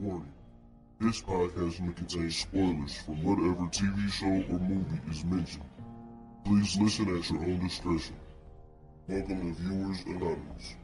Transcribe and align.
Warning. 0.00 0.32
This 1.00 1.20
podcast 1.22 1.80
may 1.80 1.92
contain 1.92 2.30
spoilers 2.30 2.98
from 3.02 3.20
whatever 3.24 3.66
TV 3.66 4.08
show 4.12 4.26
or 4.26 4.58
movie 4.60 5.00
is 5.10 5.24
mentioned. 5.24 5.64
Please 6.44 6.76
listen 6.76 7.16
at 7.16 7.28
your 7.28 7.40
own 7.40 7.58
discretion. 7.66 8.14
Welcome 9.08 9.56
to 9.56 9.60
Viewers 9.60 10.04
Anonymous. 10.06 10.76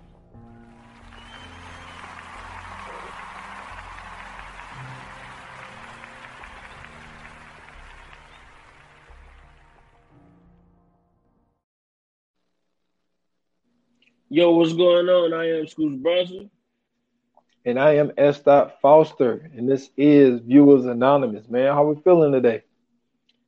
Yo, 14.29 14.51
what's 14.51 14.73
going 14.73 15.09
on? 15.09 15.33
I 15.33 15.59
am 15.61 15.69
Scoots 15.69 16.03
Bronson. 16.03 16.51
And 17.67 17.79
I 17.79 17.95
am 17.95 18.13
S. 18.19 18.43
Foster, 18.83 19.51
and 19.57 19.69
this 19.69 19.89
is 19.97 20.41
Viewers 20.41 20.85
Anonymous, 20.85 21.49
man. 21.49 21.73
How 21.73 21.85
we 21.85 22.01
feeling 22.03 22.33
today? 22.33 22.63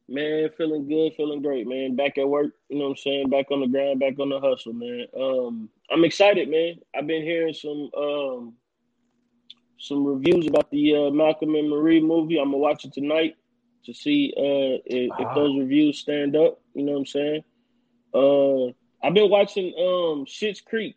Man, 0.09 0.49
feeling 0.57 0.89
good, 0.89 1.13
feeling 1.17 1.43
great, 1.43 1.67
man. 1.67 1.97
Back 1.97 2.17
at 2.17 2.27
work, 2.27 2.53
you 2.71 2.79
know 2.79 2.85
what 2.85 2.91
I'm 2.91 2.97
saying? 2.97 3.29
Back 3.29 3.51
on 3.51 3.61
the 3.61 3.67
grind, 3.67 4.01
back 4.01 4.19
on 4.19 4.31
the 4.31 4.41
hustle, 4.41 4.73
man. 4.73 5.07
Um, 5.19 5.69
I'm 5.91 6.05
excited, 6.05 6.49
man. 6.49 6.77
I've 6.97 7.07
been 7.07 7.25
hearing 7.25 7.53
some 7.53 7.91
um 7.95 8.55
some 9.79 10.07
reviews 10.07 10.47
about 10.47 10.71
the 10.71 10.95
uh, 10.95 11.11
Malcolm 11.11 11.55
and 11.55 11.69
Marie 11.69 12.01
movie. 12.01 12.39
I'm 12.39 12.47
gonna 12.47 12.59
watch 12.59 12.87
it 12.87 12.95
tonight 12.95 13.37
to 13.85 13.93
see 13.93 14.33
uh 14.37 14.81
if, 14.87 15.11
if 15.19 15.35
those 15.35 15.59
reviews 15.59 15.99
stand 15.99 16.37
up. 16.37 16.61
You 16.73 16.85
know 16.85 16.93
what 16.93 16.99
I'm 16.99 17.07
saying? 17.07 17.45
Uh, 18.15 18.67
I've 19.07 19.13
been 19.15 19.29
watching 19.29 19.75
um 19.77 20.25
Schitt's 20.25 20.63
Creek. 20.63 20.97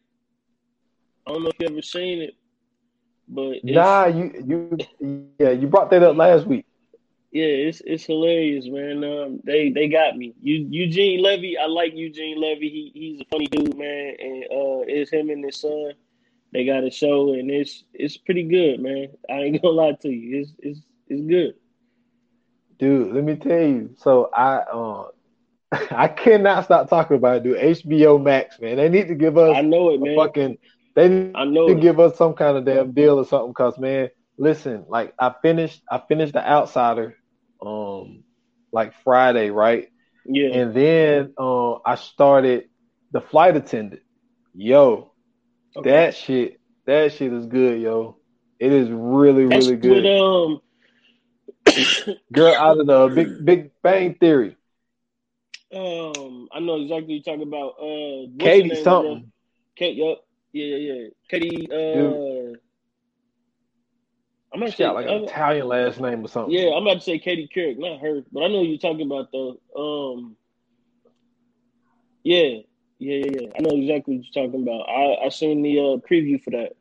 I 1.28 1.34
don't 1.34 1.44
know 1.44 1.50
if 1.50 1.60
you 1.60 1.68
ever 1.68 1.82
seen 1.82 2.22
it, 2.22 2.36
but 3.30 3.58
it's, 3.66 4.04
Nah, 4.04 4.08
you 4.08 4.32
you 4.46 4.70
yeah, 5.40 5.50
you 5.52 5.68
brought 5.68 5.90
that 5.92 6.04
up 6.04 6.16
last 6.16 6.48
week. 6.48 6.66
yeah, 7.32 7.46
it's 7.70 7.82
it's 7.86 8.06
hilarious, 8.06 8.68
man. 8.68 9.04
Um, 9.04 9.40
they 9.44 9.72
they 9.72 9.88
got 9.90 10.18
me. 10.18 10.34
Eu- 10.42 10.68
Eugene 10.70 11.22
Levy, 11.22 11.58
I 11.58 11.66
like 11.68 11.94
Eugene 11.96 12.40
Levy. 12.40 12.70
He 12.70 12.92
he's 12.94 13.22
a 13.22 13.26
funny 13.26 13.48
dude, 13.48 13.78
man. 13.78 14.16
And 14.20 14.44
uh, 14.46 14.84
it's 14.88 15.12
him 15.12 15.30
and 15.30 15.44
his 15.44 15.60
son. 15.60 15.94
They 16.54 16.66
got 16.66 16.84
a 16.84 16.92
show, 16.92 17.34
and 17.34 17.50
it's 17.52 17.84
it's 17.94 18.18
pretty 18.18 18.44
good, 18.44 18.80
man. 18.82 19.08
I 19.30 19.34
ain't 19.44 19.62
gonna 19.62 19.76
lie 19.76 19.94
to 20.02 20.10
you. 20.10 20.42
It's 20.42 20.54
it's 20.60 20.82
it's 21.08 21.22
good. 21.28 21.54
Dude, 22.78 23.14
let 23.14 23.24
me 23.24 23.36
tell 23.36 23.62
you. 23.62 23.92
So 23.98 24.30
I 24.34 24.58
uh 24.72 25.08
I 25.92 26.08
cannot 26.08 26.66
stop 26.66 26.90
talking 26.90 27.18
about 27.18 27.38
it, 27.38 27.44
dude. 27.44 27.58
HBO 27.58 28.18
Max, 28.18 28.60
man. 28.60 28.78
They 28.78 28.90
need 28.90 29.08
to 29.08 29.16
give 29.16 29.38
us 29.38 29.58
I 29.58 29.62
know 29.62 29.92
it, 29.92 30.00
man. 30.02 30.32
fucking 30.34 30.58
they 31.00 31.32
I 31.36 31.46
know 31.46 31.68
to 31.68 31.76
give 31.76 32.00
us 32.00 32.18
some 32.18 32.34
kind 32.34 32.58
of 32.58 32.66
damn 32.66 32.92
deal 32.94 33.20
or 33.20 33.26
something 33.26 33.54
cuz 33.54 33.78
man, 33.80 34.10
listen, 34.38 34.86
like 34.88 35.14
I 35.20 35.34
finished 35.42 35.82
I 35.90 36.02
finished 36.08 36.34
The 36.34 36.48
Outsider 36.48 37.16
um 37.66 38.24
like 38.72 38.94
Friday, 39.04 39.50
right? 39.50 39.88
Yeah, 40.26 40.50
And 40.54 40.74
then 40.74 41.34
uh, 41.38 41.76
I 41.86 41.96
started 41.96 42.66
The 43.12 43.22
Flight 43.22 43.56
Attendant. 43.56 44.02
Yo, 44.54 45.12
Okay. 45.78 45.90
that 45.92 46.16
shit 46.16 46.60
that 46.86 47.14
shit 47.14 47.32
is 47.34 47.46
good, 47.46 47.82
yo. 47.82 48.18
It 48.60 48.72
is 48.72 48.90
really 48.92 49.46
that's 49.46 49.66
really 49.66 49.78
good. 49.78 50.04
with 50.04 50.22
um. 50.22 50.62
Girl 52.32 52.54
out 52.56 52.80
of 52.80 52.88
the 52.88 53.08
Big 53.16 53.46
Big 53.46 53.72
Bang 53.82 54.16
Theory. 54.16 54.56
um, 55.74 56.50
I 56.52 56.60
know 56.60 56.76
exactly 56.82 57.02
what 57.02 57.10
you're 57.10 57.24
talking 57.24 57.48
about. 57.48 57.76
Uh, 57.80 58.44
Katie 58.44 58.76
something. 58.84 59.32
Kate, 59.76 59.96
yup. 59.96 60.24
Yeah, 60.54 60.66
yeah, 60.66 60.94
yeah. 60.94 61.08
Katie. 61.30 61.68
Uh, 61.72 62.58
I'm 64.54 64.68
say. 64.70 64.84
got 64.84 64.96
like 64.96 65.08
an 65.08 65.14
uh, 65.14 65.24
Italian 65.24 65.68
last 65.68 66.00
name 66.00 66.24
or 66.24 66.28
something. 66.28 66.52
Yeah, 66.52 66.72
I'm 66.76 66.84
about 66.84 66.96
to 66.96 67.02
say 67.02 67.20
Katie 67.20 67.50
Couric, 67.54 67.78
not 67.78 68.00
her, 68.00 68.22
but 68.32 68.44
I 68.44 68.48
know 68.48 68.62
you're 68.62 68.78
talking 68.78 69.06
about 69.06 69.32
though. 69.32 69.60
Um, 69.78 70.36
yeah, 72.24 72.62
yeah, 73.00 73.16
yeah, 73.16 73.32
yeah. 73.42 73.48
I 73.58 73.62
know 73.62 73.76
exactly 73.76 74.18
what 74.18 74.26
you're 74.34 74.46
talking 74.46 74.64
about. 74.64 74.88
I 74.90 75.26
I 75.26 75.30
seen 75.30 75.62
the 75.62 75.80
uh, 75.80 75.98
preview 76.10 76.42
for 76.42 76.52
that. 76.52 76.74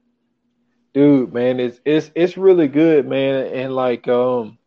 Dude, 0.95 1.33
man, 1.33 1.61
it's 1.61 1.81
it's 1.85 2.11
it's 2.15 2.37
really 2.37 2.69
good, 2.69 3.07
man. 3.07 3.47
And 3.47 3.75
like 3.75 4.09
um 4.09 4.59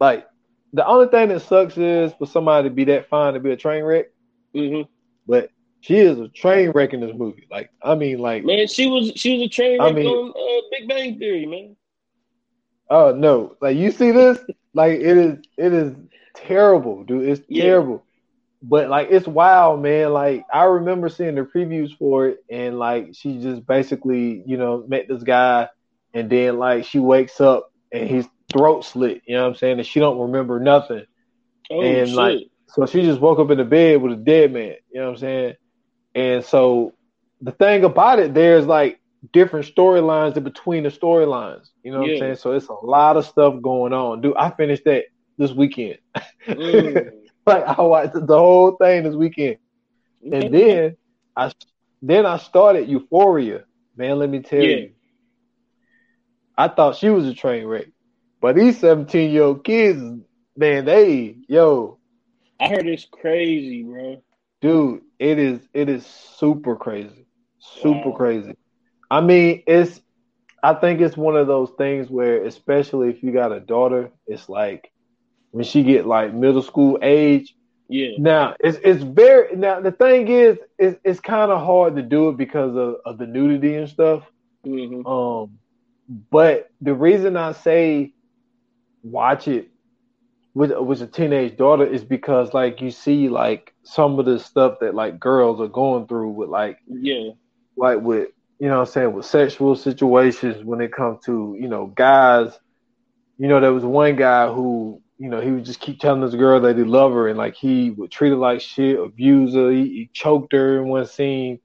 like 0.00 0.26
the 0.72 0.86
only 0.86 1.08
thing 1.08 1.28
that 1.28 1.40
sucks 1.40 1.76
is 1.76 2.12
for 2.14 2.26
somebody 2.26 2.68
to 2.68 2.74
be 2.74 2.84
that 2.84 3.08
fine 3.08 3.34
to 3.34 3.40
be 3.40 3.52
a 3.52 3.56
train 3.56 3.84
wreck, 3.84 4.06
hmm 4.54 4.82
but 5.26 5.50
she 5.84 5.98
is 5.98 6.18
a 6.18 6.28
train 6.28 6.70
wreck 6.70 6.94
in 6.94 7.00
this 7.00 7.14
movie. 7.14 7.46
Like 7.50 7.70
I 7.82 7.94
mean 7.94 8.18
like 8.18 8.42
Man, 8.44 8.66
she 8.66 8.86
was 8.86 9.12
she 9.16 9.36
was 9.38 9.46
a 9.46 9.48
train 9.50 9.80
I 9.80 9.86
wreck 9.86 9.94
mean- 9.94 10.06
on 10.06 10.30
uh, 10.30 10.62
Big 10.70 10.88
Bang 10.88 11.18
Theory, 11.18 11.46
man. 11.46 11.76
oh 12.90 13.12
no. 13.14 13.56
Like 13.60 13.76
you 13.76 13.90
see 13.90 14.10
this? 14.10 14.38
like 14.74 14.92
it 14.92 15.16
is 15.16 15.38
it 15.58 15.72
is 15.72 15.94
terrible, 16.34 17.04
dude. 17.04 17.28
It's 17.28 17.42
Yeah. 17.48 17.64
terrible. 17.64 18.04
But 18.62 18.88
like 18.88 19.08
it's 19.10 19.26
wild, 19.28 19.82
man. 19.82 20.12
Like 20.12 20.44
I 20.52 20.64
remember 20.64 21.10
seeing 21.10 21.34
the 21.34 21.42
previews 21.42 21.94
for 21.98 22.28
it, 22.28 22.38
and 22.50 22.78
like 22.78 23.10
she 23.12 23.38
just 23.38 23.66
basically, 23.66 24.42
you 24.46 24.56
know, 24.56 24.84
met 24.88 25.06
this 25.06 25.22
guy, 25.22 25.68
and 26.14 26.30
then 26.30 26.58
like 26.58 26.84
she 26.86 26.98
wakes 26.98 27.42
up 27.42 27.70
and 27.92 28.08
his 28.08 28.26
throat 28.50 28.86
slit. 28.86 29.20
You 29.26 29.36
know 29.36 29.42
what 29.42 29.48
I'm 29.50 29.54
saying? 29.56 29.78
And 29.78 29.86
she 29.86 30.00
don't 30.00 30.18
remember 30.18 30.60
nothing. 30.60 31.04
Oh 31.70 31.82
And, 31.82 32.08
shit! 32.08 32.16
like, 32.16 32.38
So 32.68 32.86
she 32.86 33.02
just 33.02 33.20
woke 33.20 33.38
up 33.38 33.50
in 33.50 33.58
the 33.58 33.64
bed 33.64 34.00
with 34.00 34.12
a 34.14 34.16
dead 34.16 34.52
man. 34.52 34.76
You 34.90 35.00
know 35.00 35.06
what 35.06 35.10
I'm 35.12 35.16
saying? 35.18 35.54
And 36.14 36.44
so 36.44 36.94
the 37.40 37.52
thing 37.52 37.84
about 37.84 38.18
it, 38.18 38.34
there's 38.34 38.66
like 38.66 38.98
different 39.32 39.66
storylines 39.66 40.36
in 40.36 40.44
between 40.44 40.84
the 40.84 40.90
storylines. 40.90 41.68
You 41.82 41.92
know 41.92 42.00
what 42.00 42.06
Yeah. 42.06 42.12
I'm 42.12 42.16
saying? 42.16 42.36
So 42.36 42.52
it's 42.52 42.68
a 42.68 42.74
lot 42.84 43.16
of 43.16 43.26
stuff 43.26 43.60
going 43.62 43.92
on. 43.92 44.20
Dude, 44.20 44.36
I 44.36 44.50
finished 44.50 44.84
that 44.84 45.04
this 45.38 45.52
weekend. 45.52 45.98
Mm. 46.54 47.28
like 47.46 47.64
I 47.64 47.80
watched 47.82 48.14
the 48.14 48.38
whole 48.38 48.76
thing 48.80 49.04
this 49.04 49.14
weekend. 49.16 49.58
And 50.30 50.52
then 50.52 50.96
I 51.36 51.52
then 52.02 52.26
I 52.26 52.38
started 52.38 52.88
Euphoria. 52.88 53.64
Man, 53.96 54.18
let 54.18 54.30
me 54.30 54.40
tell 54.40 54.58
Yeah. 54.58 54.76
you. 54.76 54.90
I 56.56 56.68
thought 56.68 56.96
she 56.96 57.08
was 57.10 57.26
a 57.26 57.34
train 57.34 57.66
wreck. 57.66 57.86
But 58.40 58.56
these 58.56 58.78
17 58.78 59.30
year 59.32 59.44
old 59.44 59.64
kids, 59.64 60.00
man, 60.56 60.84
they 60.84 61.36
yo, 61.48 61.98
I 62.60 62.68
heard 62.68 62.86
it's 62.86 63.06
crazy, 63.06 63.82
bro. 63.82 64.22
Dude, 64.64 65.02
it 65.20 65.38
is 65.38 65.68
it 65.74 65.90
is 65.90 66.06
super 66.06 66.76
crazy. 66.76 67.26
Super 67.60 68.12
Wow. 68.12 68.12
crazy. 68.12 68.56
I 69.10 69.20
mean, 69.20 69.62
it's 69.66 70.00
I 70.62 70.74
think 70.74 71.00
it's 71.00 71.16
one 71.16 71.36
of 71.36 71.46
those 71.48 71.70
things 71.78 72.10
where 72.10 72.44
especially 72.44 73.10
if 73.10 73.22
you 73.22 73.32
got 73.32 73.52
a 73.52 73.60
daughter, 73.60 74.10
it's 74.26 74.48
like 74.48 74.90
when 75.52 75.64
she 75.64 75.82
get 75.84 76.06
like 76.06 76.34
middle 76.34 76.62
school 76.62 76.98
age, 77.02 77.54
Yeah, 77.88 78.18
Now 78.18 78.56
it's 78.60 78.78
it's 78.84 79.02
very 79.02 79.56
now 79.56 79.80
the 79.80 79.92
thing 79.92 80.28
is 80.28 80.58
it's 80.78 80.98
it's 81.04 81.20
kind 81.20 81.50
of 81.52 81.64
hard 81.64 81.96
to 81.96 82.02
do 82.02 82.28
it 82.30 82.36
because 82.38 82.76
of, 82.76 82.96
of 83.06 83.18
the 83.18 83.26
nudity 83.26 83.74
and 83.76 83.88
stuff. 83.88 84.24
hmm 84.64 85.02
Um, 85.04 85.58
but 86.30 86.68
the 86.80 86.94
reason 86.94 87.36
I 87.36 87.52
say 87.52 88.12
watch 89.02 89.48
it 89.48 89.68
with 90.54 90.72
with 90.78 91.02
a 91.02 91.06
teenage 91.06 91.56
daughter 91.56 91.84
is 91.84 92.04
because 92.04 92.54
like 92.54 92.80
you 92.80 92.90
see 92.90 93.28
like 93.28 93.74
some 93.82 94.18
of 94.18 94.24
the 94.24 94.38
stuff 94.38 94.78
that 94.80 94.94
like 94.94 95.18
girls 95.18 95.60
are 95.60 95.68
going 95.68 96.06
through 96.06 96.30
with 96.30 96.48
like 96.48 96.78
yeah, 96.86 97.30
like 97.76 98.00
with 98.00 98.28
you 98.60 98.68
know 98.68 98.78
what 98.78 98.88
I'm 98.88 98.92
saying 98.92 99.12
with 99.12 99.26
sexual 99.26 99.74
situations 99.74 100.64
when 100.64 100.80
it 100.80 100.92
comes 100.92 101.24
to 101.26 101.56
you 101.58 101.68
know 101.68 101.86
guys. 101.86 102.58
You 103.36 103.48
know 103.48 103.60
there 103.60 103.72
was 103.72 103.84
one 103.84 104.14
guy 104.14 104.46
who 104.46 105.02
you 105.18 105.28
know 105.28 105.40
he 105.40 105.50
would 105.50 105.64
just 105.64 105.80
keep 105.80 105.98
telling 105.98 106.20
this 106.20 106.36
girl 106.36 106.60
that 106.60 106.76
he 106.76 106.84
loved 106.84 107.14
her 107.16 107.28
and 107.28 107.36
like 107.36 107.56
he 107.56 107.90
would 107.90 108.12
treat 108.12 108.30
her 108.30 108.36
like 108.36 108.60
shit, 108.60 108.98
abuse 108.98 109.54
her, 109.54 109.72
he, 109.72 109.82
he 109.88 110.10
choked 110.12 110.52
her 110.52 110.80
in 110.80 110.88
one 110.88 111.06
scene. 111.06 111.58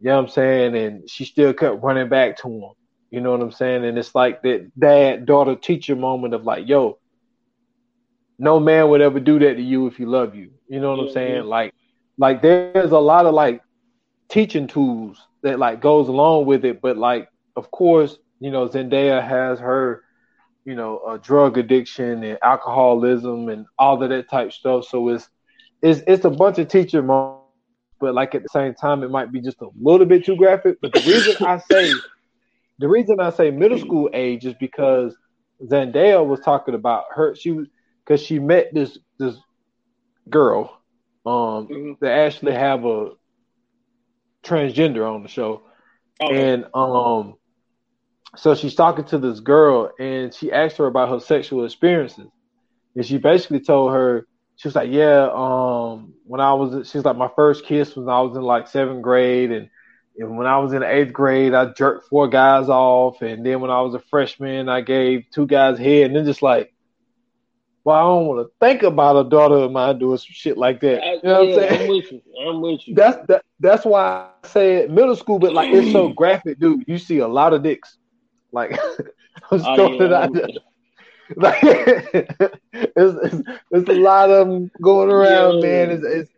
You 0.00 0.10
know 0.10 0.16
what 0.16 0.24
I'm 0.24 0.30
saying? 0.30 0.76
And 0.76 1.08
she 1.08 1.24
still 1.24 1.54
kept 1.54 1.84
running 1.84 2.08
back 2.08 2.36
to 2.38 2.48
him. 2.48 2.70
You 3.12 3.20
know 3.20 3.30
what 3.30 3.42
I'm 3.42 3.52
saying? 3.52 3.84
And 3.84 3.96
it's 3.96 4.12
like 4.12 4.42
that 4.42 4.72
dad 4.76 5.24
daughter 5.24 5.54
teacher 5.54 5.94
moment 5.94 6.34
of 6.34 6.42
like, 6.42 6.66
yo, 6.66 6.98
no 8.38 8.58
man 8.58 8.88
would 8.88 9.00
ever 9.00 9.20
do 9.20 9.38
that 9.38 9.54
to 9.54 9.62
you 9.62 9.86
if 9.86 9.96
he 9.96 10.04
loved 10.04 10.34
you. 10.34 10.50
You 10.68 10.80
know 10.80 10.90
what 10.90 11.00
I'm 11.00 11.10
saying? 11.10 11.36
yeah. 11.36 11.42
Like, 11.42 11.74
like 12.18 12.42
there's 12.42 12.92
a 12.92 12.98
lot 12.98 13.26
of 13.26 13.34
like 13.34 13.60
teaching 14.28 14.66
tools 14.66 15.18
that 15.42 15.58
like 15.58 15.80
goes 15.80 16.08
along 16.08 16.46
with 16.46 16.64
it, 16.64 16.80
but 16.80 16.96
like 16.96 17.28
of 17.56 17.70
course, 17.70 18.18
you 18.40 18.50
know, 18.50 18.68
Zendaya 18.68 19.26
has 19.26 19.58
her, 19.60 20.02
you 20.64 20.74
know, 20.74 20.98
uh, 20.98 21.18
drug 21.18 21.56
addiction 21.58 22.22
and 22.24 22.38
alcoholism 22.42 23.48
and 23.48 23.66
all 23.78 24.02
of 24.02 24.10
that 24.10 24.28
type 24.30 24.52
stuff. 24.52 24.84
So 24.86 25.08
it's 25.08 25.28
it's 25.82 26.02
it's 26.06 26.24
a 26.24 26.30
bunch 26.30 26.58
of 26.58 26.68
teacher 26.68 27.02
moments, 27.02 27.44
but 28.00 28.14
like 28.14 28.34
at 28.34 28.42
the 28.42 28.48
same 28.48 28.74
time, 28.74 29.02
it 29.02 29.10
might 29.10 29.32
be 29.32 29.40
just 29.40 29.60
a 29.60 29.68
little 29.80 30.06
bit 30.06 30.24
too 30.24 30.36
graphic. 30.36 30.78
But 30.80 30.92
the 30.92 31.00
reason 31.00 31.36
I 31.46 31.58
say 31.58 31.92
the 32.78 32.88
reason 32.88 33.20
I 33.20 33.30
say 33.30 33.50
middle 33.50 33.78
school 33.78 34.10
age 34.12 34.44
is 34.44 34.54
because 34.58 35.16
Zendaya 35.62 36.24
was 36.26 36.40
talking 36.40 36.74
about 36.74 37.04
her. 37.14 37.34
She 37.34 37.52
was 37.52 37.68
because 38.04 38.20
she 38.22 38.38
met 38.38 38.72
this 38.72 38.98
this 39.18 39.36
girl 40.28 40.70
um 41.26 41.70
Mhm. 41.70 41.98
that 42.00 42.10
actually 42.12 42.52
have 42.52 42.84
a 42.84 43.10
transgender 44.44 45.08
on 45.10 45.22
the 45.22 45.28
show 45.28 45.62
Okay. 46.20 46.50
and 46.50 46.66
um 46.74 47.34
so 48.36 48.54
she's 48.54 48.74
talking 48.74 49.04
to 49.06 49.18
this 49.18 49.40
girl, 49.40 49.90
and 49.98 50.34
she 50.34 50.52
asked 50.52 50.78
her 50.78 50.86
about 50.86 51.10
her 51.10 51.20
sexual 51.20 51.64
experiences, 51.64 52.28
and 52.96 53.04
she 53.06 53.18
basically 53.18 53.60
told 53.60 53.92
her 53.92 54.26
she 54.56 54.68
was 54.68 54.76
like, 54.76 54.90
"Yeah, 54.90 55.30
um, 55.34 56.14
when 56.24 56.40
I 56.40 56.54
was, 56.54 56.90
she's 56.90 57.04
like, 57.04 57.16
my 57.16 57.30
first 57.36 57.64
kiss 57.66 57.96
was 57.96 58.06
when 58.06 58.14
I 58.14 58.20
was 58.22 58.36
in 58.36 58.42
like 58.42 58.68
seventh 58.68 59.02
grade, 59.02 59.52
and, 59.52 59.68
and 60.18 60.36
when 60.36 60.46
I 60.46 60.58
was 60.58 60.72
in 60.72 60.82
eighth 60.82 61.12
grade, 61.12 61.54
I 61.54 61.72
jerked 61.72 62.08
four 62.08 62.28
guys 62.28 62.68
off, 62.68 63.22
and 63.22 63.46
then 63.46 63.60
when 63.60 63.70
I 63.70 63.82
was 63.82 63.94
a 63.94 64.00
freshman, 64.10 64.68
I 64.68 64.80
gave 64.82 65.24
two 65.34 65.46
guys 65.46 65.78
head, 65.78 66.06
and 66.06 66.16
then 66.16 66.26
just 66.26 66.42
like." 66.42 66.73
Well, 67.84 67.96
I 67.96 68.00
don't 68.00 68.26
want 68.26 68.46
to 68.48 68.52
think 68.66 68.82
about 68.82 69.26
a 69.26 69.28
daughter 69.28 69.56
of 69.56 69.70
mine 69.70 69.98
doing 69.98 70.16
some 70.16 70.28
shit 70.30 70.56
like 70.56 70.80
that. 70.80 71.04
You 71.04 71.20
know 71.22 71.42
yeah, 71.42 71.54
what 71.56 71.62
I'm 71.64 71.68
saying? 71.68 71.82
I'm 71.82 71.88
with 71.88 72.12
you. 72.12 72.22
I'm 72.48 72.60
with 72.62 72.88
you. 72.88 72.94
That's 72.94 73.26
that, 73.26 73.44
that's 73.60 73.84
why 73.84 74.30
I 74.42 74.46
say 74.48 74.86
middle 74.88 75.14
school, 75.16 75.38
but 75.38 75.52
like 75.52 75.72
it's 75.72 75.92
so 75.92 76.08
graphic, 76.16 76.58
dude. 76.58 76.84
You 76.86 76.96
see 76.96 77.18
a 77.18 77.28
lot 77.28 77.52
of 77.52 77.62
dicks. 77.62 77.98
Like 78.52 78.72
I'm 79.50 79.58
just 79.58 79.66
Oh, 79.68 79.92
yeah, 79.92 80.14
I'm- 80.18 80.32
there. 80.32 80.46
Like 81.36 81.56
it's, 81.62 82.28
it's 82.94 83.48
it's 83.70 83.88
a 83.88 83.92
lot 83.94 84.30
of 84.30 84.46
them 84.46 84.70
going 84.82 85.10
around, 85.10 85.60
Yeah. 85.60 85.86
man. 85.86 85.90
It's, 85.90 86.04
it's 86.04 86.30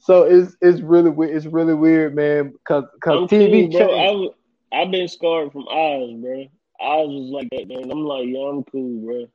so 0.00 0.22
it's 0.24 0.56
it's 0.60 0.80
really 0.80 1.10
we- 1.10 1.30
it's 1.30 1.46
really 1.46 1.74
weird, 1.74 2.16
man. 2.16 2.50
Because 2.50 2.84
I'm 3.06 3.26
because 3.26 3.30
TV 3.30 3.70
cool, 3.70 4.34
I've 4.72 4.90
been 4.90 5.06
scarred 5.06 5.52
from 5.52 5.68
Oz, 5.68 6.12
bro. 6.20 6.40
Oz 6.80 7.08
was 7.08 7.30
like 7.30 7.48
that, 7.50 7.68
man. 7.68 7.90
I'm 7.90 8.04
like, 8.04 8.26
yeah, 8.26 8.40
I'm 8.40 8.64
cool, 8.64 9.00
bro. 9.06 9.26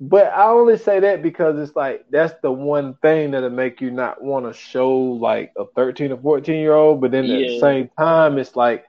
But 0.00 0.32
I 0.32 0.48
only 0.48 0.76
say 0.78 1.00
that 1.00 1.22
because 1.22 1.58
it's 1.58 1.74
like 1.76 2.04
that's 2.10 2.34
the 2.42 2.50
one 2.50 2.94
thing 3.02 3.30
that'll 3.30 3.50
make 3.50 3.80
you 3.80 3.90
not 3.90 4.22
want 4.22 4.46
to 4.46 4.52
show 4.52 4.90
like 4.90 5.52
a 5.56 5.64
13 5.74 6.12
or 6.12 6.18
14 6.18 6.56
year 6.60 6.74
old. 6.74 7.00
But 7.00 7.12
then 7.12 7.30
at 7.30 7.44
the 7.46 7.52
same 7.52 7.88
time, 7.98 8.38
it's 8.38 8.56
like 8.56 8.84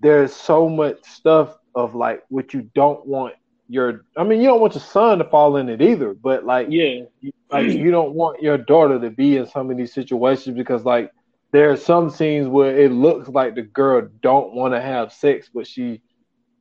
there's 0.00 0.34
so 0.34 0.68
much 0.68 0.96
stuff 1.04 1.56
of 1.74 1.94
like 1.94 2.22
what 2.28 2.52
you 2.54 2.68
don't 2.74 3.06
want 3.06 3.34
your. 3.68 4.02
I 4.16 4.24
mean, 4.24 4.40
you 4.40 4.48
don't 4.48 4.60
want 4.60 4.74
your 4.74 4.82
son 4.82 5.18
to 5.18 5.24
fall 5.24 5.56
in 5.56 5.68
it 5.68 5.80
either. 5.82 6.14
But 6.14 6.44
like, 6.44 6.70
Yeah, 6.70 7.04
you- 7.20 7.32
like 7.50 7.74
you 7.74 7.90
don't 7.90 8.14
want 8.14 8.42
your 8.42 8.58
daughter 8.58 8.98
to 9.00 9.10
be 9.10 9.36
in 9.36 9.46
some 9.46 9.70
of 9.70 9.76
these 9.76 9.92
situations 9.94 10.56
because 10.56 10.84
like 10.84 11.10
there 11.52 11.70
are 11.70 11.76
some 11.76 12.10
scenes 12.10 12.48
where 12.48 12.76
it 12.78 12.92
looks 12.92 13.28
like 13.28 13.54
the 13.54 13.62
girl 13.62 14.08
don't 14.22 14.54
want 14.54 14.74
to 14.74 14.80
have 14.80 15.12
sex, 15.12 15.48
but 15.52 15.66
she, 15.66 16.00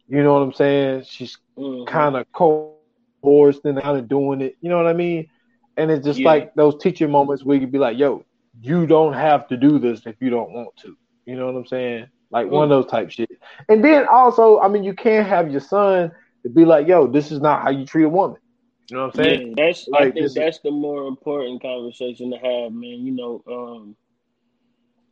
you 0.08 0.24
know 0.24 0.34
what 0.34 0.42
I'm 0.42 0.54
saying? 0.54 1.04
She's 1.08 1.38
mhm. 1.58 1.86
kind 1.86 2.16
of 2.16 2.26
coerced 3.22 3.66
and 3.66 3.82
kind 3.82 3.98
of 3.98 4.08
doing 4.08 4.42
it. 4.42 4.56
You 4.62 4.70
know 4.70 4.78
what 4.78 4.88
I 4.88 4.94
mean? 4.94 5.28
And 5.78 5.92
it's 5.92 6.06
just 6.06 6.20
Yeah. 6.20 6.26
like 6.26 6.54
those 6.56 6.82
teaching 6.82 7.12
moments 7.12 7.44
where 7.44 7.58
you'd 7.58 7.72
be 7.72 7.78
like, 7.78 7.98
"Yo, 7.98 8.24
you 8.62 8.86
don't 8.86 9.14
have 9.14 9.48
to 9.48 9.58
do 9.58 9.80
this 9.80 10.06
if 10.06 10.16
you 10.20 10.30
don't 10.30 10.52
want 10.52 10.76
to." 10.82 10.96
You 11.26 11.36
know 11.36 11.46
what 11.46 11.56
I'm 11.56 11.66
saying? 11.66 12.08
Like 12.32 12.50
one 12.50 12.64
of 12.64 12.70
those 12.70 12.92
type 12.92 13.10
shit. 13.12 13.30
And 13.70 13.84
then 13.84 14.08
also, 14.08 14.60
I 14.60 14.68
mean, 14.68 14.84
you 14.84 14.94
can't 14.94 15.28
have 15.28 15.50
your 15.52 15.62
son 15.62 16.12
to 16.44 16.50
be 16.50 16.66
like, 16.66 16.88
"Yo, 16.88 17.08
this 17.08 17.32
is 17.32 17.40
not 17.40 17.62
how 17.62 17.70
you 17.70 17.86
treat 17.86 18.04
a 18.04 18.10
woman." 18.10 18.40
You 18.90 18.98
know 18.98 19.08
what 19.08 19.20
I'm 19.20 19.24
saying? 19.24 19.58
Yeah, 19.58 19.64
that's 19.66 19.88
I 19.94 20.12
think 20.12 20.34
that's 20.34 20.60
the 20.60 20.72
more 20.72 21.08
important 21.08 21.62
conversation 21.62 22.32
to 22.32 22.38
have, 22.38 22.74
man. 22.74 23.06
You 23.06 23.12
know, 23.12 23.44
um, 23.48 23.96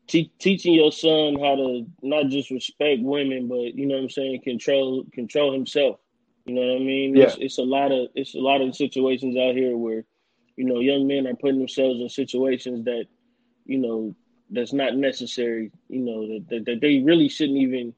te- 0.07 0.31
teaching 0.39 0.73
your 0.73 0.91
son 0.91 1.39
how 1.39 1.55
to 1.55 1.85
not 2.01 2.27
just 2.27 2.49
respect 2.49 3.01
women, 3.01 3.47
but 3.47 3.75
you 3.75 3.85
know 3.85 3.95
what 3.95 4.03
I'm 4.03 4.09
saying, 4.09 4.41
control 4.41 5.05
control 5.13 5.53
himself. 5.53 5.99
You 6.47 6.55
know 6.55 6.61
what 6.61 6.81
I 6.81 6.85
mean? 6.85 7.15
Yeah. 7.15 7.25
It's, 7.25 7.37
it's 7.39 7.57
a 7.57 7.63
lot 7.63 7.91
of 7.91 8.07
it's 8.15 8.33
a 8.33 8.39
lot 8.39 8.61
of 8.61 8.75
situations 8.75 9.35
out 9.37 9.53
here 9.53 9.75
where, 9.75 10.05
you 10.55 10.63
know, 10.63 10.79
young 10.79 11.05
men 11.05 11.27
are 11.27 11.35
putting 11.35 11.59
themselves 11.59 11.99
in 11.99 12.07
situations 12.09 12.85
that, 12.85 13.05
you 13.65 13.77
know, 13.77 14.15
that's 14.49 14.71
not 14.71 14.95
necessary. 14.95 15.71
You 15.89 15.99
know 15.99 16.27
that 16.27 16.45
that, 16.49 16.65
that 16.65 16.81
they 16.81 16.99
really 16.99 17.27
shouldn't 17.27 17.57
even 17.57 17.93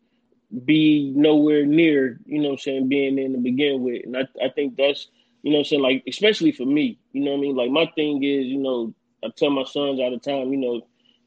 be 0.66 1.13
nowhere 1.16 1.66
near. 1.66 2.19
You 2.25 2.40
know 2.40 2.50
what 2.50 2.54
I'm 2.54 2.60
saying? 2.60 2.90
Being 2.90 3.19
in 3.19 3.34
to 3.34 3.38
begin 3.38 3.84
with, 3.84 4.04
and 4.06 4.18
I 4.18 4.22
I 4.44 4.50
think 4.50 4.78
that's 4.78 5.07
you 5.44 5.52
know 5.52 5.60
what 5.60 5.62
I'm 5.62 5.66
saying? 5.66 5.81
Like, 5.84 6.04
especially 6.07 6.52
for 6.52 6.66
me, 6.66 7.00
you 7.13 7.24
know 7.24 7.31
what 7.31 7.38
I 7.38 7.42
mean? 7.42 7.56
Like, 7.56 7.72
my 7.72 7.86
thing 7.95 8.24
is, 8.24 8.45
you 8.45 8.57
know, 8.57 8.94
I 9.24 9.30
tell 9.38 9.52
my 9.52 9.63
sons 9.63 10.00
all 10.00 10.12
the 10.12 10.18
time, 10.19 10.52
you 10.52 10.57
know, 10.57 10.81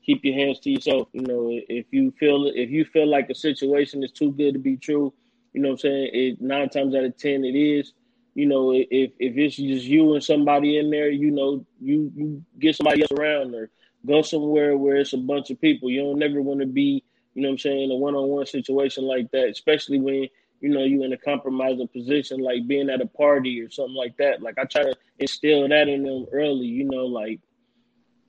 keep 0.04 0.24
your 0.24 0.34
hands 0.34 0.58
to 0.60 0.70
yourself. 0.70 1.08
You 1.12 1.22
know, 1.22 1.48
if 1.50 1.86
you 1.92 2.12
feel 2.18 2.50
if 2.54 2.70
you 2.70 2.84
feel 2.84 3.08
like 3.08 3.30
a 3.30 3.34
situation 3.34 4.02
is 4.02 4.10
too 4.10 4.32
good 4.32 4.54
to 4.54 4.58
be 4.58 4.76
true, 4.76 5.12
you 5.52 5.60
know 5.60 5.68
what 5.68 5.74
I'm 5.74 5.78
saying? 5.78 6.10
It 6.12 6.40
nine 6.40 6.68
times 6.68 6.94
out 6.94 7.04
of 7.04 7.16
ten 7.16 7.44
it 7.44 7.56
is. 7.56 7.92
You 8.34 8.46
know, 8.46 8.72
if 8.72 9.12
if 9.18 9.36
it's 9.36 9.56
just 9.56 9.84
you 9.84 10.14
and 10.14 10.24
somebody 10.24 10.78
in 10.78 10.90
there, 10.90 11.10
you 11.10 11.30
know, 11.30 11.66
you 11.80 12.10
you 12.14 12.44
get 12.58 12.76
somebody 12.76 13.02
else 13.02 13.12
around 13.12 13.54
or 13.54 13.70
go 14.06 14.22
somewhere 14.22 14.76
where 14.76 14.96
it's 14.96 15.12
a 15.12 15.18
bunch 15.18 15.50
of 15.50 15.60
people. 15.60 15.90
You 15.90 16.02
don't 16.02 16.18
never 16.18 16.40
want 16.40 16.60
to 16.60 16.66
be, 16.66 17.04
you 17.34 17.42
know 17.42 17.48
what 17.48 17.52
I'm 17.52 17.58
saying, 17.58 17.90
a 17.90 17.94
one 17.94 18.14
on 18.14 18.28
one 18.28 18.46
situation 18.46 19.04
like 19.04 19.30
that, 19.32 19.48
especially 19.48 20.00
when 20.00 20.28
you 20.62 20.68
know, 20.68 20.84
you're 20.84 21.04
in 21.04 21.12
a 21.12 21.18
compromising 21.18 21.88
position, 21.88 22.40
like 22.40 22.68
being 22.68 22.88
at 22.88 23.00
a 23.00 23.06
party 23.06 23.60
or 23.60 23.68
something 23.68 23.96
like 23.96 24.16
that. 24.18 24.40
Like 24.40 24.58
I 24.58 24.64
try 24.64 24.84
to 24.84 24.96
instill 25.18 25.68
that 25.68 25.88
in 25.88 26.04
them 26.04 26.26
early, 26.32 26.66
you 26.66 26.84
know, 26.84 27.04
like 27.04 27.40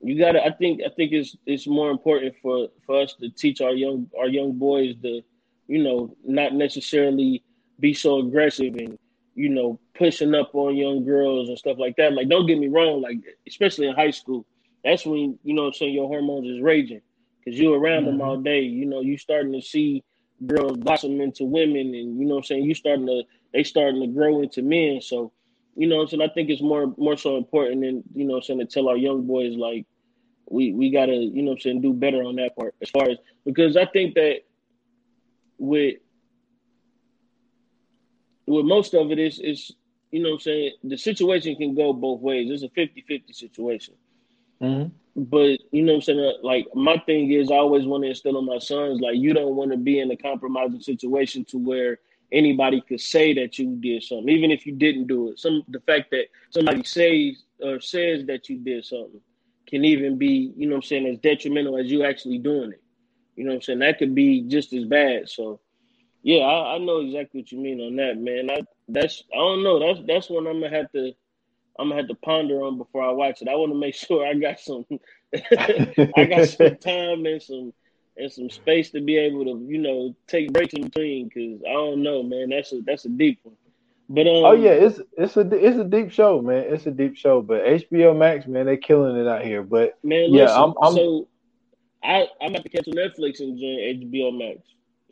you 0.01 0.17
gotta 0.19 0.43
I 0.43 0.51
think 0.51 0.81
I 0.83 0.89
think 0.89 1.13
it's 1.13 1.37
it's 1.45 1.67
more 1.67 1.91
important 1.91 2.33
for, 2.41 2.69
for 2.85 3.01
us 3.01 3.13
to 3.21 3.29
teach 3.29 3.61
our 3.61 3.73
young 3.73 4.09
our 4.19 4.27
young 4.27 4.53
boys 4.57 4.95
to, 5.03 5.21
you 5.67 5.83
know, 5.83 6.15
not 6.23 6.53
necessarily 6.53 7.43
be 7.79 7.93
so 7.93 8.19
aggressive 8.19 8.75
and, 8.75 8.97
you 9.35 9.49
know, 9.49 9.79
pushing 9.97 10.35
up 10.35 10.51
on 10.53 10.75
young 10.75 11.03
girls 11.05 11.49
and 11.49 11.57
stuff 11.57 11.77
like 11.79 11.95
that. 11.97 12.13
Like 12.13 12.29
don't 12.29 12.45
get 12.45 12.59
me 12.59 12.67
wrong, 12.67 13.01
like 13.01 13.17
especially 13.47 13.87
in 13.87 13.95
high 13.95 14.11
school, 14.11 14.45
that's 14.83 15.05
when, 15.05 15.39
you 15.43 15.53
know 15.53 15.63
what 15.63 15.67
I'm 15.69 15.73
saying, 15.73 15.93
your 15.93 16.07
hormones 16.07 16.47
is 16.47 16.61
raging. 16.61 17.01
Cause 17.45 17.55
you're 17.55 17.77
around 17.77 18.05
them 18.05 18.19
Mhm. 18.19 18.25
all 18.25 18.37
day. 18.37 18.61
You 18.61 18.85
know, 18.85 19.01
you 19.01 19.17
starting 19.17 19.51
to 19.53 19.61
see 19.61 20.03
girls 20.45 20.77
blossom 20.77 21.21
into 21.21 21.45
women 21.45 21.93
and 21.93 22.19
you 22.19 22.25
know 22.25 22.35
what 22.35 22.39
I'm 22.39 22.43
saying, 22.45 22.63
you 22.65 22.73
starting 22.73 23.05
to 23.07 23.23
they 23.53 23.63
starting 23.63 24.01
to 24.01 24.07
grow 24.07 24.41
into 24.41 24.61
men. 24.61 25.01
So, 25.01 25.31
you 25.75 25.87
know 25.87 25.97
what 25.97 26.03
I'm 26.03 26.07
saying, 26.09 26.21
I 26.21 26.33
think 26.33 26.49
it's 26.49 26.61
more 26.61 26.93
more 26.97 27.17
so 27.17 27.37
important 27.37 27.81
than, 27.81 28.03
you 28.13 28.25
know 28.25 28.33
what 28.33 28.39
I'm 28.39 28.43
saying, 28.43 28.59
to 28.59 28.65
tell 28.65 28.89
our 28.89 28.97
young 28.97 29.25
boys 29.27 29.55
like 29.55 29.85
we 30.49 30.73
we 30.73 30.89
gotta, 30.91 31.13
you 31.15 31.41
know 31.41 31.51
what 31.51 31.57
I'm 31.57 31.61
saying, 31.61 31.81
do 31.81 31.93
better 31.93 32.23
on 32.23 32.35
that 32.37 32.55
part 32.55 32.75
as 32.81 32.89
far 32.89 33.09
as 33.09 33.17
because 33.45 33.77
I 33.77 33.85
think 33.85 34.15
that 34.15 34.41
with 35.63 35.95
with 38.47 38.65
most 38.65 38.93
of 38.93 39.11
it 39.11 39.19
is 39.19 39.39
is 39.39 39.71
you 40.11 40.21
know 40.21 40.29
what 40.29 40.35
I'm 40.35 40.39
saying, 40.41 40.71
the 40.83 40.97
situation 40.97 41.55
can 41.55 41.73
go 41.73 41.91
both 41.91 42.21
ways. 42.21 42.47
It's 42.51 42.61
a 42.61 42.69
50-50 42.69 43.33
situation. 43.33 43.95
Mhm. 44.61 44.91
But 45.15 45.59
you 45.71 45.81
know 45.83 45.93
what 45.93 45.97
I'm 45.97 46.01
saying? 46.01 46.19
uh, 46.19 46.33
Like 46.43 46.67
my 46.75 46.97
thing 47.05 47.31
is 47.31 47.49
I 47.51 47.55
always 47.55 47.87
want 47.87 48.03
to 48.03 48.09
instill 48.09 48.37
in 48.37 48.45
my 48.45 48.59
sons, 48.59 49.01
like 49.01 49.15
you 49.17 49.33
don't 49.33 49.55
want 49.55 49.71
to 49.71 49.77
be 49.77 49.99
in 49.99 50.11
a 50.11 50.17
compromising 50.17 50.81
situation 50.81 51.45
to 51.45 51.57
where 51.57 51.99
anybody 52.31 52.81
could 52.81 53.01
say 53.01 53.33
that 53.35 53.57
you 53.57 53.75
did 53.79 54.03
something, 54.03 54.29
even 54.29 54.51
if 54.51 54.65
you 54.67 54.73
didn't 54.73 55.07
do 55.07 55.29
it. 55.29 55.39
Some 55.39 55.63
the 55.67 55.79
fact 55.81 56.11
that 56.11 56.25
somebody 56.51 56.83
says 56.83 57.43
or 57.63 57.79
says 57.79 58.25
that 58.27 58.49
you 58.49 58.57
did 58.59 58.85
something 58.85 59.21
can 59.67 59.85
even 59.85 60.17
be, 60.19 60.53
you 60.55 60.67
know 60.67 60.75
what 60.75 60.85
I'm 60.85 60.89
saying, 60.89 61.07
as 61.07 61.17
detrimental 61.19 61.77
as 61.77 61.89
you 61.91 62.03
actually 62.03 62.37
doing 62.39 62.71
it. 62.71 62.82
You 63.35 63.45
know 63.45 63.51
what 63.51 63.55
I'm 63.55 63.61
saying? 63.61 63.79
That 63.79 63.97
could 63.99 64.15
be 64.15 64.41
just 64.41 64.73
as 64.73 64.85
bad. 64.85 65.29
So 65.29 65.59
yeah, 66.23 66.39
I, 66.39 66.75
I 66.75 66.77
know 66.77 66.99
exactly 66.99 67.41
what 67.41 67.51
you 67.51 67.59
mean 67.59 67.81
on 67.81 67.95
that, 67.97 68.17
man. 68.17 68.49
I 68.49 68.63
that's 68.87 69.23
I 69.33 69.37
don't 69.37 69.63
know. 69.63 69.79
That's 69.79 70.05
that's 70.07 70.29
one 70.29 70.47
I'm 70.47 70.61
gonna 70.61 70.75
have 70.75 70.91
to 70.93 71.13
I'm 71.79 71.89
gonna 71.89 72.01
have 72.01 72.09
to 72.09 72.15
ponder 72.15 72.63
on 72.63 72.77
before 72.77 73.03
I 73.03 73.11
watch 73.11 73.41
it. 73.41 73.47
I 73.47 73.55
want 73.55 73.71
to 73.71 73.77
make 73.77 73.95
sure 73.95 74.25
I 74.25 74.33
got 74.35 74.59
some 74.59 74.85
I 76.15 76.25
got 76.25 76.45
some 76.45 76.77
time 76.81 77.25
and 77.25 77.41
some 77.41 77.73
and 78.17 78.31
some 78.31 78.49
space 78.49 78.91
to 78.91 79.01
be 79.01 79.17
able 79.17 79.45
to 79.45 79.65
you 79.67 79.79
know 79.79 80.15
take 80.27 80.53
breaks 80.53 80.73
in 80.73 80.83
between 80.83 81.27
because 81.29 81.61
I 81.67 81.73
don't 81.73 82.03
know, 82.03 82.23
man. 82.23 82.49
That's 82.49 82.71
a 82.73 82.81
that's 82.81 83.05
a 83.05 83.09
deep 83.09 83.39
one. 83.43 83.55
But 84.09 84.27
um, 84.27 84.45
Oh 84.45 84.51
yeah, 84.53 84.71
it's 84.71 84.99
it's 85.17 85.37
a 85.37 85.41
it's 85.41 85.77
a 85.77 85.83
deep 85.85 86.11
show, 86.11 86.41
man. 86.41 86.65
It's 86.67 86.85
a 86.85 86.91
deep 86.91 87.15
show, 87.15 87.41
but 87.41 87.63
HBO 87.63 88.15
Max, 88.15 88.45
man, 88.45 88.65
they 88.65 88.77
killing 88.77 89.17
it 89.17 89.27
out 89.27 89.43
here. 89.43 89.63
But 89.63 89.97
man, 90.03 90.31
Yeah, 90.31 90.43
listen. 90.43 90.61
I'm- 90.61 90.73
I'm- 90.81 90.93
so 90.93 91.27
I 92.03 92.27
I'm 92.41 92.51
about 92.51 92.63
to 92.63 92.69
cancel 92.69 92.93
Netflix 92.93 93.39
and 93.39 93.57
join 93.57 94.11
HBO 94.11 94.37
Max. 94.37 94.59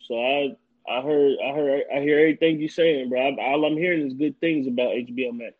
So 0.08 0.16
I 0.16 0.56
I 0.90 1.02
heard 1.02 1.38
I 1.46 1.54
heard 1.54 1.84
I 1.96 2.00
hear 2.02 2.20
everything 2.20 2.60
you're 2.60 2.70
saying, 2.70 3.10
bro. 3.10 3.22
I, 3.22 3.36
all 3.52 3.66
I'm 3.66 3.78
hearing 3.78 4.08
is 4.08 4.14
good 4.14 4.40
things 4.40 4.68
about 4.68 4.90
HBO 4.90 5.38
Max. 5.38 5.56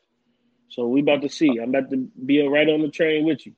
So 0.70 0.88
we 0.88 1.02
about 1.02 1.22
to 1.24 1.30
see. 1.30 1.60
I'm 1.62 1.70
about 1.70 1.90
to 1.92 1.98
be 2.26 2.46
right 2.48 2.68
on 2.70 2.82
the 2.82 2.90
train 2.90 3.26
with 3.26 3.46
you. 3.46 3.54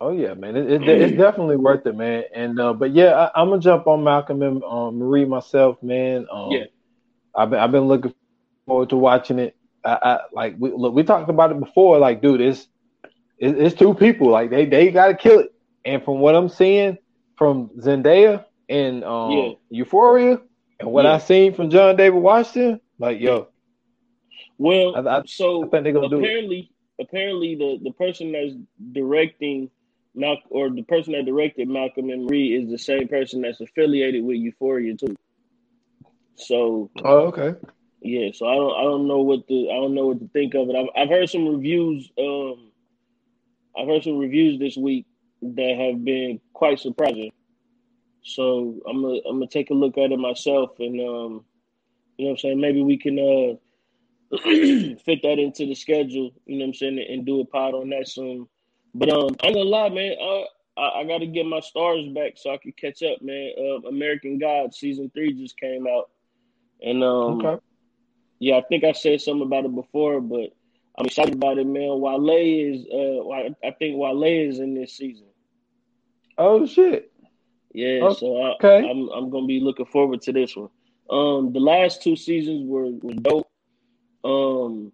oh 0.00 0.12
yeah, 0.12 0.34
man, 0.34 0.56
it, 0.56 0.70
it, 0.70 0.88
it's 0.88 1.16
definitely 1.16 1.56
worth 1.56 1.86
it, 1.86 1.96
man. 1.96 2.24
And 2.34 2.60
uh, 2.60 2.72
but 2.74 2.92
yeah, 2.92 3.30
I, 3.34 3.40
I'm 3.40 3.50
gonna 3.50 3.60
jump 3.60 3.86
on 3.86 4.04
Malcolm 4.04 4.42
and 4.42 4.62
um, 4.64 4.98
Marie 4.98 5.24
myself, 5.24 5.82
man. 5.82 6.26
Um, 6.30 6.50
Yeah. 6.52 6.64
I've 7.34 7.50
been 7.50 7.58
I've 7.60 7.72
been 7.72 7.88
looking 7.88 8.14
forward 8.66 8.90
to 8.90 8.96
watching 8.96 9.38
it. 9.38 9.56
I, 9.84 9.98
I 10.02 10.18
like 10.32 10.56
we 10.58 10.72
look 10.72 10.94
we 10.94 11.02
talked 11.04 11.30
about 11.30 11.52
it 11.52 11.60
before. 11.60 11.98
Like, 11.98 12.22
dude, 12.22 12.40
it's 12.40 12.68
it, 13.38 13.58
it's 13.58 13.76
two 13.76 13.94
people. 13.94 14.30
Like 14.30 14.50
they 14.50 14.66
they 14.66 14.90
gotta 14.90 15.14
kill 15.14 15.40
it. 15.40 15.52
And 15.86 16.02
from 16.04 16.18
what 16.18 16.34
I'm 16.34 16.48
seeing 16.48 16.98
from 17.36 17.70
Zendaya 17.78 18.44
and 18.68 19.04
um, 19.04 19.30
Yeah. 19.30 19.52
Euphoria, 19.70 20.40
and 20.80 20.90
what 20.92 21.04
Yeah. 21.04 21.14
I 21.14 21.18
seen 21.18 21.54
from 21.54 21.70
John 21.70 21.96
David 21.96 22.18
Washington, 22.20 22.80
like 22.98 23.20
yo, 23.20 23.48
Well, 24.58 24.96
I- 24.96 25.18
I- 25.18 25.22
so 25.26 25.64
I 25.64 25.68
think 25.68 25.84
they're 25.84 25.92
gonna 25.92 26.08
do 26.08 26.16
it. 26.16 26.24
apparently, 26.24 26.70
apparently 26.98 27.54
the 27.54 27.78
the 27.82 27.92
person 27.92 28.32
that's 28.32 28.54
directing 28.92 29.70
Mal 30.14 30.38
or 30.50 30.70
the 30.70 30.82
person 30.82 31.12
that 31.12 31.24
directed 31.26 31.68
Malcolm 31.68 32.10
and 32.10 32.24
Marie 32.24 32.54
is 32.54 32.68
the 32.70 32.78
same 32.78 33.06
person 33.06 33.42
that's 33.42 33.60
affiliated 33.60 34.24
with 34.24 34.38
Euphoria 34.38 34.96
too. 34.96 35.14
So 36.36 36.90
Oh, 37.04 37.26
okay. 37.28 37.54
yeah, 38.00 38.30
so 38.32 38.46
I 38.46 38.54
don't 38.56 38.74
I 38.74 38.82
don't 38.82 39.06
know 39.06 39.20
what 39.20 39.46
to 39.46 39.70
I 39.70 39.74
don't 39.74 39.94
know 39.94 40.06
what 40.08 40.18
to 40.20 40.28
think 40.28 40.54
of 40.54 40.68
it. 40.70 40.74
I've 40.74 40.88
I've 40.96 41.08
heard 41.10 41.28
some 41.30 41.46
reviews. 41.46 42.10
Um, 42.18 42.72
I've 43.76 43.86
heard 43.86 44.02
some 44.04 44.16
reviews 44.18 44.58
this 44.58 44.76
week 44.76 45.04
that 45.42 45.76
have 45.78 46.04
been 46.04 46.40
quite 46.52 46.80
surprising. 46.80 47.32
So 48.22 48.80
I'm 48.88 49.02
gonna 49.02 49.20
I'm 49.28 49.36
gonna 49.36 49.46
take 49.46 49.70
a 49.70 49.74
look 49.74 49.98
at 49.98 50.12
it 50.12 50.18
myself, 50.18 50.78
and 50.78 51.00
um, 51.00 51.44
you 52.18 52.24
know 52.24 52.30
what 52.30 52.30
I'm 52.30 52.38
saying 52.38 52.60
maybe 52.60 52.82
we 52.82 52.98
can 52.98 53.18
uh 53.18 53.56
fit 54.42 55.22
that 55.22 55.38
into 55.38 55.66
the 55.66 55.74
schedule. 55.74 56.32
You 56.46 56.58
know 56.58 56.64
what 56.64 56.68
I'm 56.68 56.74
saying, 56.74 57.06
and 57.08 57.24
do 57.24 57.40
a 57.40 57.44
pod 57.44 57.74
on 57.74 57.90
that 57.90 58.08
soon. 58.08 58.48
But 58.94 59.10
um, 59.10 59.36
I'm 59.42 59.52
gonna 59.52 59.64
lie, 59.64 59.90
man. 59.90 60.16
Uh, 60.20 60.80
I, 60.80 61.00
I 61.00 61.04
got 61.04 61.18
to 61.18 61.26
get 61.26 61.46
my 61.46 61.60
stars 61.60 62.06
back 62.08 62.32
so 62.36 62.52
I 62.52 62.56
can 62.58 62.72
catch 62.72 63.02
up, 63.02 63.22
man. 63.22 63.52
Uh, 63.58 63.88
American 63.88 64.38
God 64.38 64.74
season 64.74 65.10
three 65.14 65.32
just 65.32 65.58
came 65.58 65.86
out, 65.86 66.10
and 66.82 67.04
um, 67.04 67.38
Okay. 67.38 67.58
yeah, 68.40 68.56
I 68.56 68.62
think 68.62 68.84
I 68.84 68.92
said 68.92 69.20
something 69.20 69.46
about 69.46 69.64
it 69.64 69.74
before, 69.74 70.20
but 70.20 70.55
I'm 70.98 71.06
excited 71.06 71.34
about 71.34 71.58
it, 71.58 71.66
man. 71.66 72.00
Wale 72.00 72.30
is, 72.30 72.86
uh, 72.92 73.66
I 73.66 73.70
think 73.78 73.98
Wale 73.98 74.22
is 74.24 74.58
in 74.60 74.74
this 74.74 74.96
season. 74.96 75.26
Oh 76.38 76.66
shit. 76.66 77.12
Yeah, 77.72 78.10
so 78.12 78.40
I, 78.40 78.54
Okay. 78.54 78.88
I'm 78.88 79.08
I'm 79.10 79.30
gonna 79.30 79.46
be 79.46 79.60
looking 79.60 79.86
forward 79.86 80.22
to 80.22 80.32
this 80.32 80.56
one. 80.56 80.70
Um, 81.10 81.52
the 81.52 81.60
last 81.60 82.02
two 82.02 82.16
seasons 82.16 82.66
were 82.66 82.86
were 83.02 83.14
dope. 83.14 83.48
Um, 84.24 84.92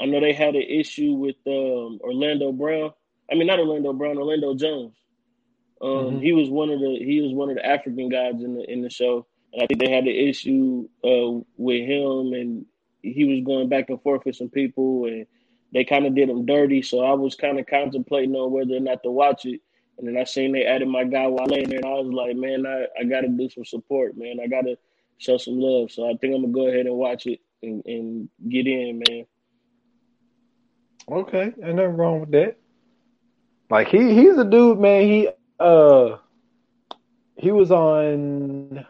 I 0.00 0.06
know 0.06 0.20
they 0.20 0.32
had 0.32 0.54
an 0.54 0.62
issue 0.62 1.12
with 1.14 1.36
um 1.46 1.98
Orlando 2.02 2.52
Brown. 2.52 2.92
I 3.30 3.34
mean, 3.34 3.46
not 3.46 3.58
Orlando 3.58 3.92
Brown, 3.92 4.18
Orlando 4.18 4.54
Jones. 4.54 4.94
Um, 5.80 5.88
Mhm. 5.90 6.22
he 6.22 6.32
was 6.32 6.48
one 6.50 6.70
of 6.70 6.78
the 6.80 6.98
he 7.04 7.20
was 7.20 7.32
one 7.32 7.50
of 7.50 7.56
the 7.56 7.66
African 7.66 8.08
guys 8.08 8.42
in 8.42 8.54
the 8.54 8.70
in 8.70 8.80
the 8.82 8.90
show, 8.90 9.26
and 9.52 9.62
I 9.62 9.66
think 9.66 9.80
they 9.80 9.90
had 9.90 10.04
an 10.04 10.14
issue 10.14 10.88
uh 11.04 11.40
with 11.56 11.84
him, 11.84 12.32
and 12.32 12.66
he 13.12 13.24
was 13.24 13.40
going 13.44 13.68
back 13.68 13.90
and 13.90 14.00
forth 14.02 14.24
with 14.24 14.36
some 14.36 14.48
people, 14.48 15.06
and 15.06 15.26
they 15.72 15.84
kind 15.84 16.06
of 16.06 16.14
did 16.14 16.30
him 16.30 16.46
dirty. 16.46 16.82
So 16.82 17.00
I 17.00 17.12
was 17.12 17.34
kind 17.34 17.58
of 17.58 17.66
contemplating 17.66 18.34
on 18.34 18.52
whether 18.52 18.76
or 18.76 18.80
not 18.80 19.02
to 19.02 19.10
watch 19.10 19.44
it. 19.44 19.60
And 19.98 20.08
then 20.08 20.16
I 20.16 20.24
seen 20.24 20.52
they 20.52 20.64
added 20.64 20.88
my 20.88 21.04
guy 21.04 21.28
Wale 21.28 21.52
in 21.52 21.68
there, 21.68 21.78
and 21.78 21.86
I 21.86 21.94
was 21.94 22.12
like, 22.12 22.36
man, 22.36 22.66
I, 22.66 22.86
I 22.98 23.04
got 23.04 23.20
to 23.20 23.28
do 23.28 23.48
some 23.48 23.64
support, 23.64 24.16
man. 24.16 24.38
I 24.42 24.48
got 24.48 24.62
to 24.62 24.76
show 25.18 25.36
some 25.36 25.58
love. 25.58 25.92
So 25.92 26.08
I 26.08 26.14
think 26.16 26.34
I'm 26.34 26.42
gonna 26.42 26.52
go 26.52 26.68
ahead 26.68 26.86
and 26.86 26.96
watch 26.96 27.26
it 27.26 27.40
and, 27.62 27.82
and 27.86 28.28
get 28.48 28.66
in, 28.66 29.02
man. 29.08 29.26
Okay. 31.10 31.52
Ain't 31.62 31.76
nothing 31.76 31.96
wrong 31.96 32.20
with 32.20 32.30
that. 32.32 32.56
Like 33.70 33.88
he 33.88 34.14
he's 34.14 34.36
a 34.36 34.44
dude, 34.44 34.78
man. 34.78 35.02
He 35.02 35.28
uh 35.60 36.16
he 37.36 37.50
was 37.52 37.70
on 37.70 38.86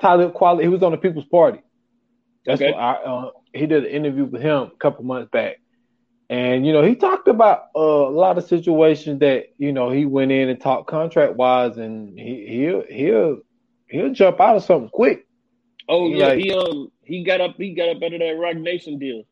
Talib 0.00 0.34
Kweli. 0.34 0.62
He 0.62 0.68
was 0.68 0.82
on 0.82 0.92
the 0.92 0.98
People's 0.98 1.26
Party. 1.26 1.60
That's 2.46 2.60
Okay. 2.60 2.72
what 2.72 2.80
I 2.80 2.92
uh, 2.94 3.30
he 3.52 3.66
did 3.66 3.84
an 3.86 3.90
interview 3.90 4.24
with 4.24 4.40
him 4.42 4.62
a 4.64 4.76
couple 4.78 5.04
months 5.04 5.30
back. 5.30 5.56
And 6.30 6.66
you 6.66 6.72
know, 6.72 6.82
he 6.82 6.94
talked 6.96 7.28
about 7.28 7.64
uh, 7.76 7.80
a 7.80 8.10
lot 8.10 8.38
of 8.38 8.44
situations 8.44 9.20
that, 9.20 9.46
you 9.58 9.72
know, 9.72 9.90
he 9.90 10.06
went 10.06 10.32
in 10.32 10.48
and 10.48 10.60
talked 10.60 10.88
contract 10.88 11.36
wise 11.36 11.76
and 11.78 12.18
he 12.18 12.46
he'll 12.48 12.82
he'll 12.88 13.38
he'll 13.88 14.12
jump 14.12 14.40
out 14.40 14.56
of 14.56 14.64
something 14.64 14.90
quick. 14.90 15.26
Oh 15.88 16.08
yeah, 16.08 16.28
like- 16.28 16.38
he 16.38 16.52
um 16.52 16.90
he 17.02 17.24
got 17.24 17.40
up 17.40 17.56
he 17.56 17.74
got 17.74 17.90
up 17.90 18.02
out 18.02 18.12
of 18.12 18.20
that 18.20 18.36
Roc 18.38 18.56
Nation 18.56 18.98
deal. 18.98 19.22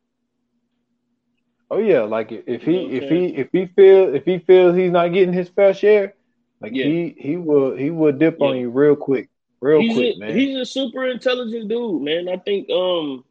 Oh 1.70 1.78
yeah, 1.78 2.02
like 2.02 2.30
if 2.30 2.62
he 2.62 2.72
You 2.72 2.76
know 2.76 2.82
what 2.82 2.90
I'm 2.92 2.96
if 2.96 3.08
he 3.10 3.26
if 3.36 3.48
he 3.52 3.66
feel 3.66 4.14
if 4.14 4.24
he 4.24 4.38
feels 4.38 4.76
he's 4.76 4.90
not 4.92 5.12
getting 5.12 5.32
his 5.34 5.48
fair 5.48 5.74
share, 5.74 6.14
like 6.60 6.72
Yeah. 6.74 6.84
he 6.84 7.14
he 7.18 7.36
will 7.36 7.76
he 7.76 7.90
will 7.90 8.12
dip 8.12 8.40
on 8.42 8.56
you 8.58 8.70
real 8.70 8.96
quick, 8.96 9.30
real 9.64 9.80
he's 9.80 9.94
quick, 9.94 10.16
a, 10.16 10.18
man. 10.18 10.36
He's 10.36 10.56
a 10.58 10.64
super 10.66 11.06
intelligent 11.06 11.68
dude, 11.68 12.02
man. 12.02 12.28
I 12.28 12.36
think 12.36 12.68
um 12.70 13.24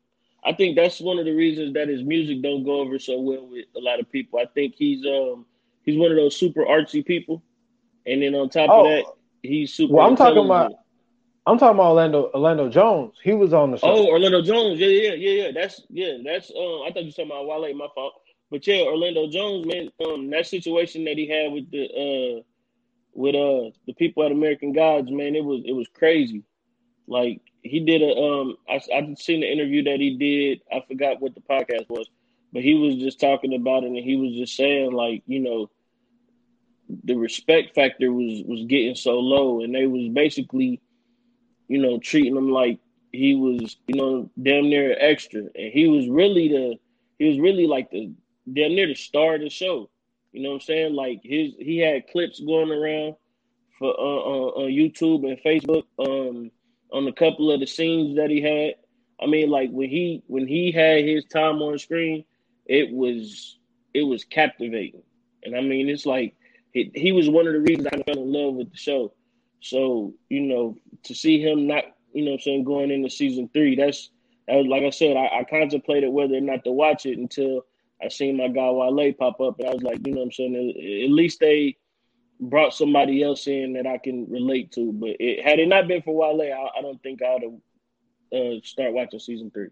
I 0.46 0.54
think 0.54 0.76
that's 0.76 1.00
one 1.00 1.20
of 1.20 1.26
the 1.26 1.34
reasons 1.34 1.74
that 1.76 1.88
his 1.88 2.04
music 2.04 2.42
don't 2.42 2.64
go 2.64 2.82
over 2.82 3.00
so 3.00 3.20
well 3.20 3.48
with 3.48 3.66
a 3.76 3.80
lot 3.80 4.00
of 4.00 4.12
people. 4.12 4.40
I 4.40 4.46
think 4.46 4.76
he's 4.76 5.06
um 5.06 5.46
he's 5.84 5.98
one 5.98 6.12
of 6.12 6.18
those 6.18 6.36
super 6.36 6.66
artsy 6.66 7.06
people, 7.06 7.44
and 8.06 8.22
then 8.22 8.36
on 8.36 8.50
top 8.50 8.70
Oh, 8.70 8.80
of 8.86 8.86
that, 8.92 9.06
he's 9.42 9.74
super. 9.74 9.94
well, 9.94 10.08
I'm 10.08 10.16
talking 10.16 10.46
about. 10.46 10.74
I'm 11.46 11.58
talking 11.58 11.76
about 11.76 11.90
Orlando 11.90 12.32
Orlando 12.34 12.70
Jones. 12.70 13.16
He 13.22 13.34
was 13.34 13.52
on 13.54 13.72
the 13.72 13.78
show. 13.78 13.88
Oh, 13.88 14.08
Orlando 14.08 14.42
Jones. 14.42 14.80
Yeah, 14.80 14.88
yeah, 14.88 15.14
yeah, 15.14 15.44
yeah. 15.44 15.52
That's 15.52 15.82
yeah. 15.90 16.18
That's 16.24 16.50
um. 16.52 16.84
I 16.86 16.92
thought 16.94 17.04
you 17.04 17.08
were 17.08 17.12
talking 17.12 17.26
about 17.26 17.48
Wale. 17.48 17.74
My 17.76 17.88
fault. 17.94 18.14
But 18.50 18.66
yeah, 18.66 18.84
Orlando 18.84 19.28
Jones, 19.30 19.66
man. 19.66 19.92
Um, 20.06 20.30
that 20.30 20.48
situation 20.48 21.04
that 21.06 21.18
he 21.18 21.28
had 21.28 21.52
with 21.52 21.70
the 21.72 21.84
uh, 21.90 22.44
with 23.14 23.36
uh 23.36 23.72
the 23.88 23.94
people 23.94 24.24
at 24.24 24.32
American 24.32 24.74
Gods, 24.74 25.12
man, 25.12 25.36
it 25.36 25.44
was 25.44 25.62
it 25.66 25.74
was 25.74 25.88
crazy. 25.94 26.44
Like 27.08 27.42
he 27.62 27.80
did 27.80 28.02
a 28.02 28.16
um. 28.16 28.58
I 28.70 28.82
I 28.94 29.14
seen 29.18 29.42
the 29.42 29.52
interview 29.52 29.84
that 29.84 30.00
he 30.00 30.18
did. 30.18 30.62
I 30.72 30.84
forgot 30.88 31.22
what 31.22 31.36
the 31.36 31.42
podcast 31.42 31.90
was, 31.90 32.10
but 32.52 32.62
he 32.62 32.76
was 32.76 32.96
just 32.96 33.20
talking 33.20 33.54
about 33.56 33.84
it, 33.84 33.88
and 33.88 33.98
he 33.98 34.16
was 34.16 34.36
just 34.36 34.56
saying 34.56 34.92
like, 34.92 35.24
you 35.26 35.40
know, 35.40 35.70
the 37.04 37.16
respect 37.16 37.76
factor 37.76 38.12
was 38.12 38.44
was 38.46 38.66
getting 38.66 38.96
so 38.96 39.20
low, 39.20 39.62
and 39.62 39.74
they 39.74 39.88
was 39.88 40.10
basically, 40.10 40.82
you 41.68 41.80
know, 41.80 42.00
treating 42.00 42.36
him 42.36 42.52
like 42.52 42.80
he 43.12 43.36
was, 43.36 43.78
you 43.88 43.96
know, 43.96 44.30
damn 44.42 44.70
near 44.70 44.96
extra, 45.00 45.42
and 45.42 45.72
he 45.74 45.88
was 45.88 46.08
really 46.08 46.48
the, 46.48 46.76
he 47.20 47.30
was 47.30 47.40
really 47.40 47.68
like 47.68 47.90
the 47.92 48.12
damn 48.52 48.76
near 48.76 48.88
the 48.88 48.96
star 48.96 49.36
of 49.36 49.42
the 49.42 49.50
show. 49.50 49.90
You 50.34 50.42
know 50.42 50.50
what 50.50 50.56
I'm 50.56 50.62
saying? 50.62 50.96
Like 50.96 51.22
his, 51.24 51.54
he 51.60 51.78
had 51.78 52.08
clips 52.08 52.40
going 52.40 52.72
around 52.72 53.16
for 53.78 53.90
uh, 53.90 54.02
on, 54.02 54.64
on 54.64 54.72
YouTube 54.72 55.30
and 55.30 55.38
Facebook, 55.46 55.84
um, 56.00 56.52
on 56.92 57.08
a 57.08 57.14
couple 57.14 57.52
of 57.52 57.60
the 57.60 57.68
scenes 57.68 58.18
that 58.18 58.32
he 58.32 58.42
had. 58.42 58.76
I 59.22 59.28
mean, 59.28 59.50
like 59.50 59.70
when 59.70 59.90
he 59.90 60.24
when 60.28 60.48
he 60.48 60.72
had 60.72 61.06
his 61.06 61.24
time 61.26 61.62
on 61.62 61.78
screen, 61.78 62.26
it 62.66 62.92
was 62.92 63.60
it 63.94 64.04
was 64.04 64.24
captivating, 64.24 65.04
and 65.44 65.56
I 65.56 65.62
mean, 65.62 65.88
it's 65.88 66.06
like 66.06 66.36
he, 66.72 66.92
he 66.96 67.12
was 67.12 67.30
one 67.30 67.46
of 67.46 67.54
the 67.54 67.60
reasons 67.60 67.88
I 67.88 68.02
fell 68.02 68.24
in 68.24 68.34
love 68.34 68.56
with 68.56 68.72
the 68.72 68.78
show. 68.78 69.14
So 69.62 70.16
you 70.30 70.42
know, 70.42 70.78
to 71.04 71.14
see 71.14 71.40
him 71.40 71.68
not, 71.68 71.84
you 72.12 72.26
know, 72.26 72.32
what 72.32 72.38
I'm 72.38 72.42
saying 72.42 72.64
going 72.64 72.90
into 72.90 73.10
season 73.10 73.50
three, 73.54 73.76
that's 73.76 74.10
that 74.48 74.56
was, 74.56 74.66
like 74.66 74.84
I 74.84 74.90
said, 74.90 75.16
I, 75.16 75.42
I 75.42 75.44
contemplated 75.48 76.12
whether 76.12 76.36
or 76.36 76.42
not 76.42 76.64
to 76.64 76.72
watch 76.72 77.06
it 77.06 77.20
until 77.20 77.66
I 78.04 78.10
seen 78.10 78.38
my 78.38 78.48
guy 78.48 78.70
Wale 78.70 79.14
pop 79.14 79.40
up, 79.40 79.60
and 79.60 79.70
I 79.70 79.74
was 79.74 79.84
like, 79.84 80.06
you 80.06 80.14
know, 80.14 80.20
what 80.22 80.26
I'm 80.26 80.32
saying 80.32 80.74
at, 81.06 81.12
least 81.12 81.40
they 81.40 81.78
brought 82.40 82.74
somebody 82.74 83.24
else 83.24 83.48
in 83.48 83.74
that 83.74 83.88
I 83.88 83.98
can 83.98 84.30
relate 84.30 84.72
to. 84.74 84.92
But 84.92 85.12
it, 85.20 85.44
had 85.44 85.60
it 85.60 85.68
not 85.68 85.88
been 85.88 86.02
for 86.02 86.16
Wale, 86.16 86.42
I, 86.42 86.80
I 86.80 86.82
don't 86.82 87.02
think 87.02 87.22
I'd 87.22 87.44
have 87.44 88.42
uh, 88.42 88.60
start 88.64 88.94
watching 88.94 89.20
season 89.20 89.52
three. 89.52 89.70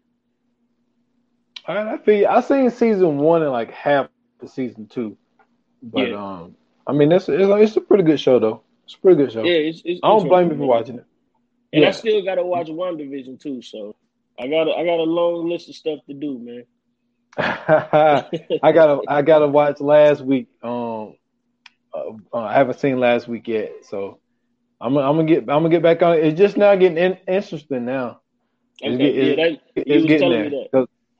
All 1.68 1.76
right, 1.76 1.88
I 1.88 1.98
feel. 1.98 2.28
I 2.28 2.42
seen 2.42 2.70
season 2.72 3.18
one 3.18 3.42
and 3.44 3.52
like 3.52 3.72
half 3.72 4.08
the 4.40 4.48
season 4.48 4.88
two, 4.88 5.18
but 5.84 6.10
Yeah. 6.10 6.16
um, 6.16 6.56
I 6.88 6.94
mean 6.94 7.12
it's 7.12 7.30
it's, 7.30 7.50
it's 7.50 7.78
a 7.78 7.82
pretty 7.82 8.04
good 8.04 8.20
show 8.20 8.40
though. 8.40 8.64
It's 8.86 8.96
a 8.96 9.00
pretty 9.00 9.18
good 9.24 9.32
show. 9.32 9.44
Yeah, 9.44 9.54
it's, 9.54 9.82
it's 9.86 10.00
I 10.04 10.08
don't 10.08 10.28
blame 10.28 10.50
you 10.50 10.58
for 10.58 10.66
watching 10.66 10.98
it. 10.98 11.06
And 11.74 11.86
I 11.86 11.92
still 11.92 12.24
got 12.24 12.36
to 12.36 12.44
watch 12.44 12.68
WandaVision 12.68 13.40
too, 13.40 13.62
so 13.62 13.96
I 14.40 14.48
got 14.48 14.68
a, 14.68 14.72
I 14.72 14.84
got 14.84 15.00
a 15.00 15.04
long 15.04 15.48
list 15.50 15.70
of 15.70 15.76
stuff 15.76 16.00
to 16.08 16.14
do, 16.14 16.40
man. 16.40 16.66
I 17.38 18.72
gotta 18.74 19.02
I 19.08 19.22
gotta 19.22 19.48
watch 19.48 19.80
last 19.80 20.22
week. 20.22 20.48
Um, 20.64 21.16
uh, 21.94 22.12
uh, 22.34 22.38
I 22.40 22.54
haven't 22.54 22.80
seen 22.80 23.00
last 23.00 23.28
week 23.28 23.48
yet, 23.48 23.72
so 23.84 24.20
I'm 24.82 24.98
I'm 24.98 25.16
gonna 25.16 25.26
get 25.26 25.40
I'm 25.42 25.64
gonna 25.64 25.70
get 25.70 25.84
back 25.84 26.02
on 26.02 26.18
it. 26.18 26.26
It's 26.26 26.38
just 26.38 26.58
now 26.58 26.76
getting 26.76 26.98
in, 26.98 27.18
interesting 27.28 27.86
now. 27.86 28.22
It's, 28.82 28.96
Okay, 28.96 28.98
get- 28.98 29.16
yeah, 29.16 29.36
that 29.36 29.60
you 29.86 30.04
was 30.04 30.16
telling 30.16 30.42
there. 30.42 30.44
me 30.44 30.50
that. 30.50 30.70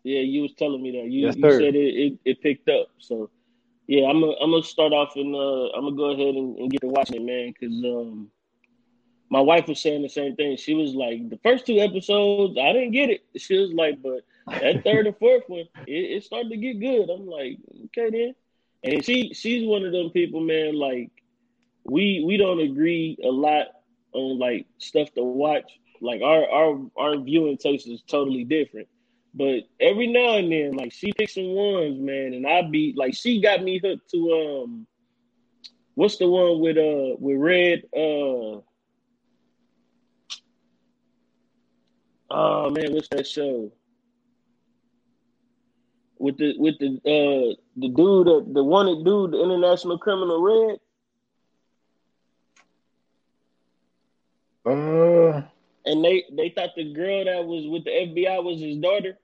Yeah, 0.04 0.22
you 0.22 0.42
was 0.44 0.54
telling 0.54 0.82
me 0.82 0.92
that. 0.92 1.10
You, 1.12 1.28
Yes, 1.28 1.36
you 1.36 1.50
said 1.50 1.76
it, 1.76 1.78
it, 1.78 2.20
it 2.26 2.42
picked 2.42 2.70
up. 2.70 2.88
So 3.00 3.30
yeah, 3.88 4.06
I'm 4.08 4.20
gonna 4.22 4.34
I'm 4.42 4.52
gonna 4.52 4.64
start 4.64 4.94
off 4.94 5.16
and 5.16 5.34
uh, 5.36 5.70
I'm 5.78 5.84
gonna 5.84 5.96
go 5.96 6.12
ahead 6.12 6.36
and, 6.36 6.58
and 6.58 6.72
get 6.72 6.82
to 6.82 6.88
watching 6.88 7.18
it, 7.18 7.24
man, 7.26 7.54
because 7.54 7.76
um, 7.86 8.30
my 9.30 9.42
wife 9.42 9.68
was 9.68 9.82
saying 9.82 10.02
the 10.04 10.10
same 10.10 10.36
thing. 10.36 10.58
She 10.58 10.74
was 10.74 10.94
like, 10.96 11.30
the 11.30 11.40
first 11.44 11.66
two 11.66 11.80
episodes, 11.80 12.48
I 12.50 12.64
didn't 12.64 12.84
get 12.92 13.00
it. 13.00 13.14
She 13.38 13.58
was 13.58 13.72
like, 13.74 14.02
but 14.02 14.22
that 14.48 14.84
third 14.84 15.08
and 15.08 15.18
fourth 15.18 15.44
one, 15.48 15.66
it, 15.88 15.92
it 15.92 16.24
started 16.24 16.50
to 16.50 16.58
get 16.58 16.80
good. 16.80 17.10
I'm 17.10 17.28
like, 17.28 17.58
okay 17.86 18.10
then. 18.10 18.36
And 18.84 19.06
she 19.06 19.34
she's 19.34 19.68
one 19.68 19.86
of 19.86 19.92
them 19.92 20.10
people, 20.10 20.40
man. 20.42 20.76
Like 20.76 21.12
we 21.86 22.24
we 22.26 22.38
don't 22.38 22.60
agree 22.60 23.18
a 23.24 23.28
lot 23.28 23.68
on 24.14 24.40
like 24.40 24.66
stuff 24.80 25.14
to 25.14 25.24
watch. 25.24 25.72
Like 26.02 26.22
our 26.22 26.50
our 26.50 26.82
our 26.98 27.18
viewing 27.18 27.58
taste 27.58 27.88
is 27.88 28.02
totally 28.08 28.44
different. 28.44 28.88
But 29.34 29.64
every 29.80 30.08
now 30.08 30.38
and 30.38 30.52
then, 30.52 30.74
like 30.74 30.92
she 30.92 31.14
picks 31.14 31.36
some 31.36 31.54
ones, 31.54 32.00
man, 32.00 32.34
and 32.34 32.46
I 32.46 32.64
be 32.64 32.94
like, 32.98 33.14
she 33.14 33.40
got 33.42 33.64
me 33.64 33.80
hooked 33.82 34.10
to 34.12 34.64
um, 34.64 34.88
what's 35.96 36.18
the 36.18 36.28
one 36.28 36.60
with 36.60 36.78
uh 36.78 37.16
with 37.20 37.38
Red 37.38 37.84
uh, 37.96 38.60
oh 42.30 42.70
man, 42.72 42.94
what's 42.94 43.08
that 43.10 43.28
show? 43.28 43.72
With 46.22 46.38
the 46.38 46.54
with 46.60 46.78
the 46.80 46.90
uh 47.06 47.56
the 47.78 47.90
dude 47.90 48.28
uh, 48.28 48.42
the 48.54 48.64
wanted 48.64 49.04
dude, 49.06 49.32
the 49.34 49.42
international 49.44 49.98
criminal 49.98 50.42
Red. 50.42 50.80
Uh, 54.66 55.42
And 55.86 56.04
they 56.04 56.24
they 56.32 56.50
thought 56.50 56.76
the 56.76 56.94
girl 56.94 57.26
that 57.26 57.46
was 57.46 57.68
with 57.68 57.86
the 57.86 57.92
FBI 57.92 58.44
was 58.44 58.60
his 58.62 58.78
daughter. 58.78 59.18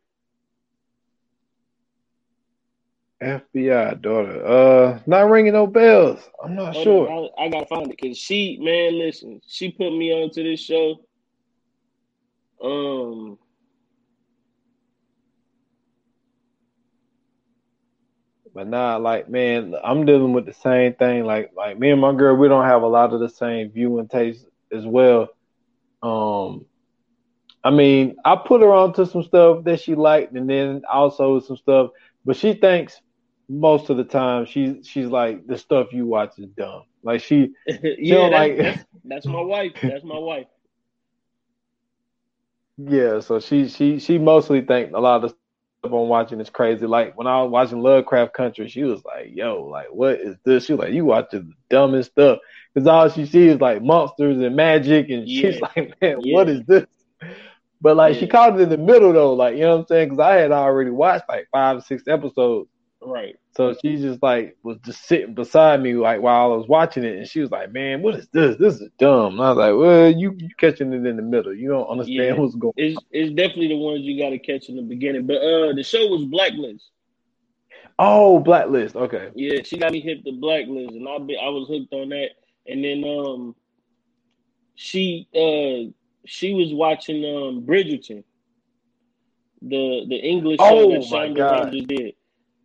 FBI 3.21 4.01
daughter. 4.01 4.45
Uh, 4.45 4.99
not 5.07 5.29
ringing 5.29 5.53
no 5.53 5.67
bells. 5.67 6.29
I'm 6.43 6.55
not 6.55 6.73
Hold 6.73 6.83
sure. 6.83 7.09
on, 7.09 7.29
I, 7.37 7.45
I 7.45 7.49
gotta 7.49 7.65
find 7.67 7.91
it 7.91 7.97
because 7.99 8.17
she, 8.17 8.57
man, 8.61 8.97
listen, 8.99 9.41
she 9.47 9.71
put 9.71 9.91
me 9.91 10.11
onto 10.11 10.43
this 10.43 10.59
show. 10.61 10.99
Um, 12.63 13.37
But 18.57 18.69
nah, 18.69 18.97
like 18.97 19.29
man, 19.29 19.75
I'm 19.85 20.05
dealing 20.05 20.33
with 20.33 20.47
the 20.47 20.53
same 20.53 20.95
thing. 20.95 21.25
Like 21.25 21.51
like 21.57 21.79
me 21.79 21.91
and 21.91 22.01
my 22.01 22.13
girl, 22.15 22.35
we 22.37 22.49
don't 22.49 22.65
have 22.65 22.83
a 22.83 22.87
lot 22.87 23.13
of 23.13 23.21
the 23.21 23.29
same 23.29 23.71
viewing 23.71 24.09
taste 24.09 24.47
as 24.73 24.85
well. 24.87 25.29
Um, 26.03 26.65
I 27.63 27.71
mean, 27.71 28.17
I 28.25 28.35
put 28.37 28.61
her 28.61 28.73
onto 28.73 29.05
some 29.05 29.23
stuff 29.23 29.65
that 29.65 29.81
she 29.81 29.95
liked, 29.95 30.33
and 30.33 30.49
then 30.49 30.83
also 30.91 31.39
some 31.39 31.57
stuff. 31.57 31.91
But 32.25 32.37
she 32.37 32.53
thinks 32.53 33.01
most 33.49 33.89
of 33.89 33.97
the 33.97 34.05
time 34.05 34.45
she's 34.45 34.87
she's 34.87 35.07
like 35.07 35.47
the 35.47 35.57
stuff 35.57 35.93
you 35.93 36.07
watch 36.07 36.39
is 36.39 36.47
dumb. 36.57 36.83
Like 37.03 37.21
she, 37.21 37.53
yeah, 37.67 38.27
don't 38.27 38.31
like- 38.31 38.57
that's, 38.57 38.83
that's 39.05 39.27
my 39.27 39.41
wife. 39.41 39.73
That's 39.85 40.03
my 40.03 40.19
wife. 40.19 40.47
yeah. 42.77 43.19
So 43.21 43.39
she 43.39 43.67
she 43.69 43.99
she 43.99 44.17
mostly 44.19 44.61
think 44.61 44.93
a 44.93 44.99
lot 44.99 45.23
of 45.25 45.36
stuff 45.89 46.07
watching 46.07 46.39
is 46.41 46.49
crazy. 46.49 46.85
Like 46.85 47.17
when 47.17 47.27
I 47.27 47.41
was 47.41 47.51
watching 47.51 47.81
Lovecraft 47.81 48.33
Country, 48.33 48.67
she 48.69 48.83
was 48.83 49.03
like, 49.05 49.31
"Yo, 49.33 49.63
like 49.63 49.87
what 49.91 50.19
is 50.19 50.35
this?" 50.45 50.65
She 50.65 50.73
was 50.73 50.81
like, 50.81 50.93
"You 50.93 51.05
watching 51.05 51.49
the 51.49 51.75
dumbest 51.75 52.11
stuff." 52.11 52.39
Because 52.73 52.87
all 52.87 53.09
she 53.09 53.25
sees 53.25 53.53
is 53.53 53.61
like 53.61 53.81
monsters 53.81 54.37
and 54.39 54.55
magic, 54.55 55.09
and 55.09 55.27
she's 55.29 55.59
Yeah. 55.59 55.67
like, 55.75 56.01
"Man, 56.01 56.17
Yeah. 56.21 56.35
what 56.35 56.49
is 56.49 56.63
this?" 56.65 56.85
But 57.81 57.97
like 57.97 58.15
she 58.15 58.27
caught 58.27 58.55
it 58.59 58.61
in 58.61 58.69
the 58.69 58.77
middle 58.77 59.13
though, 59.13 59.33
like 59.33 59.55
you 59.55 59.61
know 59.61 59.75
what 59.75 59.81
I'm 59.81 59.87
saying? 59.87 60.09
Because 60.09 60.19
I 60.19 60.35
had 60.35 60.51
already 60.51 60.91
watched 60.91 61.25
like 61.29 61.47
five 61.51 61.77
or 61.77 61.81
six 61.81 62.07
episodes. 62.07 62.69
Right. 63.01 63.35
So 63.55 63.73
she 63.81 63.97
just 63.97 64.21
like 64.21 64.57
was 64.63 64.77
just 64.85 65.05
sitting 65.07 65.33
beside 65.33 65.81
me 65.81 65.93
like 65.93 66.21
while 66.21 66.51
I 66.51 66.55
was 66.55 66.67
watching 66.67 67.03
it, 67.03 67.15
and 67.17 67.27
she 67.27 67.39
was 67.39 67.51
like, 67.51 67.71
"Man, 67.71 68.01
what 68.01 68.15
is 68.15 68.27
this? 68.29 68.57
This 68.57 68.81
is 68.81 68.89
dumb." 68.97 69.33
And 69.33 69.41
I 69.41 69.49
was 69.49 69.57
like, 69.57 69.75
"Well, 69.75 70.09
you 70.11 70.35
you 70.37 70.49
catching 70.57 70.93
it 70.93 71.05
in 71.05 71.15
the 71.15 71.21
middle. 71.21 71.53
You 71.53 71.69
don't 71.69 71.87
understand 71.87 72.17
Yeah. 72.17 72.33
what's 72.33 72.55
going." 72.55 72.73
It's 72.75 72.99
it's 73.11 73.31
definitely 73.31 73.69
the 73.69 73.77
ones 73.77 74.01
you 74.01 74.19
got 74.21 74.29
to 74.31 74.39
catch 74.39 74.69
in 74.69 74.75
the 74.75 74.81
beginning. 74.81 75.25
But 75.27 75.37
uh, 75.37 75.73
the 75.73 75.83
show 75.83 76.07
was 76.07 76.25
Blacklist. 76.25 76.89
Oh, 77.99 78.39
Blacklist. 78.39 78.95
Okay. 78.95 79.29
Yeah, 79.33 79.61
she 79.63 79.77
got 79.77 79.91
me 79.91 80.01
hit 80.01 80.23
the 80.23 80.31
Blacklist, 80.31 80.91
and 80.91 81.07
I 81.07 81.17
be, 81.19 81.37
I 81.37 81.49
was 81.49 81.67
hooked 81.67 81.93
on 81.93 82.09
that. 82.09 82.29
And 82.67 82.83
then 82.83 83.03
um, 83.03 83.55
she 84.75 85.27
uh 85.35 85.91
she 86.25 86.53
was 86.53 86.73
watching 86.73 87.23
um 87.25 87.63
Bridgerton, 87.65 88.23
the 89.61 90.05
the 90.09 90.15
English 90.17 90.59
show 90.59 90.65
Oh, 90.67 90.89
that 90.91 91.09
my 91.09 91.27
Shonda. 91.27 91.49
Rhimes 91.65 91.85
did. 91.87 92.13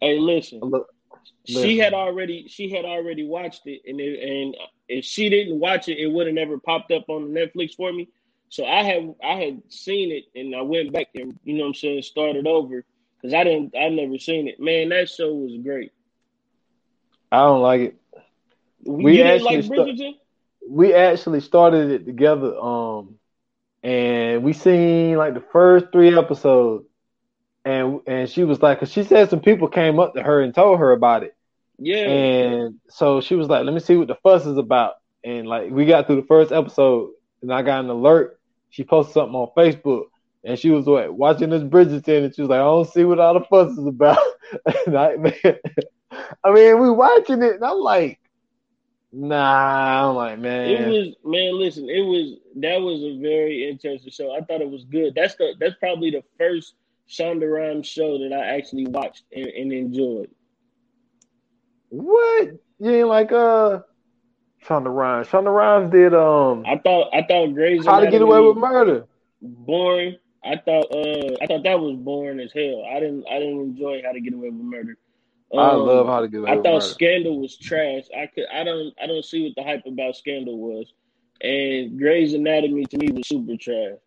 Hey, 0.02 0.20
listen, 0.20 0.66
Look, 0.72 0.88
she 1.46 1.78
had 1.78 1.94
already 1.94 2.48
she 2.48 2.70
had 2.70 2.84
already 2.84 3.24
watched 3.24 3.66
it, 3.66 3.82
and 3.86 4.00
it, 4.00 4.20
and 4.22 4.56
if 4.88 5.04
she 5.04 5.30
didn't 5.30 5.60
watch 5.60 5.88
it, 5.88 5.98
it 5.98 6.08
would 6.08 6.26
have 6.26 6.34
never 6.36 6.58
popped 6.58 6.92
up 6.92 7.08
on 7.10 7.30
Netflix 7.30 7.74
for 7.76 7.92
me. 7.92 8.08
So 8.50 8.66
I 8.66 8.82
had 8.84 9.14
I 9.24 9.34
had 9.36 9.62
seen 9.72 10.12
it, 10.12 10.24
and 10.38 10.54
I 10.56 10.62
went 10.62 10.92
back 10.92 11.08
and 11.14 11.38
you 11.44 11.54
know 11.54 11.64
what 11.64 11.68
I'm 11.68 11.74
saying 11.74 12.02
started 12.02 12.46
over 12.46 12.84
because 13.22 13.34
I 13.34 13.44
didn't 13.44 13.74
I 13.78 13.88
never 13.90 14.18
seen 14.18 14.48
it. 14.48 14.60
Man, 14.60 14.90
that 14.90 15.08
show 15.10 15.34
was 15.34 15.56
great. 15.62 15.92
I 17.32 17.38
don't 17.44 17.62
like 17.62 17.80
it. 17.82 17.96
You 18.96 19.02
We 19.02 19.22
like 19.22 19.32
actually 19.32 19.62
stu- 19.62 19.94
We 20.68 20.94
actually 20.94 21.40
started 21.40 21.90
it 21.90 22.06
together. 22.06 22.56
Um, 22.58 23.18
and 23.82 24.42
we 24.44 24.52
seen 24.52 25.16
like 25.16 25.34
the 25.34 25.40
first 25.52 25.86
three 25.92 26.16
episodes, 26.16 26.84
and 27.64 28.00
and 28.06 28.28
she 28.28 28.44
was 28.44 28.60
like, 28.60 28.80
'cause 28.80 28.90
she 28.90 29.04
said 29.04 29.30
some 29.30 29.40
people 29.40 29.68
came 29.68 29.98
up 30.00 30.14
to 30.14 30.22
her 30.22 30.40
and 30.40 30.54
told 30.54 30.78
her 30.78 30.92
about 30.92 31.22
it. 31.22 31.36
Yeah. 31.78 32.08
And 32.08 32.80
so 32.88 33.20
she 33.20 33.34
was 33.34 33.48
like, 33.48 33.64
let 33.64 33.74
me 33.74 33.80
see 33.80 33.96
what 33.96 34.08
the 34.08 34.14
fuss 34.16 34.46
is 34.46 34.56
about. 34.56 34.94
And 35.24 35.46
like, 35.46 35.70
we 35.70 35.86
got 35.86 36.06
through 36.06 36.20
the 36.20 36.26
first 36.26 36.52
episode 36.52 37.10
and 37.40 37.52
I 37.52 37.62
got 37.62 37.84
an 37.84 37.90
alert. 37.90 38.38
She 38.70 38.84
posted 38.84 39.14
something 39.14 39.34
on 39.34 39.50
Facebook 39.56 40.04
and 40.44 40.58
she 40.58 40.70
was 40.70 40.86
what, 40.86 41.12
watching 41.12 41.50
this 41.50 41.62
Bridgerton 41.62 42.24
and 42.24 42.34
she 42.34 42.42
was 42.42 42.50
like, 42.50 42.60
I 42.60 42.64
don't 42.64 42.88
see 42.88 43.04
what 43.04 43.20
all 43.20 43.34
the 43.34 43.44
fuss 43.44 43.72
is 43.72 43.86
about. 43.86 44.18
and 44.86 44.96
I, 44.96 45.16
man, 45.16 45.34
I 46.44 46.52
mean, 46.52 46.80
we 46.80 46.90
watching 46.90 47.42
it 47.42 47.54
and 47.54 47.64
I'm 47.64 47.78
like, 47.78 48.18
nah, 49.12 50.10
I'm 50.10 50.16
like, 50.16 50.38
man. 50.38 50.70
It 50.70 50.88
was 50.88 51.14
man, 51.24 51.58
listen, 51.58 51.88
it 51.88 52.02
was 52.02 52.38
that 52.56 52.80
was 52.80 53.02
a 53.02 53.20
very 53.20 53.68
interesting 53.68 54.10
show. 54.10 54.34
I 54.34 54.40
thought 54.40 54.60
it 54.60 54.70
was 54.70 54.84
good. 54.84 55.14
That's 55.14 55.34
the 55.36 55.54
that's 55.58 55.74
probably 55.80 56.10
the 56.10 56.24
first 56.38 56.74
Shonda 57.12 57.48
Rhimes 57.50 57.86
show 57.86 58.18
that 58.18 58.32
I 58.32 58.56
actually 58.56 58.86
watched 58.86 59.24
and, 59.34 59.46
and 59.46 59.72
enjoyed. 59.72 60.30
what? 61.90 62.48
You 62.78 62.90
ain't 62.90 63.08
like, 63.08 63.30
uh, 63.32 63.80
Shonda 64.64 64.94
Rhimes. 64.94 65.28
Shonda 65.28 65.54
Rhimes 65.54 65.90
did, 65.90 66.14
um, 66.14 66.64
I 66.66 66.78
thought 66.78 67.10
I 67.14 67.22
thought 67.22 67.52
Grey's 67.54 67.82
Anatomy. 67.82 67.92
How 67.92 68.00
to 68.00 68.10
Get 68.10 68.22
Away 68.22 68.40
with 68.40 68.56
Murder. 68.56 69.06
boring. 69.40 70.16
I 70.44 70.56
thought 70.56 70.86
uh 70.92 71.36
I 71.40 71.46
thought 71.46 71.62
that 71.62 71.78
was 71.78 71.96
boring 71.98 72.40
as 72.40 72.50
hell. 72.52 72.84
I 72.90 72.98
didn't 72.98 73.24
I 73.30 73.38
didn't 73.38 73.60
enjoy 73.60 74.02
How 74.04 74.10
to 74.12 74.20
Get 74.20 74.32
Away 74.34 74.48
with 74.50 74.54
Murder. 74.64 74.96
I 75.54 75.70
Um, 75.70 75.86
love 75.86 76.06
How 76.08 76.20
to 76.20 76.28
Get 76.28 76.38
Away 76.38 76.50
I 76.50 76.54
with 76.56 76.64
thought 76.64 76.72
Murder. 76.74 76.84
Scandal 76.86 77.40
was 77.40 77.56
trash. 77.56 78.04
I 78.16 78.26
could 78.26 78.46
I 78.52 78.64
don't 78.64 78.92
I 79.00 79.06
don't 79.06 79.24
see 79.24 79.44
what 79.44 79.52
the 79.56 79.62
hype 79.62 79.86
about 79.86 80.16
Scandal 80.16 80.58
was. 80.58 80.92
And 81.40 81.96
Grey's 81.98 82.34
Anatomy 82.34 82.84
to 82.86 82.96
me 82.98 83.12
was 83.12 83.28
super 83.28 83.56
trash. 83.56 83.98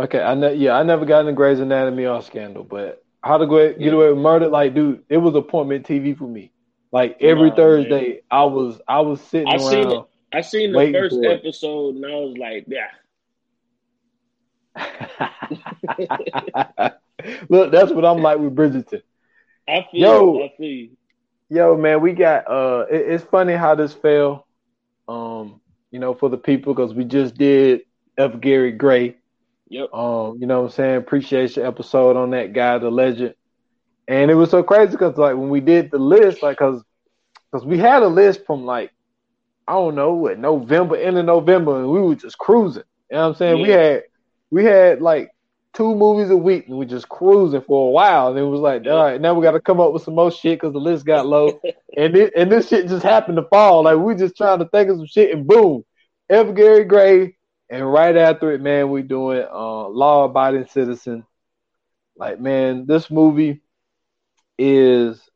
Okay, 0.00 0.20
I 0.20 0.34
ne- 0.34 0.54
yeah, 0.54 0.78
I 0.78 0.82
never 0.82 1.04
got 1.04 1.20
into 1.20 1.32
Grey's 1.32 1.60
Anatomy 1.60 2.06
or 2.06 2.22
Scandal, 2.22 2.64
but 2.64 3.04
How 3.22 3.36
to 3.36 3.46
Get. 3.46 3.92
Away 3.92 4.08
with 4.08 4.18
Murder, 4.18 4.48
like, 4.48 4.74
dude, 4.74 5.04
it 5.10 5.18
was 5.18 5.34
appointment 5.34 5.86
TV 5.86 6.16
for 6.16 6.26
me. 6.26 6.52
Like 6.90 7.18
every 7.20 7.50
Thursday, 7.50 8.22
I 8.30 8.44
was 8.44 8.80
I 8.88 9.00
was 9.00 9.20
sitting 9.20 9.48
I 9.48 9.58
seen 9.58 9.88
around. 9.88 10.06
I 10.32 10.40
seen 10.40 10.72
the 10.72 10.92
first 10.92 11.16
it. 11.16 11.30
episode 11.30 11.96
and 11.96 12.06
I 12.06 12.14
was 12.14 12.36
like, 12.38 12.64
yeah. 12.66 12.88
Look, 17.50 17.70
that's 17.70 17.92
what 17.92 18.04
I'm 18.04 18.22
like 18.22 18.38
with 18.38 18.56
Bridgerton. 18.56 19.02
I 19.68 19.86
feel 19.90 20.00
Yo. 20.00 20.44
I 20.44 20.52
feel 20.56 20.66
you. 20.66 20.90
Yo, 21.50 21.76
man, 21.76 22.00
we 22.00 22.12
got 22.12 22.48
uh, 22.48 22.86
it- 22.90 23.12
it's 23.12 23.24
funny 23.24 23.54
how 23.54 23.74
this 23.74 23.92
fell, 23.92 24.46
um, 25.08 25.60
you 25.90 25.98
know, 25.98 26.14
for 26.14 26.30
the 26.30 26.38
people 26.38 26.72
because 26.74 26.94
we 26.94 27.04
just 27.04 27.36
did 27.36 27.82
F. 28.16 28.40
Gary 28.40 28.72
Gray. 28.72 29.16
Yep. 29.70 29.94
Um, 29.94 30.36
you 30.40 30.46
know 30.46 30.62
what 30.62 30.66
I'm 30.66 30.72
saying? 30.72 30.96
Appreciation 30.96 31.64
episode 31.64 32.16
on 32.16 32.30
that 32.30 32.52
guy, 32.52 32.78
the 32.78 32.90
legend. 32.90 33.34
And 34.08 34.30
it 34.30 34.34
was 34.34 34.50
so 34.50 34.62
crazy 34.62 34.92
because 34.92 35.16
like 35.16 35.36
when 35.36 35.48
we 35.48 35.60
did 35.60 35.90
the 35.90 35.98
list, 35.98 36.42
like 36.42 36.58
cause, 36.58 36.82
cause 37.52 37.64
we 37.64 37.78
had 37.78 38.02
a 38.02 38.08
list 38.08 38.44
from 38.46 38.64
like, 38.64 38.90
I 39.68 39.74
don't 39.74 39.94
know, 39.94 40.14
what 40.14 40.38
November, 40.38 40.96
end 40.96 41.16
of 41.16 41.24
November, 41.24 41.78
and 41.78 41.88
we 41.88 42.00
were 42.00 42.16
just 42.16 42.36
cruising. 42.36 42.82
You 43.10 43.16
know 43.16 43.22
what 43.22 43.28
I'm 43.28 43.34
saying? 43.36 43.62
We 43.62 43.68
had 43.70 44.02
we 44.50 44.64
had 44.64 45.00
like 45.00 45.30
two 45.72 45.94
movies 45.94 46.30
a 46.30 46.36
week 46.36 46.66
and 46.66 46.76
we 46.76 46.84
just 46.84 47.08
cruising 47.08 47.60
for 47.60 47.88
a 47.88 47.90
while. 47.92 48.28
And 48.28 48.38
it 48.38 48.42
was 48.42 48.60
like, 48.60 48.84
Yeah. 48.84 48.92
all 48.92 49.04
right, 49.04 49.20
now 49.20 49.34
we 49.34 49.44
gotta 49.44 49.60
come 49.60 49.80
up 49.80 49.92
with 49.92 50.02
some 50.02 50.16
more 50.16 50.32
shit 50.32 50.58
because 50.60 50.72
the 50.72 50.80
list 50.80 51.06
got 51.06 51.26
low. 51.26 51.60
and 51.96 52.16
it, 52.16 52.32
and 52.36 52.50
this 52.50 52.68
shit 52.68 52.88
just 52.88 53.04
happened 53.04 53.36
to 53.36 53.44
fall. 53.44 53.84
Like 53.84 53.98
we 53.98 54.16
just 54.16 54.36
trying 54.36 54.58
to 54.58 54.68
think 54.68 54.90
of 54.90 54.96
some 54.96 55.06
shit 55.06 55.32
and 55.32 55.46
boom. 55.46 55.84
F. 56.28 56.54
Gary 56.54 56.84
Gray, 56.84 57.36
and 57.70 57.90
right 57.92 58.16
after 58.16 58.52
it, 58.52 58.60
man, 58.60 58.90
we 58.90 59.02
doing 59.02 59.46
uh, 59.50 59.88
law 59.88 60.24
abiding 60.24 60.66
citizen. 60.66 61.24
Like, 62.16 62.40
man, 62.40 62.86
this 62.86 63.10
movie 63.10 63.62
is 64.58 65.28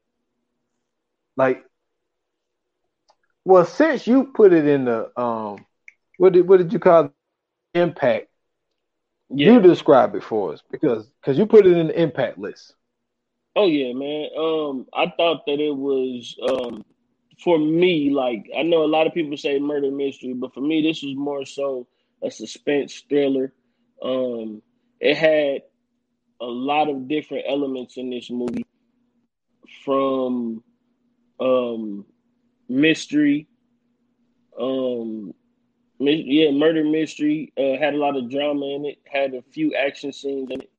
like 1.37 1.65
well, 3.45 3.65
since 3.65 4.07
you 4.07 4.25
put 4.35 4.53
it 4.53 4.67
in 4.67 4.85
the 4.87 5.11
um 5.21 5.65
what 6.19 6.33
did 6.33 6.49
what 6.49 6.59
did 6.59 6.73
you 6.73 6.79
call 6.81 7.07
it? 7.07 7.13
impact? 7.75 8.29
Yeah. 9.31 9.61
You 9.61 9.61
describe 9.61 10.15
it 10.15 10.23
for 10.25 10.53
us 10.53 10.63
because 10.71 11.09
because 11.21 11.39
you 11.39 11.47
put 11.47 11.67
it 11.67 11.77
in 11.77 11.89
the 11.89 12.01
impact 12.01 12.39
list. 12.39 12.75
Oh 13.57 13.67
yeah, 13.67 13.93
man. 13.93 14.29
Um, 14.39 14.87
I 14.95 15.13
thought 15.17 15.45
that 15.47 15.61
it 15.61 15.75
was 15.77 16.37
um 16.49 16.85
for 17.43 17.59
me, 17.59 18.11
like 18.11 18.47
I 18.57 18.63
know 18.63 18.85
a 18.85 18.87
lot 18.95 19.07
of 19.07 19.15
people 19.15 19.37
say 19.37 19.59
murder 19.59 19.91
mystery, 19.91 20.35
but 20.35 20.55
for 20.55 20.61
me 20.61 20.83
this 20.83 21.03
was 21.03 21.15
more 21.17 21.45
so 21.45 21.87
a 22.25 22.31
suspense 22.31 23.03
thriller. 23.09 23.53
Um 24.03 24.63
it 25.01 25.17
had 25.17 25.63
a 26.41 26.47
lot 26.47 26.89
of 26.89 27.09
different 27.09 27.45
elements 27.49 27.97
in 27.97 28.11
this 28.11 28.31
movie 28.31 28.67
from 29.85 30.63
um 31.41 32.07
mystery, 32.69 33.49
um 34.59 35.35
yeah, 36.01 36.51
murder 36.51 36.85
mystery, 36.85 37.53
uh 37.57 37.79
had 37.79 37.95
a 37.95 37.99
lot 37.99 38.17
of 38.17 38.31
drama 38.31 38.67
in 38.67 38.85
it, 38.87 38.99
had 39.11 39.35
a 39.35 39.43
few 39.53 39.75
action 39.75 40.13
scenes 40.13 40.51
in 40.51 40.61
it. 40.61 40.71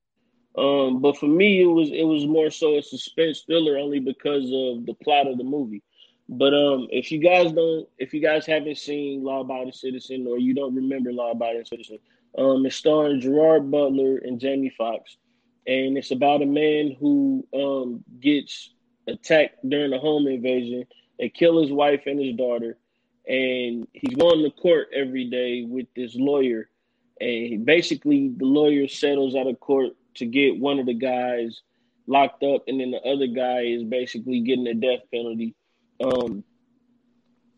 Um, 0.58 1.02
but 1.02 1.18
for 1.18 1.28
me, 1.28 1.62
it 1.62 1.66
was 1.66 1.90
it 1.92 2.04
was 2.04 2.26
more 2.26 2.50
so 2.50 2.78
a 2.78 2.82
suspense 2.82 3.44
thriller 3.46 3.78
only 3.78 4.00
because 4.00 4.46
of 4.46 4.86
the 4.86 4.96
plot 5.04 5.28
of 5.28 5.38
the 5.38 5.44
movie. 5.44 5.84
But 6.28 6.54
um, 6.54 6.88
if 6.90 7.12
you 7.12 7.20
guys 7.20 7.52
don't, 7.52 7.88
if 8.00 8.14
you 8.14 8.20
guys 8.20 8.46
haven't 8.46 8.78
seen 8.78 9.24
Law 9.24 9.42
Abiding 9.42 9.74
Citizen 9.74 10.26
or 10.28 10.40
you 10.40 10.56
don't 10.56 10.76
remember 10.76 11.12
Law 11.12 11.32
Abiding 11.32 11.66
Citizen, 11.66 12.00
um, 12.38 12.66
it's 12.66 12.76
starring 12.76 13.22
Gerard 13.22 13.70
Butler 13.70 14.18
and 14.18 14.40
Jamie 14.40 14.74
Foxx, 14.76 15.18
and 15.68 15.98
it's 15.98 16.12
about 16.12 16.42
a 16.42 16.46
man 16.48 16.96
who 17.00 17.48
um 17.54 18.04
gets 18.20 18.74
attacked 19.08 19.58
during 19.70 19.94
a 19.94 20.00
home 20.00 20.26
invasion 20.28 20.86
and 21.20 21.34
kill 21.34 21.62
his 21.62 21.72
wife 21.72 22.02
and 22.08 22.20
his 22.20 22.36
daughter, 22.36 22.78
and 23.28 23.88
he's 23.94 24.16
going 24.16 24.44
to 24.44 24.50
court 24.50 24.88
every 24.96 25.26
day 25.30 25.64
with 25.64 25.86
this 25.96 26.16
lawyer, 26.16 26.70
and 27.22 27.66
basically 27.66 28.34
the 28.36 28.46
lawyer 28.46 28.88
settles 28.88 29.36
out 29.36 29.48
of 29.48 29.60
court 29.60 29.92
to 30.16 30.26
get 30.26 30.60
one 30.60 30.80
of 30.80 30.88
the 30.88 30.94
guys 30.96 31.62
locked 32.08 32.42
up, 32.42 32.64
and 32.68 32.80
then 32.80 32.90
the 32.90 33.02
other 33.02 33.28
guy 33.28 33.62
is 33.62 33.84
basically 33.84 34.40
getting 34.40 34.68
a 34.68 34.74
death 34.74 35.02
penalty. 35.14 35.54
Um, 36.04 36.44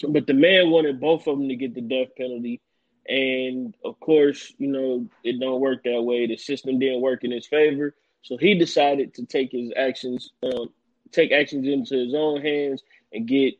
but 0.08 0.28
the 0.28 0.34
man 0.34 0.69
wanted 0.69 1.00
both 1.00 1.28
of 1.28 1.38
them 1.38 1.50
to 1.50 1.56
get 1.56 1.73
the 1.73 1.82
death 1.82 2.10
penalty, 2.17 2.62
and 3.08 3.76
of 3.84 4.00
course, 4.00 4.54
you 4.58 4.67
know 4.67 5.08
it 5.23 5.39
don't 5.39 5.62
work 5.62 5.84
that 5.84 6.02
way. 6.02 6.28
The 6.28 6.38
system 6.38 6.80
didn't 6.80 7.02
work 7.02 7.23
in 7.23 7.32
his 7.32 7.47
favor, 7.47 7.95
so 8.21 8.38
he 8.38 8.54
decided 8.56 9.13
to 9.15 9.26
take 9.26 9.52
his 9.52 9.71
actions, 9.76 10.32
um, 10.43 10.69
take 11.12 11.32
actions 11.32 11.67
into 11.67 11.95
his 11.95 12.13
own 12.13 12.41
hands, 12.41 12.84
and 13.12 13.28
get 13.28 13.56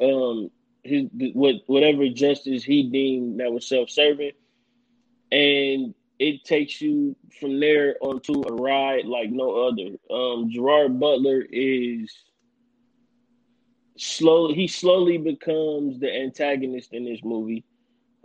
um, 0.00 0.50
his 0.82 1.08
what 1.34 1.56
whatever 1.66 2.08
justice 2.08 2.64
he 2.64 2.84
deemed 2.84 3.40
that 3.40 3.52
was 3.52 3.68
self-serving, 3.68 4.32
and 5.30 5.94
it 6.18 6.44
takes 6.44 6.80
you 6.80 7.14
from 7.38 7.60
there 7.60 7.96
onto 8.00 8.42
a 8.42 8.54
ride 8.54 9.04
like 9.04 9.30
no 9.30 9.68
other. 9.68 9.96
Um, 10.10 10.50
Gerard 10.50 10.98
Butler 10.98 11.44
is 11.50 12.12
slowly 13.96 14.54
he 14.54 14.68
slowly 14.68 15.18
becomes 15.18 15.98
the 16.00 16.12
antagonist 16.12 16.92
in 16.92 17.04
this 17.04 17.20
movie. 17.24 17.64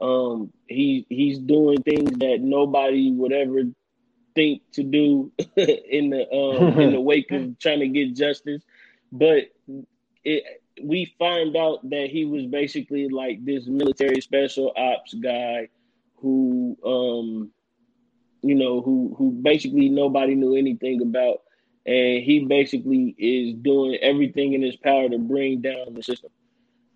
Um, 0.01 0.51
he 0.67 1.05
he's 1.09 1.39
doing 1.39 1.81
things 1.83 2.11
that 2.19 2.39
nobody 2.41 3.11
would 3.11 3.31
ever 3.31 3.63
think 4.33 4.61
to 4.73 4.83
do 4.83 5.31
in 5.55 6.09
the 6.09 6.27
um, 6.31 6.79
in 6.79 6.93
the 6.93 7.01
wake 7.01 7.31
of 7.31 7.57
trying 7.59 7.79
to 7.79 7.87
get 7.87 8.15
justice, 8.15 8.63
but 9.11 9.45
it 10.23 10.43
we 10.83 11.13
find 11.19 11.55
out 11.55 11.87
that 11.89 12.09
he 12.09 12.25
was 12.25 12.45
basically 12.45 13.09
like 13.09 13.43
this 13.45 13.67
military 13.67 14.21
special 14.21 14.73
ops 14.75 15.13
guy 15.15 15.67
who 16.15 16.77
um 16.85 17.51
you 18.41 18.55
know 18.55 18.81
who 18.81 19.13
who 19.17 19.31
basically 19.31 19.89
nobody 19.89 20.35
knew 20.35 20.55
anything 20.55 21.01
about 21.01 21.41
and 21.85 22.23
he 22.23 22.45
basically 22.47 23.15
is 23.17 23.55
doing 23.55 23.95
everything 24.01 24.53
in 24.53 24.61
his 24.61 24.75
power 24.77 25.09
to 25.09 25.17
bring 25.17 25.61
down 25.61 25.93
the 25.93 26.03
system. 26.03 26.31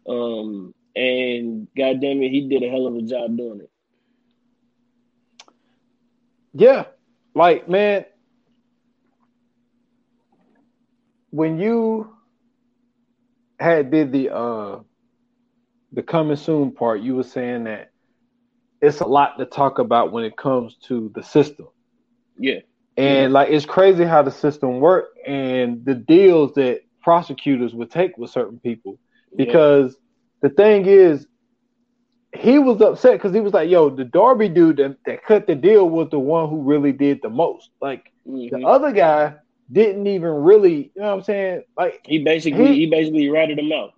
Um 0.07 0.73
and 0.95 1.67
god 1.77 2.01
damn 2.01 2.21
it 2.21 2.29
he 2.29 2.47
did 2.47 2.63
a 2.63 2.69
hell 2.69 2.87
of 2.87 2.95
a 2.95 3.01
job 3.01 3.37
doing 3.37 3.61
it. 3.61 3.69
Yeah, 6.53 6.85
like 7.35 7.67
man, 7.69 8.05
when 11.31 11.59
you 11.59 12.15
had 13.59 13.91
did 13.91 14.11
the 14.11 14.33
uh 14.33 14.79
the 15.91 16.03
coming 16.03 16.35
soon 16.37 16.71
part, 16.71 17.01
you 17.01 17.15
were 17.15 17.23
saying 17.23 17.65
that 17.65 17.91
it's 18.81 19.01
a 19.01 19.07
lot 19.07 19.37
to 19.37 19.45
talk 19.45 19.79
about 19.79 20.11
when 20.11 20.23
it 20.25 20.37
comes 20.37 20.75
to 20.87 21.11
the 21.15 21.23
system. 21.23 21.67
yeah 22.37 22.59
And 22.97 23.33
like 23.33 23.49
it's 23.49 23.65
crazy 23.65 24.03
how 24.05 24.21
the 24.23 24.31
system 24.31 24.79
worked 24.79 25.17
and 25.27 25.83
the 25.85 25.95
deals 25.95 26.53
that 26.55 26.81
prosecutors 27.01 27.73
would 27.73 27.91
take 27.91 28.17
with 28.17 28.29
certain 28.31 28.59
people. 28.59 28.99
Because 29.37 29.97
the 30.41 30.49
thing 30.49 30.85
is, 30.85 31.27
he 32.35 32.59
was 32.59 32.81
upset 32.81 33.13
because 33.13 33.33
he 33.33 33.39
was 33.41 33.53
like, 33.53 33.69
yo, 33.69 33.89
the 33.89 34.03
Darby 34.05 34.49
dude 34.49 34.77
that, 34.77 34.97
that 35.05 35.23
cut 35.23 35.47
the 35.47 35.55
deal 35.55 35.89
was 35.89 36.09
the 36.09 36.19
one 36.19 36.49
who 36.49 36.61
really 36.63 36.91
did 36.91 37.19
the 37.21 37.29
most. 37.29 37.69
Like 37.81 38.03
Mhm. 38.27 38.49
the 38.51 38.59
other 38.67 38.91
guy 38.91 39.35
didn't 39.71 40.07
even 40.07 40.29
really, 40.29 40.91
you 40.95 41.01
know 41.01 41.07
what 41.07 41.13
I'm 41.13 41.21
saying? 41.23 41.63
Like 41.77 42.01
he 42.05 42.23
basically 42.23 42.67
he- 42.67 42.79
he 42.81 42.85
basically 42.87 43.29
ratted 43.29 43.59
him 43.59 43.71
out 43.71 43.91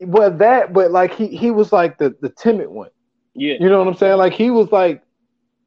well 0.00 0.30
that, 0.38 0.72
but 0.72 0.90
like 0.90 1.12
he 1.14 1.28
he 1.28 1.50
was 1.50 1.72
like 1.72 1.98
the, 1.98 2.14
the 2.20 2.30
timid 2.30 2.68
one. 2.68 2.90
yeah 3.34 3.54
You 3.58 3.68
know 3.68 3.78
what 3.78 3.88
I'm 3.88 3.94
saying? 3.94 4.18
Like 4.18 4.32
he 4.34 4.50
was 4.50 4.70
like 4.72 5.02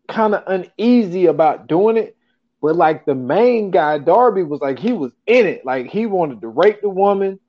kind 0.07 0.35
of 0.35 0.43
uneasy 0.47 1.27
about 1.27 1.67
doing 1.67 1.97
it. 1.97 2.15
But 2.61 2.75
like 2.75 3.05
the 3.05 3.15
main 3.15 3.71
guy, 3.71 3.97
Darby, 3.99 4.43
was 4.43 4.61
like 4.61 4.79
he 4.79 4.91
was 4.93 5.13
in 5.27 5.47
it. 5.47 5.65
Like 5.65 5.87
he 5.87 6.05
wanted 6.05 6.41
to 6.41 6.47
rape 6.49 6.81
the 6.81 6.89
woman. 6.89 7.39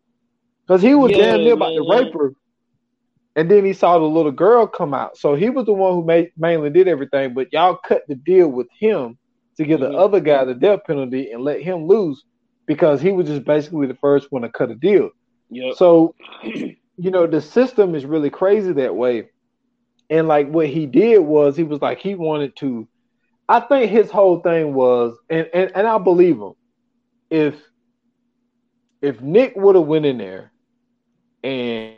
Because 0.67 0.83
he 0.83 0.95
was 0.95 1.13
Yeah, 1.13 1.19
damn 1.19 1.43
near 1.45 1.55
about 1.55 1.75
to 1.75 1.83
man. 1.83 1.89
rape 1.89 2.13
her. 2.15 2.33
And 3.37 3.51
then 3.51 3.65
he 3.65 3.73
saw 3.73 3.99
the 3.99 4.05
little 4.05 4.33
girl 4.33 4.67
come 4.67 4.95
out. 4.95 5.17
So 5.17 5.35
he 5.35 5.51
was 5.51 5.67
the 5.67 5.73
one 5.73 5.95
who 5.95 6.05
made, 6.05 6.31
mainly 6.37 6.71
did 6.71 6.89
everything. 6.89 7.35
But 7.35 7.53
y'all 7.53 7.79
cut 7.85 8.03
the 8.09 8.15
deal 8.15 8.49
with 8.49 8.69
him 8.79 9.19
to 9.57 9.65
give 9.65 9.81
Mhm. 9.81 9.91
the 9.91 9.97
other 9.97 10.21
guy 10.21 10.45
the 10.45 10.55
death 10.55 10.81
penalty 10.87 11.31
and 11.33 11.43
let 11.43 11.61
him 11.63 11.87
lose 11.87 12.25
because 12.67 13.01
he 13.01 13.13
was 13.13 13.27
just 13.27 13.45
basically 13.45 13.87
the 13.87 13.97
first 13.97 14.29
one 14.31 14.43
to 14.43 14.49
cut 14.51 14.71
a 14.71 14.75
deal. 14.77 15.11
yep 15.51 15.75
So, 15.77 16.15
you 16.45 17.11
know, 17.11 17.27
the 17.27 17.41
system 17.41 17.95
is 17.95 18.05
really 18.07 18.31
crazy 18.31 18.73
that 18.75 18.95
way. 18.95 19.29
And 20.11 20.29
like 20.29 20.49
what 20.51 20.69
he 20.69 20.87
did 20.87 21.19
was 21.21 21.57
he 21.57 21.63
was 21.65 21.81
like 21.81 21.99
he 21.99 22.15
wanted 22.15 22.57
to 22.57 22.89
I 23.51 23.61
think 23.61 23.91
his 23.91 24.11
whole 24.11 24.41
thing 24.41 24.75
was 24.75 25.19
and 25.31 25.49
and, 25.55 25.73
and 25.77 25.89
I 25.89 25.99
believe 25.99 26.39
him. 26.39 26.55
If 27.31 27.57
if 29.03 29.21
Nick 29.21 29.55
would 29.57 29.77
have 29.77 29.87
went 29.87 30.07
in 30.07 30.19
there 30.19 30.53
and 31.43 31.95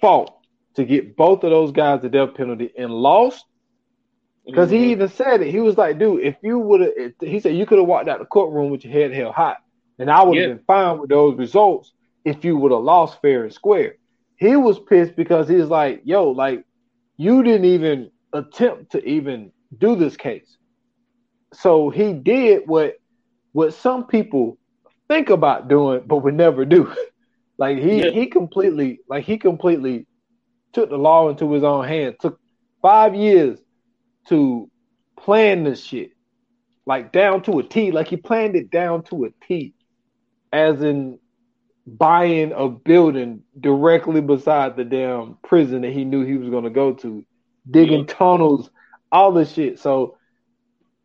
fought 0.00 0.32
to 0.76 0.84
get 0.84 1.16
both 1.16 1.44
of 1.44 1.50
those 1.50 1.72
guys 1.72 2.02
the 2.02 2.08
death 2.10 2.34
penalty 2.34 2.72
and 2.78 2.92
lost, 2.92 3.44
because 4.46 4.70
Mhm. 4.70 4.72
he 4.72 4.90
even 4.92 5.08
said 5.08 5.42
it. 5.42 5.50
He 5.50 5.60
was 5.60 5.76
like, 5.78 5.98
dude, 5.98 6.24
if 6.24 6.36
you 6.42 6.58
would 6.58 6.80
have, 6.80 7.12
he 7.20 7.40
said, 7.40 7.56
you 7.56 7.66
could 7.66 7.78
have 7.78 7.88
walked 7.88 8.08
out 8.08 8.20
the 8.20 8.26
courtroom 8.26 8.70
with 8.70 8.84
your 8.84 8.92
head 8.92 9.12
held 9.12 9.34
high. 9.34 9.56
And 9.98 10.10
I 10.10 10.22
would 10.22 10.38
have 10.38 10.44
Yeah. 10.44 10.46
been 10.46 10.64
fine 10.66 10.98
with 10.98 11.10
those 11.10 11.36
results 11.36 11.92
if 12.24 12.44
you 12.44 12.56
would 12.56 12.72
have 12.72 12.82
lost 12.82 13.20
fair 13.22 13.44
and 13.44 13.52
square. 13.52 13.96
He 14.36 14.56
was 14.56 14.78
pissed 14.78 15.16
because 15.16 15.48
he 15.48 15.56
was 15.56 15.70
like, 15.70 16.02
yo, 16.04 16.30
like, 16.30 16.64
you 17.16 17.42
didn't 17.42 17.66
even 17.66 18.10
attempt 18.32 18.92
to 18.92 19.04
even 19.04 19.52
do 19.76 19.96
this 19.96 20.16
case. 20.16 20.56
So 21.54 21.90
he 21.90 22.12
did 22.12 22.62
what 22.66 22.94
what 23.52 23.74
some 23.74 24.06
people 24.06 24.58
think 25.08 25.30
about 25.30 25.68
doing, 25.68 26.02
but 26.06 26.18
would 26.18 26.34
never 26.34 26.64
do. 26.64 26.92
like 27.58 27.78
he 27.78 28.04
Yeah. 28.04 28.10
he 28.10 28.26
completely 28.26 29.00
like 29.08 29.24
he 29.24 29.38
completely 29.38 30.06
took 30.72 30.90
the 30.90 30.98
law 30.98 31.28
into 31.28 31.52
his 31.52 31.64
own 31.64 31.86
hands. 31.86 32.16
Took 32.20 32.38
five 32.82 33.14
years 33.14 33.58
to 34.28 34.68
plan 35.18 35.64
this 35.64 35.82
shit, 35.82 36.10
like 36.84 37.12
down 37.12 37.42
to 37.44 37.58
a 37.58 37.62
T. 37.62 37.90
Like 37.92 38.08
he 38.08 38.16
planned 38.16 38.56
it 38.56 38.70
down 38.70 39.04
to 39.04 39.24
a 39.24 39.28
T, 39.46 39.74
as 40.52 40.82
in 40.82 41.18
buying 41.86 42.52
a 42.52 42.68
building 42.68 43.44
directly 43.58 44.20
beside 44.20 44.76
the 44.76 44.84
damn 44.84 45.38
prison 45.44 45.82
that 45.82 45.92
he 45.92 46.04
knew 46.04 46.24
he 46.24 46.36
was 46.36 46.50
going 46.50 46.64
to 46.64 46.70
go 46.70 46.92
to, 46.92 47.24
digging 47.70 48.00
Yeah. 48.00 48.14
tunnels, 48.14 48.70
all 49.12 49.32
this 49.32 49.52
shit. 49.52 49.78
So 49.78 50.16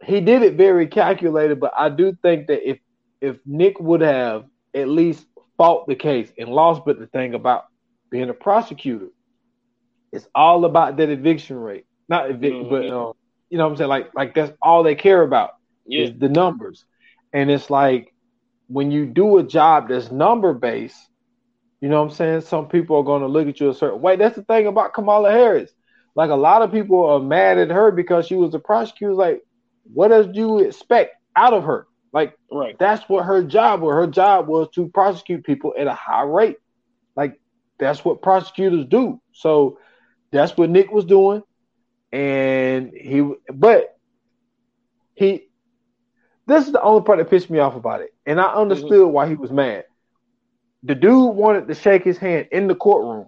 he 0.03 0.21
did 0.21 0.41
it 0.43 0.55
very 0.55 0.87
calculated, 0.87 1.59
but 1.59 1.73
I 1.77 1.89
do 1.89 2.15
think 2.21 2.47
that 2.47 2.67
if 2.67 2.79
if 3.21 3.37
Nick 3.45 3.79
would 3.79 4.01
have 4.01 4.45
at 4.75 4.87
least 4.87 5.25
fought 5.57 5.87
the 5.87 5.95
case 5.95 6.31
and 6.37 6.49
lost, 6.49 6.81
but 6.85 6.99
the 6.99 7.07
thing 7.07 7.33
about 7.35 7.65
being 8.09 8.29
a 8.29 8.33
prosecutor, 8.33 9.09
it's 10.11 10.27
all 10.33 10.65
about 10.65 10.97
that 10.97 11.09
eviction 11.09 11.57
rate. 11.57 11.85
Not 12.09 12.29
evict, 12.29 12.69
but 12.69 12.83
Mhm. 12.83 12.91
um, 12.91 13.13
you 13.49 13.57
know 13.57 13.65
what 13.65 13.71
I'm 13.71 13.77
saying? 13.77 13.89
Like 13.89 14.13
like 14.15 14.33
that's 14.33 14.51
all 14.61 14.83
they 14.83 14.95
care 14.95 15.21
about 15.21 15.51
yeah 15.85 16.05
is 16.05 16.17
the 16.17 16.29
numbers. 16.29 16.85
And 17.33 17.49
it's 17.49 17.69
like 17.69 18.13
when 18.67 18.91
you 18.91 19.05
do 19.05 19.37
a 19.37 19.43
job 19.43 19.89
that's 19.89 20.11
number 20.11 20.53
based, 20.53 20.97
you 21.81 21.89
know 21.89 22.01
what 22.01 22.09
I'm 22.11 22.15
saying? 22.15 22.41
Some 22.41 22.67
people 22.67 22.97
are 22.97 23.03
going 23.03 23.21
to 23.21 23.27
look 23.27 23.47
at 23.47 23.59
you 23.59 23.69
a 23.69 23.73
certain 23.73 24.01
way. 24.01 24.15
That's 24.15 24.35
the 24.35 24.43
thing 24.43 24.67
about 24.67 24.93
Kamala 24.93 25.31
Harris. 25.31 25.71
Like 26.15 26.29
a 26.29 26.35
lot 26.35 26.61
of 26.61 26.71
people 26.71 27.05
are 27.05 27.19
mad 27.19 27.57
at 27.57 27.69
her 27.69 27.91
because 27.91 28.27
she 28.27 28.35
was 28.35 28.53
a 28.53 28.59
prosecutor. 28.59 29.13
Like, 29.13 29.41
what 29.93 30.09
did 30.09 30.35
you 30.35 30.59
expect 30.59 31.15
out 31.35 31.53
of 31.53 31.63
her? 31.63 31.87
Like, 32.13 32.37
right 32.51 32.77
that's 32.77 33.07
what 33.07 33.25
her 33.25 33.43
job 33.43 33.81
was. 33.81 33.93
Her 33.93 34.07
job 34.07 34.47
was 34.47 34.67
to 34.75 34.89
prosecute 34.89 35.45
people 35.45 35.73
at 35.77 35.87
a 35.87 35.93
high 35.93 36.23
rate. 36.23 36.57
Like, 37.15 37.39
that's 37.79 38.03
what 38.03 38.21
prosecutors 38.21 38.85
do. 38.85 39.21
So 39.33 39.79
that's 40.31 40.55
what 40.57 40.69
Nick 40.69 40.91
was 40.91 41.05
doing. 41.05 41.43
And 42.11 42.91
he, 42.93 43.25
but 43.53 43.97
he, 45.13 45.47
this 46.45 46.65
is 46.65 46.73
the 46.73 46.81
only 46.81 47.03
part 47.03 47.19
that 47.19 47.29
pissed 47.29 47.49
me 47.49 47.59
off 47.59 47.75
about 47.75 48.01
it. 48.01 48.13
And 48.25 48.39
I 48.39 48.45
mm-hmm. 48.45 48.59
understood 48.59 49.07
why 49.07 49.29
he 49.29 49.35
was 49.35 49.51
mad. 49.51 49.85
The 50.83 50.95
dude 50.95 51.35
wanted 51.35 51.67
to 51.67 51.75
shake 51.75 52.03
his 52.03 52.17
hand 52.17 52.49
in 52.51 52.67
the 52.67 52.75
courtroom. 52.75 53.27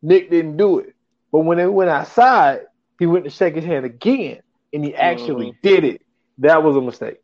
Nick 0.00 0.30
didn't 0.30 0.56
do 0.56 0.78
it. 0.78 0.94
But 1.30 1.40
when 1.40 1.58
they 1.58 1.66
went 1.66 1.90
outside, 1.90 2.60
he 2.98 3.06
went 3.06 3.24
to 3.24 3.30
shake 3.30 3.54
his 3.54 3.64
hand 3.64 3.84
again 3.84 4.40
and 4.72 4.84
he 4.84 4.94
actually 4.94 5.56
did 5.62 5.84
it. 5.84 6.02
That 6.38 6.62
was 6.62 6.76
a 6.76 6.80
mistake. 6.80 7.20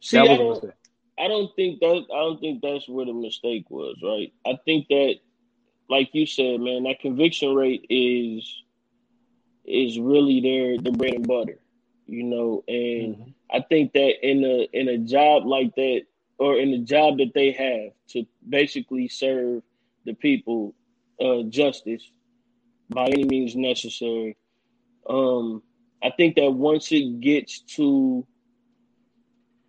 see 0.00 0.16
that 0.16 0.26
I 0.26 0.28
was 0.28 0.34
a 0.34 0.38
don't, 0.38 0.50
mistake. 0.50 0.70
I 1.18 1.28
don't 1.28 1.56
think 1.56 1.80
that 1.80 2.04
I 2.12 2.18
don't 2.18 2.40
think 2.40 2.62
that's 2.62 2.88
where 2.88 3.06
the 3.06 3.12
mistake 3.12 3.66
was, 3.70 3.96
right? 4.02 4.32
I 4.46 4.58
think 4.64 4.88
that, 4.88 5.16
like 5.88 6.10
you 6.12 6.26
said, 6.26 6.60
man, 6.60 6.84
that 6.84 7.00
conviction 7.00 7.54
rate 7.54 7.86
is 7.88 8.62
is 9.64 9.98
really 9.98 10.40
their 10.40 10.78
the 10.78 10.90
bread 10.90 11.14
and 11.14 11.26
butter, 11.26 11.58
you 12.06 12.24
know. 12.24 12.64
And 12.66 13.16
mm-hmm. 13.16 13.30
I 13.50 13.60
think 13.68 13.92
that 13.92 14.26
in 14.28 14.44
a 14.44 14.68
in 14.72 14.88
a 14.88 14.98
job 14.98 15.46
like 15.46 15.74
that, 15.76 16.02
or 16.38 16.56
in 16.58 16.72
a 16.74 16.78
job 16.78 17.18
that 17.18 17.32
they 17.34 17.52
have 17.52 17.92
to 18.08 18.26
basically 18.48 19.08
serve 19.08 19.62
the 20.04 20.14
people 20.14 20.74
uh, 21.20 21.42
justice 21.48 22.02
by 22.90 23.06
any 23.06 23.24
means 23.24 23.56
necessary, 23.56 24.36
um, 25.08 25.62
I 26.02 26.10
think 26.10 26.36
that 26.36 26.50
once 26.50 26.92
it 26.92 27.20
gets 27.20 27.60
to 27.76 28.26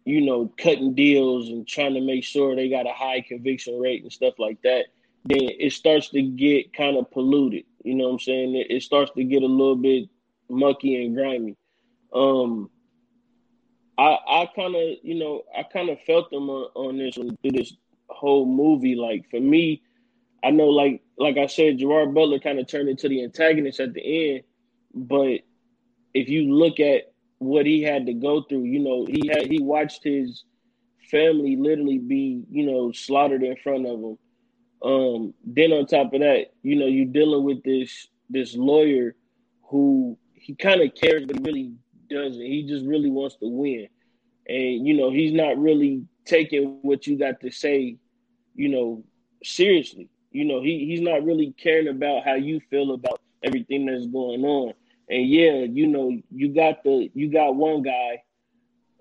you 0.06 0.22
know, 0.22 0.52
cutting 0.58 0.94
deals 0.94 1.50
and 1.50 1.68
trying 1.68 1.96
to 1.96 2.02
make 2.02 2.24
sure 2.24 2.56
they 2.56 2.70
got 2.70 2.88
a 2.88 2.94
high 2.94 3.22
conviction 3.22 3.80
rate 3.80 4.04
and 4.04 4.14
stuff 4.14 4.36
like 4.38 4.62
that, 4.62 4.86
then 5.26 5.42
it 5.42 5.74
starts 5.74 6.10
to 6.10 6.22
get 6.22 6.74
kind 6.74 6.96
of 6.96 7.10
polluted. 7.10 7.66
You 7.84 7.96
know 7.96 8.06
what 8.06 8.14
I'm 8.14 8.20
saying? 8.20 8.56
It, 8.56 8.68
it 8.70 8.84
starts 8.84 9.12
to 9.18 9.24
get 9.24 9.42
a 9.42 9.48
little 9.48 9.76
bit 9.76 10.08
mucky 10.48 11.04
and 11.04 11.16
grimy. 11.16 11.58
Um, 12.14 12.70
I 13.98 14.18
I 14.28 14.50
kind 14.56 14.76
of 14.76 14.98
you 15.02 15.16
know 15.16 15.44
I 15.58 15.64
kind 15.64 15.90
of 15.90 16.00
felt 16.02 16.30
them 16.30 16.50
on, 16.50 16.70
on 16.76 16.98
this 16.98 17.16
through 17.16 17.36
this 17.44 17.74
whole 18.08 18.46
movie. 18.46 18.96
Like 18.96 19.30
for 19.32 19.40
me, 19.40 19.82
I 20.44 20.52
know 20.52 20.68
like 20.68 21.02
like 21.18 21.38
I 21.38 21.48
said, 21.48 21.78
Gerard 21.78 22.14
Butler 22.14 22.40
kind 22.40 22.60
of 22.60 22.68
turned 22.68 22.90
into 22.90 23.10
the 23.10 23.24
antagonist 23.24 23.80
at 23.80 23.94
the 23.94 24.32
end, 24.32 24.44
but 24.94 25.40
if 26.14 26.30
you 26.30 26.54
look 26.54 26.80
at 26.80 27.14
what 27.40 27.66
he 27.66 27.82
had 27.82 28.06
to 28.06 28.14
go 28.14 28.44
through. 28.44 28.64
You 28.64 28.80
know, 28.80 29.06
he 29.06 29.28
had 29.28 29.48
he 29.48 29.62
watched 29.62 30.04
his 30.04 30.44
family 31.12 31.56
literally 31.56 32.00
be, 32.00 32.44
you 32.50 32.66
know, 32.66 32.92
slaughtered 32.92 33.44
in 33.44 33.56
front 33.58 33.86
of 33.86 34.00
him. 34.00 34.18
Um, 34.84 35.34
then 35.46 35.72
on 35.72 35.86
top 35.86 36.14
of 36.14 36.22
that, 36.22 36.48
you 36.62 36.76
know, 36.76 36.88
you're 36.88 37.06
dealing 37.06 37.44
with 37.44 37.64
this 37.64 38.08
this 38.30 38.56
lawyer 38.56 39.16
who 39.70 40.18
he 40.34 40.56
kind 40.56 40.82
of 40.82 40.94
cares, 40.96 41.26
but 41.26 41.38
he 41.38 41.44
really 41.44 41.74
doesn't. 42.10 42.42
He 42.42 42.68
just 42.68 42.86
really 42.86 43.10
wants 43.10 43.36
to 43.38 43.48
win, 43.48 43.88
and 44.48 44.86
you 44.86 44.96
know, 44.96 45.12
he's 45.12 45.34
not 45.34 45.58
really 45.58 46.06
taking 46.26 46.80
what 46.82 47.08
you 47.08 47.18
got 47.18 47.40
to 47.42 47.52
say, 47.52 47.98
you 48.56 48.70
know, 48.70 49.04
seriously. 49.44 50.10
You 50.36 50.44
know, 50.44 50.62
he 50.62 50.86
he's 50.86 51.02
not 51.02 51.24
really 51.24 51.54
caring 51.58 51.88
about 51.88 52.26
how 52.26 52.34
you 52.34 52.60
feel 52.70 52.94
about 52.94 53.22
everything 53.42 53.86
that's 53.86 54.06
going 54.06 54.44
on. 54.44 54.74
And 55.10 55.30
yeah, 55.30 55.64
you 55.64 55.88
know, 55.88 56.20
you 56.30 56.50
got 56.50 56.84
the 56.84 57.10
you 57.14 57.32
got 57.32 57.56
one 57.56 57.84
guy, 57.84 58.22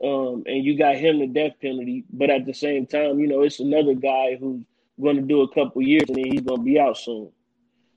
um, 0.03 0.45
and 0.47 0.65
you 0.65 0.79
got 0.79 0.97
him 0.97 1.19
the 1.19 1.27
death 1.27 1.55
penalty, 1.61 2.05
but 2.13 2.31
at 2.31 2.47
the 2.47 2.55
same 2.55 2.87
time, 2.87 3.19
you 3.19 3.27
know, 3.27 3.43
it's 3.43 3.59
another 3.59 3.95
guy 3.95 4.37
who's 4.39 4.63
going 5.01 5.17
to 5.17 5.23
do 5.23 5.43
a 5.43 5.53
couple 5.53 5.83
years 5.83 6.05
and 6.07 6.17
then 6.17 6.27
he's 6.27 6.43
going 6.43 6.61
to 6.61 6.65
be 6.65 6.79
out 6.79 6.97
soon. 6.97 7.33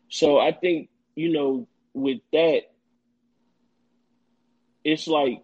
So 0.10 0.40
I 0.40 0.52
think 0.52 0.90
you 1.16 1.32
know 1.32 1.68
with 1.94 2.22
that, 2.34 2.62
it's 4.84 5.08
like, 5.08 5.44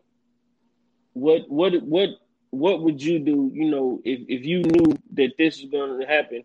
what 1.14 1.48
what 1.48 1.74
what 1.84 2.10
what 2.50 2.82
would 2.82 3.04
you 3.04 3.20
do? 3.20 3.52
You 3.54 3.70
know, 3.70 4.02
if 4.04 4.22
if 4.28 4.46
you 4.46 4.64
knew 4.64 4.98
that 5.14 5.34
this 5.38 5.60
is 5.60 5.66
going 5.66 6.00
to 6.00 6.08
happen, 6.08 6.44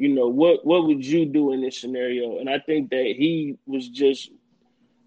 you 0.00 0.08
know, 0.08 0.28
what 0.28 0.64
what 0.64 0.86
would 0.86 1.04
you 1.04 1.26
do 1.26 1.52
in 1.52 1.60
this 1.60 1.78
scenario? 1.78 2.38
And 2.38 2.48
I 2.48 2.58
think 2.58 2.88
that 2.88 3.14
he 3.18 3.58
was 3.66 3.86
just 3.86 4.30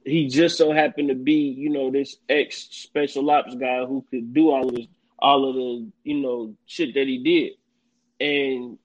he 0.05 0.27
just 0.27 0.55
so 0.55 0.71
happened 0.71 1.09
to 1.09 1.15
be, 1.15 1.33
you 1.33 1.71
know, 1.71 1.89
this 1.89 2.17
ex 2.29 2.67
special 2.69 3.27
ops 3.31 3.55
guy 3.55 3.85
who 3.85 4.05
could 4.11 4.35
do 4.35 4.51
all 4.51 4.69
of 4.69 4.75
this, 4.75 4.85
all 5.17 5.49
of 5.49 5.55
the, 5.55 5.91
you 6.03 6.19
know, 6.19 6.55
shit 6.67 6.93
that 6.93 7.07
he 7.07 7.23
did. 7.23 7.53
And, 8.23 8.77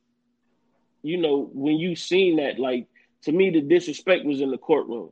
you 1.03 1.19
know, 1.19 1.51
when 1.53 1.77
you 1.77 1.95
seen 1.95 2.37
that, 2.37 2.59
like, 2.59 2.87
to 3.25 3.33
me, 3.33 3.51
the 3.51 3.61
disrespect 3.61 4.25
was 4.25 4.41
in 4.41 4.51
the 4.51 4.57
courtroom, 4.57 5.11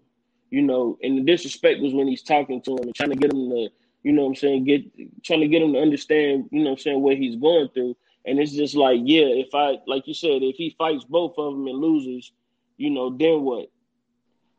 you 0.49 0.63
know, 0.63 0.97
and 1.03 1.19
the 1.19 1.23
disrespect 1.31 1.83
was 1.83 1.93
when 1.93 2.09
he's 2.09 2.23
talking 2.23 2.63
to 2.63 2.71
him 2.71 2.85
and 2.85 2.95
trying 2.95 3.11
to 3.11 3.17
get 3.17 3.33
him 3.33 3.51
to, 3.51 3.69
you 4.03 4.13
know 4.13 4.25
I'm 4.25 4.35
saying, 4.35 4.65
get, 4.65 4.83
trying 5.23 5.41
to 5.41 5.49
get 5.49 5.61
him 5.61 5.75
to 5.75 5.79
understand, 5.79 6.49
you 6.53 6.65
know 6.65 6.71
I'm 6.71 6.79
saying, 6.79 7.03
what 7.03 7.19
he's 7.19 7.37
going 7.37 7.69
through. 7.75 7.97
And 8.27 8.41
it's 8.41 8.53
just 8.53 8.75
like, 8.75 9.01
yeah, 9.05 9.27
if 9.27 9.55
I, 9.55 9.79
like 9.87 10.09
you 10.09 10.15
said, 10.15 10.43
if 10.43 10.57
he 10.57 10.75
fights 10.77 11.05
both 11.05 11.35
of 11.39 11.55
them 11.55 11.69
and 11.69 11.79
loses, 11.79 12.33
you 12.77 12.91
know, 12.91 13.17
then 13.17 13.43
what? 13.43 13.71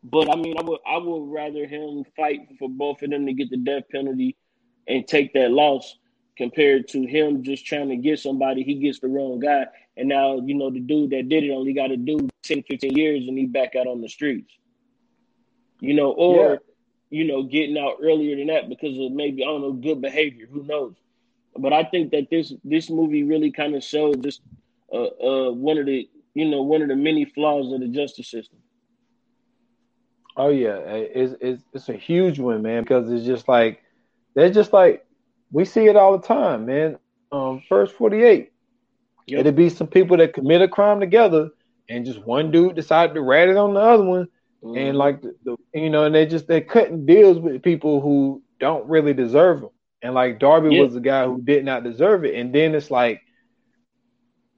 But 0.03 0.31
I 0.31 0.35
mean, 0.35 0.57
I 0.57 0.61
would 0.61 0.79
I 0.87 0.97
would 0.97 1.31
rather 1.31 1.65
him 1.65 2.05
fight 2.15 2.47
for 2.57 2.69
both 2.69 3.01
of 3.01 3.09
them 3.09 3.25
to 3.25 3.33
get 3.33 3.49
the 3.49 3.57
death 3.57 3.83
penalty 3.91 4.37
and 4.87 5.05
take 5.05 5.33
that 5.33 5.51
loss 5.51 5.97
compared 6.37 6.87
to 6.89 7.05
him 7.05 7.43
just 7.43 7.65
trying 7.65 7.89
to 7.89 7.97
get 7.97 8.19
somebody. 8.19 8.63
He 8.63 8.75
gets 8.75 8.99
the 8.99 9.07
wrong 9.07 9.39
guy, 9.39 9.65
and 9.97 10.07
now 10.07 10.39
you 10.39 10.53
know 10.53 10.69
the 10.69 10.79
dude 10.79 11.09
that 11.09 11.27
did 11.27 11.43
it 11.43 11.51
only 11.51 11.73
got 11.73 11.87
to 11.87 11.97
do 11.97 12.29
10, 12.43 12.63
15 12.63 12.95
years, 12.95 13.27
and 13.27 13.37
he 13.37 13.45
back 13.45 13.75
out 13.75 13.87
on 13.87 14.01
the 14.01 14.07
streets. 14.07 14.53
You 15.81 15.93
know, 15.93 16.11
or 16.11 16.51
yeah. 16.51 16.57
you 17.09 17.25
know, 17.25 17.43
getting 17.43 17.77
out 17.77 17.97
earlier 18.01 18.37
than 18.37 18.47
that 18.47 18.69
because 18.69 18.97
of 18.97 19.11
maybe 19.11 19.43
I 19.43 19.47
don't 19.47 19.61
know 19.61 19.73
good 19.73 20.01
behavior. 20.01 20.47
Who 20.49 20.63
knows? 20.63 20.95
But 21.57 21.73
I 21.73 21.83
think 21.83 22.11
that 22.11 22.29
this 22.29 22.53
this 22.63 22.89
movie 22.89 23.23
really 23.23 23.51
kind 23.51 23.75
of 23.75 23.83
showed 23.83 24.23
just 24.23 24.41
uh, 24.93 24.97
uh, 24.97 25.51
one 25.51 25.77
of 25.77 25.85
the 25.85 26.09
you 26.33 26.45
know 26.45 26.61
one 26.61 26.81
of 26.81 26.87
the 26.87 26.95
many 26.95 27.25
flaws 27.25 27.73
of 27.73 27.79
the 27.79 27.87
justice 27.87 28.29
system. 28.29 28.59
Oh 30.37 30.49
yeah, 30.49 30.77
it's 30.77 31.33
it's 31.41 31.63
it's 31.73 31.89
a 31.89 31.93
huge 31.93 32.37
one, 32.37 32.61
man, 32.61 32.83
because 32.83 33.11
it's 33.11 33.25
just 33.25 33.47
like 33.47 33.81
they're 34.35 34.51
just 34.51 34.71
like 34.71 35.05
we 35.51 35.65
see 35.65 35.87
it 35.87 35.95
all 35.95 36.17
the 36.17 36.27
time, 36.27 36.67
man. 36.67 36.97
Um, 37.31 37.63
first 37.67 37.95
forty 37.95 38.23
eight, 38.23 38.51
yep. 39.25 39.39
it'd 39.41 39.55
be 39.55 39.69
some 39.69 39.87
people 39.87 40.15
that 40.17 40.33
commit 40.33 40.61
a 40.61 40.67
crime 40.67 40.99
together, 40.99 41.49
and 41.89 42.05
just 42.05 42.23
one 42.23 42.51
dude 42.51 42.75
decided 42.75 43.15
to 43.15 43.21
rat 43.21 43.49
it 43.49 43.57
on 43.57 43.73
the 43.73 43.79
other 43.79 44.03
one, 44.03 44.27
mm-hmm. 44.63 44.77
and 44.77 44.97
like 44.97 45.23
the, 45.23 45.35
the, 45.43 45.57
you 45.73 45.89
know, 45.89 46.03
and 46.03 46.13
they 46.13 46.27
just 46.27 46.47
they're 46.47 46.61
cutting 46.61 47.05
deals 47.07 47.39
with 47.39 47.63
people 47.63 47.99
who 47.99 48.41
don't 48.59 48.87
really 48.87 49.13
deserve 49.13 49.61
them, 49.61 49.71
and 50.01 50.13
like 50.13 50.39
Darby 50.39 50.75
yep. 50.75 50.85
was 50.85 50.93
the 50.93 51.01
guy 51.01 51.25
who 51.25 51.41
did 51.41 51.65
not 51.65 51.83
deserve 51.83 52.25
it, 52.25 52.35
and 52.35 52.53
then 52.53 52.75
it's 52.75 52.91
like 52.91 53.21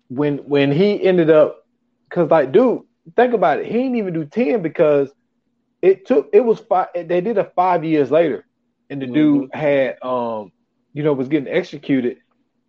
when 0.09 0.39
when 0.39 0.71
he 0.71 1.01
ended 1.03 1.29
up, 1.29 1.65
because 2.09 2.29
like 2.29 2.51
dude, 2.51 2.81
think 3.15 3.33
about 3.33 3.59
it, 3.59 3.65
he 3.65 3.73
didn't 3.73 3.95
even 3.95 4.13
do 4.13 4.25
ten 4.25 4.61
because 4.61 5.11
it 5.81 6.05
took 6.05 6.29
it 6.33 6.41
was 6.41 6.59
five 6.59 6.87
they 6.93 7.21
did 7.21 7.37
it 7.37 7.53
five 7.55 7.83
years 7.83 8.11
later. 8.11 8.45
And 8.89 9.01
the 9.01 9.05
mm-hmm. 9.05 9.13
dude 9.13 9.55
had 9.55 9.97
um 10.01 10.51
you 10.93 11.03
know 11.03 11.13
was 11.13 11.27
getting 11.27 11.51
executed. 11.51 12.17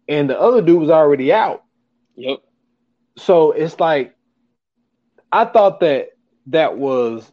And 0.09 0.29
the 0.29 0.39
other 0.39 0.61
dude 0.61 0.81
was 0.81 0.91
already 0.91 1.33
out. 1.33 1.63
Yep. 2.17 2.41
So 3.17 3.53
it's 3.53 3.79
like 3.79 4.15
i 5.33 5.45
thought 5.45 5.81
that 5.81 6.11
that 6.47 6.77
was 6.77 7.31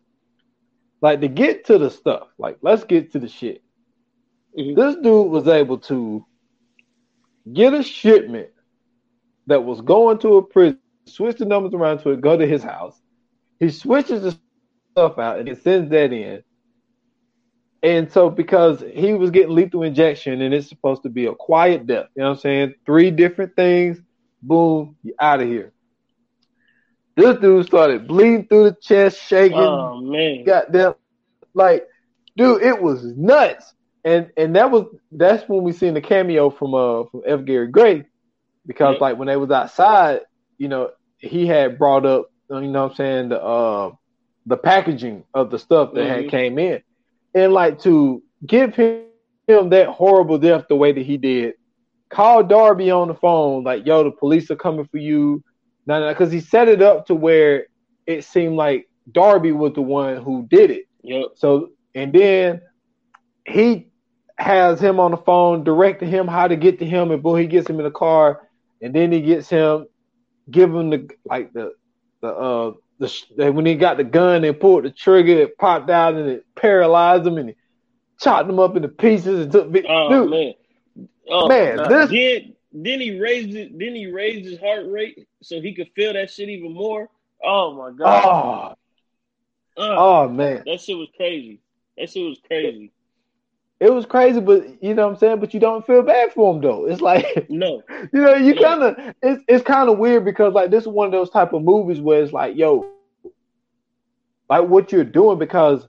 like 1.01 1.21
to 1.21 1.27
get 1.27 1.65
to 1.65 1.77
the 1.77 1.89
stuff 1.89 2.27
like 2.37 2.57
let's 2.61 2.83
get 2.83 3.11
to 3.11 3.19
the 3.19 3.27
shit 3.27 3.63
mm-hmm. 4.57 4.79
this 4.79 4.95
dude 4.95 5.29
was 5.29 5.47
able 5.47 5.77
to 5.77 6.25
get 7.51 7.73
a 7.73 7.83
shipment 7.83 8.49
that 9.47 9.63
was 9.63 9.81
going 9.81 10.17
to 10.19 10.37
a 10.37 10.41
prison 10.41 10.79
switch 11.05 11.37
the 11.37 11.45
numbers 11.45 11.73
around 11.73 11.99
to 11.99 12.09
it 12.09 12.19
go 12.19 12.35
to 12.35 12.45
his 12.45 12.61
house 12.61 12.99
he 13.59 13.69
switches 13.69 14.21
the 14.21 14.37
stuff 14.91 15.17
out 15.17 15.39
and 15.39 15.49
it 15.49 15.63
sends 15.63 15.89
that 15.91 16.11
in. 16.11 16.43
And 17.83 18.11
so 18.11 18.29
because 18.29 18.83
he 18.93 19.13
was 19.13 19.31
getting 19.31 19.55
lethal 19.55 19.83
injection 19.83 20.41
and 20.41 20.53
it's 20.53 20.67
supposed 20.67 21.03
to 21.03 21.09
be 21.09 21.27
a 21.27 21.35
quiet 21.35 21.85
death, 21.85 22.07
you 22.15 22.23
know 22.23 22.29
what 22.29 22.35
I'm 22.35 22.41
saying? 22.41 22.75
Three 22.85 23.11
different 23.11 23.55
things, 23.55 23.99
boom, 24.41 24.97
you're 25.03 25.15
out 25.19 25.41
of 25.41 25.47
here. 25.47 25.71
This 27.15 27.37
dude 27.37 27.65
started 27.65 28.07
bleeding 28.07 28.47
through 28.47 28.71
the 28.71 28.77
chest, 28.81 29.19
shaking. 29.27 29.57
Oh 29.57 30.01
man. 30.01 30.43
Them 30.69 30.95
like, 31.53 31.87
dude, 32.35 32.61
it 32.61 32.81
was 32.81 33.03
nuts. 33.03 33.73
And 34.07 34.31
and 34.37 34.55
that 34.55 34.71
was 34.71 34.85
that's 35.11 35.49
when 35.49 35.63
we 35.63 35.73
seen 35.73 35.93
the 35.93 35.99
cameo 35.99 36.49
from 36.49 36.73
uh 36.73 37.03
from 37.11 37.23
F. 37.25 37.43
Gary 37.43 37.67
Gray. 37.67 38.05
Because 38.65 38.93
yeah. 38.95 39.01
like 39.01 39.17
when 39.17 39.27
they 39.27 39.35
was 39.35 39.51
outside, 39.51 40.21
you 40.57 40.69
know, 40.69 40.91
he 41.17 41.45
had 41.45 41.77
brought 41.77 42.05
up, 42.05 42.31
you 42.49 42.61
know 42.61 42.83
what 42.83 42.91
I'm 42.91 42.95
saying, 42.95 43.29
the 43.29 43.43
uh 43.43 43.91
the 44.45 44.55
packaging 44.55 45.25
of 45.33 45.51
the 45.51 45.59
stuff 45.59 45.93
that 45.93 46.05
mm-hmm. 46.05 46.21
had 46.21 46.31
came 46.31 46.57
in, 46.57 46.81
and 47.35 47.51
like 47.51 47.81
to 47.81 48.23
give 48.45 48.73
him, 48.75 49.03
him 49.45 49.69
that 49.71 49.89
horrible 49.89 50.37
death 50.37 50.65
the 50.69 50.75
way 50.77 50.93
that 50.93 51.05
he 51.05 51.17
did. 51.17 51.55
Call 52.09 52.43
Darby 52.43 52.89
on 52.89 53.09
the 53.09 53.13
phone, 53.13 53.65
like, 53.65 53.85
"Yo, 53.85 54.05
the 54.05 54.11
police 54.11 54.49
are 54.49 54.55
coming 54.55 54.87
for 54.87 54.99
you." 54.99 55.43
No, 55.85 55.99
no, 55.99 56.07
because 56.07 56.31
he 56.31 56.39
set 56.39 56.69
it 56.69 56.81
up 56.81 57.07
to 57.07 57.15
where 57.15 57.67
it 58.05 58.23
seemed 58.23 58.55
like 58.55 58.87
Darby 59.11 59.51
was 59.51 59.73
the 59.73 59.81
one 59.81 60.15
who 60.23 60.47
did 60.49 60.71
it. 60.71 60.85
Yep. 61.03 61.31
So, 61.35 61.71
and 61.93 62.13
then 62.13 62.61
he 63.45 63.86
has 64.37 64.79
him 64.79 64.99
on 64.99 65.11
the 65.11 65.17
phone, 65.17 65.63
directing 65.63 66.09
him 66.09 66.27
how 66.27 66.47
to 66.47 66.55
get 66.55 66.79
to 66.79 66.85
him, 66.85 67.11
and 67.11 67.23
boy, 67.23 67.41
he 67.41 67.47
gets 67.47 67.69
him 67.69 67.79
in 67.79 67.85
the 67.85 67.91
car, 67.91 68.47
and 68.81 68.93
then 68.93 69.11
he 69.11 69.21
gets 69.21 69.49
him, 69.49 69.87
give 70.49 70.73
him 70.73 70.89
the 70.89 71.09
like 71.25 71.53
the 71.53 71.73
the 72.21 72.27
uh 72.27 72.71
the 72.99 73.51
when 73.51 73.65
he 73.65 73.75
got 73.75 73.97
the 73.97 74.03
gun 74.03 74.43
and 74.43 74.59
pulled 74.59 74.85
the 74.85 74.91
trigger, 74.91 75.33
it 75.33 75.57
popped 75.57 75.89
out 75.89 76.15
and 76.15 76.29
it 76.29 76.45
paralyzed 76.55 77.25
him 77.25 77.37
and 77.37 77.49
it 77.49 77.57
chopped 78.19 78.49
him 78.49 78.59
up 78.59 78.75
into 78.75 78.87
pieces 78.87 79.43
and 79.43 79.51
took. 79.51 79.85
Oh 79.87 80.09
dude, 80.09 80.29
man, 80.29 80.53
oh, 81.29 81.47
man, 81.47 81.77
this 81.89 82.09
then 82.09 82.53
then 82.73 82.99
he 82.99 83.19
raised 83.19 83.55
it. 83.55 83.77
Then 83.77 83.95
he 83.95 84.07
raised 84.07 84.49
his 84.49 84.59
heart 84.59 84.85
rate 84.87 85.27
so 85.41 85.61
he 85.61 85.73
could 85.73 85.89
feel 85.95 86.13
that 86.13 86.29
shit 86.29 86.49
even 86.49 86.73
more. 86.73 87.09
Oh 87.43 87.75
my 87.75 87.91
god! 87.91 88.75
Oh, 89.77 89.81
uh, 89.81 89.95
oh 89.97 90.29
man, 90.29 90.63
that 90.65 90.81
shit 90.81 90.97
was 90.97 91.09
crazy. 91.15 91.59
That 91.97 92.09
shit 92.09 92.27
was 92.27 92.39
crazy. 92.45 92.91
It 93.79 93.93
was 93.93 94.07
crazy, 94.07 94.39
but 94.39 94.81
you 94.81 94.95
know 94.95 95.05
what 95.05 95.13
I'm 95.13 95.19
saying. 95.19 95.39
But 95.39 95.53
you 95.53 95.59
don't 95.59 95.85
feel 95.85 96.01
bad 96.01 96.33
for 96.33 96.53
him 96.53 96.61
though. 96.61 96.85
It's 96.85 97.01
like 97.01 97.47
no, 97.49 97.83
you 98.13 98.21
know, 98.21 98.35
you 98.35 98.55
kind 98.55 98.81
of 98.81 99.15
it's 99.21 99.43
it's 99.47 99.63
kind 99.63 99.89
of 99.89 99.99
weird 99.99 100.25
because 100.25 100.53
like 100.53 100.71
this 100.71 100.83
is 100.83 100.87
one 100.87 101.05
of 101.05 101.11
those 101.11 101.29
type 101.29 101.53
of 101.53 101.63
movies 101.63 102.01
where 102.01 102.23
it's 102.23 102.33
like, 102.33 102.55
yo, 102.55 102.89
like 104.49 104.67
what 104.67 104.91
you're 104.91 105.03
doing 105.03 105.37
because 105.37 105.87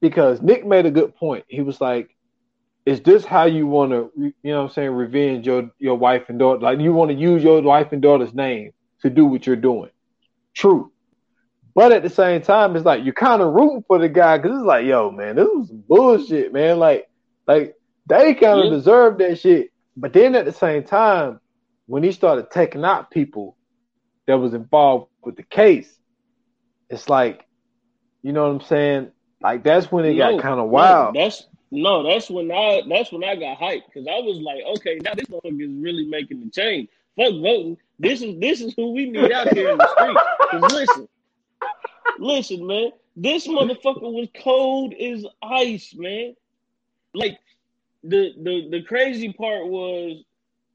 because 0.00 0.40
Nick 0.40 0.66
made 0.66 0.86
a 0.86 0.90
good 0.90 1.14
point. 1.16 1.44
He 1.48 1.60
was 1.60 1.80
like, 1.80 2.16
is 2.86 3.00
this 3.02 3.24
how 3.24 3.44
you 3.44 3.66
want 3.66 3.90
to, 3.90 4.10
you 4.16 4.32
know, 4.44 4.62
what 4.62 4.68
I'm 4.68 4.70
saying, 4.70 4.90
revenge 4.90 5.46
your 5.46 5.70
your 5.78 5.96
wife 5.96 6.30
and 6.30 6.38
daughter? 6.38 6.60
Like 6.60 6.80
you 6.80 6.94
want 6.94 7.10
to 7.10 7.16
use 7.16 7.42
your 7.42 7.60
wife 7.60 7.92
and 7.92 8.00
daughter's 8.00 8.32
name 8.32 8.72
to 9.02 9.10
do 9.10 9.26
what 9.26 9.46
you're 9.46 9.56
doing. 9.56 9.90
True. 10.54 10.90
But 11.74 11.92
at 11.92 12.02
the 12.02 12.10
same 12.10 12.40
time, 12.40 12.74
it's 12.74 12.84
like 12.84 13.04
you're 13.04 13.12
kind 13.12 13.42
of 13.42 13.52
rooting 13.52 13.84
for 13.86 13.98
the 13.98 14.08
guy 14.08 14.38
because 14.38 14.56
it's 14.56 14.66
like, 14.66 14.86
yo, 14.86 15.10
man, 15.10 15.36
this 15.36 15.46
was 15.46 15.70
bullshit, 15.70 16.52
man. 16.52 16.78
Like, 16.78 17.07
like 17.48 17.74
they 18.06 18.34
kind 18.34 18.60
of 18.60 18.66
yeah. 18.66 18.70
deserve 18.70 19.18
that 19.18 19.40
shit. 19.40 19.72
But 19.96 20.12
then 20.12 20.36
at 20.36 20.44
the 20.44 20.52
same 20.52 20.84
time, 20.84 21.40
when 21.86 22.04
he 22.04 22.12
started 22.12 22.50
taking 22.50 22.84
out 22.84 23.10
people 23.10 23.56
that 24.26 24.38
was 24.38 24.54
involved 24.54 25.08
with 25.24 25.36
the 25.36 25.42
case, 25.42 25.98
it's 26.88 27.08
like, 27.08 27.44
you 28.22 28.32
know 28.32 28.42
what 28.42 28.60
I'm 28.62 28.66
saying? 28.66 29.10
Like 29.40 29.64
that's 29.64 29.90
when 29.90 30.04
it 30.04 30.14
no, 30.14 30.32
got 30.34 30.42
kind 30.42 30.60
of 30.60 30.68
wild. 30.68 31.14
No, 31.14 31.20
that's 31.22 31.46
no, 31.70 32.02
that's 32.02 32.30
when 32.30 32.50
I 32.52 32.82
that's 32.88 33.12
when 33.12 33.24
I 33.24 33.34
got 33.34 33.58
hyped 33.58 33.86
because 33.86 34.06
I 34.06 34.20
was 34.20 34.38
like, 34.38 34.62
okay, 34.76 34.98
now 35.02 35.14
this 35.14 35.26
motherfucker 35.26 35.62
is 35.62 35.82
really 35.82 36.06
making 36.06 36.40
the 36.40 36.50
change. 36.50 36.88
Fuck 37.16 37.32
voting. 37.40 37.76
This 37.98 38.22
is 38.22 38.38
this 38.38 38.60
is 38.60 38.74
who 38.76 38.92
we 38.92 39.10
need 39.10 39.32
out 39.32 39.52
here 39.52 39.70
in 39.70 39.78
the 39.78 39.88
street. 39.88 40.16
Cause 40.50 40.72
listen, 40.72 41.08
listen, 42.18 42.66
man, 42.66 42.90
this 43.16 43.46
motherfucker 43.46 44.12
was 44.12 44.28
cold 44.42 44.94
as 44.94 45.24
ice, 45.42 45.94
man. 45.96 46.34
Like 47.14 47.38
the 48.02 48.32
the 48.42 48.68
the 48.70 48.82
crazy 48.82 49.32
part 49.32 49.66
was 49.66 50.22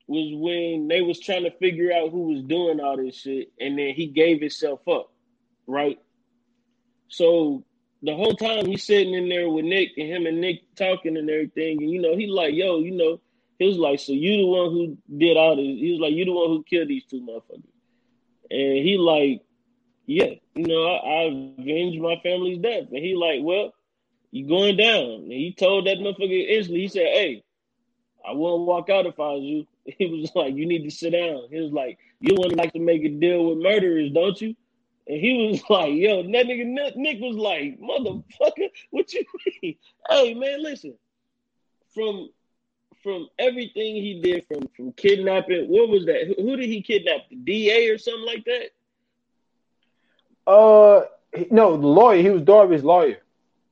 was 0.07 0.33
when 0.35 0.87
they 0.87 1.01
was 1.01 1.19
trying 1.19 1.43
to 1.43 1.51
figure 1.57 1.91
out 1.93 2.11
who 2.11 2.33
was 2.33 2.43
doing 2.43 2.79
all 2.79 2.97
this 2.97 3.15
shit, 3.15 3.51
and 3.59 3.77
then 3.77 3.93
he 3.93 4.07
gave 4.07 4.41
himself 4.41 4.85
up, 4.87 5.11
right? 5.67 5.99
So 7.07 7.63
the 8.01 8.15
whole 8.15 8.35
time 8.35 8.65
he's 8.65 8.83
sitting 8.83 9.13
in 9.13 9.29
there 9.29 9.49
with 9.49 9.65
Nick 9.65 9.91
and 9.97 10.07
him 10.07 10.25
and 10.25 10.41
Nick 10.41 10.75
talking 10.75 11.15
and 11.15 11.29
everything, 11.29 11.81
and 11.81 11.89
you 11.89 12.01
know, 12.01 12.17
he 12.17 12.27
like, 12.27 12.53
yo, 12.53 12.79
you 12.79 12.91
know, 12.91 13.21
he 13.59 13.67
was 13.67 13.77
like, 13.77 13.99
so 13.99 14.11
you 14.11 14.37
the 14.37 14.45
one 14.45 14.71
who 14.71 14.97
did 15.17 15.37
all 15.37 15.55
this. 15.55 15.63
He 15.63 15.91
was 15.91 16.01
like, 16.01 16.13
you 16.13 16.25
the 16.25 16.31
one 16.31 16.49
who 16.49 16.63
killed 16.63 16.89
these 16.89 17.05
two 17.05 17.21
motherfuckers. 17.21 17.63
And 18.51 18.77
he 18.85 18.97
like, 18.97 19.41
yeah, 20.05 20.35
you 20.53 20.67
know, 20.67 20.83
I, 20.83 20.97
I 20.97 21.21
avenged 21.59 22.01
my 22.01 22.19
family's 22.21 22.59
death. 22.59 22.87
And 22.91 23.03
he 23.03 23.15
like, 23.15 23.39
well, 23.41 23.73
you 24.33 24.47
going 24.47 24.75
down. 24.77 25.03
And 25.03 25.31
he 25.31 25.53
told 25.53 25.85
that 25.85 25.99
motherfucker 25.99 26.49
instantly, 26.49 26.81
he 26.81 26.87
said, 26.87 27.05
hey, 27.05 27.43
I 28.27 28.31
wouldn't 28.31 28.65
walk 28.65 28.89
out 28.89 29.05
if 29.05 29.19
I 29.19 29.33
was 29.33 29.43
you. 29.43 29.67
He 29.85 30.05
was 30.07 30.31
like, 30.33 30.55
you 30.55 30.65
need 30.65 30.83
to 30.85 30.91
sit 30.91 31.11
down. 31.11 31.43
He 31.51 31.59
was 31.59 31.71
like, 31.71 31.99
you 32.19 32.35
wouldn't 32.35 32.57
like 32.57 32.73
to 32.73 32.79
make 32.79 33.03
a 33.03 33.09
deal 33.09 33.45
with 33.45 33.59
murderers, 33.59 34.11
don't 34.11 34.39
you? 34.41 34.55
And 35.07 35.19
he 35.19 35.49
was 35.51 35.61
like, 35.69 35.93
yo, 35.93 36.23
that 36.23 36.47
nigga 36.47 36.95
Nick 36.95 37.19
was 37.19 37.35
like, 37.35 37.79
motherfucker, 37.79 38.69
what 38.89 39.13
you 39.13 39.23
mean? 39.61 39.75
Hey 40.09 40.33
man, 40.33 40.63
listen. 40.63 40.95
From 41.93 42.29
from 43.03 43.27
everything 43.37 43.95
he 43.95 44.21
did, 44.23 44.47
from 44.47 44.67
from 44.75 44.93
kidnapping, 44.93 45.67
what 45.67 45.89
was 45.89 46.05
that? 46.05 46.25
Who, 46.27 46.41
who 46.41 46.55
did 46.55 46.69
he 46.69 46.81
kidnap? 46.81 47.29
The 47.29 47.35
DA 47.35 47.89
or 47.89 47.97
something 47.97 48.25
like 48.25 48.45
that? 48.45 48.69
Uh 50.49 51.01
no, 51.51 51.77
the 51.77 51.87
lawyer. 51.87 52.21
He 52.21 52.29
was 52.29 52.41
Darby's 52.41 52.83
lawyer. 52.83 53.22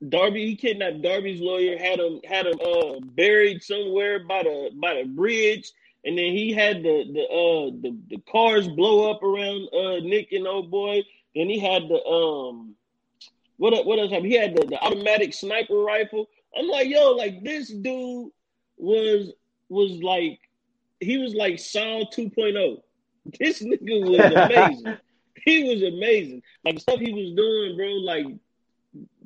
Darby, 0.07 0.47
he 0.47 0.55
kidnapped 0.55 1.01
Darby's 1.01 1.41
lawyer, 1.41 1.77
had 1.77 1.99
him 1.99 2.19
had 2.23 2.47
him 2.47 2.59
uh 2.59 2.99
buried 3.01 3.63
somewhere 3.63 4.19
by 4.23 4.43
the 4.43 4.71
by 4.75 4.95
the 4.95 5.03
bridge, 5.07 5.71
and 6.03 6.17
then 6.17 6.31
he 6.33 6.53
had 6.53 6.83
the 6.83 7.05
the 7.13 7.23
uh 7.23 7.71
the, 7.81 7.97
the 8.09 8.21
cars 8.31 8.67
blow 8.67 9.11
up 9.11 9.21
around 9.21 9.69
uh 9.73 9.99
Nick 9.99 10.31
and 10.31 10.47
old 10.47 10.71
boy. 10.71 11.03
Then 11.35 11.49
he 11.49 11.59
had 11.59 11.87
the 11.87 12.03
um, 12.03 12.75
what 13.57 13.85
what 13.85 13.99
else? 13.99 14.11
He 14.11 14.33
had 14.33 14.55
the, 14.55 14.65
the 14.65 14.81
automatic 14.81 15.33
sniper 15.33 15.77
rifle. 15.77 16.27
I'm 16.57 16.67
like, 16.67 16.89
yo, 16.89 17.11
like 17.11 17.43
this 17.43 17.69
dude 17.69 18.31
was 18.77 19.31
was 19.69 20.01
like 20.01 20.39
he 20.99 21.17
was 21.17 21.33
like 21.35 21.59
Saw 21.59 22.03
2.0. 22.13 22.81
This 23.39 23.61
nigga 23.61 24.01
was 24.09 24.31
amazing. 24.49 24.97
he 25.45 25.63
was 25.71 25.83
amazing. 25.83 26.41
Like 26.65 26.79
stuff 26.79 26.99
he 26.99 27.13
was 27.13 27.35
doing, 27.35 27.77
bro. 27.77 27.85
Like 27.85 28.25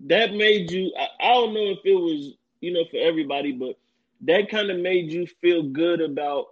that 0.05 0.33
made 0.33 0.71
you. 0.71 0.91
I, 0.97 1.07
I 1.19 1.33
don't 1.33 1.53
know 1.53 1.71
if 1.71 1.79
it 1.85 1.95
was 1.95 2.33
you 2.61 2.73
know 2.73 2.85
for 2.89 2.97
everybody, 2.97 3.51
but 3.51 3.77
that 4.21 4.49
kind 4.49 4.69
of 4.71 4.79
made 4.79 5.11
you 5.11 5.27
feel 5.41 5.63
good 5.63 6.01
about 6.01 6.47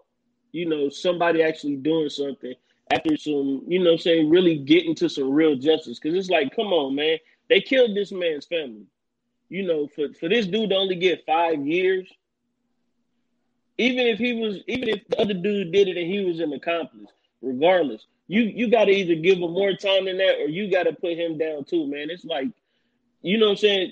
you 0.51 0.67
know 0.67 0.89
somebody 0.89 1.41
actually 1.41 1.77
doing 1.77 2.09
something 2.09 2.53
after 2.91 3.17
some, 3.17 3.63
you 3.67 3.79
know, 3.79 3.97
saying 3.97 4.29
really 4.29 4.57
getting 4.57 4.95
to 4.95 5.09
some 5.09 5.31
real 5.31 5.55
justice. 5.55 5.99
Because 5.99 6.17
it's 6.17 6.29
like, 6.29 6.55
come 6.55 6.67
on, 6.67 6.95
man, 6.95 7.17
they 7.49 7.61
killed 7.61 7.95
this 7.95 8.11
man's 8.11 8.45
family. 8.45 8.85
You 9.49 9.63
know, 9.63 9.87
for 9.87 10.11
for 10.19 10.29
this 10.29 10.47
dude 10.47 10.71
to 10.71 10.75
only 10.75 10.95
get 10.95 11.25
five 11.25 11.65
years, 11.65 12.11
even 13.77 14.07
if 14.07 14.17
he 14.17 14.33
was, 14.33 14.57
even 14.67 14.89
if 14.89 15.07
the 15.07 15.19
other 15.21 15.33
dude 15.33 15.71
did 15.71 15.87
it 15.87 15.97
and 15.97 16.11
he 16.11 16.23
was 16.23 16.39
an 16.39 16.53
accomplice, 16.53 17.11
regardless, 17.41 18.05
you 18.27 18.41
you 18.41 18.69
got 18.69 18.85
to 18.85 18.91
either 18.91 19.15
give 19.15 19.37
him 19.37 19.51
more 19.51 19.73
time 19.73 20.05
than 20.05 20.17
that 20.17 20.39
or 20.39 20.47
you 20.47 20.71
got 20.71 20.83
to 20.83 20.93
put 20.93 21.17
him 21.17 21.37
down 21.37 21.65
too, 21.65 21.85
man. 21.87 22.09
It's 22.09 22.25
like, 22.25 22.47
you 23.23 23.37
know, 23.37 23.47
what 23.47 23.51
I'm 23.51 23.57
saying. 23.57 23.91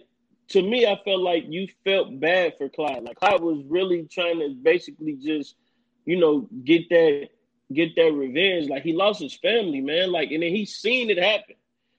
To 0.49 0.61
me, 0.61 0.85
I 0.85 0.99
felt 1.05 1.21
like 1.21 1.45
you 1.47 1.69
felt 1.85 2.19
bad 2.19 2.55
for 2.57 2.67
Clyde. 2.67 3.03
Like 3.03 3.15
Clyde 3.15 3.39
was 3.39 3.63
really 3.69 4.05
trying 4.11 4.39
to 4.39 4.49
basically 4.49 5.13
just, 5.13 5.55
you 6.05 6.19
know, 6.19 6.49
get 6.65 6.89
that 6.89 7.29
get 7.73 7.95
that 7.95 8.11
revenge. 8.13 8.69
Like 8.69 8.83
he 8.83 8.93
lost 8.93 9.21
his 9.21 9.33
family, 9.35 9.81
man. 9.81 10.11
Like, 10.11 10.31
and 10.31 10.43
then 10.43 10.53
he 10.53 10.65
seen 10.65 11.09
it 11.09 11.17
happen. 11.17 11.55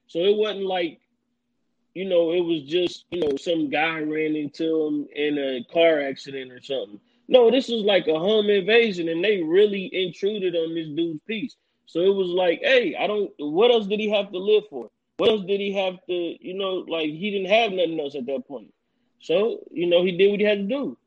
So 0.06 0.18
it 0.18 0.36
wasn't 0.36 0.66
like, 0.66 1.00
you 1.94 2.04
know, 2.06 2.32
it 2.32 2.40
was 2.40 2.62
just, 2.64 3.06
you 3.10 3.20
know, 3.20 3.36
some 3.36 3.70
guy 3.70 4.00
ran 4.00 4.36
into 4.36 4.86
him 4.86 5.08
in 5.14 5.38
a 5.38 5.64
car 5.72 6.00
accident 6.00 6.52
or 6.52 6.60
something. 6.60 7.00
No, 7.28 7.50
this 7.50 7.68
was 7.68 7.82
like 7.82 8.06
a 8.08 8.18
home 8.18 8.50
invasion, 8.50 9.08
and 9.08 9.24
they 9.24 9.42
really 9.42 9.88
intruded 9.92 10.54
on 10.54 10.74
this 10.74 10.88
dude's 10.88 11.20
peace. 11.26 11.56
So 11.86 12.00
it 12.00 12.14
was 12.14 12.28
like, 12.28 12.60
hey, 12.62 12.96
I 12.98 13.06
don't. 13.06 13.30
What 13.38 13.70
else 13.70 13.86
did 13.86 14.00
he 14.00 14.10
have 14.10 14.30
to 14.32 14.38
live 14.38 14.64
for? 14.68 14.90
What 15.16 15.30
else 15.30 15.44
did 15.46 15.60
he 15.60 15.72
have 15.74 15.94
to, 16.06 16.12
you 16.12 16.54
know, 16.54 16.84
like 16.88 17.10
he 17.10 17.30
didn't 17.30 17.50
have 17.50 17.72
nothing 17.72 18.00
else 18.00 18.14
at 18.14 18.26
that 18.26 18.46
point. 18.48 18.72
So 19.20 19.60
you 19.70 19.86
know, 19.86 20.04
he 20.04 20.16
did 20.16 20.30
what 20.30 20.40
he 20.40 20.46
had 20.46 20.58
to 20.58 20.64
do. 20.64 20.98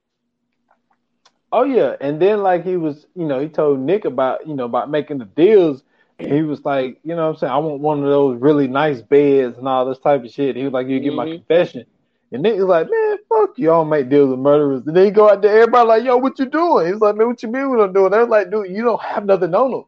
Oh 1.52 1.64
yeah, 1.64 1.96
and 2.02 2.22
then 2.22 2.44
like 2.44 2.66
he 2.66 2.78
was, 2.78 3.06
you 3.16 3.26
know, 3.26 3.40
he 3.40 3.48
told 3.48 3.80
Nick 3.80 4.06
about, 4.06 4.48
you 4.48 4.56
know, 4.56 4.66
about 4.66 4.90
making 4.90 5.20
the 5.20 5.26
deals. 5.26 5.84
and 6.20 6.32
he 6.32 6.42
was 6.42 6.64
like, 6.66 7.00
you 7.04 7.16
know, 7.16 7.30
I'm 7.30 7.36
saying, 7.38 7.52
I 7.52 7.58
want 7.58 7.82
one 7.82 8.04
of 8.04 8.10
those 8.10 8.42
really 8.42 8.68
nice 8.68 9.02
beds 9.02 9.58
and 9.58 9.68
all 9.68 9.86
this 9.86 10.00
type 10.00 10.24
of 10.24 10.32
shit. 10.32 10.56
He 10.56 10.64
was 10.64 10.74
like, 10.74 10.88
you 10.88 11.00
get 11.00 11.10
mm-hmm. 11.10 11.16
my 11.16 11.26
confession. 11.28 11.86
And 12.32 12.42
Nick 12.44 12.56
was 12.56 12.66
like, 12.66 12.90
man, 12.90 13.18
fuck 13.30 13.58
you, 13.58 13.72
all 13.72 13.86
make 13.86 14.10
deals 14.10 14.32
with 14.32 14.40
murderers. 14.40 14.86
And 14.86 14.96
then 14.96 15.06
he 15.06 15.12
go 15.12 15.30
out 15.30 15.42
there, 15.42 15.62
everybody 15.62 15.88
like, 15.88 16.04
yo, 16.04 16.18
what 16.18 16.38
you 16.40 16.46
doing? 16.46 16.88
He's 16.88 17.02
like, 17.02 17.16
man, 17.16 17.28
what 17.28 17.42
you 17.44 17.50
mean 17.50 17.70
what 17.70 17.80
I'm 17.80 17.94
doing? 17.94 18.12
They're 18.12 18.26
like, 18.26 18.52
dude, 18.52 18.70
you 18.70 18.84
don't 18.84 19.02
have 19.02 19.26
nothing 19.26 19.54
on 19.54 19.74
him. 19.74 19.84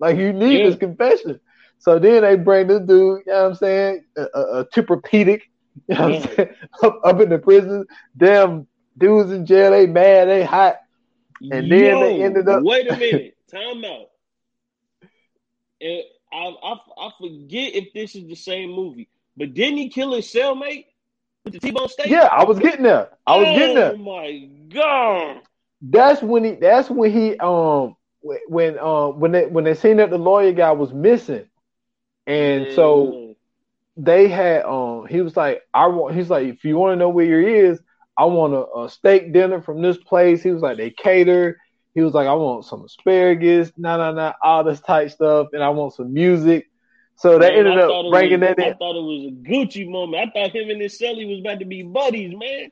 Like 0.00 0.16
you 0.16 0.32
need 0.32 0.58
yeah. 0.58 0.66
this 0.66 0.76
confession. 0.76 1.38
So 1.82 1.98
then 1.98 2.22
they 2.22 2.36
bring 2.36 2.68
this 2.68 2.78
dude, 2.82 3.22
you 3.26 3.32
know 3.32 3.42
what 3.42 3.50
I'm 3.50 3.54
saying, 3.56 4.04
a, 4.16 4.20
a, 4.20 4.40
a 4.60 4.66
you 4.76 5.96
know 5.96 6.08
what 6.08 6.14
I'm 6.14 6.22
saying, 6.22 6.48
up, 6.84 7.00
up 7.02 7.20
in 7.20 7.28
the 7.28 7.38
prison. 7.38 7.84
Damn 8.16 8.68
dudes 8.96 9.32
in 9.32 9.44
jail, 9.44 9.72
they 9.72 9.86
mad, 9.88 10.28
they 10.28 10.44
hot. 10.44 10.76
And 11.40 11.66
Yo, 11.66 11.76
then 11.76 12.00
they 12.00 12.22
ended 12.22 12.48
up. 12.48 12.62
wait 12.62 12.88
a 12.88 12.96
minute, 12.96 13.36
time 13.50 13.84
out. 13.84 14.10
And 15.80 16.02
I, 16.32 16.54
I 16.62 16.76
I 16.98 17.10
forget 17.18 17.74
if 17.74 17.92
this 17.92 18.14
is 18.14 18.28
the 18.28 18.36
same 18.36 18.70
movie, 18.70 19.08
but 19.36 19.52
didn't 19.52 19.78
he 19.78 19.88
kill 19.88 20.14
his 20.14 20.26
cellmate 20.26 20.86
with 21.44 21.54
the 21.54 21.58
T-bone 21.58 21.88
steak? 21.88 22.06
Yeah, 22.06 22.28
I 22.30 22.44
was 22.44 22.60
getting 22.60 22.84
there. 22.84 23.10
I 23.26 23.36
was 23.38 23.48
oh, 23.48 23.56
getting 23.56 23.74
there. 23.74 23.94
Oh 23.94 23.96
my 23.96 24.48
god! 24.68 25.40
That's 25.80 26.22
when 26.22 26.44
he. 26.44 26.52
That's 26.52 26.88
when 26.88 27.10
he. 27.10 27.36
Um. 27.38 27.96
When 28.46 28.78
um 28.78 29.18
when 29.18 29.32
they 29.32 29.46
when 29.46 29.64
they 29.64 29.74
seen 29.74 29.96
that 29.96 30.10
the 30.10 30.16
lawyer 30.16 30.52
guy 30.52 30.70
was 30.70 30.92
missing, 30.92 31.44
and 32.26 32.66
yeah. 32.66 32.74
so 32.74 33.34
they 33.96 34.28
had 34.28 34.64
um 34.64 35.06
he 35.06 35.20
was 35.20 35.36
like 35.36 35.62
I 35.74 35.86
want 35.86 36.14
he's 36.14 36.30
like 36.30 36.46
if 36.46 36.64
you 36.64 36.76
want 36.76 36.92
to 36.92 36.96
know 36.96 37.08
where 37.08 37.40
he 37.40 37.54
is 37.54 37.80
I 38.16 38.26
want 38.26 38.54
a, 38.54 38.80
a, 38.80 38.88
steak 38.90 39.32
dinner 39.32 39.62
from 39.62 39.80
this 39.80 39.96
place. 39.96 40.42
He 40.42 40.50
was 40.50 40.62
like, 40.62 40.76
they 40.76 40.90
cater. 40.90 41.58
He 41.94 42.00
was 42.02 42.14
like, 42.14 42.26
I 42.26 42.34
want 42.34 42.64
some 42.64 42.84
asparagus, 42.84 43.72
nah, 43.76 43.96
nah, 43.98 44.12
nah, 44.12 44.32
all 44.42 44.64
this 44.64 44.80
type 44.80 45.10
stuff, 45.10 45.48
and 45.52 45.62
I 45.62 45.68
want 45.70 45.94
some 45.94 46.12
music. 46.12 46.70
So 47.16 47.38
they 47.38 47.50
man, 47.50 47.66
ended 47.66 47.78
up 47.78 47.90
bringing 48.10 48.40
was, 48.40 48.48
that 48.48 48.58
in. 48.58 48.72
I 48.72 48.76
thought 48.76 48.96
it 48.96 49.02
was 49.02 49.32
a 49.32 49.50
Gucci 49.50 49.88
moment. 49.88 50.22
I 50.22 50.30
thought 50.32 50.54
him 50.54 50.70
and 50.70 50.80
his 50.80 50.98
celly 50.98 51.28
was 51.28 51.40
about 51.40 51.58
to 51.58 51.66
be 51.66 51.82
buddies, 51.82 52.34
man. 52.34 52.70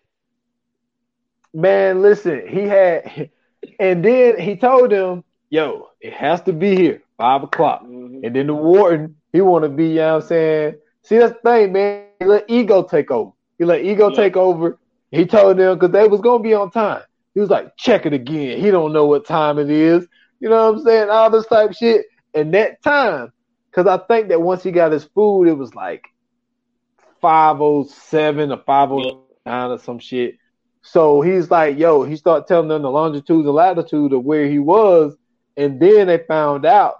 Man, 1.53 2.01
listen, 2.01 2.49
he 2.49 2.63
had, 2.63 3.31
and 3.79 4.05
then 4.05 4.41
he 4.41 4.57
told 4.57 4.91
him, 4.93 5.25
yo, 5.51 5.89
it 6.01 6.15
has 6.15 6.41
to 6.43 6.53
be 6.53 6.75
here, 6.75 7.03
five 7.19 7.43
o'clock. 7.43 7.83
Mhm. 7.83 8.25
And 8.25 8.35
then 8.35 8.47
the 8.47 8.55
warden, 8.55 9.17
he 9.33 9.41
want 9.41 9.65
to 9.65 9.69
be, 9.69 9.89
you 9.89 9.95
know 9.97 10.15
what 10.15 10.23
I'm 10.23 10.29
saying? 10.29 10.75
See, 11.03 11.19
that's 11.19 11.35
the 11.35 11.51
thing, 11.51 11.73
man. 11.73 12.05
He 12.19 12.27
let 12.27 12.45
ego 12.49 12.83
take 12.83 13.11
over. 13.11 13.33
He 13.59 13.65
let 13.65 13.85
ego 13.85 14.11
Yeah. 14.11 14.17
take 14.17 14.37
over. 14.37 14.79
He 15.11 15.27
told 15.27 15.57
them 15.57 15.75
because 15.79 15.93
they 15.93 16.07
was 16.09 16.21
gonna 16.21 16.43
be 16.43 16.55
on 16.55 16.71
time. 16.71 17.03
He 17.35 17.41
was 17.41 17.51
like, 17.51 17.77
check 17.77 18.07
it 18.07 18.13
again. 18.13 18.59
He 18.61 18.71
don't 18.71 18.93
know 18.93 19.07
what 19.07 19.27
time 19.27 19.59
it 19.59 19.71
is. 19.71 20.07
You 20.41 20.49
know 20.49 20.71
what 20.71 20.79
I'm 20.79 20.85
saying? 20.85 21.11
All 21.11 21.31
this 21.31 21.47
type 21.47 21.73
shit. 21.75 22.07
And 22.35 22.55
that 22.55 22.83
time, 22.83 23.31
because 23.71 23.87
I 23.87 23.99
think 24.07 24.29
that 24.29 24.41
once 24.41 24.63
he 24.63 24.71
got 24.71 24.93
his 24.93 25.05
food, 25.15 25.49
it 25.49 25.55
was 25.55 25.75
like 25.75 26.03
507 27.21 28.53
or 28.53 28.59
509 28.67 29.71
or 29.71 29.79
some 29.79 29.99
shit. 29.99 30.37
So 30.83 31.21
he's 31.21 31.51
like, 31.51 31.79
yo, 31.79 32.05
he 32.05 32.17
started 32.17 32.47
telling 32.47 32.69
them 32.69 32.83
the 32.83 32.91
longitude 32.91 33.45
and 33.45 33.55
latitude 33.55 34.13
of 34.13 34.25
where 34.25 34.47
he 34.47 34.59
was. 34.59 35.17
And 35.57 35.79
then 35.81 36.07
they 36.07 36.19
found 36.27 36.65
out 36.65 36.95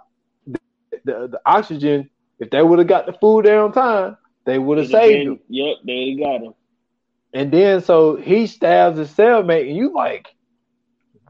the, 0.45 0.59
the 1.03 1.41
oxygen, 1.45 2.10
if 2.41 2.49
they 2.49 2.61
would 2.61 2.79
have 2.79 2.87
got 2.87 3.05
the 3.05 3.13
food 3.13 3.45
there 3.45 3.63
on 3.63 3.71
time, 3.71 4.17
they 4.45 4.57
would 4.57 4.79
have 4.79 4.89
saved 4.89 5.27
him. 5.27 5.39
Yep, 5.47 5.77
they 5.85 6.15
got 6.15 6.41
him. 6.41 6.53
And 7.33 7.51
then 7.51 7.81
so 7.81 8.15
he 8.17 8.47
stabs 8.47 8.97
his 8.97 9.11
cellmate, 9.11 9.67
and 9.69 9.77
you 9.77 9.93
like, 9.93 10.27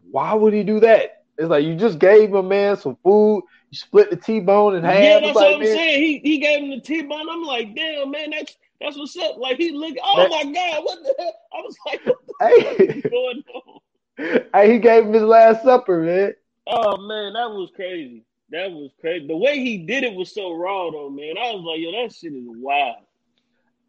why 0.09 0.33
would 0.33 0.53
he 0.53 0.63
do 0.63 0.79
that? 0.79 1.11
It's 1.37 1.49
like 1.49 1.65
you 1.65 1.75
just 1.75 1.99
gave 1.99 2.33
a 2.33 2.41
man 2.41 2.77
some 2.77 2.97
food, 3.03 3.43
you 3.69 3.77
split 3.77 4.09
the 4.09 4.15
T-bone 4.15 4.75
in 4.75 4.83
half. 4.83 5.03
Yeah, 5.03 5.19
that's 5.19 5.35
like, 5.35 5.45
what 5.45 5.53
I'm 5.55 5.59
man, 5.59 5.75
saying. 5.75 6.01
He 6.01 6.19
he 6.19 6.37
gave 6.39 6.63
him 6.63 6.69
the 6.69 6.79
T-bone. 6.79 7.29
I'm 7.29 7.43
like, 7.43 7.75
damn, 7.75 8.09
man, 8.09 8.31
that's 8.31 8.55
that's 8.79 8.97
what's 8.97 9.15
up. 9.17 9.37
Like 9.37 9.57
he 9.57 9.71
look, 9.71 9.95
oh 10.03 10.27
my 10.29 10.51
god, 10.51 10.83
what 10.83 10.99
the 11.03 11.13
hell? 11.19 11.33
I 11.53 11.61
was 11.61 11.75
like, 11.85 12.01
what 12.05 12.17
Hey, 12.39 13.01
going 13.01 13.43
on? 13.53 14.43
hey, 14.53 14.71
he 14.71 14.79
gave 14.79 15.05
him 15.05 15.13
his 15.13 15.23
last 15.23 15.63
supper, 15.63 16.01
man. 16.01 16.33
Oh 16.67 16.97
man, 16.97 17.33
that 17.33 17.49
was 17.49 17.69
crazy. 17.75 18.23
That 18.51 18.71
was 18.71 18.91
crazy. 18.99 19.27
The 19.27 19.37
way 19.37 19.59
he 19.59 19.77
did 19.77 20.03
it 20.03 20.13
was 20.13 20.33
so 20.33 20.53
raw, 20.53 20.91
though, 20.91 21.09
man. 21.09 21.37
I 21.37 21.51
was 21.53 21.63
like, 21.63 21.79
yo, 21.79 21.91
that 21.91 22.13
shit 22.13 22.33
is 22.33 22.43
wild. 22.45 22.97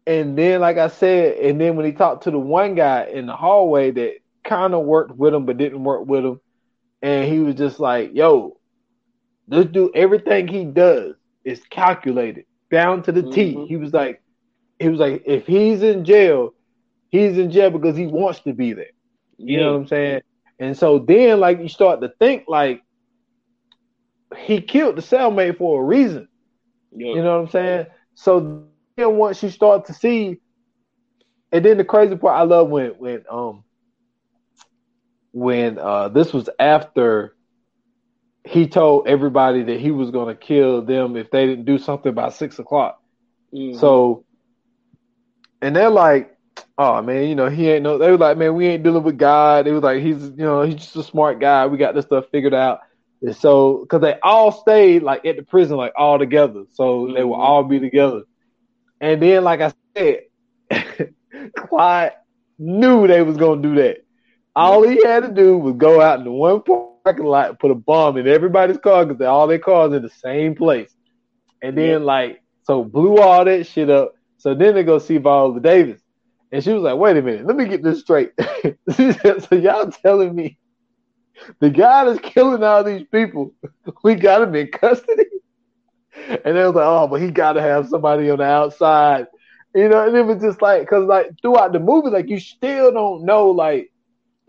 And 0.07 0.37
then, 0.37 0.61
like 0.61 0.77
I 0.77 0.87
said, 0.87 1.37
and 1.37 1.59
then 1.59 1.75
when 1.75 1.85
he 1.85 1.91
talked 1.91 2.23
to 2.23 2.31
the 2.31 2.39
one 2.39 2.75
guy 2.75 3.05
in 3.05 3.25
the 3.25 3.35
hallway 3.35 3.91
that 3.91 4.15
kind 4.43 4.73
of 4.73 4.85
worked 4.85 5.15
with 5.15 5.33
him 5.33 5.45
but 5.45 5.57
didn't 5.57 5.83
work 5.83 6.05
with 6.05 6.25
him, 6.25 6.39
and 7.01 7.31
he 7.31 7.39
was 7.39 7.55
just 7.55 7.79
like, 7.79 8.11
"Yo, 8.13 8.57
this 9.47 9.65
dude, 9.65 9.95
everything 9.95 10.47
he 10.47 10.65
does 10.65 11.15
is 11.43 11.61
calculated 11.69 12.45
down 12.71 13.03
to 13.03 13.11
the 13.11 13.21
T." 13.21 13.55
Mhm. 13.55 13.67
He 13.67 13.77
was 13.77 13.93
like, 13.93 14.21
he 14.79 14.89
was 14.89 14.99
like, 14.99 15.23
if 15.25 15.45
he's 15.47 15.81
in 15.81 16.03
jail, 16.03 16.53
he's 17.09 17.37
in 17.37 17.51
jail 17.51 17.69
because 17.69 17.95
he 17.95 18.07
wants 18.07 18.41
to 18.41 18.53
be 18.53 18.73
there. 18.73 18.91
You 19.37 19.59
know 19.59 19.71
what 19.73 19.79
I'm 19.79 19.87
saying? 19.87 20.21
And 20.59 20.77
so 20.77 20.99
then, 20.99 21.39
like, 21.39 21.59
you 21.59 21.69
start 21.69 22.01
to 22.01 22.09
think 22.19 22.43
like 22.47 22.81
he 24.35 24.61
killed 24.61 24.95
the 24.95 25.01
cellmate 25.01 25.57
for 25.57 25.81
a 25.81 25.85
reason. 25.85 26.27
Yeah. 26.95 27.15
You 27.15 27.23
know 27.23 27.37
what 27.37 27.45
I'm 27.45 27.49
saying? 27.49 27.85
So 28.15 28.65
then 28.97 29.17
once 29.17 29.41
you 29.43 29.49
start 29.49 29.85
to 29.87 29.93
see, 29.93 30.39
and 31.51 31.63
then 31.63 31.77
the 31.77 31.83
crazy 31.85 32.15
part 32.15 32.39
I 32.39 32.43
love 32.43 32.69
when 32.69 32.91
when 32.91 33.23
um 33.29 33.63
when 35.31 35.77
uh 35.79 36.09
this 36.09 36.33
was 36.33 36.49
after 36.59 37.35
he 38.45 38.67
told 38.67 39.07
everybody 39.07 39.63
that 39.63 39.79
he 39.79 39.91
was 39.91 40.11
gonna 40.11 40.35
kill 40.35 40.81
them 40.81 41.15
if 41.15 41.31
they 41.31 41.45
didn't 41.45 41.65
do 41.65 41.77
something 41.77 42.13
by 42.13 42.29
six 42.29 42.59
o'clock. 42.59 42.99
Mhm. 43.53 43.79
So 43.79 44.25
and 45.61 45.75
they're 45.75 45.89
like, 45.89 46.35
oh 46.77 47.01
man, 47.01 47.29
you 47.29 47.35
know, 47.35 47.49
he 47.49 47.69
ain't 47.69 47.83
no 47.83 47.97
they 47.97 48.11
were 48.11 48.17
like, 48.17 48.37
man, 48.37 48.53
we 48.55 48.67
ain't 48.67 48.83
dealing 48.83 49.03
with 49.03 49.17
God. 49.17 49.65
They 49.65 49.71
was 49.71 49.83
like, 49.83 50.01
he's 50.01 50.23
you 50.23 50.45
know, 50.45 50.61
he's 50.63 50.75
just 50.75 50.95
a 50.95 51.03
smart 51.03 51.39
guy. 51.39 51.65
We 51.65 51.77
got 51.77 51.95
this 51.95 52.05
stuff 52.05 52.25
figured 52.31 52.53
out. 52.53 52.79
And 53.23 53.35
so 53.35 53.79
because 53.81 54.01
they 54.01 54.19
all 54.23 54.51
stayed 54.51 55.03
like 55.03 55.25
at 55.25 55.37
the 55.37 55.43
prison, 55.43 55.77
like 55.77 55.93
all 55.97 56.19
together. 56.19 56.65
So 56.71 57.11
they 57.15 57.23
will 57.23 57.37
Mhm. 57.37 57.39
all 57.39 57.63
be 57.63 57.79
together. 57.79 58.23
And 59.01 59.21
then, 59.21 59.43
like 59.43 59.61
I 59.61 59.73
said, 59.97 60.21
Clyde 61.57 62.13
knew 62.59 63.07
they 63.07 63.21
was 63.21 63.37
gonna 63.37 63.61
do 63.61 63.75
that. 63.75 63.97
All 64.55 64.83
he 64.83 65.01
had 65.03 65.23
to 65.23 65.29
do 65.31 65.57
was 65.57 65.75
go 65.75 66.01
out 66.01 66.19
in 66.19 66.25
the 66.25 66.31
one 66.31 66.61
parking 66.61 66.95
lot 66.95 67.19
and 67.49 67.59
put 67.59 67.71
a 67.71 67.75
bomb 67.75 67.87
in 67.87 68.27
everybody's 68.27 68.77
car 68.77 69.05
because 69.05 69.19
they 69.19 69.25
all 69.25 69.25
their 69.25 69.37
cars 69.37 69.71
in 69.71 69.81
the 69.81 69.89
same 69.89 70.37
place. 70.43 70.93
And 71.61 71.77
then 71.77 71.89
Yeah. 71.89 71.97
like 71.97 72.41
so 72.63 72.83
blew 72.83 73.17
all 73.17 73.43
that 73.45 73.65
shit 73.65 73.89
up. 73.89 74.13
So 74.37 74.53
then 74.53 74.73
they 74.75 74.83
go 74.83 74.99
see 74.99 75.17
Viola 75.17 75.59
Davis. 75.59 76.01
And 76.51 76.63
she 76.63 76.71
was 76.73 76.83
like, 76.83 76.97
wait 76.97 77.17
a 77.17 77.21
minute, 77.21 77.45
let 77.45 77.55
me 77.55 77.65
get 77.67 77.83
this 77.83 78.01
straight. 78.01 78.31
so 78.91 79.55
y'all 79.55 79.91
telling 79.91 80.35
me 80.35 80.57
the 81.59 81.69
guy 81.69 82.05
that's 82.05 82.19
killing 82.19 82.63
all 82.63 82.83
these 82.83 83.05
people, 83.11 83.53
we 84.03 84.15
got 84.15 84.41
him 84.43 84.55
in 84.55 84.67
custody? 84.67 85.25
And 86.15 86.55
they 86.57 86.63
was 86.63 86.75
like, 86.75 86.85
oh, 86.85 87.07
but 87.07 87.21
he 87.21 87.31
got 87.31 87.53
to 87.53 87.61
have 87.61 87.87
somebody 87.87 88.29
on 88.29 88.37
the 88.39 88.43
outside. 88.43 89.27
You 89.73 89.89
know, 89.89 90.05
and 90.07 90.15
it 90.15 90.23
was 90.23 90.41
just 90.41 90.61
like, 90.61 90.81
because 90.81 91.05
like 91.05 91.31
throughout 91.41 91.73
the 91.73 91.79
movie, 91.79 92.09
like 92.09 92.29
you 92.29 92.39
still 92.39 92.91
don't 92.91 93.25
know, 93.25 93.49
like, 93.49 93.91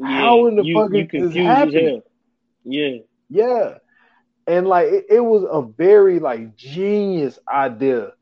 how 0.03 0.47
in 0.47 0.57
the 0.57 0.65
you, 0.65 0.75
fuck 0.75 0.93
you 0.95 1.05
is 1.05 1.13
this 1.13 1.35
happening? 1.35 2.03
Yeah. 2.65 2.99
yeah. 3.29 3.75
And 4.47 4.67
like, 4.67 4.89
it, 4.89 5.05
it 5.11 5.21
was 5.21 5.45
a 5.51 5.63
very 5.63 6.19
like 6.21 6.57
genius 6.57 7.39
idea 7.53 8.13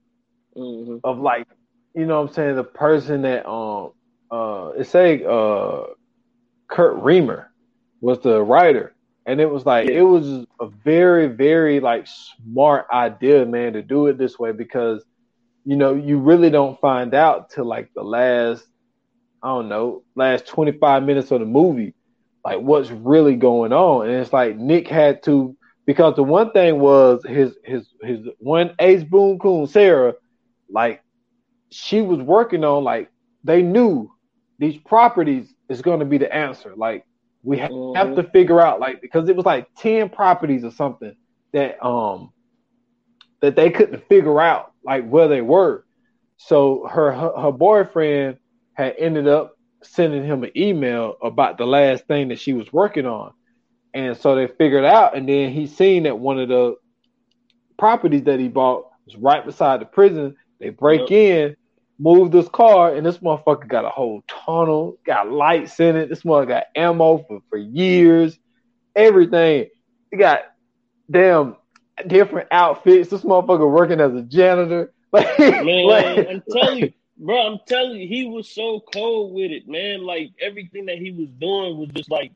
hmm 0.54 0.98
of 1.04 1.18
like, 1.18 1.46
you 1.94 2.06
know 2.06 2.20
what 2.20 2.28
I'm 2.30 2.34
saying, 2.34 2.56
the 2.56 2.64
person 2.64 3.22
that, 3.22 3.48
um, 3.48 3.92
uh, 4.30 4.70
it's 4.76 4.90
say, 4.90 5.22
uh, 5.24 5.84
Kurt 6.68 7.02
Wimmer 7.02 7.46
was 8.02 8.20
the 8.20 8.42
writer. 8.42 8.94
And 9.26 9.40
it 9.40 9.50
was 9.50 9.66
like, 9.66 9.88
Yeah. 9.88 9.94
it 9.94 10.02
was 10.02 10.46
a 10.60 10.68
very, 10.84 11.28
very 11.28 11.80
like 11.80 12.06
smart 12.08 12.86
idea, 12.92 13.46
man, 13.46 13.74
to 13.74 13.82
do 13.82 14.08
it 14.08 14.18
this 14.18 14.38
way 14.38 14.52
because, 14.52 15.04
you 15.64 15.76
know, 15.76 15.94
you 15.94 16.18
really 16.18 16.50
don't 16.50 16.80
find 16.80 17.14
out 17.14 17.50
till 17.50 17.66
like 17.66 17.90
the 17.96 18.02
last, 18.04 18.66
I 19.42 19.48
don't 19.48 19.68
know, 19.68 20.04
last 20.16 20.46
25 20.46 21.04
minutes 21.04 21.30
of 21.32 21.40
the 21.40 21.46
movie, 21.46 21.94
like 22.44 22.60
what's 22.60 22.90
really 22.90 23.36
going 23.36 23.72
on. 23.72 24.08
And 24.08 24.16
it's 24.16 24.32
like 24.32 24.56
Nick 24.56 24.88
had 24.88 25.22
to, 25.24 25.56
because 25.86 26.16
the 26.16 26.24
one 26.24 26.52
thing 26.52 26.80
was 26.80 27.24
his, 27.26 27.56
his, 27.64 27.88
his 28.02 28.20
one 28.38 28.74
Ace 28.80 29.04
Boone 29.04 29.38
Coon, 29.38 29.66
Sarah, 29.66 30.14
like 30.70 31.02
she 31.70 32.02
was 32.02 32.20
working 32.20 32.64
on, 32.64 32.84
like 32.84 33.10
they 33.44 33.62
knew 33.62 34.10
these 34.58 34.78
properties 34.78 35.54
is 35.68 35.82
going 35.82 36.00
to 36.00 36.06
be 36.06 36.18
the 36.18 36.32
answer. 36.34 36.74
Like 36.76 37.04
we 37.42 37.58
ha- 37.58 37.68
Mhm. 37.68 37.96
have 37.96 38.14
to 38.14 38.22
figure 38.24 38.60
out, 38.60 38.80
like, 38.80 39.00
because 39.00 39.28
it 39.28 39.36
was 39.36 39.46
like 39.46 39.68
10 39.78 40.08
properties 40.08 40.64
or 40.64 40.70
something 40.70 41.14
that, 41.52 41.84
um, 41.84 42.32
that 43.40 43.56
they 43.56 43.70
couldn't 43.70 44.06
figure 44.08 44.40
out 44.40 44.72
like 44.84 45.06
where 45.08 45.28
they 45.28 45.40
were. 45.42 45.84
So 46.36 46.86
her 46.86 47.12
her, 47.12 47.32
her 47.38 47.52
boyfriend 47.52 48.38
had 48.74 48.94
ended 48.98 49.28
up 49.28 49.52
sending 49.82 50.24
him 50.24 50.44
an 50.44 50.50
email 50.56 51.16
about 51.22 51.58
the 51.58 51.66
last 51.66 52.06
thing 52.06 52.28
that 52.28 52.38
she 52.38 52.52
was 52.52 52.72
working 52.72 53.06
on. 53.06 53.32
And 53.94 54.16
so 54.16 54.34
they 54.34 54.46
figured 54.46 54.84
out 54.84 55.16
and 55.16 55.28
then 55.28 55.50
he 55.50 55.66
seen 55.66 56.04
that 56.04 56.18
one 56.18 56.38
of 56.38 56.48
the 56.48 56.76
properties 57.78 58.24
that 58.24 58.38
he 58.38 58.48
bought 58.48 58.86
was 59.06 59.16
right 59.16 59.44
beside 59.44 59.80
the 59.80 59.86
prison. 59.86 60.36
They 60.60 60.70
break 60.70 61.10
in, 61.10 61.56
move 62.02 62.32
this 62.32 62.48
car, 62.48 62.94
and 62.94 63.06
this 63.06 63.18
motherfucker 63.18 63.68
got 63.68 63.84
a 63.84 63.88
whole 63.88 64.22
tunnel, 64.26 64.98
got 65.06 65.30
lights 65.30 65.78
in 65.78 65.96
it. 65.96 66.08
This 66.08 66.24
mother 66.24 66.46
got 66.46 66.64
ammo 66.74 67.18
for, 67.28 67.40
for 67.48 67.56
years, 67.56 68.36
everything. 68.96 69.68
He 70.10 70.16
got 70.16 70.40
damn 71.08 71.56
different 72.06 72.48
outfits. 72.50 73.08
This 73.08 73.22
motherfucker 73.22 73.70
working 73.70 74.00
as 74.00 74.14
a 74.14 74.22
janitor. 74.22 74.92
Like, 75.14 75.38
Man, 75.38 75.84
like- 75.84 76.26
I'm 76.26 76.42
telling 76.50 76.78
you, 76.78 76.92
bro, 77.18 77.38
I'm 77.46 77.58
telling 77.66 78.00
you, 78.00 78.08
he 78.08 78.24
was 78.24 78.50
so 78.50 78.80
cold 78.94 79.34
with 79.34 79.50
it, 79.50 79.68
man. 79.68 80.06
Like 80.06 80.30
everything 80.40 80.86
that 80.86 80.96
he 80.96 81.10
was 81.10 81.28
doing 81.38 81.76
was 81.76 81.90
just 81.90 82.10
like 82.10 82.32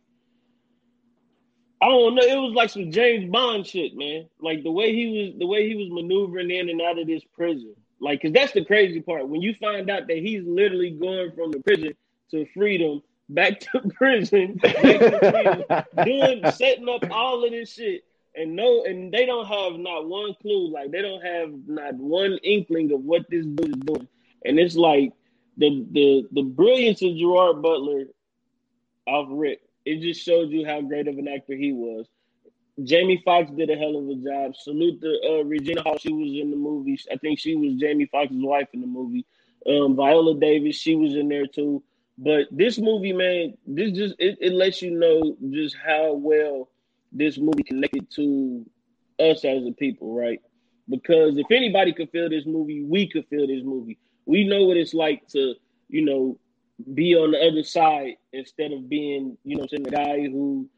I 1.81 1.89
don't 1.89 2.15
know. 2.15 2.23
It 2.23 2.37
was 2.37 2.53
like 2.53 2.69
some 2.69 2.91
James 2.91 3.31
Bond 3.31 3.67
shit, 3.67 3.97
man. 3.97 4.29
Like 4.41 4.63
the 4.63 4.71
way 4.71 4.95
he 4.95 5.07
was, 5.07 5.39
the 5.39 5.47
way 5.47 5.67
he 5.67 5.75
was 5.75 5.89
maneuvering 5.91 6.51
in 6.51 6.69
and 6.69 6.83
out 6.83 6.99
of 6.99 7.07
this 7.07 7.23
prison. 7.35 7.75
Like, 8.01 8.23
cause 8.23 8.33
that's 8.33 8.53
the 8.53 8.65
crazy 8.65 9.01
part. 9.01 9.29
When 9.29 9.41
you 9.41 9.55
find 9.55 9.89
out 9.91 10.07
that 10.09 10.19
he's 10.19 10.45
literally 10.45 10.91
going 10.91 11.33
from 11.33 11.51
the 11.51 11.61
prison 11.61 11.95
to 12.31 12.47
freedom, 12.55 13.03
back 13.29 13.61
to 13.73 13.81
prison, 13.95 14.55
back 14.55 14.75
to 14.77 15.87
freedom, 15.95 16.05
doing 16.05 16.51
setting 16.53 16.89
up 16.89 17.11
all 17.11 17.45
of 17.45 17.51
this 17.51 17.73
shit. 17.73 18.05
And 18.35 18.55
no 18.55 18.85
and 18.85 19.11
they 19.11 19.25
don't 19.25 19.47
have 19.47 19.81
not 19.81 20.07
one 20.07 20.35
clue. 20.43 20.71
Like 20.71 20.91
they 20.91 21.01
don't 21.01 21.25
have 21.25 21.51
not 21.67 21.95
one 21.95 22.39
inkling 22.43 22.93
of 22.93 23.01
what 23.01 23.23
this 23.31 23.47
dude 23.47 23.77
is 23.77 23.83
doing. 23.83 24.09
And 24.45 24.59
it's 24.59 24.77
like 24.77 25.13
the 25.57 25.87
the 25.93 26.29
the 26.33 26.43
brilliance 26.43 27.01
of 27.01 27.17
Gerard 27.17 27.63
Butler 27.63 28.05
off 29.07 29.29
Rick. 29.31 29.61
It 29.87 30.03
just 30.03 30.23
shows 30.23 30.51
you 30.51 30.67
how 30.67 30.83
great 30.83 31.09
of 31.09 31.17
an 31.17 31.29
actor 31.29 31.57
he 31.57 31.73
was 31.73 32.07
Jamie 32.83 33.23
Foxx 33.25 33.51
did 33.53 33.71
a 33.71 33.77
hell 33.77 33.97
of 33.97 34.09
a 34.09 34.15
job. 34.17 34.55
Salute 34.57 35.01
to 35.01 35.21
uh, 35.29 35.45
Regina 35.45 35.83
Hall. 35.83 35.97
She 35.99 36.13
was 36.13 36.31
in 36.33 36.51
the 36.51 36.57
movie. 36.57 36.99
I 37.11 37.17
think 37.17 37.39
she 37.39 37.55
was 37.55 37.75
Jamie 37.75 38.07
Foxx's 38.07 38.43
wife 38.43 38.69
in 38.73 38.81
the 38.81 38.87
movie. 38.87 39.25
Um, 39.67 39.97
Viola 39.97 40.39
Davis 40.39 40.77
she 40.77 40.95
was 40.95 41.15
in 41.15 41.29
there 41.29 41.47
too. 41.47 41.83
But 42.19 42.47
this 42.51 42.79
movie 42.79 43.13
man 43.13 43.57
this 43.67 43.93
just 43.93 44.15
it, 44.19 44.39
it 44.41 44.53
lets 44.53 44.83
you 44.83 44.91
know 44.91 45.37
just 45.51 45.77
how 45.85 46.13
well 46.13 46.69
this 47.13 47.39
movie 47.39 47.63
connected 47.63 48.11
to 48.13 48.65
us 49.19 49.45
as 49.45 49.67
a 49.67 49.73
people, 49.73 50.15
right? 50.15 50.41
Because 50.89 51.37
if 51.39 51.51
anybody 51.51 51.93
could 51.93 52.11
feel 52.11 52.29
this 52.29 52.47
movie, 52.47 52.83
we 52.83 53.09
could 53.09 53.27
feel 53.29 53.47
this 53.47 53.65
movie. 53.65 53.99
We 54.27 54.45
know 54.45 54.65
what 54.65 54.77
it's 54.77 54.95
like 54.95 55.27
to, 55.29 55.55
you 55.89 56.05
know, 56.05 56.39
be 56.95 57.15
on 57.17 57.33
the 57.33 57.41
other 57.41 57.63
side 57.63 58.17
instead 58.33 58.73
of 58.73 58.89
being, 58.89 59.37
you 59.45 59.57
know, 59.57 59.67
saying 59.67 59.85
the 59.85 59.91
guy 59.91 60.21
who 60.29 60.69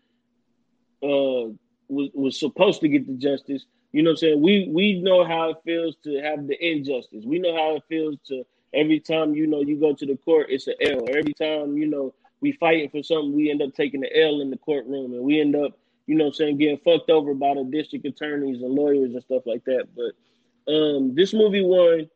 uh 1.03 1.53
was 1.89 2.11
was 2.15 2.39
supposed 2.39 2.81
to 2.81 2.89
get 2.89 3.07
the 3.07 3.15
justice. 3.15 3.67
You 3.93 4.03
know 4.03 4.11
what 4.11 4.15
I'm 4.15 4.19
saying? 4.19 4.43
We 4.43 4.69
we 4.71 5.01
know 5.01 5.25
how 5.25 5.51
it 5.51 5.57
feels 5.65 5.97
to 6.05 6.21
have 6.21 6.47
the 6.47 6.57
injustice. 6.65 7.25
We 7.25 7.39
know 7.39 7.55
how 7.55 7.77
it 7.77 7.85
feels 7.89 8.19
to 8.29 8.45
every 8.75 9.01
time 9.01 9.35
you 9.35 9.47
know 9.47 9.63
you 9.63 9.77
go 9.77 9.95
to 9.95 10.07
the 10.07 10.17
court, 10.17 10.49
it's 10.51 10.67
an 10.67 10.75
L. 10.81 11.07
Every 11.09 11.35
time 11.35 11.77
you 11.77 11.87
know 11.87 12.15
we 12.41 12.53
fighting 12.53 12.91
for 12.91 13.03
something, 13.03 13.35
we 13.35 13.51
end 13.51 13.63
up 13.63 13.75
taking 13.75 14.01
the 14.01 14.23
L 14.23 14.41
in 14.41 14.51
the 14.51 14.59
courtroom, 14.59 15.13
and 15.13 15.23
we 15.23 15.41
end 15.41 15.57
up, 15.57 15.73
you 16.07 16.15
know, 16.15 16.25
what 16.25 16.31
I'm 16.31 16.35
saying 16.35 16.59
getting 16.59 16.79
fucked 16.79 17.11
over 17.11 17.35
by 17.35 17.55
the 17.55 17.65
district 17.65 18.07
attorneys 18.07 18.63
and 18.63 18.73
lawyers 18.75 19.13
and 19.13 19.23
stuff 19.23 19.43
like 19.47 19.65
that. 19.65 19.89
But 19.97 20.73
um, 20.73 21.15
this 21.15 21.33
movie 21.33 21.63
won 21.63 22.09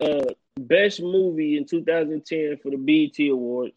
uh, 0.00 0.32
best 0.56 1.00
movie 1.00 1.56
in 1.56 1.66
2010 1.66 2.58
for 2.62 2.70
the 2.70 2.76
BET 2.76 3.28
Awards. 3.28 3.74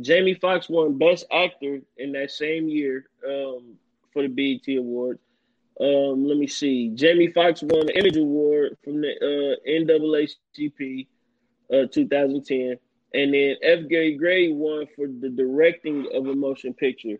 Jamie 0.00 0.34
Foxx 0.34 0.68
won 0.68 0.98
Best 0.98 1.24
Actor 1.32 1.80
in 1.96 2.12
that 2.12 2.30
same 2.30 2.68
year 2.68 3.06
um, 3.26 3.76
for 4.16 4.22
the 4.22 4.28
BET 4.28 4.74
Awards. 4.78 5.20
Um, 5.78 6.26
let 6.26 6.38
me 6.38 6.46
see. 6.46 6.88
Jamie 6.94 7.32
Foxx 7.32 7.62
won 7.62 7.84
the 7.84 7.98
Image 7.98 8.16
Award 8.16 8.78
from 8.82 9.02
the 9.02 9.10
uh, 9.20 9.68
NAACP 9.68 11.06
uh, 11.70 11.86
2010, 11.92 12.78
and 13.12 13.34
then 13.34 13.56
F. 13.62 13.86
Gary 13.90 14.16
Gray 14.16 14.50
won 14.52 14.86
for 14.96 15.06
the 15.06 15.28
directing 15.28 16.08
of 16.14 16.26
a 16.28 16.34
motion 16.34 16.72
picture 16.72 17.18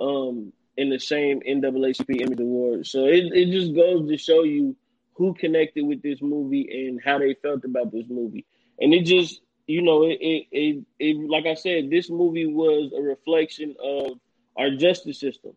um, 0.00 0.50
in 0.78 0.88
the 0.88 0.98
same 0.98 1.40
NAACP 1.40 2.22
Image 2.22 2.40
Award. 2.40 2.86
So 2.86 3.04
it, 3.04 3.24
it 3.34 3.50
just 3.50 3.74
goes 3.74 4.08
to 4.08 4.16
show 4.16 4.42
you 4.42 4.74
who 5.16 5.34
connected 5.34 5.84
with 5.84 6.00
this 6.00 6.22
movie 6.22 6.86
and 6.86 6.98
how 7.04 7.18
they 7.18 7.34
felt 7.42 7.62
about 7.66 7.92
this 7.92 8.06
movie. 8.08 8.46
And 8.80 8.94
it 8.94 9.04
just, 9.04 9.42
you 9.66 9.82
know, 9.82 10.04
it, 10.04 10.16
it, 10.22 10.46
it, 10.50 10.84
it 10.98 11.28
like 11.28 11.44
I 11.44 11.54
said, 11.54 11.90
this 11.90 12.08
movie 12.08 12.46
was 12.46 12.90
a 12.96 13.02
reflection 13.02 13.76
of 13.84 14.12
our 14.56 14.70
justice 14.70 15.20
system. 15.20 15.52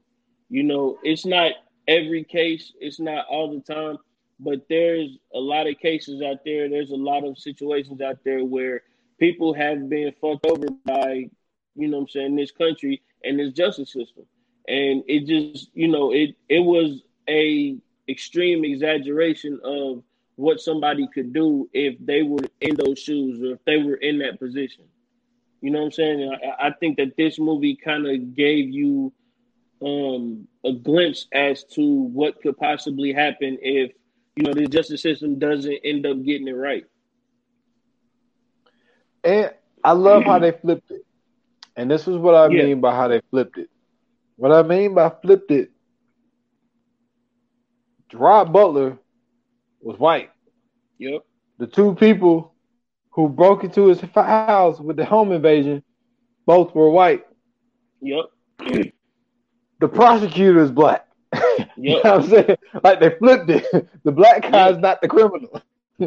You 0.52 0.64
know, 0.64 0.99
it's 1.02 1.26
not 1.26 1.54
every 1.88 2.26
case, 2.26 2.74
it's 2.82 2.99
not 2.99 3.26
all 3.28 3.54
the 3.54 3.74
time, 3.74 3.97
but 4.38 4.68
there's 4.68 5.18
a 5.34 5.39
lot 5.39 5.66
of 5.66 5.80
cases 5.80 6.22
out 6.22 6.43
there. 6.43 6.70
There's 6.70 6.91
a 6.91 6.95
lot 6.95 7.24
of 7.24 7.38
situations 7.38 8.02
out 8.02 8.18
there 8.26 8.43
where 8.43 8.84
people 9.18 9.54
have 9.54 9.88
been 9.88 10.14
fucked 10.20 10.45
over 10.45 10.68
by, 10.86 11.30
you 11.76 11.88
know 11.88 11.99
I'm 11.99 12.08
saying, 12.10 12.36
this 12.36 12.52
country 12.52 13.02
and 13.24 13.39
this 13.39 13.54
justice 13.54 13.93
system. 13.93 14.26
And 14.68 15.04
it 15.08 15.26
just, 15.26 15.70
you 15.74 15.88
know, 15.88 16.12
it 16.12 16.36
it 16.49 16.60
was 16.60 17.02
a 17.30 17.78
extreme 18.10 18.66
exaggeration 18.66 19.58
of 19.64 20.04
what 20.36 20.60
somebody 20.60 21.08
could 21.14 21.32
do 21.32 21.70
if 21.72 21.95
they 22.06 22.24
were 22.24 22.43
in 22.60 22.76
those 22.76 22.99
shoes 22.99 23.41
or 23.41 23.54
if 23.54 23.66
they 23.66 23.78
were 23.78 23.95
in 23.95 24.20
that 24.20 24.38
position. 24.38 24.84
You 25.62 25.72
know 25.72 25.80
what 25.80 25.86
I'm 25.86 25.91
saying? 25.93 26.38
I, 26.60 26.68
I 26.68 26.72
think 26.72 26.97
that 26.97 27.16
this 27.16 27.39
movie 27.39 27.76
kind 27.76 28.06
of 28.06 28.36
gave 28.36 28.70
you 28.70 29.14
um, 29.82 30.48
a 30.66 30.74
glimpse 30.74 31.28
as 31.32 31.64
to 31.64 31.82
what 31.82 32.42
could 32.42 32.58
possibly 32.58 33.14
happen 33.14 33.58
if 33.62 33.92
you 34.36 34.44
know 34.44 34.54
the 34.54 34.68
justice 34.68 35.02
system 35.02 35.40
doesn't 35.40 35.80
end 35.84 36.06
up 36.06 36.24
getting 36.24 36.48
it 36.48 36.54
right. 36.54 36.86
And 39.24 39.52
I 39.84 39.92
love 39.94 40.24
how 40.24 40.40
they 40.40 40.52
flipped 40.62 40.92
it. 40.92 41.06
And 41.76 41.90
this 41.90 42.08
is 42.08 42.18
what 42.18 42.36
I 42.36 42.48
yeah. 42.50 42.64
mean 42.64 42.82
by 42.82 42.96
how 42.96 43.08
they 43.08 43.22
flipped 43.30 43.58
it. 43.58 43.70
What 44.36 44.52
I 44.52 44.64
mean 44.64 44.94
by 44.94 45.12
flipped 45.22 45.52
it, 45.52 45.72
Gerard 48.10 48.52
Butler 48.52 48.98
was 49.82 49.98
white. 49.98 50.32
Yep. 50.98 51.22
The 51.58 51.68
two 51.68 51.96
people 51.96 52.54
who 53.12 53.30
broke 53.30 53.64
into 53.64 53.88
his 53.88 54.02
house 54.02 54.80
with 54.80 54.98
the 54.98 55.06
home 55.06 55.32
invasion 55.32 55.84
both 56.46 56.74
were 56.74 56.90
white. 56.90 57.26
Yep. 58.02 58.26
the 59.82 59.90
prosecutor 59.90 60.64
is 60.64 60.72
black. 60.72 61.06
Yep. 61.34 61.70
you 61.78 62.04
know 62.04 62.18
what 62.18 62.24
I'm 62.24 62.30
saying? 62.30 62.58
Like 62.84 63.00
they 63.02 63.10
flipped 63.18 63.50
it. 63.50 63.90
The 64.04 64.12
black 64.12 64.44
guy 64.44 64.70
is 64.70 64.78
not 64.78 65.02
the 65.02 65.08
criminal. 65.08 65.62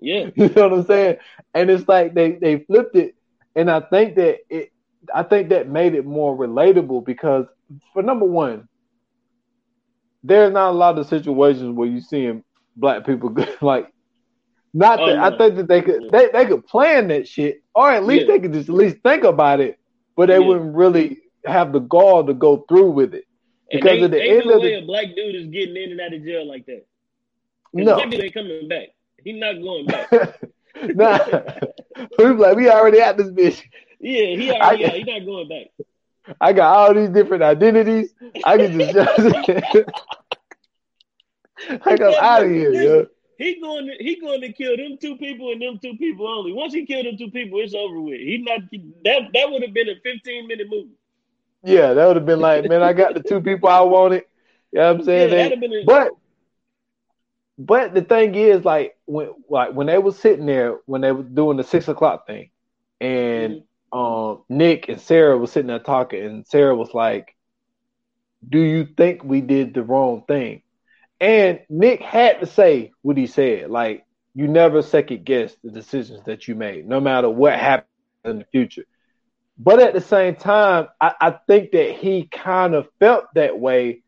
yeah. 0.00 0.30
You 0.34 0.48
know 0.48 0.68
what 0.68 0.72
I'm 0.72 0.86
saying? 0.86 1.16
And 1.52 1.70
it's 1.70 1.86
like 1.88 2.14
they 2.14 2.32
they 2.32 2.60
flipped 2.60 2.96
it. 2.96 3.14
And 3.54 3.70
I 3.70 3.80
think 3.80 4.14
that 4.16 4.38
it 4.48 4.72
I 5.14 5.22
think 5.22 5.48
that 5.50 5.68
made 5.68 5.94
it 5.94 6.06
more 6.06 6.36
relatable 6.36 7.04
because 7.04 7.46
for 7.92 8.02
number 8.02 8.24
one, 8.24 8.68
there's 10.22 10.52
not 10.52 10.70
a 10.70 10.76
lot 10.76 10.98
of 10.98 11.06
situations 11.08 11.74
where 11.76 11.88
you 11.88 12.00
seeing 12.00 12.44
black 12.76 13.04
people 13.04 13.34
like 13.60 13.92
not 14.72 15.00
oh, 15.00 15.06
that 15.06 15.18
I 15.18 15.36
think 15.36 15.56
that 15.56 15.68
they 15.68 15.82
could 15.82 16.10
they, 16.10 16.28
they 16.32 16.46
could 16.46 16.66
plan 16.66 17.08
that 17.08 17.28
shit, 17.28 17.62
or 17.74 17.90
at 17.90 18.04
least 18.04 18.26
yeah. 18.26 18.32
they 18.32 18.40
could 18.40 18.52
just 18.52 18.68
at 18.68 18.74
least 18.74 18.96
think 19.02 19.24
about 19.24 19.60
it, 19.60 19.78
but 20.16 20.26
they 20.28 20.38
yeah. 20.38 20.46
wouldn't 20.46 20.74
really 20.74 21.18
have 21.44 21.72
the 21.72 21.80
gall 21.80 22.26
to 22.26 22.34
go 22.34 22.64
through 22.68 22.90
with 22.90 23.14
it. 23.14 23.24
Because 23.70 23.98
they, 23.98 24.04
at 24.04 24.10
the 24.10 24.22
end 24.22 24.46
no 24.46 24.56
of 24.56 24.62
the 24.62 24.78
a 24.78 24.82
black 24.82 25.06
dude 25.16 25.34
is 25.34 25.46
getting 25.46 25.76
in 25.76 25.92
and 25.92 26.00
out 26.00 26.12
of 26.12 26.22
jail 26.22 26.46
like 26.46 26.66
that. 26.66 26.84
No, 27.72 27.94
black 27.94 28.10
dude 28.10 28.24
ain't 28.24 28.34
coming 28.34 28.68
back. 28.68 28.88
He's 29.24 29.40
not 29.40 29.54
going 29.54 29.86
back. 29.86 30.12
nah, 30.82 31.18
we 32.18 32.26
like 32.26 32.56
we 32.56 32.68
already 32.68 33.00
had 33.00 33.16
this 33.16 33.28
bitch. 33.28 33.62
Yeah, 34.00 34.36
he 34.36 34.50
already 34.50 34.84
I, 34.84 34.88
He's 34.90 35.06
not 35.06 35.24
going 35.24 35.48
back. 35.48 35.68
I 36.40 36.52
got 36.52 36.76
all 36.76 36.94
these 36.94 37.08
different 37.08 37.42
identities. 37.42 38.14
I 38.44 38.56
can 38.56 38.78
just, 38.78 38.96
I 41.84 41.96
got 41.96 42.22
out 42.22 42.44
of 42.44 42.50
here, 42.50 42.72
yo. 42.72 43.06
He 43.38 43.60
going 43.60 43.86
to 43.86 43.94
he 43.98 44.20
going 44.20 44.40
to 44.42 44.52
kill 44.52 44.76
them 44.76 44.98
two 45.00 45.16
people 45.16 45.50
and 45.50 45.60
them 45.60 45.78
two 45.82 45.96
people 45.96 46.28
only. 46.28 46.52
Once 46.52 46.74
he 46.74 46.86
killed 46.86 47.06
them 47.06 47.16
two 47.16 47.30
people, 47.30 47.58
it's 47.60 47.74
over 47.74 48.00
with. 48.00 48.20
He 48.20 48.44
not 48.46 48.60
that 49.04 49.32
that 49.34 49.50
would 49.50 49.62
have 49.62 49.74
been 49.74 49.88
a 49.88 49.96
15 50.00 50.46
minute 50.46 50.68
movie. 50.70 50.94
Yeah, 51.64 51.94
that 51.94 52.06
would 52.06 52.16
have 52.16 52.26
been 52.26 52.40
like, 52.40 52.68
man, 52.68 52.82
I 52.82 52.92
got 52.92 53.14
the 53.14 53.22
two 53.22 53.40
people 53.40 53.68
I 53.68 53.80
wanted. 53.80 54.24
You 54.72 54.80
know 54.80 54.92
what 54.92 55.00
I'm 55.00 55.04
saying? 55.04 55.52
Yeah, 55.52 55.68
a- 55.80 55.84
but 55.84 56.12
but 57.58 57.94
the 57.94 58.02
thing 58.02 58.34
is, 58.34 58.64
like 58.64 58.96
when 59.04 59.30
like 59.48 59.72
when 59.72 59.86
they 59.86 59.98
were 59.98 60.12
sitting 60.12 60.46
there 60.46 60.78
when 60.86 61.00
they 61.00 61.12
were 61.12 61.22
doing 61.22 61.56
the 61.56 61.64
six 61.64 61.88
o'clock 61.88 62.26
thing, 62.26 62.50
and 63.00 63.62
mm-hmm. 63.92 63.98
um 63.98 64.42
Nick 64.48 64.88
and 64.88 65.00
Sarah 65.00 65.38
was 65.38 65.52
sitting 65.52 65.68
there 65.68 65.78
talking, 65.78 66.24
and 66.24 66.46
Sarah 66.46 66.74
was 66.74 66.92
like, 66.94 67.36
"Do 68.48 68.58
you 68.58 68.86
think 68.96 69.22
we 69.22 69.40
did 69.40 69.74
the 69.74 69.82
wrong 69.82 70.24
thing?" 70.26 70.62
And 71.20 71.60
Nick 71.68 72.00
had 72.00 72.40
to 72.40 72.46
say 72.46 72.90
what 73.02 73.16
he 73.16 73.28
said. 73.28 73.70
Like, 73.70 74.04
you 74.34 74.48
never 74.48 74.82
second 74.82 75.24
guess 75.24 75.54
the 75.62 75.70
decisions 75.70 76.24
that 76.24 76.48
you 76.48 76.56
made, 76.56 76.88
no 76.88 77.00
matter 77.00 77.30
what 77.30 77.56
happens 77.56 77.86
in 78.24 78.40
the 78.40 78.44
future. 78.46 78.84
But 79.58 79.80
at 79.80 79.94
the 79.94 80.00
same 80.00 80.34
time, 80.36 80.88
I, 81.00 81.14
I 81.20 81.30
think 81.46 81.72
that 81.72 81.92
he 81.96 82.24
kind 82.24 82.74
of 82.74 82.88
felt 82.98 83.26
that 83.34 83.58
way, 83.58 84.02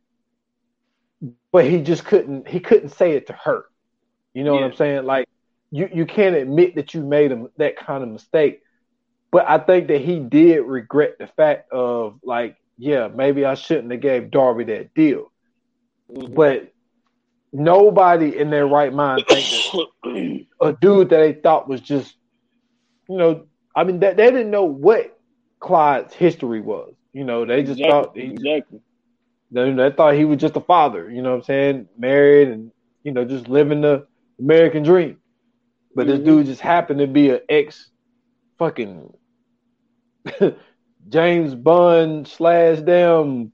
but 1.53 1.65
he 1.65 1.81
just 1.83 2.05
couldn't 2.05 2.49
he 2.49 2.61
couldn't 2.61 2.91
say 2.91 3.13
it 3.13 3.27
to 3.29 3.33
her. 3.35 3.67
You 4.33 4.43
know 4.45 4.55
yeah. 4.55 4.63
what 4.63 4.71
I'm 4.71 4.77
saying? 4.77 5.05
Like 5.05 5.29
you, 5.71 5.89
you 5.93 6.07
can't 6.07 6.37
admit 6.37 6.77
that 6.77 6.95
you 6.95 7.03
made 7.03 7.33
a, 7.33 7.47
that 7.57 7.77
kind 7.77 8.03
of 8.03 8.09
mistake. 8.09 8.63
But 9.31 9.49
I 9.49 9.59
think 9.59 9.89
that 9.89 10.01
he 10.01 10.21
did 10.21 10.61
regret 10.61 11.17
the 11.19 11.27
fact 11.27 11.73
of 11.73 12.21
like, 12.23 12.57
yeah, 12.79 13.09
maybe 13.09 13.45
I 13.45 13.55
shouldn't 13.55 13.91
have 13.91 14.01
gave 14.01 14.31
Darby 14.31 14.65
that 14.65 14.95
deal. 14.95 15.33
Mm-hmm. 16.09 16.35
But 16.35 16.73
nobody 17.53 18.39
in 18.39 18.51
their 18.51 18.69
right 18.69 18.93
mind 18.93 19.25
think 19.29 19.47
that 20.05 20.47
a 20.61 20.73
dude 20.75 21.09
that 21.11 21.19
they 21.19 21.33
thought 21.33 21.69
was 21.69 21.81
just, 21.81 22.15
you 23.09 23.17
know, 23.17 23.47
I 23.75 23.83
mean, 23.83 23.99
that 24.01 24.17
they, 24.17 24.31
didn't 24.31 24.53
know 24.53 24.65
what 24.65 25.14
Clyde's 25.65 26.13
history 26.13 26.61
was. 26.61 26.93
You 27.15 27.25
know, 27.25 27.47
they 27.47 27.63
just 27.63 27.81
exactly, 27.81 27.91
thought 27.91 28.17
he, 28.17 28.23
exactly. 28.23 28.81
They, 29.51 29.73
they 29.73 29.91
thought 29.93 30.15
he 30.15 30.27
was 30.27 30.39
just 30.39 30.57
a 30.57 30.61
father. 30.61 31.11
You 31.11 31.23
know 31.23 31.31
what 31.31 31.37
I'm 31.37 31.43
saying? 31.45 31.89
Married 31.97 32.49
and 32.49 32.71
you 33.03 33.13
know 33.13 33.25
just 33.25 33.49
living 33.49 33.81
the 33.81 34.07
American 34.39 34.83
dream. 34.83 35.17
But 35.95 36.07
mm-hmm. 36.07 36.17
this 36.17 36.27
dude 36.27 36.47
just 36.47 36.61
happened 36.61 36.99
to 37.01 37.07
be 37.07 37.31
an 37.31 37.41
ex, 37.49 37.89
fucking 38.59 39.11
James 41.09 41.55
Bond 41.55 42.29
slash 42.29 42.81
damn 42.81 43.51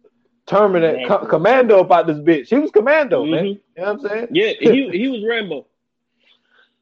Terminator, 0.47 1.07
co- 1.07 1.27
Commando 1.27 1.79
about 1.79 2.09
this 2.09 2.19
bitch. 2.19 2.49
He 2.49 2.59
was 2.59 2.73
Commando, 2.73 3.23
mm-hmm. 3.23 3.31
man. 3.31 3.47
You 3.47 3.61
know 3.77 3.83
what 3.83 3.89
I'm 3.89 4.01
saying? 4.01 4.29
Yeah, 4.33 4.53
he 4.59 4.89
he 4.93 5.09
was 5.09 5.23
Rambo. 5.25 5.65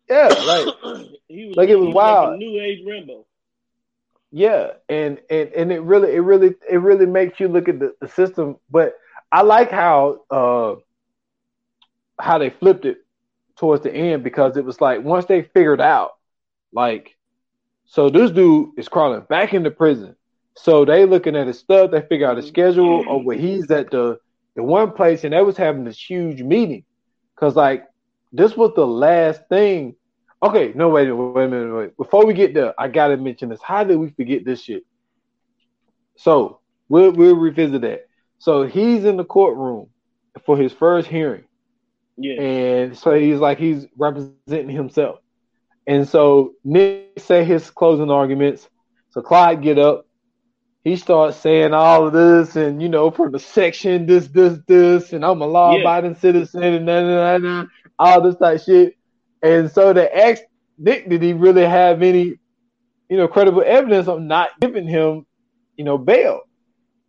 yeah, 0.08 0.28
like 0.28 0.74
he 1.28 1.48
was 1.48 1.56
like 1.56 1.68
it 1.68 1.76
was, 1.76 1.94
wild. 1.94 2.30
Like 2.30 2.38
new 2.38 2.58
age 2.62 2.82
Rambo. 2.86 3.26
Yeah, 4.30 4.72
and 4.88 5.20
and 5.30 5.50
and 5.52 5.72
it 5.72 5.80
really 5.80 6.14
it 6.14 6.20
really 6.20 6.54
it 6.70 6.78
really 6.78 7.06
makes 7.06 7.40
you 7.40 7.48
look 7.48 7.68
at 7.68 7.78
the, 7.78 7.94
the 8.00 8.08
system. 8.08 8.56
But 8.70 8.94
I 9.32 9.42
like 9.42 9.70
how 9.70 10.20
uh 10.30 10.76
how 12.20 12.38
they 12.38 12.50
flipped 12.50 12.84
it 12.84 12.98
towards 13.56 13.82
the 13.82 13.94
end 13.94 14.22
because 14.24 14.56
it 14.56 14.64
was 14.64 14.80
like 14.80 15.02
once 15.02 15.26
they 15.26 15.42
figured 15.42 15.80
out, 15.80 16.12
like, 16.72 17.16
so 17.86 18.10
this 18.10 18.30
dude 18.30 18.70
is 18.78 18.88
crawling 18.88 19.22
back 19.28 19.54
into 19.54 19.70
prison 19.70 20.16
so 20.56 20.84
they 20.84 21.06
looking 21.06 21.36
at 21.36 21.46
his 21.46 21.58
stuff. 21.58 21.90
They 21.92 22.00
figure 22.02 22.28
out 22.28 22.36
his 22.36 22.48
schedule 22.48 23.04
or 23.06 23.22
where 23.22 23.36
he's 23.36 23.70
at 23.70 23.90
the 23.90 24.18
the 24.56 24.62
one 24.62 24.92
place 24.92 25.24
and 25.24 25.32
they 25.32 25.42
was 25.42 25.56
having 25.56 25.84
this 25.84 25.98
huge 25.98 26.42
meeting 26.42 26.84
because 27.34 27.54
like 27.56 27.84
this 28.32 28.56
was 28.56 28.72
the 28.74 28.86
last 28.86 29.42
thing. 29.48 29.94
Okay, 30.42 30.72
no 30.74 30.88
wait, 30.88 31.10
wait 31.10 31.44
a 31.44 31.48
minute, 31.48 31.74
wait. 31.74 31.96
Before 31.96 32.24
we 32.24 32.32
get 32.32 32.54
there, 32.54 32.72
I 32.78 32.88
gotta 32.88 33.16
mention 33.16 33.48
this. 33.48 33.60
How 33.62 33.82
did 33.82 33.96
we 33.96 34.10
forget 34.10 34.44
this 34.44 34.62
shit? 34.62 34.84
So 36.16 36.60
we'll 36.88 37.12
we'll 37.12 37.36
revisit 37.36 37.80
that. 37.82 38.06
So 38.38 38.64
he's 38.64 39.04
in 39.04 39.16
the 39.16 39.24
courtroom 39.24 39.88
for 40.46 40.56
his 40.56 40.72
first 40.72 41.08
hearing. 41.08 41.44
Yeah. 42.16 42.40
And 42.40 42.98
so 42.98 43.14
he's 43.14 43.38
like 43.38 43.58
he's 43.58 43.86
representing 43.96 44.70
himself. 44.70 45.20
And 45.86 46.06
so 46.06 46.52
Nick 46.64 47.14
say 47.18 47.44
his 47.44 47.70
closing 47.70 48.10
arguments. 48.10 48.68
So 49.10 49.22
Clyde 49.22 49.62
get 49.62 49.78
up. 49.78 50.06
He 50.84 50.96
starts 50.96 51.36
saying 51.38 51.74
all 51.74 52.06
of 52.06 52.12
this 52.12 52.56
and 52.56 52.80
you 52.80 52.88
know 52.88 53.10
from 53.10 53.32
the 53.32 53.38
section 53.38 54.06
this 54.06 54.28
this 54.28 54.58
this 54.66 55.12
and 55.12 55.24
I'm 55.24 55.42
a 55.42 55.46
law 55.46 55.78
abiding 55.78 56.12
yeah. 56.12 56.20
citizen 56.20 56.62
and 56.62 56.86
nah, 56.86 57.02
nah, 57.02 57.38
nah, 57.38 57.64
all 57.98 58.20
this 58.20 58.36
type 58.36 58.60
shit. 58.62 58.97
And 59.42 59.70
so 59.70 59.92
they 59.92 60.08
asked 60.08 60.44
Nick 60.78 61.08
did 61.08 61.22
he 61.22 61.32
really 61.32 61.64
have 61.64 62.02
any 62.02 62.38
you 63.08 63.16
know 63.16 63.28
credible 63.28 63.62
evidence 63.64 64.08
of 64.08 64.20
not 64.20 64.50
giving 64.60 64.86
him 64.86 65.26
you 65.76 65.84
know 65.84 65.98
bail. 65.98 66.40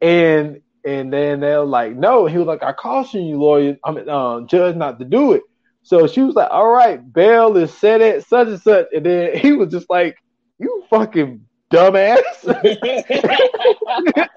And 0.02 0.62
and 0.86 1.12
then 1.12 1.42
they're 1.42 1.64
like, 1.64 1.96
no. 1.96 2.26
He 2.26 2.38
was 2.38 2.48
like, 2.48 2.64
I 2.64 2.72
caution 2.72 3.26
you, 3.26 3.38
lawyer, 3.38 3.78
I 3.84 3.92
mean, 3.92 4.08
um, 4.10 4.48
judge, 4.48 4.76
not 4.76 4.98
to 5.00 5.06
do 5.06 5.34
it. 5.34 5.44
So 5.84 6.08
she 6.08 6.22
was 6.22 6.36
like, 6.36 6.50
all 6.52 6.70
right, 6.70 7.02
bail 7.14 7.56
is 7.58 7.74
set 7.74 8.02
at 8.02 8.26
such 8.26 8.48
and 8.48 8.62
such. 8.62 8.88
And 8.94 9.06
then 9.06 9.38
he 9.38 9.52
was 9.54 9.72
just 9.72 9.90
like, 9.90 10.18
you 10.58 10.84
fucking 10.90 11.46
dumbass. 11.72 12.18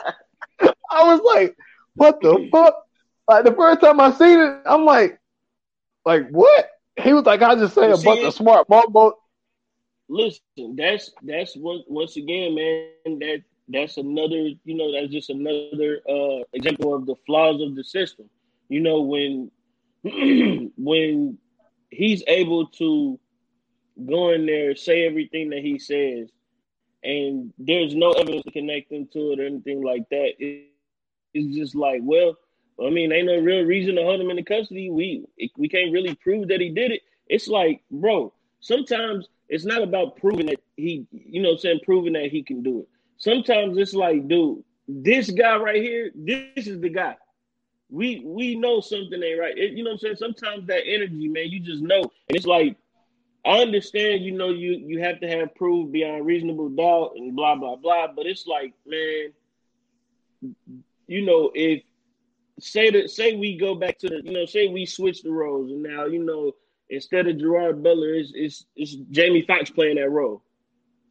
I 0.91 1.05
was 1.05 1.21
like, 1.21 1.57
what 1.95 2.21
the 2.21 2.49
fuck? 2.51 2.75
Like 3.29 3.45
the 3.45 3.53
first 3.53 3.81
time 3.81 4.01
I 4.01 4.13
seen 4.13 4.41
it, 4.41 4.63
I'm 4.67 4.85
like, 4.85 5.21
like 6.05 6.29
what? 6.31 6.69
He 7.01 7.13
was 7.13 7.25
like, 7.25 7.43
I 7.43 7.55
just 7.55 7.75
say 7.75 7.91
a 7.91 7.97
bunch 7.97 8.21
of 8.21 8.35
smart 8.35 8.69
mumbo. 8.69 9.19
Listen, 10.09 10.77
that's 10.77 11.11
that's 11.23 11.57
what 11.57 11.91
once 11.91 12.17
again, 12.17 12.55
man. 12.55 13.19
That 13.19 13.43
that's 13.69 13.97
another, 13.97 14.51
you 14.65 14.75
know, 14.77 14.93
that's 14.93 15.13
just 15.13 15.31
another 15.31 16.01
uh, 16.09 16.45
example 16.53 16.95
of 16.95 17.07
the 17.07 17.15
flaws 17.27 17.61
of 17.63 17.75
the 17.75 17.85
system. 17.85 18.29
You 18.69 18.81
know, 18.81 19.01
when 19.01 19.51
when 20.77 21.39
he's 21.91 22.23
able 22.27 22.67
to 22.67 23.19
go 24.07 24.31
in 24.31 24.47
there, 24.47 24.75
say 24.75 25.07
everything 25.07 25.51
that 25.51 25.61
he 25.61 25.79
says, 25.79 26.31
and 27.03 27.53
there's 27.59 27.95
no 27.95 28.13
evidence 28.13 28.45
to 28.45 28.51
connect 28.51 28.93
him 28.93 29.09
to 29.13 29.33
it 29.33 29.41
or 29.41 29.47
anything 29.47 29.83
like 29.83 30.09
that, 30.11 30.33
it, 30.39 30.69
it's 31.35 31.57
just 31.57 31.75
like, 31.75 32.01
well, 32.03 32.37
I 32.87 32.91
mean, 32.91 33.13
ain't 33.13 33.27
no 33.27 33.39
real 33.39 33.65
reason 33.65 33.97
to 33.97 34.03
hold 34.03 34.21
him 34.21 34.31
in 34.31 34.45
custody. 34.45 34.91
We 34.91 35.25
we 35.57 35.69
can't 35.69 35.93
really 35.93 36.15
prove 36.17 36.49
that 36.49 36.61
he 36.61 36.71
did 36.71 36.93
it. 36.93 37.03
It's 37.29 37.49
like, 37.49 37.83
bro, 37.91 38.33
sometimes 38.61 39.29
it's 39.49 39.65
not 39.65 39.83
about 39.83 40.17
proving 40.17 40.47
that 40.47 40.61
he, 40.77 41.07
you 41.11 41.43
know, 41.43 41.57
saying 41.57 41.81
proving 41.85 42.15
that 42.15 42.31
he 42.31 42.43
can 42.43 42.63
do 42.63 42.81
it 42.81 42.89
sometimes 43.23 43.79
it's 43.79 43.95
like, 43.95 44.27
dude, 44.29 44.63
this 44.89 45.31
guy 45.31 45.57
right 45.57 45.81
here, 45.81 46.11
this 46.15 46.67
is 46.67 46.81
the 46.81 46.89
guy. 46.89 47.17
We 47.89 48.23
we 48.25 48.57
know 48.57 48.81
something 48.81 49.23
ain't 49.23 49.41
right. 49.41 49.57
It, 49.57 49.73
you 49.73 49.85
know 49.85 49.91
what 49.91 49.95
I'm 49.95 49.99
saying? 49.99 50.17
Sometimes 50.17 50.67
that 50.67 50.87
energy, 50.87 51.29
man, 51.29 51.51
you 51.51 51.61
just 51.61 51.83
know. 51.83 52.01
And 52.01 52.37
it's 52.37 52.47
like, 52.47 52.77
I 53.45 53.59
understand, 53.59 54.25
you 54.25 54.33
know, 54.33 54.49
you 54.49 54.73
you 54.73 55.01
have 55.01 55.21
to 55.21 55.29
have 55.29 55.55
proof 55.55 55.93
beyond 55.93 56.27
reasonable 56.27 56.71
doubt 56.71 57.13
and 57.17 57.37
blah 57.37 57.55
blah 57.55 57.77
blah. 57.77 58.09
But 58.09 58.27
it's 58.27 58.47
like, 58.47 58.73
man, 58.87 59.33
you 61.07 61.25
know, 61.25 61.51
if 61.55 61.83
say 62.61 62.91
that 62.91 63.11
say 63.11 63.37
we 63.37 63.57
go 63.57 63.75
back 63.75 63.99
to 63.99 64.09
the, 64.09 64.21
you 64.25 64.33
know, 64.33 64.47
say 64.47 64.69
we 64.69 64.87
switch 64.87 65.23
the 65.23 65.33
roles 65.33 65.71
and 65.71 65.83
now, 65.83 66.07
you 66.07 66.23
know, 66.23 66.53
instead 66.91 67.27
of 67.27 67.39
Gerard 67.39 67.83
Butler, 67.83 68.15
it's 68.15 68.33
it's, 68.35 68.67
it's 68.77 68.95
Jamie 69.11 69.43
Foxx 69.47 69.71
playing 69.71 69.97
that 69.97 70.11
role. 70.11 70.43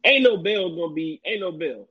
Ain't 0.04 0.24
no 0.24 0.36
bail 0.36 0.74
gonna 0.74 0.94
be, 0.94 1.20
ain't 1.24 1.40
no 1.40 1.52
bail 1.52 1.88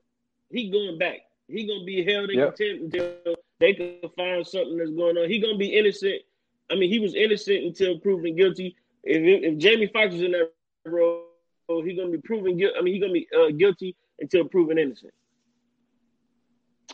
he 0.51 0.69
going 0.69 0.97
back. 0.97 1.19
He 1.47 1.67
gonna 1.67 1.83
be 1.83 2.03
held 2.03 2.29
in 2.29 2.39
yep. 2.39 2.55
contempt 2.55 2.95
until 2.95 3.35
they 3.59 3.73
can 3.73 3.97
find 4.15 4.45
something 4.45 4.77
that's 4.77 4.91
going 4.91 5.17
on. 5.17 5.29
He 5.29 5.39
gonna 5.39 5.57
be 5.57 5.77
innocent. 5.77 6.21
I 6.69 6.75
mean, 6.75 6.89
he 6.89 6.99
was 6.99 7.15
innocent 7.15 7.63
until 7.63 7.99
proven 7.99 8.35
guilty. 8.35 8.75
If 9.03 9.21
if 9.43 9.57
Jamie 9.57 9.89
Foxx 9.91 10.15
is 10.15 10.21
in 10.21 10.31
that 10.31 10.51
role, 10.85 11.23
he 11.67 11.95
gonna 11.95 12.11
be 12.11 12.19
proven 12.19 12.57
guilty. 12.57 12.75
I 12.77 12.81
mean, 12.81 12.93
he 12.93 12.99
gonna 12.99 13.13
be 13.13 13.27
uh, 13.37 13.51
guilty 13.51 13.95
until 14.19 14.45
proven 14.45 14.77
innocent. 14.77 15.13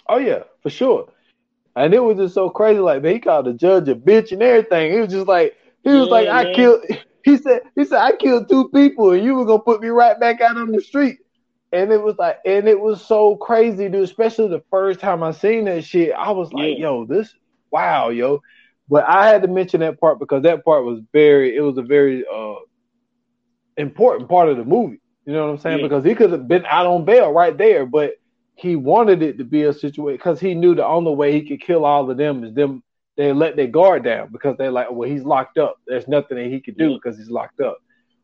Oh 0.08 0.18
yeah, 0.18 0.44
for 0.62 0.70
sure. 0.70 1.10
And 1.78 1.94
it 1.94 2.00
was 2.00 2.18
just 2.18 2.34
so 2.34 2.50
crazy. 2.50 2.80
Like 2.80 3.04
man, 3.04 3.14
he 3.14 3.20
called 3.20 3.46
the 3.46 3.54
judge 3.54 3.88
a 3.88 3.96
bitch 3.96 4.32
and 4.32 4.42
everything. 4.42 4.92
He 4.94 5.00
was 5.00 5.12
just 5.12 5.28
like 5.28 5.56
he 5.84 5.90
was 5.90 6.08
yeah, 6.08 6.14
like, 6.14 6.28
man. 6.28 6.36
I 6.36 6.54
killed. 6.54 6.86
He 7.24 7.36
said 7.38 7.62
he 7.76 7.84
said 7.84 8.00
I 8.00 8.14
killed 8.16 8.48
two 8.48 8.70
people 8.70 9.12
and 9.12 9.24
you 9.24 9.36
were 9.36 9.46
gonna 9.46 9.62
put 9.62 9.82
me 9.82 9.90
right 9.90 10.20
back 10.20 10.40
out 10.42 10.58
on 10.58 10.72
the 10.72 10.82
street. 10.82 11.18
And 11.74 11.92
it 11.92 12.02
was 12.02 12.16
like, 12.18 12.38
and 12.46 12.68
it 12.70 12.80
was 12.80 13.06
so 13.06 13.36
crazy, 13.36 13.90
dude. 13.90 14.04
Especially 14.04 14.48
the 14.48 14.64
first 14.72 15.02
time 15.02 15.22
I 15.22 15.32
seen 15.32 15.66
that 15.66 15.84
shit, 15.84 16.14
I 16.14 16.32
was 16.32 16.54
like, 16.54 16.78
yeah. 16.78 16.88
"Yo, 16.88 17.06
this, 17.06 17.34
wow, 17.70 18.10
yo." 18.10 18.42
But 18.88 19.04
I 19.04 19.28
had 19.28 19.42
to 19.42 19.50
mention 19.50 19.82
that 19.82 20.00
part 20.00 20.20
because 20.20 20.44
that 20.44 20.64
part 20.64 20.86
was 20.86 21.02
very, 21.12 21.54
it 21.54 21.60
was 21.60 21.78
a 21.78 21.82
very 21.82 22.24
uh 22.26 22.56
important 23.76 24.30
part 24.30 24.48
of 24.48 24.56
the 24.56 24.64
movie. 24.64 25.02
You 25.26 25.34
know 25.34 25.48
what 25.48 25.52
I'm 25.52 25.58
saying? 25.58 25.80
Yeah. 25.80 25.84
Because 25.84 26.06
he 26.06 26.16
could 26.16 26.32
have 26.32 26.48
been 26.48 26.66
out 26.66 26.88
on 26.88 27.04
bail 27.04 27.34
right 27.34 27.58
there, 27.58 27.86
but 27.86 28.14
he 28.58 28.76
wanted 28.76 29.22
it 29.22 29.38
to 29.38 29.44
be 29.44 29.64
a 29.64 29.74
situation 29.74 30.18
because 30.18 30.40
he 30.40 30.56
knew 30.56 30.74
the 30.74 30.86
only 30.86 31.14
way 31.14 31.32
he 31.32 31.48
could 31.48 31.62
kill 31.62 31.86
all 31.86 32.10
of 32.10 32.18
them 32.18 32.44
is 32.44 32.54
them. 32.54 32.84
They 33.16 33.32
let 33.32 33.56
their 33.56 33.68
guard 33.68 34.04
down 34.04 34.30
because 34.32 34.58
they're 34.58 34.72
like, 34.72 34.92
well, 34.92 35.10
he's 35.10 35.24
locked 35.24 35.58
up. 35.58 35.78
There's 35.88 36.08
nothing 36.08 36.38
that 36.38 36.48
he 36.48 36.60
could 36.60 36.78
do 36.78 36.96
because 36.96 37.18
he's 37.18 37.30
locked 37.30 37.62
up. 37.62 37.78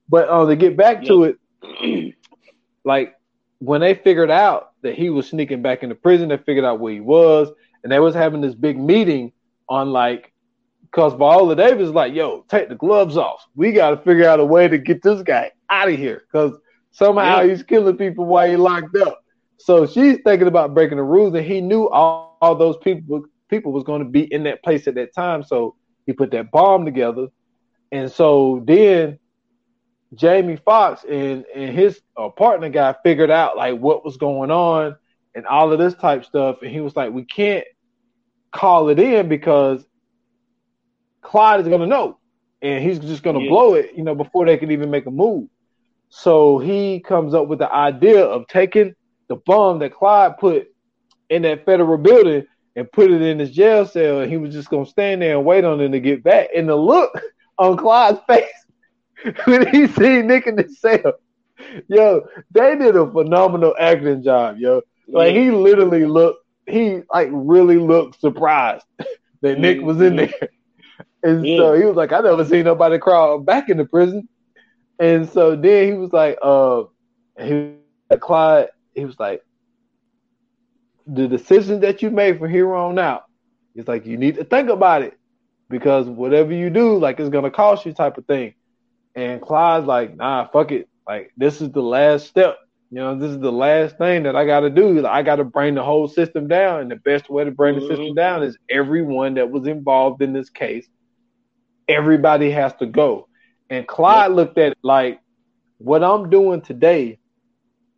But 0.08 0.30
uh, 0.30 0.46
to 0.46 0.56
get 0.56 0.78
back 0.78 1.04
to 1.06 1.24
it, 1.24 2.16
like 2.84 3.16
when 3.60 3.82
they 3.82 3.96
figured 3.96 4.30
out 4.30 4.74
that 4.82 4.96
he 4.96 5.10
was 5.10 5.28
sneaking 5.28 5.62
back 5.62 5.84
into 5.84 5.96
prison, 5.96 6.30
they 6.30 6.38
figured 6.38 6.66
out 6.66 6.80
where 6.80 6.94
he 6.94 7.00
was, 7.00 7.50
and 7.84 7.92
they 7.92 8.00
was 8.00 8.14
having 8.14 8.42
this 8.42 8.56
big 8.56 8.78
meeting 8.78 9.32
on 9.70 9.92
like, 9.92 10.32
because 10.82 11.14
Viola 11.14 11.56
Davis 11.56 11.90
like, 11.90 12.14
yo, 12.14 12.46
take 12.50 12.70
the 12.70 12.76
gloves 12.76 13.18
off. 13.18 13.46
We 13.56 13.72
got 13.72 13.92
to 13.92 13.98
figure 13.98 14.28
out 14.28 14.40
a 14.40 14.46
way 14.46 14.68
to 14.68 14.78
get 14.78 15.02
this 15.02 15.22
guy 15.24 15.52
out 15.70 15.90
of 15.90 15.98
here 15.98 16.24
because 16.32 16.56
somehow 16.92 17.42
yeah. 17.42 17.50
he's 17.50 17.64
killing 17.64 17.98
people 17.98 18.26
while 18.26 18.50
he 18.50 18.58
locked 18.58 18.96
up. 18.98 19.23
So 19.64 19.86
she's 19.88 20.18
thinking 20.26 20.50
about 20.50 20.74
breaking 20.74 20.98
the 20.98 21.04
rules, 21.04 21.34
and 21.36 21.46
he 21.46 21.62
knew 21.62 21.88
all, 21.88 22.38
all 22.42 22.54
those 22.54 22.76
people 22.84 23.24
people 23.48 23.72
was 23.72 23.86
going 23.86 24.04
to 24.04 24.10
be 24.10 24.24
in 24.34 24.44
that 24.44 24.62
place 24.62 24.88
at 24.88 24.96
that 24.96 25.16
time. 25.16 25.42
So 25.42 25.78
he 26.06 26.12
put 26.12 26.32
that 26.32 26.52
bomb 26.52 26.84
together, 26.84 27.28
and 27.90 28.12
so 28.12 28.62
then 28.68 29.20
Jamie 30.16 30.58
Foxx 30.58 31.06
and 31.06 31.46
and 31.56 31.74
his 31.74 32.02
uh, 32.18 32.28
partner 32.28 32.68
guy 32.68 32.94
figured 33.06 33.32
out 33.32 33.56
like 33.56 33.80
what 33.80 34.04
was 34.04 34.18
going 34.18 34.52
on 34.52 34.98
and 35.34 35.48
all 35.48 35.72
of 35.72 35.80
this 35.80 35.94
type 35.94 36.26
stuff, 36.26 36.58
and 36.62 36.70
he 36.70 36.82
was 36.82 36.98
like, 36.98 37.14
we 37.14 37.24
can't 37.24 37.64
call 38.52 38.90
it 38.90 39.00
in 39.00 39.30
because 39.30 39.86
Clyde 41.22 41.62
is 41.62 41.70
gonna 41.70 41.88
know, 41.88 42.20
and 42.62 42.84
he's 42.84 43.00
just 43.00 43.24
gonna 43.24 43.40
yeah. 43.40 43.48
blow 43.48 43.76
it, 43.76 43.92
you 43.96 44.04
know, 44.04 44.14
before 44.14 44.46
they 44.46 44.58
can 44.58 44.72
even 44.72 44.92
make 44.92 45.06
a 45.06 45.12
move. 45.12 45.48
So 46.10 46.60
he 46.60 47.00
comes 47.00 47.34
up 47.34 47.48
with 47.48 47.60
the 47.60 47.74
idea 47.74 48.26
of 48.26 48.46
taking 48.50 48.94
the 49.34 49.42
bomb 49.46 49.80
that 49.80 49.94
Clyde 49.94 50.38
put 50.38 50.68
in 51.30 51.42
that 51.42 51.66
federal 51.66 51.98
building 51.98 52.46
and 52.76 52.92
put 52.92 53.12
it 53.12 53.22
in 53.22 53.40
his 53.40 53.52
jail 53.52 53.86
cell, 53.86 54.22
and 54.22 54.32
he 54.32 54.38
was 54.38 54.54
just 54.54 54.70
gonna 54.70 54.86
stand 54.86 55.22
there 55.22 55.38
and 55.38 55.46
wait 55.46 55.64
on 55.64 55.82
him 55.82 55.92
to 55.92 56.00
get 56.00 56.24
back. 56.24 56.50
And 56.56 56.70
the 56.70 56.76
look 56.76 57.12
on 57.58 57.78
Clyde's 57.78 58.20
face 58.28 58.66
when 59.46 59.68
he 59.68 59.88
seen 59.88 60.28
Nick 60.28 60.48
in 60.48 60.56
the 60.56 60.70
cell. 60.70 61.14
Yo, 61.88 62.22
they 62.52 62.76
did 62.76 62.96
a 62.96 63.10
phenomenal 63.10 63.76
acting 63.80 64.22
job, 64.24 64.58
yo. 64.58 64.82
Like 65.08 65.36
he 65.36 65.50
literally 65.50 66.06
looked, 66.06 66.46
he 66.68 67.02
like 67.12 67.30
really 67.32 67.78
looked 67.78 68.20
surprised 68.20 68.86
that 69.42 69.60
Nick 69.60 69.82
was 69.82 70.02
in 70.02 70.16
there. 70.16 70.50
And 71.24 71.46
so 71.46 71.74
he 71.74 71.86
was 71.86 71.96
like, 71.96 72.12
I 72.12 72.20
never 72.20 72.44
seen 72.44 72.66
nobody 72.66 73.00
crawl 73.00 73.40
back 73.40 73.70
in 73.70 73.78
the 73.78 73.86
prison. 73.86 74.28
And 75.00 75.28
so 75.30 75.56
then 75.56 75.88
he 75.88 75.94
was 75.94 76.12
like, 76.12 76.38
uh, 76.42 76.84
he 77.42 77.76
Clyde, 78.20 78.70
he 78.96 79.06
was 79.06 79.20
like, 79.20 79.44
the 81.06 81.28
decision 81.28 81.82
that 81.82 82.02
you 82.02 82.10
made 82.10 82.40
from 82.40 82.50
here 82.50 82.74
on 82.74 82.98
out, 82.98 83.24
it's 83.76 83.88
like 83.88 84.06
you 84.06 84.18
need 84.18 84.36
to 84.36 84.44
think 84.44 84.70
about 84.70 85.02
it 85.02 85.18
because 85.70 86.08
whatever 86.08 86.54
you 86.54 86.70
do, 86.70 86.98
like 86.98 87.20
it's 87.20 87.30
gonna 87.30 87.52
cost 87.52 87.86
you 87.86 87.94
type 87.94 88.18
of 88.18 88.26
thing. 88.26 88.54
And 89.16 89.42
Clyde's 89.42 89.86
like, 89.86 90.16
nah, 90.16 90.48
fuck 90.48 90.72
it. 90.72 90.90
Like, 91.08 91.32
this 91.38 91.62
is 91.62 91.72
the 91.72 91.82
last 91.82 92.28
step. 92.28 92.58
You 92.90 93.00
know, 93.00 93.18
this 93.18 93.32
is 93.32 93.40
the 93.40 93.52
last 93.52 93.98
thing 93.98 94.24
that 94.24 94.36
I 94.36 94.46
got 94.46 94.62
to 94.62 94.70
do. 94.70 95.02
Like, 95.02 95.12
I 95.12 95.22
got 95.24 95.38
to 95.38 95.44
bring 95.44 95.76
the 95.76 95.84
whole 95.84 96.08
system 96.08 96.48
down. 96.48 96.82
And 96.82 96.92
the 96.92 96.96
best 96.96 97.30
way 97.30 97.44
to 97.44 97.52
bring 97.52 97.76
mm-hmm. 97.76 97.88
the 97.88 97.96
system 97.96 98.16
down 98.16 98.44
is 98.44 98.58
everyone 98.70 99.36
that 99.36 99.50
was 99.50 99.68
involved 99.68 100.22
in 100.22 100.34
this 100.34 100.50
case, 100.50 100.88
everybody 101.88 102.52
has 102.52 102.74
to 102.76 102.86
go. 102.86 103.28
And 103.70 103.88
Clyde 103.88 104.32
yep. 104.32 104.36
looked 104.36 104.58
at 104.58 104.72
it 104.74 104.78
like, 104.84 105.20
what 105.80 106.04
I'm 106.04 106.30
doing 106.30 106.62
today 106.62 107.20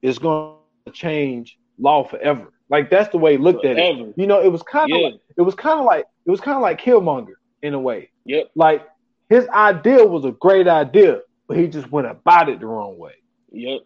is 0.01 0.17
going 0.17 0.55
change 0.91 1.57
law 1.79 2.03
forever. 2.07 2.51
Like 2.69 2.89
that's 2.89 3.09
the 3.09 3.17
way 3.17 3.33
he 3.33 3.37
looked 3.37 3.61
Forever. 3.61 3.79
at 3.79 3.95
it. 4.07 4.13
You 4.17 4.27
know, 4.27 4.41
it 4.41 4.51
was 4.51 4.63
kind 4.63 4.91
of 4.91 4.97
Yeah. 4.99 5.07
like 5.07 5.19
it 5.37 5.41
was 5.41 5.55
kind 5.55 5.79
of 5.79 5.85
like 5.85 6.05
it 6.25 6.31
was 6.31 6.41
kind 6.41 6.55
of 6.55 6.61
like 6.61 6.81
Killmonger 6.81 7.35
in 7.61 7.73
a 7.73 7.79
way. 7.79 8.09
Yep. 8.25 8.51
Like 8.55 8.87
his 9.29 9.47
idea 9.49 10.05
was 10.05 10.25
a 10.25 10.31
great 10.31 10.67
idea, 10.67 11.21
but 11.47 11.57
he 11.57 11.67
just 11.67 11.91
went 11.91 12.07
about 12.07 12.49
it 12.49 12.59
the 12.59 12.65
wrong 12.65 12.97
way. 12.97 13.13
Yep. 13.51 13.81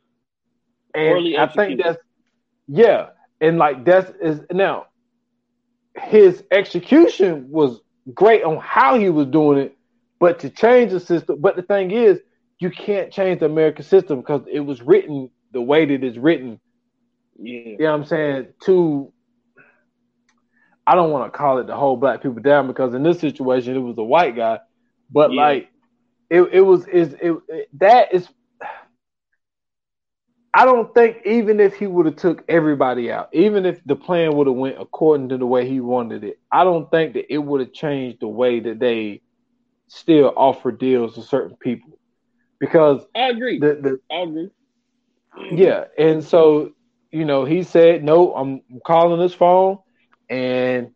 And 0.95 1.37
I 1.37 1.47
think 1.47 1.81
that's 1.83 1.97
yeah, 2.67 3.09
and 3.41 3.57
like 3.57 3.83
that's 3.85 4.11
is 4.21 4.41
now 4.51 4.87
his 5.95 6.43
execution 6.51 7.49
was 7.49 7.81
great 8.13 8.43
on 8.43 8.57
how 8.57 8.97
he 8.97 9.09
was 9.09 9.27
doing 9.27 9.57
it, 9.59 9.77
but 10.19 10.39
to 10.39 10.49
change 10.49 10.91
the 10.91 10.99
system. 10.99 11.39
But 11.41 11.55
the 11.55 11.61
thing 11.63 11.91
is, 11.91 12.19
you 12.59 12.69
can't 12.69 13.11
change 13.11 13.39
the 13.41 13.45
American 13.47 13.83
system 13.83 14.19
because 14.21 14.41
it 14.51 14.61
was 14.61 14.81
written 14.81 15.29
the 15.51 15.61
way 15.61 15.85
that 15.85 16.03
it's 16.03 16.17
written. 16.17 16.59
Yeah. 17.41 17.77
You 17.77 17.85
know 17.85 17.91
what 17.91 17.99
I'm 17.99 18.05
saying? 18.05 18.47
To 18.65 19.13
I 20.87 20.95
don't 20.95 21.11
want 21.11 21.31
to 21.31 21.37
call 21.37 21.59
it 21.59 21.65
to 21.65 21.75
hold 21.75 22.01
black 22.01 22.21
people 22.21 22.41
down 22.41 22.67
because 22.67 22.93
in 22.93 23.03
this 23.03 23.19
situation 23.19 23.75
it 23.75 23.79
was 23.79 23.97
a 23.97 24.03
white 24.03 24.35
guy, 24.35 24.59
but 25.11 25.31
Yeah. 25.31 25.43
like 25.43 25.69
it, 26.29 26.41
it 26.53 26.61
was 26.61 26.87
is 26.87 27.13
it, 27.21 27.35
it 27.49 27.69
that 27.79 28.13
is 28.13 28.27
I 30.53 30.65
don't 30.65 30.93
think 30.93 31.17
even 31.25 31.59
if 31.59 31.75
he 31.75 31.87
would 31.87 32.05
have 32.05 32.15
took 32.15 32.43
everybody 32.49 33.11
out, 33.11 33.29
even 33.33 33.65
if 33.65 33.83
the 33.85 33.95
plan 33.95 34.35
would 34.35 34.47
have 34.47 34.55
went 34.55 34.81
according 34.81 35.29
to 35.29 35.37
the 35.37 35.45
way 35.45 35.67
he 35.67 35.79
wanted 35.79 36.23
it, 36.23 36.37
I 36.51 36.63
don't 36.63 36.89
think 36.91 37.13
that 37.13 37.31
it 37.33 37.37
would 37.37 37.61
have 37.61 37.73
changed 37.73 38.19
the 38.21 38.27
way 38.27 38.59
that 38.59 38.79
they 38.79 39.21
still 39.87 40.33
offer 40.35 40.71
deals 40.71 41.15
to 41.15 41.21
certain 41.21 41.55
people. 41.57 41.99
Because 42.59 43.05
I 43.15 43.29
agree. 43.29 43.59
the, 43.59 43.75
the 43.81 43.99
I 44.11 44.21
agree. 44.21 44.49
yeah, 45.51 45.85
and 45.97 46.23
so 46.23 46.71
you 47.11 47.25
know, 47.25 47.45
he 47.45 47.63
said, 47.63 48.03
"No, 48.03 48.33
I'm 48.33 48.61
calling 48.85 49.19
this 49.19 49.33
phone, 49.33 49.77
and 50.29 50.89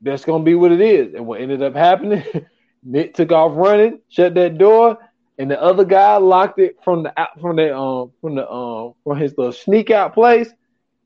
that's 0.00 0.24
gonna 0.24 0.44
be 0.44 0.54
what 0.54 0.72
it 0.72 0.80
is." 0.80 1.14
And 1.14 1.26
what 1.26 1.40
ended 1.40 1.62
up 1.62 1.74
happening, 1.74 2.22
Nick 2.82 3.14
took 3.14 3.32
off 3.32 3.52
running, 3.56 4.00
shut 4.08 4.34
that 4.34 4.58
door, 4.58 4.98
and 5.38 5.50
the 5.50 5.60
other 5.60 5.84
guy 5.84 6.16
locked 6.16 6.58
it 6.58 6.76
from 6.84 7.02
the 7.04 7.12
out 7.18 7.40
from 7.40 7.56
the 7.56 7.76
um 7.76 8.12
from 8.20 8.34
the 8.36 8.48
um 8.50 8.94
from 9.04 9.18
his 9.18 9.34
little 9.36 9.52
sneak 9.52 9.90
out 9.90 10.14
place, 10.14 10.52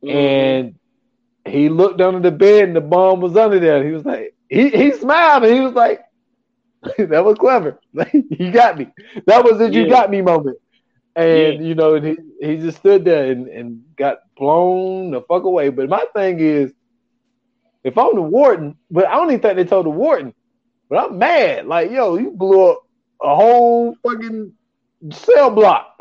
Mhm. 0.02 0.64
and 0.64 0.74
he 1.46 1.68
looked 1.68 2.00
under 2.00 2.20
the 2.20 2.30
bed, 2.36 2.64
and 2.68 2.76
the 2.76 2.80
bomb 2.80 3.20
was 3.20 3.36
under 3.36 3.58
there. 3.58 3.84
He 3.84 3.92
was 3.92 4.04
like, 4.04 4.34
he 4.48 4.70
he 4.70 4.92
smiled, 4.92 5.44
and 5.44 5.54
he 5.54 5.60
was 5.60 5.74
like, 5.74 6.00
"That 6.98 7.24
was 7.24 7.36
clever. 7.38 7.78
you 8.12 8.52
got 8.52 8.78
me. 8.78 8.88
That 9.26 9.44
was 9.44 9.58
the 9.58 9.70
you 9.72 9.86
got 9.86 10.10
me 10.10 10.22
moment." 10.22 10.58
And 11.16 11.62
Yeah. 11.62 11.68
you 11.68 11.74
know, 11.74 12.00
he 12.00 12.16
he 12.40 12.56
just 12.58 12.78
stood 12.78 13.04
there 13.04 13.30
and, 13.30 13.48
and 13.48 13.82
got 13.96 14.18
blown 14.36 15.12
the 15.12 15.22
fuck 15.22 15.44
away. 15.44 15.70
But 15.70 15.88
my 15.88 16.04
thing 16.14 16.40
is, 16.40 16.72
if 17.84 17.96
I'm 17.98 18.14
the 18.14 18.22
warden, 18.22 18.76
but 18.90 19.06
I 19.08 19.14
don't 19.16 19.30
even 19.30 19.40
think 19.40 19.56
they 19.56 19.64
told 19.64 19.86
the 19.86 19.90
warden. 19.90 20.34
But 20.88 21.04
I'm 21.04 21.18
mad. 21.18 21.66
Like, 21.66 21.90
yo, 21.90 22.16
you 22.16 22.30
blew 22.32 22.70
up 22.70 22.80
a 23.22 23.34
whole 23.34 23.96
fucking 24.02 24.52
cell 25.12 25.50
block. 25.50 25.94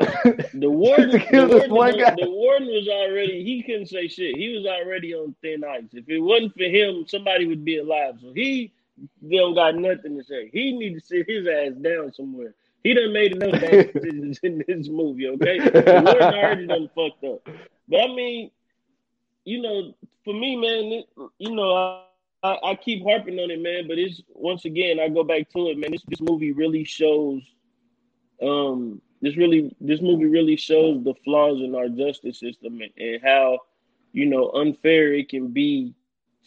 The 0.54 0.70
warden, 0.70 1.10
the, 1.30 1.66
warden 1.68 2.00
guy. 2.00 2.14
the 2.16 2.30
warden 2.30 2.68
was 2.68 2.88
already, 2.88 3.44
he 3.44 3.62
couldn't 3.62 3.86
say 3.88 4.08
shit. 4.08 4.36
He 4.36 4.56
was 4.56 4.66
already 4.66 5.14
on 5.14 5.34
thin 5.42 5.64
ice. 5.64 5.84
If 5.92 6.08
it 6.08 6.20
wasn't 6.20 6.54
for 6.54 6.64
him, 6.64 7.04
somebody 7.06 7.46
would 7.46 7.64
be 7.64 7.78
alive. 7.78 8.16
So 8.20 8.32
he 8.32 8.72
don't 9.28 9.54
got 9.54 9.76
nothing 9.76 10.16
to 10.16 10.24
say. 10.24 10.50
He 10.52 10.72
need 10.72 10.94
to 10.94 11.00
sit 11.00 11.28
his 11.28 11.46
ass 11.46 11.72
down 11.80 12.12
somewhere. 12.12 12.54
He 12.84 12.92
done 12.92 13.12
made 13.14 13.32
enough 13.32 13.60
bad 13.60 13.92
decisions 13.94 14.38
in 14.42 14.62
this 14.68 14.88
movie, 14.88 15.26
okay? 15.28 15.58
The 15.58 16.02
warden 16.04 16.34
already 16.34 16.66
done 16.66 16.90
fucked 16.94 17.24
up. 17.24 17.48
But 17.88 18.00
I 18.00 18.14
mean, 18.14 18.50
you 19.44 19.62
know, 19.62 19.94
for 20.24 20.34
me, 20.34 20.54
man, 20.56 20.92
it, 20.92 21.06
you 21.38 21.54
know, 21.54 21.74
I, 21.74 22.04
I, 22.42 22.70
I 22.70 22.74
keep 22.74 23.02
harping 23.02 23.38
on 23.38 23.50
it, 23.50 23.60
man. 23.60 23.88
But 23.88 23.98
it's 23.98 24.22
once 24.28 24.66
again, 24.66 25.00
I 25.00 25.08
go 25.08 25.24
back 25.24 25.50
to 25.50 25.68
it, 25.68 25.78
man. 25.78 25.92
This 25.92 26.02
this 26.08 26.20
movie 26.20 26.52
really 26.52 26.84
shows, 26.84 27.42
um, 28.42 29.00
this 29.22 29.36
really 29.38 29.74
this 29.80 30.02
movie 30.02 30.26
really 30.26 30.56
shows 30.56 31.02
the 31.04 31.14
flaws 31.24 31.62
in 31.62 31.74
our 31.74 31.88
justice 31.88 32.38
system 32.38 32.82
and, 32.82 32.90
and 32.98 33.22
how, 33.24 33.60
you 34.12 34.26
know, 34.26 34.50
unfair 34.52 35.14
it 35.14 35.30
can 35.30 35.48
be 35.48 35.94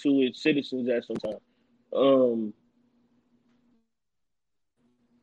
to 0.03 0.21
its 0.21 0.43
citizens 0.43 0.87
at 0.87 1.03
some 1.03 1.17
time. 1.17 1.39
Um, 1.95 2.53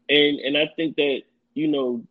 and 0.09 0.41
and 0.41 0.57
I 0.57 0.69
think 0.77 0.97
that 0.97 1.23
you 1.55 1.69
know, 1.69 2.05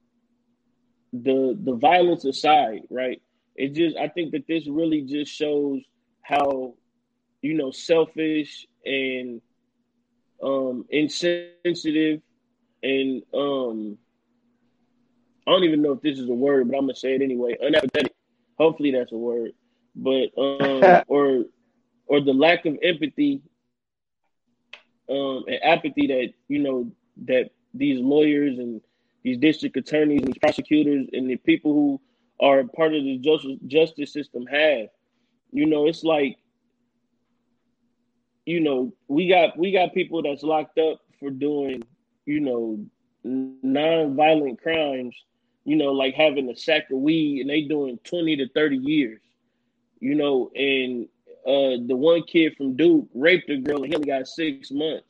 the 1.14 1.58
the 1.62 1.76
violence 1.76 2.26
aside, 2.26 2.82
right? 2.90 3.22
It 3.56 3.74
just 3.74 3.98
I 3.98 4.08
think 4.08 4.32
that 4.32 4.48
this 4.48 4.68
really 4.68 5.02
just 5.02 5.32
shows 5.32 5.82
how 6.22 6.74
you 7.42 7.54
know 7.54 7.72
selfish 7.72 8.68
and 8.86 9.42
um 10.44 10.86
insensitive 10.90 12.22
and 12.84 13.24
um 13.34 13.72
I 15.48 15.52
don't 15.52 15.64
even 15.64 15.82
know 15.82 15.92
if 15.92 16.02
this 16.02 16.20
is 16.20 16.30
a 16.30 16.34
word, 16.34 16.68
but 16.70 16.78
I'm 16.78 16.84
gonna 16.84 16.96
say 16.96 17.16
it 17.16 17.22
anyway. 17.22 17.56
Unapathetic. 17.62 18.12
Hopefully 18.58 18.92
that's 18.92 19.12
a 19.12 19.18
word. 19.18 19.52
But 19.96 20.30
um 20.38 21.02
or 21.08 21.46
or 22.08 22.22
the 22.22 22.34
lack 22.34 22.66
of 22.66 22.78
empathy 22.82 23.42
um 25.10 25.44
and 25.48 25.60
apathy 25.64 26.08
that 26.08 26.34
you 26.48 26.60
know 26.60 26.92
that 27.26 27.50
these 27.74 28.00
lawyers 28.00 28.58
and 28.60 28.82
these 29.24 29.38
district 29.38 29.78
attorneys 29.78 30.24
and 30.24 30.40
prosecutors 30.42 31.08
and 31.14 31.30
the 31.30 31.38
people 31.38 31.74
who 31.74 32.02
are 32.40 32.64
part 32.64 32.94
of 32.94 33.04
the 33.04 33.18
justice 33.18 33.58
justice 33.68 34.14
system 34.14 34.46
have. 34.46 34.88
You 35.52 35.66
know, 35.66 35.88
it's 35.88 36.04
like, 36.04 36.38
you 38.46 38.60
know, 38.60 38.94
we 39.08 39.28
got 39.30 39.58
we 39.58 39.72
got 39.72 39.94
people 39.94 40.22
that's 40.22 40.44
locked 40.44 40.78
up 40.78 41.00
for 41.20 41.30
doing, 41.30 41.84
you 42.26 42.40
know, 42.40 42.86
non-violent 43.24 44.62
crimes. 44.62 45.16
You 45.66 45.78
know, 45.78 45.94
like 45.94 46.14
having 46.16 46.50
a 46.50 46.56
sack 46.58 46.92
of 46.92 46.98
weed 46.98 47.40
and 47.42 47.50
they 47.50 47.62
doing 47.62 47.98
twenty 48.04 48.36
to 48.38 48.50
thirty 48.50 48.78
years. 48.78 49.22
You 50.00 50.16
know, 50.16 50.52
and 50.56 51.08
uh, 51.46 51.80
the 51.88 51.96
one 51.96 52.24
kid 52.24 52.56
from 52.58 52.76
Duke 52.76 53.08
raped 53.14 53.50
a 53.50 53.58
girl 53.58 53.84
and 53.84 53.88
he 53.88 53.96
only 53.96 54.08
got 54.08 54.28
six 54.28 54.72
months. 54.72 55.08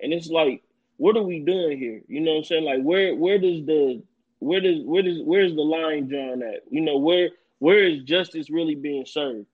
And 0.00 0.12
it's 0.12 0.28
like, 0.28 0.62
what 1.02 1.16
are 1.16 1.22
we 1.24 1.40
doing 1.40 1.76
here? 1.76 2.00
You 2.06 2.20
know 2.20 2.30
what 2.30 2.38
I'm 2.38 2.44
saying? 2.44 2.64
Like 2.64 2.80
where 2.82 3.16
where 3.16 3.36
does 3.36 3.66
the 3.66 4.00
where 4.38 4.60
does 4.60 4.84
where 4.84 5.02
does 5.02 5.18
where's 5.24 5.52
the 5.52 5.60
line 5.60 6.06
drawn 6.06 6.44
at? 6.44 6.60
You 6.70 6.80
know, 6.80 6.96
where 6.96 7.30
where 7.58 7.82
is 7.82 8.04
justice 8.04 8.50
really 8.50 8.76
being 8.76 9.04
served? 9.04 9.46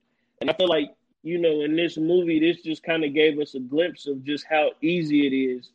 And 0.42 0.50
I 0.50 0.52
feel 0.52 0.68
like, 0.68 0.90
you 1.22 1.38
know, 1.38 1.62
in 1.62 1.74
this 1.74 1.96
movie, 1.96 2.38
this 2.38 2.60
just 2.60 2.82
kind 2.82 3.02
of 3.02 3.14
gave 3.14 3.38
us 3.38 3.54
a 3.54 3.60
glimpse 3.60 4.06
of 4.06 4.24
just 4.24 4.44
how 4.44 4.72
easy 4.82 5.26
it 5.26 5.34
is, 5.34 5.70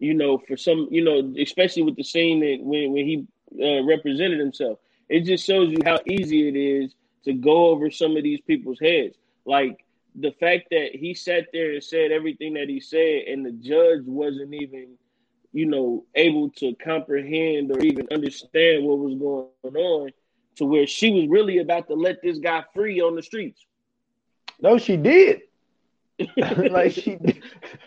you 0.00 0.14
know, 0.14 0.36
for 0.36 0.56
some, 0.56 0.88
you 0.90 1.04
know, 1.04 1.32
especially 1.40 1.84
with 1.84 1.94
the 1.94 2.02
scene 2.02 2.40
that 2.40 2.58
when, 2.60 2.92
when 2.92 3.06
he 3.06 3.24
uh, 3.62 3.84
represented 3.84 4.40
himself. 4.40 4.80
It 5.08 5.20
just 5.20 5.46
shows 5.46 5.70
you 5.70 5.78
how 5.84 6.00
easy 6.06 6.48
it 6.48 6.56
is 6.56 6.92
to 7.24 7.34
go 7.34 7.66
over 7.68 7.88
some 7.92 8.16
of 8.16 8.24
these 8.24 8.40
people's 8.40 8.80
heads. 8.80 9.14
Like 9.46 9.84
the 10.20 10.32
fact 10.32 10.68
that 10.70 10.90
he 10.94 11.14
sat 11.14 11.48
there 11.52 11.72
and 11.72 11.84
said 11.84 12.12
everything 12.12 12.54
that 12.54 12.68
he 12.68 12.80
said, 12.80 13.24
and 13.28 13.44
the 13.46 13.52
judge 13.52 14.02
wasn't 14.06 14.54
even, 14.54 14.96
you 15.52 15.66
know, 15.66 16.04
able 16.14 16.50
to 16.50 16.74
comprehend 16.76 17.70
or 17.72 17.80
even 17.80 18.08
understand 18.12 18.84
what 18.84 18.98
was 18.98 19.14
going 19.14 19.54
on, 19.54 20.10
to 20.56 20.64
where 20.66 20.86
she 20.86 21.12
was 21.12 21.28
really 21.28 21.58
about 21.58 21.88
to 21.88 21.94
let 21.94 22.22
this 22.22 22.38
guy 22.38 22.64
free 22.74 23.00
on 23.00 23.14
the 23.16 23.22
streets. 23.22 23.66
no, 24.60 24.78
she 24.78 24.96
did. 24.96 25.42
like 26.70 26.92
she 26.92 27.18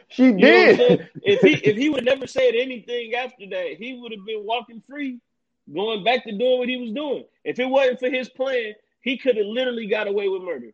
she 0.07 0.31
You 0.35 0.47
know 0.47 0.65
did. 0.67 0.83
If 1.23 1.41
he 1.41 1.53
if 1.55 1.77
he 1.77 1.89
would 1.89 2.05
never 2.05 2.27
said 2.27 2.53
anything 2.55 3.13
after 3.15 3.45
that, 3.49 3.75
he 3.77 3.93
would 3.99 4.11
have 4.11 4.25
been 4.25 4.45
walking 4.45 4.81
free, 4.87 5.19
going 5.73 6.03
back 6.03 6.23
to 6.25 6.31
doing 6.37 6.59
what 6.59 6.69
he 6.69 6.77
was 6.77 6.91
doing. 6.91 7.25
If 7.43 7.59
it 7.59 7.65
wasn't 7.65 7.99
for 7.99 8.09
his 8.09 8.29
plan, 8.29 8.73
he 9.01 9.17
could 9.17 9.37
have 9.37 9.45
literally 9.47 9.87
got 9.87 10.07
away 10.07 10.27
with 10.29 10.43
murder. 10.43 10.71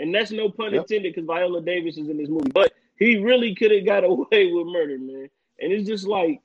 And 0.00 0.14
that's 0.14 0.32
no 0.32 0.48
pun 0.50 0.72
Yep. 0.72 0.82
intended 0.82 1.14
because 1.14 1.26
Viola 1.26 1.62
Davis 1.62 1.98
is 1.98 2.08
in 2.08 2.16
this 2.18 2.28
movie. 2.28 2.50
But 2.52 2.72
he 2.98 3.16
really 3.18 3.54
could 3.54 3.70
have 3.70 3.84
got 3.86 4.04
away 4.12 4.50
with 4.52 4.66
murder, 4.66 4.98
man. 4.98 5.28
And 5.60 5.72
it's 5.72 5.88
just 5.88 6.06
like, 6.06 6.40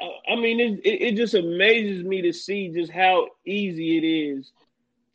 I- 0.00 0.32
I 0.32 0.36
mean, 0.36 0.60
it, 0.60 0.80
it, 0.84 1.02
it 1.08 1.16
just 1.16 1.34
amazes 1.34 2.04
me 2.04 2.22
to 2.22 2.32
see 2.32 2.68
just 2.70 2.92
how 2.92 3.28
easy 3.46 3.98
it 3.98 4.06
is 4.06 4.52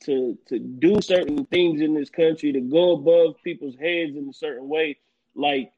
to 0.05 0.37
to 0.47 0.59
do 0.59 1.01
certain 1.01 1.45
things 1.45 1.81
in 1.81 1.93
this 1.93 2.09
country, 2.09 2.51
to 2.51 2.61
go 2.61 2.93
above 2.93 3.35
people's 3.43 3.75
heads 3.77 4.15
in 4.17 4.27
a 4.29 4.33
certain 4.33 4.67
way. 4.67 4.97
Like, 5.35 5.71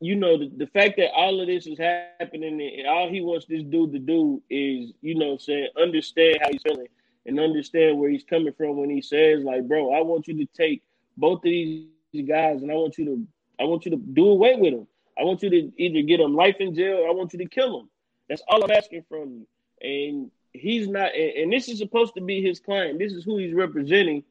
you 0.00 0.16
know, 0.16 0.38
the, 0.38 0.50
the 0.56 0.66
fact 0.68 0.96
that 0.98 1.10
all 1.12 1.40
of 1.40 1.46
this 1.48 1.66
is 1.66 1.78
happening 1.78 2.32
and 2.38 2.86
all 2.86 3.08
he 3.08 3.20
wants 3.20 3.46
this 3.46 3.62
dude 3.62 3.92
to 3.92 3.98
do 3.98 4.42
is, 4.50 4.70
you 4.80 4.92
know, 4.92 5.08
what 5.10 5.32
I'm 5.32 5.38
saying 5.38 5.68
understand 5.80 6.38
how 6.40 6.48
he's 6.50 6.62
feeling 6.62 6.86
and 7.26 7.40
understand 7.40 7.98
where 7.98 8.10
he's 8.10 8.24
coming 8.24 8.52
from 8.54 8.76
when 8.76 8.90
he 8.90 9.00
says, 9.02 9.42
like, 9.44 9.66
bro, 9.66 9.92
I 9.92 10.02
want 10.02 10.28
you 10.28 10.36
to 10.38 10.46
take 10.54 10.82
both 11.16 11.38
of 11.38 11.44
these 11.44 11.86
guys 12.28 12.62
and 12.62 12.70
I 12.70 12.74
want 12.74 12.98
you 12.98 13.04
to 13.06 13.26
I 13.60 13.64
want 13.64 13.84
you 13.84 13.92
to 13.92 13.96
do 13.96 14.28
away 14.28 14.56
with 14.56 14.74
them. 14.74 14.86
I 15.18 15.22
want 15.24 15.42
you 15.42 15.50
to 15.50 15.72
either 15.78 16.02
get 16.02 16.18
them 16.18 16.34
life 16.34 16.56
in 16.60 16.74
jail 16.74 16.98
or 16.98 17.08
I 17.08 17.12
want 17.12 17.32
you 17.32 17.38
to 17.40 17.46
kill 17.46 17.78
them. 17.78 17.90
That's 18.28 18.42
all 18.48 18.64
I'm 18.64 18.70
asking 18.70 19.04
from 19.08 19.30
you. 19.30 19.46
And 19.80 20.30
he's 20.52 20.88
not 20.88 21.14
and, 21.14 21.30
and 21.36 21.52
this 21.52 21.68
is 21.68 21.78
supposed 21.78 22.14
to 22.14 22.20
be 22.20 22.42
his 22.42 22.60
client. 22.60 22.98
This 22.98 23.12
is 23.12 23.24
who 23.24 23.38
he's 23.38 23.54
representing. 23.54 24.24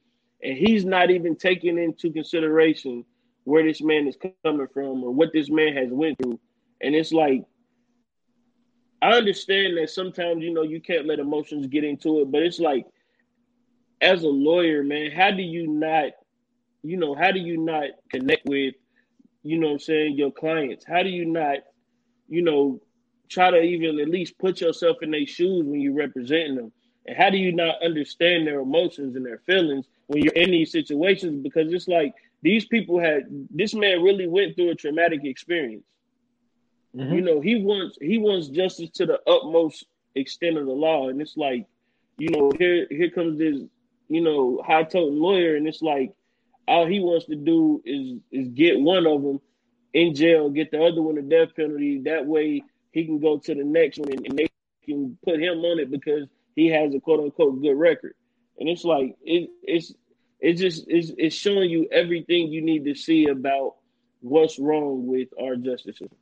and 0.43 0.57
he's 0.57 0.85
not 0.85 1.09
even 1.09 1.35
taking 1.35 1.77
into 1.77 2.11
consideration 2.11 3.05
where 3.45 3.63
this 3.63 3.81
man 3.81 4.07
is 4.07 4.17
coming 4.43 4.67
from 4.73 5.03
or 5.03 5.11
what 5.11 5.31
this 5.33 5.49
man 5.49 5.75
has 5.75 5.89
went 5.91 6.17
through. 6.21 6.39
And 6.81 6.95
it's 6.95 7.11
like 7.13 7.43
I 9.03 9.17
understand 9.17 9.77
that 9.77 9.89
sometimes 9.89 10.43
you 10.43 10.53
know 10.53 10.63
you 10.63 10.79
can't 10.79 11.05
let 11.05 11.19
emotions 11.19 11.67
get 11.67 11.83
into 11.83 12.21
it, 12.21 12.31
but 12.31 12.41
it's 12.41 12.59
like 12.59 12.85
as 13.99 14.23
a 14.23 14.29
lawyer, 14.29 14.81
man, 14.81 15.11
how 15.11 15.29
do 15.31 15.43
you 15.43 15.67
not, 15.67 16.11
you 16.83 16.95
know, 16.95 17.13
how 17.13 17.31
do 17.31 17.39
you 17.39 17.57
not 17.57 17.89
connect 18.09 18.45
with, 18.47 18.75
you 19.43 19.59
know 19.59 19.71
I'm 19.71 19.79
saying, 19.79 20.17
your 20.17 20.31
clients? 20.31 20.85
How 20.87 21.03
do 21.03 21.09
you 21.09 21.25
not, 21.25 21.57
you 22.29 22.43
know, 22.43 22.79
try 23.27 23.51
to 23.51 23.61
even 23.61 23.99
at 23.99 24.07
least 24.07 24.39
put 24.39 24.61
yourself 24.61 24.97
in 25.01 25.11
their 25.11 25.25
shoes 25.25 25.65
when 25.65 25.81
you're 25.81 25.93
representing 25.93 26.55
them? 26.55 26.71
And 27.05 27.17
how 27.17 27.29
do 27.29 27.37
you 27.37 27.51
not 27.51 27.83
understand 27.83 28.47
their 28.47 28.61
emotions 28.61 29.17
and 29.17 29.25
their 29.25 29.39
feelings 29.39 29.85
when 30.07 30.23
you're 30.23 30.33
in 30.33 30.51
these 30.51 30.71
situations? 30.71 31.43
Because 31.43 31.73
it's 31.73 31.89
like 31.89 32.13
these 32.41 32.65
people 32.67 33.01
had 33.01 33.23
this 33.49 33.73
man 33.73 34.01
really 34.01 34.27
went 34.29 34.55
through 34.55 34.71
a 34.71 34.75
traumatic 34.75 35.25
experience. 35.25 35.83
Mm-hmm. 36.95 37.13
You 37.13 37.21
know, 37.21 37.41
he 37.41 37.63
wants 37.63 37.97
he 38.01 38.17
wants 38.17 38.47
justice 38.47 38.89
to 38.91 39.05
the 39.05 39.19
utmost 39.27 39.85
extent 40.15 40.57
of 40.57 40.65
the 40.65 40.71
law. 40.71 41.09
And 41.09 41.21
it's 41.21 41.37
like, 41.37 41.65
you 42.17 42.29
know, 42.29 42.51
here 42.57 42.87
here 42.89 43.09
comes 43.09 43.39
this, 43.39 43.61
you 44.09 44.21
know, 44.21 44.61
high 44.65 44.83
toting 44.83 45.19
lawyer, 45.19 45.55
and 45.55 45.67
it's 45.67 45.81
like 45.81 46.13
all 46.67 46.85
he 46.85 46.99
wants 46.99 47.25
to 47.25 47.35
do 47.35 47.81
is 47.85 48.19
is 48.31 48.49
get 48.49 48.79
one 48.79 49.07
of 49.07 49.21
them 49.21 49.39
in 49.93 50.15
jail, 50.15 50.49
get 50.49 50.71
the 50.71 50.83
other 50.83 51.01
one 51.01 51.17
a 51.17 51.21
death 51.21 51.55
penalty. 51.55 52.01
That 52.01 52.25
way 52.25 52.63
he 52.91 53.05
can 53.05 53.19
go 53.19 53.37
to 53.39 53.55
the 53.55 53.63
next 53.63 53.99
one 53.99 54.11
and, 54.11 54.25
and 54.27 54.37
they 54.37 54.47
can 54.85 55.17
put 55.23 55.41
him 55.41 55.59
on 55.59 55.79
it 55.79 55.89
because 55.89 56.27
he 56.55 56.67
has 56.67 56.93
a 56.93 56.99
quote 56.99 57.19
unquote 57.21 57.61
good 57.61 57.75
record. 57.75 58.13
And 58.59 58.69
it's 58.69 58.83
like 58.83 59.15
it, 59.23 59.49
it's 59.63 59.93
it's 60.39 60.61
just 60.61 60.85
it's, 60.87 61.11
it's 61.17 61.35
showing 61.35 61.69
you 61.69 61.87
everything 61.91 62.51
you 62.51 62.61
need 62.61 62.85
to 62.85 62.95
see 62.95 63.27
about 63.27 63.75
what's 64.21 64.59
wrong 64.59 65.07
with 65.07 65.29
our 65.41 65.55
justice 65.55 65.97
system. 65.97 66.17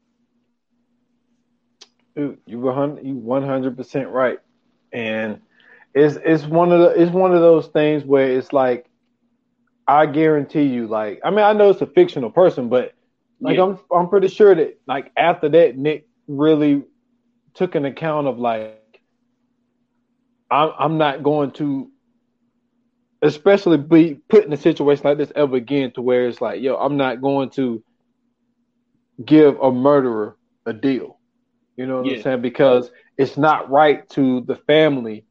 You 2.16 2.38
one 2.59 3.43
hundred 3.43 3.78
percent 3.78 4.09
right, 4.09 4.39
and 4.91 5.41
it's 5.93 6.18
it's 6.24 6.45
one 6.45 6.72
of 6.72 6.80
the 6.80 7.01
it's 7.01 7.12
one 7.12 7.34
of 7.34 7.41
those 7.41 7.68
things 7.68 8.03
where 8.03 8.28
it's 8.28 8.53
like 8.53 8.86
I 9.88 10.05
guarantee 10.05 10.64
you, 10.64 10.88
like 10.88 11.22
I 11.24 11.30
mean 11.30 11.45
I 11.45 11.53
know 11.53 11.70
it's 11.70 11.82
a 11.82 11.88
fictional 11.88 12.30
person, 12.32 12.70
but 12.70 12.93
like 13.41 13.57
yeah. 13.57 13.64
I'm 13.64 13.80
I'm 13.93 14.09
pretty 14.09 14.28
sure 14.28 14.53
that 14.53 14.80
like 14.88 15.12
after 15.16 15.49
that 15.49 15.78
Nick 15.78 16.07
really 16.28 16.84
took 17.53 17.76
an 17.76 17.86
account 17.86 18.28
of 18.28 18.39
like 18.39 19.01
I'm 20.49 20.72
I'm 20.78 20.97
not 20.97 21.24
going 21.24 21.51
to 21.53 21.89
especially 23.22 23.78
be 23.78 24.16
put 24.30 24.45
in 24.45 24.53
a 24.53 24.57
situation 24.57 25.03
like 25.05 25.18
this 25.18 25.32
ever 25.36 25.55
again 25.55 25.91
to 25.93 26.01
where 26.01 26.28
it's 26.28 26.41
like, 26.41 26.62
yo, 26.62 26.76
I'm 26.76 26.97
not 26.97 27.22
going 27.22 27.51
to 27.51 27.84
give 29.24 29.59
a 29.59 29.72
murderer 29.72 30.36
a 30.66 30.74
deal. 30.74 31.20
You 31.82 31.88
know 31.88 31.97
what 31.97 32.05
yeah. 32.05 32.17
I'm 32.17 32.21
saying? 32.21 32.41
Because 32.41 32.91
it's 33.17 33.38
not 33.38 33.71
right 33.71 34.07
to 34.09 34.41
the 34.41 34.55
family. 34.55 35.25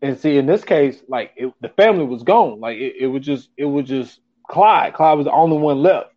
And 0.00 0.16
see, 0.16 0.36
in 0.36 0.46
this 0.46 0.62
case, 0.62 1.02
like 1.08 1.32
it, 1.36 1.52
the 1.60 1.68
family 1.70 2.04
was 2.04 2.22
gone. 2.22 2.60
Like 2.60 2.78
it, 2.78 2.94
it 3.00 3.06
was 3.08 3.26
just, 3.26 3.48
it 3.56 3.64
was 3.64 3.88
just 3.88 4.20
Clyde. 4.48 4.94
Clyde 4.94 5.18
was 5.18 5.24
the 5.24 5.32
only 5.32 5.56
one 5.56 5.82
left. 5.82 6.10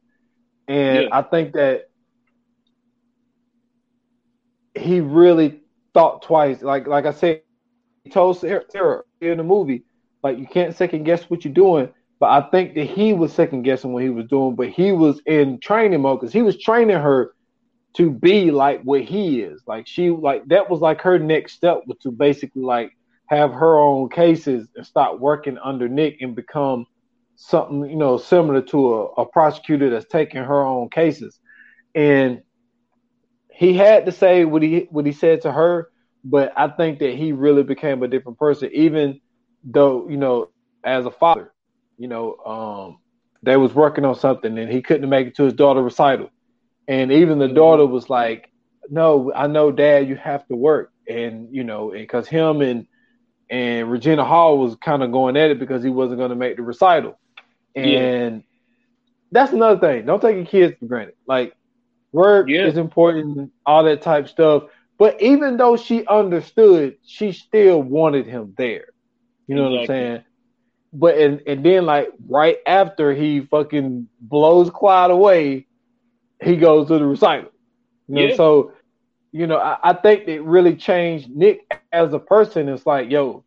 And 0.67 1.03
yeah. 1.03 1.09
I 1.11 1.23
think 1.23 1.53
that 1.53 1.89
he 4.75 4.99
really 5.01 5.61
thought 5.95 6.21
twice. 6.21 6.61
Like, 6.61 6.85
like 6.85 7.07
I 7.07 7.11
said, 7.11 7.41
he 8.03 8.11
told 8.11 8.37
Sarah, 8.37 8.63
Sarah 8.69 9.01
in 9.21 9.37
the 9.37 9.43
movie, 9.43 9.85
like 10.21 10.37
you 10.37 10.45
can't 10.45 10.75
second 10.75 11.03
guess 11.03 11.23
what 11.31 11.43
you're 11.43 11.53
doing. 11.53 11.89
But 12.19 12.29
I 12.29 12.47
think 12.49 12.75
that 12.75 12.85
he 12.85 13.13
was 13.13 13.33
second 13.33 13.63
guessing 13.63 13.91
what 13.91 14.03
he 14.03 14.09
was 14.09 14.27
doing, 14.27 14.55
but 14.55 14.69
he 14.69 14.91
was 14.91 15.19
in 15.25 15.59
training 15.59 16.01
mode 16.01 16.19
because 16.19 16.31
he 16.31 16.43
was 16.43 16.59
training 16.59 16.97
her 16.97 17.34
to 17.95 18.11
be 18.11 18.51
like 18.51 18.81
what 18.83 19.01
he 19.01 19.41
is. 19.41 19.61
Like 19.67 19.87
she 19.87 20.09
like 20.09 20.45
that 20.47 20.69
was 20.69 20.81
like 20.81 21.01
her 21.01 21.17
next 21.17 21.53
step 21.53 21.81
was 21.87 21.97
to 21.99 22.11
basically 22.11 22.63
like 22.63 22.91
have 23.27 23.51
her 23.53 23.79
own 23.79 24.09
cases 24.09 24.67
and 24.75 24.85
start 24.85 25.19
working 25.19 25.57
under 25.63 25.87
Nick 25.87 26.21
and 26.21 26.35
become 26.35 26.85
something, 27.35 27.89
you 27.89 27.95
know, 27.95 28.17
similar 28.17 28.61
to 28.61 28.93
a, 28.93 29.05
a 29.21 29.25
prosecutor 29.25 29.89
that's 29.89 30.05
taking 30.05 30.43
her 30.43 30.63
own 30.63 30.89
cases. 30.89 31.39
And 31.93 32.41
he 33.51 33.73
had 33.73 34.05
to 34.05 34.11
say 34.11 34.45
what 34.45 34.61
he 34.61 34.87
what 34.91 35.05
he 35.05 35.13
said 35.13 35.41
to 35.41 35.51
her, 35.51 35.89
but 36.23 36.51
I 36.57 36.67
think 36.67 36.99
that 36.99 37.15
he 37.15 37.31
really 37.31 37.63
became 37.63 38.03
a 38.03 38.07
different 38.07 38.37
person, 38.37 38.69
even 38.73 39.21
though, 39.63 40.09
you 40.09 40.17
know, 40.17 40.49
as 40.83 41.05
a 41.05 41.11
father, 41.11 41.53
you 41.97 42.07
know, 42.07 42.35
um, 42.45 42.97
they 43.41 43.55
was 43.57 43.73
working 43.73 44.05
on 44.05 44.15
something 44.15 44.57
and 44.57 44.71
he 44.71 44.81
couldn't 44.81 45.09
make 45.09 45.27
it 45.27 45.35
to 45.37 45.43
his 45.43 45.53
daughter 45.53 45.81
recital. 45.81 46.29
And 46.87 47.11
even 47.11 47.39
the 47.39 47.47
daughter 47.47 47.85
was 47.85 48.09
like, 48.09 48.51
"No, 48.89 49.31
I 49.33 49.47
know, 49.47 49.71
Dad, 49.71 50.07
you 50.07 50.15
have 50.15 50.47
to 50.47 50.55
work." 50.55 50.91
And 51.07 51.53
you 51.53 51.63
know, 51.63 51.91
because 51.91 52.27
him 52.27 52.61
and 52.61 52.87
and 53.49 53.91
Regina 53.91 54.25
Hall 54.25 54.57
was 54.57 54.75
kind 54.75 55.03
of 55.03 55.11
going 55.11 55.37
at 55.37 55.51
it 55.51 55.59
because 55.59 55.83
he 55.83 55.89
wasn't 55.89 56.19
going 56.19 56.31
to 56.31 56.35
make 56.35 56.57
the 56.57 56.63
recital. 56.63 57.19
And 57.75 58.37
yeah. 58.37 58.39
that's 59.31 59.53
another 59.53 59.79
thing. 59.79 60.05
Don't 60.05 60.21
take 60.21 60.35
your 60.35 60.45
kids 60.45 60.75
for 60.79 60.85
granted. 60.85 61.15
Like 61.27 61.55
work 62.11 62.47
yeah. 62.49 62.65
is 62.65 62.77
important, 62.77 63.51
all 63.65 63.83
that 63.83 64.01
type 64.01 64.27
stuff. 64.27 64.63
But 64.97 65.21
even 65.21 65.57
though 65.57 65.75
she 65.75 66.05
understood, 66.07 66.97
she 67.05 67.33
still 67.33 67.81
wanted 67.81 68.25
him 68.25 68.53
there. 68.57 68.85
You 69.47 69.55
know 69.55 69.73
exactly. 69.73 69.77
what 69.77 69.81
I'm 69.81 69.87
saying? 69.87 70.23
But 70.93 71.17
and 71.17 71.41
and 71.45 71.65
then 71.65 71.85
like 71.85 72.09
right 72.27 72.57
after 72.65 73.13
he 73.13 73.41
fucking 73.41 74.07
blows 74.21 74.69
Clyde 74.69 75.11
away, 75.11 75.67
he 76.45 76.55
goes 76.57 76.87
to 76.87 76.99
the 76.99 77.05
recital. 77.05 77.51
You 78.07 78.15
know, 78.15 78.21
yeah. 78.21 78.35
so 78.35 78.73
you 79.31 79.47
know, 79.47 79.57
I, 79.57 79.77
I 79.83 79.93
think 79.93 80.29
it 80.29 80.41
really 80.43 80.77
changed 80.77 81.29
Nick 81.29 81.59
as 81.91 82.13
a 82.13 82.19
person. 82.19 82.69
It's 82.69 82.85
like, 82.85 83.11
yo, 83.11 83.43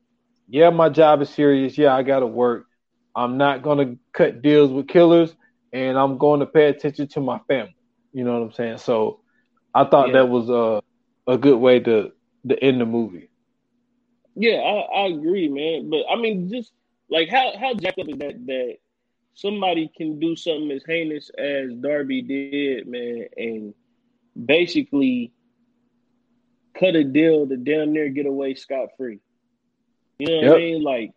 yeah, 0.47 0.69
my 0.69 0.91
job 0.91 1.23
is 1.23 1.31
serious. 1.31 1.79
Yeah, 1.79 1.95
I 1.95 2.03
gotta 2.03 2.27
work. 2.27 2.67
I'm 3.17 3.39
not 3.39 3.63
gonna 3.63 3.97
cut 4.13 4.43
deals 4.43 4.71
with 4.71 4.89
killers, 4.89 5.35
and 5.73 5.99
I'm 5.99 6.19
going 6.19 6.41
to 6.41 6.47
pay 6.47 6.67
attention 6.67 7.09
to 7.09 7.21
my 7.21 7.39
family. 7.49 7.75
You 8.13 8.25
know 8.25 8.35
what 8.35 8.43
I'm 8.43 8.53
saying? 8.53 8.79
So, 8.79 9.21
I 9.75 9.85
thought 9.85 10.09
yeah. 10.09 10.15
that 10.15 10.29
was 10.29 10.51
a 10.51 10.83
a 11.31 11.39
good 11.39 11.57
way 11.57 11.81
to 11.81 12.13
to 12.49 12.63
end 12.63 12.81
the 12.81 12.87
movie. 12.87 13.31
Yeah, 14.35 14.59
I, 14.59 15.05
I 15.05 15.07
agree, 15.07 15.49
man. 15.49 15.91
But 15.91 16.05
I 16.11 16.17
mean, 16.17 16.51
just 16.51 16.73
like 17.09 17.29
how 17.29 17.53
how 17.59 17.75
jacked 17.75 17.99
up 17.99 18.09
is 18.09 18.19
that 18.19 18.47
that 18.47 18.77
somebody 19.39 19.89
can 19.97 20.19
do 20.19 20.35
something 20.35 20.73
as 20.73 20.83
heinous 20.85 21.31
as 21.39 21.73
Darby 21.75 22.23
did, 22.23 22.89
man, 22.89 23.27
and 23.37 23.75
basically 24.35 25.33
cut 26.79 26.97
a 26.97 27.05
deal 27.05 27.47
to 27.47 27.57
damn 27.57 27.93
near 27.93 28.09
get 28.09 28.27
away 28.27 28.55
scot 28.55 28.89
free. 28.97 29.21
You 30.19 30.29
know 30.29 30.37
what 30.37 30.45
yep. 30.45 30.55
I 30.55 30.59
mean? 30.59 30.83
Like, 30.83 31.13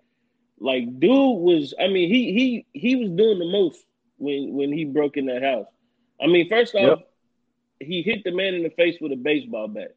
like 0.60 1.00
dude 1.00 1.40
was. 1.40 1.74
I 1.80 1.88
mean, 1.88 2.10
he 2.14 2.32
he 2.34 2.66
he 2.80 2.96
was 2.96 3.10
doing 3.10 3.40
the 3.40 3.50
most 3.50 3.80
when 4.18 4.54
when 4.54 4.72
he 4.72 4.86
broke 4.86 5.18
in 5.18 5.26
that 5.26 5.42
house. 5.42 5.68
I 6.22 6.28
mean, 6.28 6.48
first 6.48 6.76
off, 6.76 7.00
yep. 7.00 7.12
he 7.80 8.04
hit 8.04 8.24
the 8.24 8.32
man 8.32 8.54
in 8.54 8.62
the 8.62 8.70
face 8.70 8.98
with 9.02 9.12
a 9.12 9.16
baseball 9.16 9.68
bat. 9.68 9.96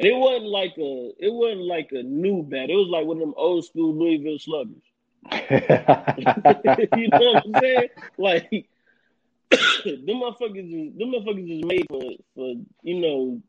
And 0.00 0.08
it 0.08 0.16
wasn't 0.16 0.46
like 0.46 0.74
a 0.78 1.12
it 1.20 1.32
wasn't 1.32 1.66
like 1.66 1.90
a 1.92 2.02
new 2.02 2.42
bat. 2.42 2.70
It 2.70 2.74
was 2.74 2.88
like 2.88 3.06
one 3.06 3.18
of 3.18 3.20
them 3.20 3.34
old 3.36 3.64
school 3.64 3.94
Louisville 3.94 4.40
sluggers. 4.40 4.82
you 5.50 7.08
know 7.08 7.32
what 7.32 7.44
I'm 7.44 7.60
saying? 7.60 7.88
Like 8.18 8.50
them 9.50 10.20
motherfuckers 10.20 10.92
is 10.92 10.98
them 10.98 11.12
motherfuckers 11.12 11.58
is 11.58 11.64
made 11.64 11.86
for 11.88 12.02
for 12.34 12.54
you 12.82 13.00
know 13.00 13.42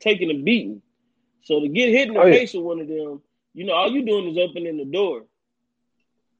taking 0.00 0.30
a 0.30 0.42
beating. 0.42 0.82
So 1.42 1.60
to 1.60 1.68
get 1.68 1.90
hit 1.90 2.08
in 2.08 2.14
the 2.14 2.20
oh, 2.20 2.30
face 2.30 2.54
yeah. 2.54 2.60
with 2.60 2.66
one 2.66 2.80
of 2.80 2.88
them, 2.88 3.22
you 3.54 3.64
know, 3.64 3.74
all 3.74 3.90
you 3.90 4.04
doing 4.04 4.28
is 4.28 4.38
opening 4.38 4.76
the 4.76 4.84
door. 4.84 5.22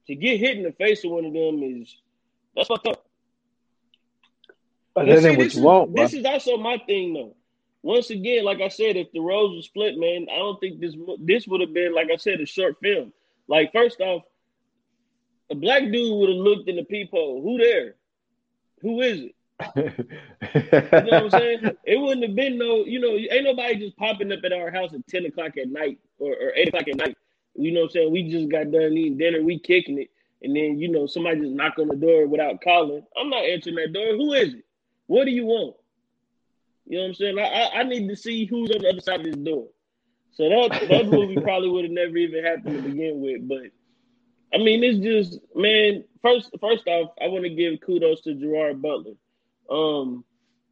To 0.07 0.15
get 0.15 0.39
hit 0.39 0.57
in 0.57 0.63
the 0.63 0.71
face 0.71 1.01
with 1.03 1.13
one 1.13 1.25
of 1.25 1.33
them 1.33 1.63
is 1.63 1.95
that's 2.55 2.67
fucked 2.67 2.87
up. 2.87 3.05
But 4.93 5.05
see, 5.05 5.35
this, 5.35 5.55
is, 5.55 5.59
want, 5.61 5.95
this 5.95 6.13
is 6.13 6.25
also 6.25 6.57
my 6.57 6.77
thing 6.85 7.13
though. 7.13 7.35
Once 7.83 8.09
again, 8.09 8.43
like 8.43 8.61
I 8.61 8.69
said, 8.69 8.97
if 8.97 9.11
the 9.11 9.19
roles 9.19 9.55
were 9.55 9.61
split, 9.61 9.97
man, 9.97 10.27
I 10.31 10.37
don't 10.37 10.59
think 10.59 10.79
this 10.79 10.95
this 11.19 11.47
would 11.47 11.61
have 11.61 11.73
been 11.73 11.93
like 11.93 12.07
I 12.11 12.17
said 12.17 12.41
a 12.41 12.45
short 12.45 12.77
film. 12.81 13.13
Like, 13.47 13.71
first 13.71 14.01
off, 14.01 14.23
a 15.49 15.55
black 15.55 15.83
dude 15.83 16.17
would 16.17 16.29
have 16.29 16.37
looked 16.37 16.69
in 16.69 16.75
the 16.75 16.83
peephole. 16.83 17.41
Who 17.41 17.57
there? 17.57 17.95
Who 18.81 19.01
is 19.01 19.21
it? 19.21 19.35
you 19.75 21.11
know 21.11 21.23
what 21.23 21.23
I'm 21.23 21.29
saying? 21.31 21.77
It 21.83 21.99
wouldn't 21.99 22.25
have 22.27 22.35
been 22.35 22.57
no, 22.57 22.85
you 22.85 22.99
know, 22.99 23.15
ain't 23.15 23.43
nobody 23.43 23.75
just 23.75 23.97
popping 23.97 24.31
up 24.31 24.39
at 24.43 24.53
our 24.53 24.69
house 24.69 24.93
at 24.93 25.07
10 25.07 25.25
o'clock 25.25 25.57
at 25.57 25.69
night 25.69 25.99
or, 26.19 26.31
or 26.33 26.53
8 26.55 26.67
o'clock 26.67 26.87
at 26.87 26.97
night. 26.97 27.17
You 27.55 27.71
know 27.71 27.81
what 27.81 27.85
I'm 27.85 27.91
saying? 27.91 28.11
We 28.11 28.29
just 28.29 28.49
got 28.49 28.71
done 28.71 28.93
eating 28.93 29.17
dinner, 29.17 29.41
we 29.41 29.57
kicking 29.57 29.99
it, 29.99 30.11
and 30.43 30.55
then, 30.55 30.77
you 30.79 30.89
know, 30.89 31.07
somebody 31.07 31.41
just 31.41 31.53
knock 31.53 31.79
on 31.79 31.87
the 31.87 31.95
door 31.95 32.27
without 32.27 32.61
calling. 32.61 33.03
I'm 33.19 33.29
not 33.29 33.45
answering 33.45 33.77
that 33.77 33.93
door. 33.93 34.15
Who 34.15 34.33
is 34.33 34.53
it? 34.53 34.65
What 35.07 35.25
do 35.25 35.31
you 35.31 35.45
want? 35.45 35.75
You 36.85 36.97
know 36.97 37.03
what 37.03 37.09
I'm 37.09 37.15
saying? 37.15 37.39
I, 37.39 37.43
I, 37.43 37.79
I 37.79 37.83
need 37.83 38.07
to 38.09 38.15
see 38.15 38.45
who's 38.45 38.69
on 38.71 38.81
the 38.81 38.89
other 38.89 39.01
side 39.01 39.21
of 39.21 39.25
this 39.25 39.35
door. 39.35 39.67
So 40.37 40.47
that 40.47 40.87
that 40.89 41.07
movie 41.07 41.35
probably 41.41 41.69
would 41.69 41.85
have 41.85 41.91
never 41.91 42.15
even 42.15 42.43
happened 42.43 42.83
to 42.83 42.89
begin 42.89 43.21
with. 43.21 43.47
But 43.47 43.71
I 44.53 44.63
mean, 44.63 44.83
it's 44.83 44.99
just 44.99 45.39
man. 45.55 46.03
First, 46.21 46.51
first 46.61 46.87
off, 46.87 47.11
I 47.19 47.27
want 47.27 47.43
to 47.45 47.49
give 47.49 47.81
kudos 47.81 48.21
to 48.21 48.35
Gerard 48.35 48.79
Butler. 48.79 49.13
Um, 49.69 50.23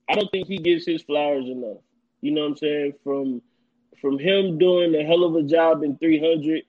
I 0.07 0.13
don't 0.13 0.31
think 0.31 0.47
he 0.47 0.57
gets 0.57 0.85
his 0.85 1.01
flowers 1.01 1.45
enough. 1.45 1.79
You 2.21 2.31
know 2.31 2.41
what 2.41 2.51
I'm 2.51 2.57
saying? 2.57 2.93
From 3.03 3.41
from 3.99 4.19
him 4.19 4.59
doing 4.59 4.93
a 4.93 5.03
hell 5.03 5.23
of 5.23 5.35
a 5.35 5.41
job 5.41 5.81
in 5.81 5.97
300, 5.97 6.61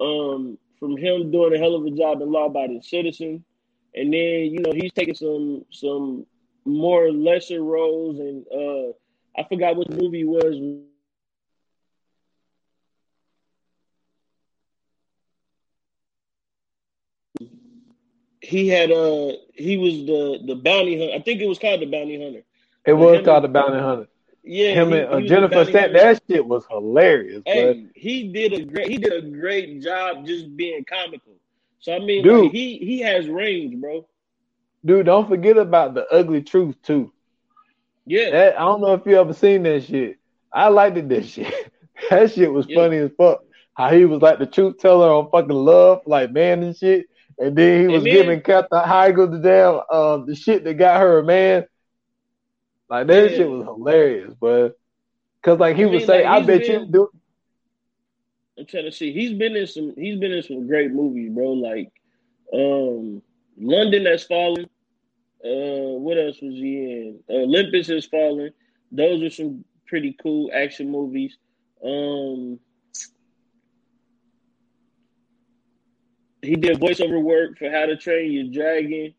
um, 0.00 0.56
from 0.80 0.96
him 0.96 1.30
doing 1.30 1.54
a 1.54 1.58
hell 1.58 1.74
of 1.74 1.84
a 1.84 1.90
job 1.90 2.22
in 2.22 2.32
Law 2.32 2.46
Abiding 2.46 2.80
Citizen, 2.80 3.44
and 3.94 4.10
then 4.10 4.50
you 4.50 4.60
know 4.60 4.72
he's 4.72 4.92
taking 4.92 5.14
some 5.14 5.66
some 5.70 6.24
more 6.64 7.12
lesser 7.12 7.62
roles, 7.62 8.18
and 8.20 8.46
uh, 8.48 8.92
I 9.38 9.46
forgot 9.46 9.76
what 9.76 9.90
movie 9.90 10.24
was. 10.24 10.56
He 18.52 18.68
had 18.68 18.90
uh 18.92 19.32
he 19.54 19.76
was 19.78 19.94
the 20.06 20.40
the 20.46 20.54
bounty 20.54 20.98
hunter. 20.98 21.14
I 21.14 21.20
think 21.22 21.40
it 21.40 21.46
was 21.48 21.58
called 21.58 21.80
the 21.80 21.86
bounty 21.86 22.22
hunter. 22.22 22.42
It 22.84 22.92
was 22.92 23.24
called 23.24 23.44
the 23.44 23.48
bounty 23.48 23.78
hunter. 23.78 24.08
Yeah, 24.44 24.72
Him 24.72 24.90
he- 24.90 24.98
and 24.98 25.08
uh, 25.14 25.20
Jennifer 25.20 25.64
Aniston, 25.64 25.92
that 25.94 26.20
shit 26.28 26.44
was 26.44 26.64
hilarious, 26.68 27.42
bro. 27.44 27.54
Hey, 27.54 27.86
he 27.94 28.28
did 28.32 28.52
a 28.52 28.64
great 28.64 28.88
he 28.88 28.98
did 28.98 29.12
a 29.12 29.22
great 29.28 29.80
job 29.82 30.26
just 30.26 30.56
being 30.56 30.84
comical. 30.84 31.32
So 31.80 31.94
I 31.94 31.98
mean, 32.00 32.22
Dude. 32.24 32.44
like, 32.44 32.52
he 32.52 32.76
he 32.78 33.00
has 33.00 33.28
range, 33.28 33.80
bro. 33.80 34.06
Dude, 34.84 35.06
don't 35.06 35.28
forget 35.28 35.56
about 35.56 35.94
the 35.94 36.06
ugly 36.12 36.42
truth 36.42 36.74
too. 36.82 37.12
Yeah, 38.04 38.30
That 38.30 38.56
I 38.56 38.64
don't 38.64 38.80
know 38.80 38.94
if 38.94 39.06
you 39.06 39.18
ever 39.18 39.32
seen 39.32 39.62
that 39.62 39.84
shit. 39.84 40.18
I 40.52 40.68
liked 40.68 40.96
it, 40.98 41.08
that 41.08 41.24
shit. 41.32 41.54
that 42.10 42.32
shit 42.32 42.52
was 42.52 42.66
Yeah. 42.68 42.76
funny 42.82 42.96
as 42.98 43.10
fuck. 43.16 43.44
How 43.74 43.90
he 43.90 44.04
was 44.04 44.20
like 44.20 44.38
the 44.38 44.46
truth 44.46 44.78
teller 44.78 45.08
on 45.10 45.30
fucking 45.30 45.48
love, 45.48 46.02
like 46.04 46.32
man 46.32 46.62
and 46.64 46.76
shit. 46.76 47.06
And 47.38 47.56
then 47.56 47.80
he 47.82 47.88
was 47.88 48.04
man. 48.04 48.12
giving 48.12 48.40
Katherine 48.40 48.84
Heigl 48.84 49.30
the 49.30 49.38
damn 49.38 49.98
um 49.98 50.26
the 50.26 50.34
shit 50.34 50.64
that 50.64 50.74
got 50.74 51.00
her 51.00 51.18
a 51.18 51.24
man. 51.24 51.66
Like 52.88 53.06
that 53.06 53.30
Yeah. 53.30 53.36
shit 53.36 53.48
was 53.48 53.64
hilarious, 53.64 54.34
but 54.40 54.78
cause 55.42 55.58
like 55.58 55.76
he 55.76 55.82
I 55.82 55.86
would 55.86 55.98
mean, 55.98 56.06
say, 56.06 56.24
like, 56.24 56.42
I 56.42 56.46
bet 56.46 56.68
you 56.68 56.86
do 56.86 57.08
I'm 58.58 58.66
trying 58.66 58.84
to 58.84 58.92
see. 58.92 59.12
He's 59.12 59.32
been 59.32 59.56
in 59.56 59.66
some. 59.66 59.94
He's 59.96 60.18
been 60.18 60.32
in 60.32 60.42
some 60.42 60.66
great 60.66 60.92
movies, 60.92 61.30
bro. 61.32 61.52
Like, 61.52 61.90
um, 62.52 63.22
London 63.58 64.04
Has 64.06 64.24
Fallen. 64.24 64.66
Uh, 65.44 65.98
what 65.98 66.18
else 66.18 66.40
was 66.40 66.54
he 66.54 66.76
in? 66.82 67.20
Olympus 67.30 67.88
Has 67.88 68.06
Fallen. 68.06 68.52
Those 68.92 69.22
are 69.22 69.30
some 69.30 69.64
pretty 69.86 70.14
cool 70.22 70.50
action 70.54 70.90
movies. 70.90 71.38
Um, 71.84 72.60
he 76.42 76.56
did 76.56 76.80
voiceover 76.80 77.22
work 77.22 77.58
for 77.58 77.70
How 77.70 77.86
to 77.86 77.96
Train 77.96 78.32
Your 78.32 78.52
Dragon. 78.52 79.14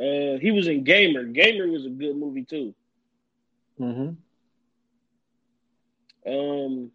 Uh, 0.00 0.38
he 0.40 0.50
was 0.52 0.68
in 0.68 0.84
Gamer. 0.84 1.24
Gamer 1.24 1.68
was 1.68 1.86
a 1.86 1.90
good 1.90 2.16
movie 2.16 2.44
too. 2.44 2.74
hmm 3.78 4.16
Um, 6.26 6.92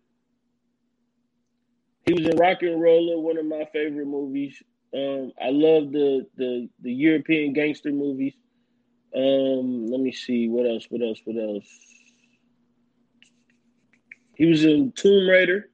he 2.06 2.14
was 2.14 2.26
in 2.26 2.38
RocknRolla, 2.38 3.22
one 3.22 3.38
of 3.38 3.46
my 3.46 3.66
favorite 3.74 4.08
movies. 4.08 4.62
Um, 4.94 5.32
I 5.42 5.50
love 5.50 5.92
the 5.92 6.28
the 6.38 6.70
the 6.82 6.94
European 6.94 7.54
gangster 7.54 7.92
movies. 7.92 8.34
Um, 9.16 9.88
let 9.88 10.00
me 10.02 10.12
see 10.12 10.50
what 10.50 10.66
else, 10.68 10.88
what 10.90 11.02
else, 11.02 11.20
what 11.26 11.38
else. 11.38 11.68
He 14.36 14.46
was 14.46 14.64
in 14.66 14.92
Tomb 14.94 15.28
Raider. 15.30 15.70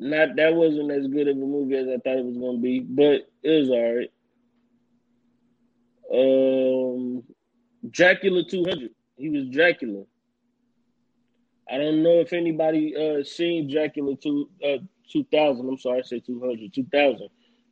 Not 0.00 0.34
that 0.36 0.54
wasn't 0.54 0.90
as 0.90 1.06
good 1.08 1.28
of 1.28 1.36
a 1.36 1.40
movie 1.40 1.76
as 1.76 1.86
I 1.86 1.98
thought 1.98 2.16
it 2.16 2.24
was 2.24 2.38
gonna 2.38 2.58
be, 2.58 2.80
but 2.80 3.28
it 3.42 3.60
was 3.60 3.68
all 3.68 3.94
right. 3.96 4.10
Um, 6.10 7.22
Dracula 7.90 8.42
200. 8.42 8.90
He 9.16 9.28
was 9.28 9.50
Dracula. 9.50 10.04
I 11.70 11.76
don't 11.76 12.02
know 12.02 12.18
if 12.18 12.32
anybody 12.32 12.96
uh 12.96 13.22
seen 13.22 13.70
Dracula 13.70 14.16
two 14.16 14.48
uh 14.64 14.78
2000. 15.12 15.68
I'm 15.68 15.76
sorry, 15.76 15.98
I 15.98 16.02
said 16.02 16.24
200. 16.24 16.72
2000. 16.72 17.28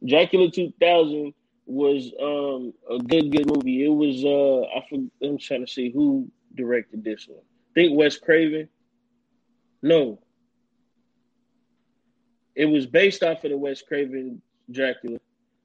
Dracula 0.07 0.51
2000 0.51 1.33
was 1.65 2.13
um 2.21 2.75
a 2.91 2.99
good 3.03 3.33
good 3.33 3.47
movie. 3.47 3.87
It 3.87 3.89
was 3.89 4.23
uh 4.23 4.69
I 4.77 4.87
for, 4.91 4.99
I'm 5.27 5.39
trying 5.39 5.65
to 5.65 5.73
see 5.73 5.91
who 5.91 6.31
directed 6.55 7.03
this 7.03 7.27
one. 7.27 7.41
I 7.41 7.73
think 7.75 7.97
Wes 7.99 8.19
Craven. 8.19 8.69
No. 9.83 10.21
It 12.59 12.67
was 12.67 12.87
based 12.87 13.23
off 13.23 13.45
of 13.45 13.51
the 13.51 13.57
Wes 13.57 13.83
Craven 13.83 14.43
Dracula, 14.71 15.19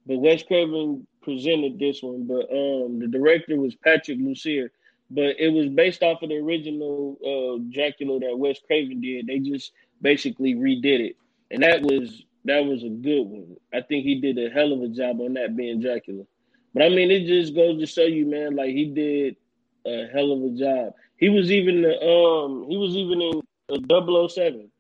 but 0.06 0.20
Wes 0.20 0.44
Craven 0.44 1.06
presented 1.22 1.80
this 1.80 2.02
one. 2.02 2.26
But 2.28 2.50
um 2.52 3.00
the 3.00 3.10
director 3.12 3.60
was 3.60 3.76
Patrick 3.76 4.20
Lussier 4.20 4.70
but 5.14 5.40
it 5.40 5.50
was 5.50 5.70
based 5.70 6.02
off 6.02 6.24
of 6.24 6.30
the 6.30 6.38
original 6.38 7.18
uh, 7.22 7.62
Dracula 7.72 8.20
that 8.20 8.38
Wes 8.38 8.60
Craven 8.66 9.02
did. 9.02 9.28
They 9.28 9.40
just 9.40 9.72
basically 10.02 10.56
redid 10.56 11.10
it, 11.10 11.16
and 11.52 11.62
that 11.64 11.82
was 11.82 12.24
that 12.46 12.66
was 12.66 12.84
a 12.84 12.90
good 12.90 13.24
one. 13.24 13.56
I 13.74 13.82
think 13.82 14.04
he 14.04 14.20
did 14.20 14.38
a 14.40 14.50
hell 14.50 14.74
of 14.74 14.82
a 14.82 14.88
job 14.88 15.22
on 15.22 15.34
that 15.36 15.56
being 15.56 15.82
Dracula. 15.82 16.24
But 16.74 16.84
I 16.84 16.90
mean, 16.90 17.12
it 17.12 17.28
just 17.28 17.54
goes 17.56 17.80
to 17.80 17.86
show 17.86 18.06
you, 18.06 18.26
man, 18.26 18.56
like 18.56 18.72
he 18.72 18.86
did 18.86 19.36
a 19.86 20.08
hell 20.12 20.32
of 20.32 20.44
a 20.44 20.58
job. 20.58 20.94
He 21.18 21.30
was 21.30 21.52
even 21.52 21.84
the 21.84 21.94
um 22.02 22.66
he 22.70 22.78
was 22.78 22.96
even 22.96 23.22
in 23.22 23.42
uh, 23.70 24.28
007. 24.28 24.72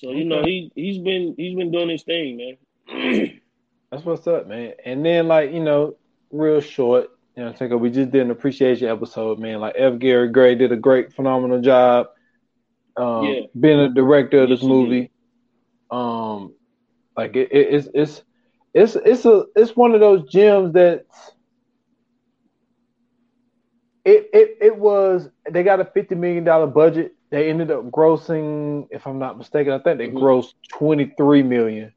So 0.00 0.12
you 0.12 0.24
know 0.24 0.42
he 0.44 0.70
he's 0.76 0.98
been 0.98 1.34
he's 1.36 1.56
been 1.56 1.72
doing 1.72 1.88
his 1.88 2.04
thing, 2.04 2.36
man. 2.36 2.56
That's 3.90 4.04
what's 4.04 4.26
up, 4.26 4.46
man. 4.46 4.74
And 4.84 5.04
then 5.04 5.28
like, 5.28 5.52
you 5.52 5.60
know, 5.62 5.96
real 6.30 6.60
short, 6.60 7.08
you 7.36 7.44
know, 7.44 7.52
take 7.52 7.72
we 7.72 7.90
just 7.90 8.10
did 8.10 8.22
an 8.22 8.30
appreciation 8.30 8.88
episode, 8.88 9.38
man. 9.38 9.60
Like 9.60 9.74
F. 9.76 9.98
Gary 9.98 10.28
Gray 10.30 10.54
did 10.54 10.72
a 10.72 10.76
great, 10.76 11.12
phenomenal 11.14 11.60
job. 11.60 12.06
Um 12.96 13.24
Yeah. 13.24 13.40
being 13.58 13.80
a 13.80 13.88
director 13.92 14.42
of 14.42 14.50
this 14.50 14.60
he 14.60 14.68
movie. 14.68 15.10
Um 15.90 16.54
like 17.16 17.34
it, 17.36 17.50
it, 17.50 17.74
it's 17.74 17.88
it's 17.94 18.22
it's 18.74 18.96
it's 18.96 19.24
a 19.26 19.44
it's 19.56 19.76
one 19.76 19.94
of 19.94 20.00
those 20.00 20.30
gems 20.30 20.74
that 20.74 21.06
it 24.04 24.28
it 24.32 24.58
it 24.60 24.76
was 24.78 25.28
they 25.50 25.62
got 25.64 25.80
a 25.80 25.84
fifty 25.84 26.14
million 26.14 26.44
dollar 26.44 26.66
budget. 26.66 27.17
They 27.30 27.50
ended 27.50 27.70
up 27.70 27.84
grossing, 27.90 28.86
if 28.90 29.06
I'm 29.06 29.18
not 29.18 29.38
mistaken, 29.38 29.72
I 29.72 29.78
think 29.78 29.98
they 29.98 30.08
Mhm. 30.08 30.14
grossed 30.20 30.54
twenty 30.68 31.12
three 31.16 31.42
million. 31.42 31.92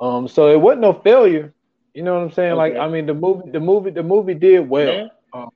Um, 0.00 0.28
so 0.28 0.48
it 0.50 0.60
wasn't 0.60 0.82
no 0.82 0.92
failure. 0.92 1.54
You 1.94 2.02
know 2.02 2.14
what 2.14 2.22
I'm 2.22 2.30
saying? 2.32 2.56
Like, 2.56 2.76
I 2.76 2.88
mean, 2.88 3.06
the 3.06 3.14
movie, 3.14 3.50
the 3.50 3.60
movie, 3.60 3.90
the 3.90 4.02
movie 4.02 4.34
did 4.34 4.68
well. 4.68 5.02
Huh? 5.32 5.46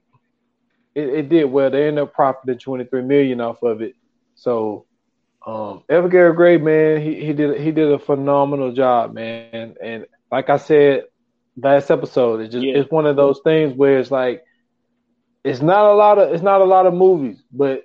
It, 0.94 1.08
it 1.08 1.28
did 1.28 1.44
well. 1.44 1.70
They 1.70 1.86
ended 1.88 2.04
up 2.04 2.12
profiting 2.12 2.58
23 2.58 3.02
million 3.02 3.40
off 3.40 3.62
of 3.62 3.82
it. 3.82 3.94
So, 4.34 4.86
um, 5.46 5.82
F. 5.88 6.10
Gary 6.10 6.34
Gray, 6.34 6.56
man, 6.58 7.00
he, 7.00 7.24
he 7.24 7.32
did 7.32 7.60
he 7.60 7.70
did 7.72 7.90
a 7.92 7.98
phenomenal 7.98 8.72
job, 8.72 9.14
man. 9.14 9.52
And 9.60 9.80
like 10.06 10.24
I 10.24 10.32
said 10.32 10.82
last 11.38 11.68
episode, 11.68 12.24
it's 12.24 12.38
just 12.38 12.52
Yeah. 12.52 12.72
it's 12.72 12.90
one 12.90 12.96
of 13.06 13.16
those 13.16 13.40
things 13.44 13.72
where 13.74 13.98
it's 13.98 14.10
like 14.10 14.42
it's 15.44 15.60
not 15.60 15.86
a 15.86 15.94
lot 15.94 16.18
of 16.18 16.32
it's 16.32 16.42
not 16.42 16.60
a 16.60 16.64
lot 16.64 16.86
of 16.86 16.94
movies, 16.94 17.42
but 17.52 17.82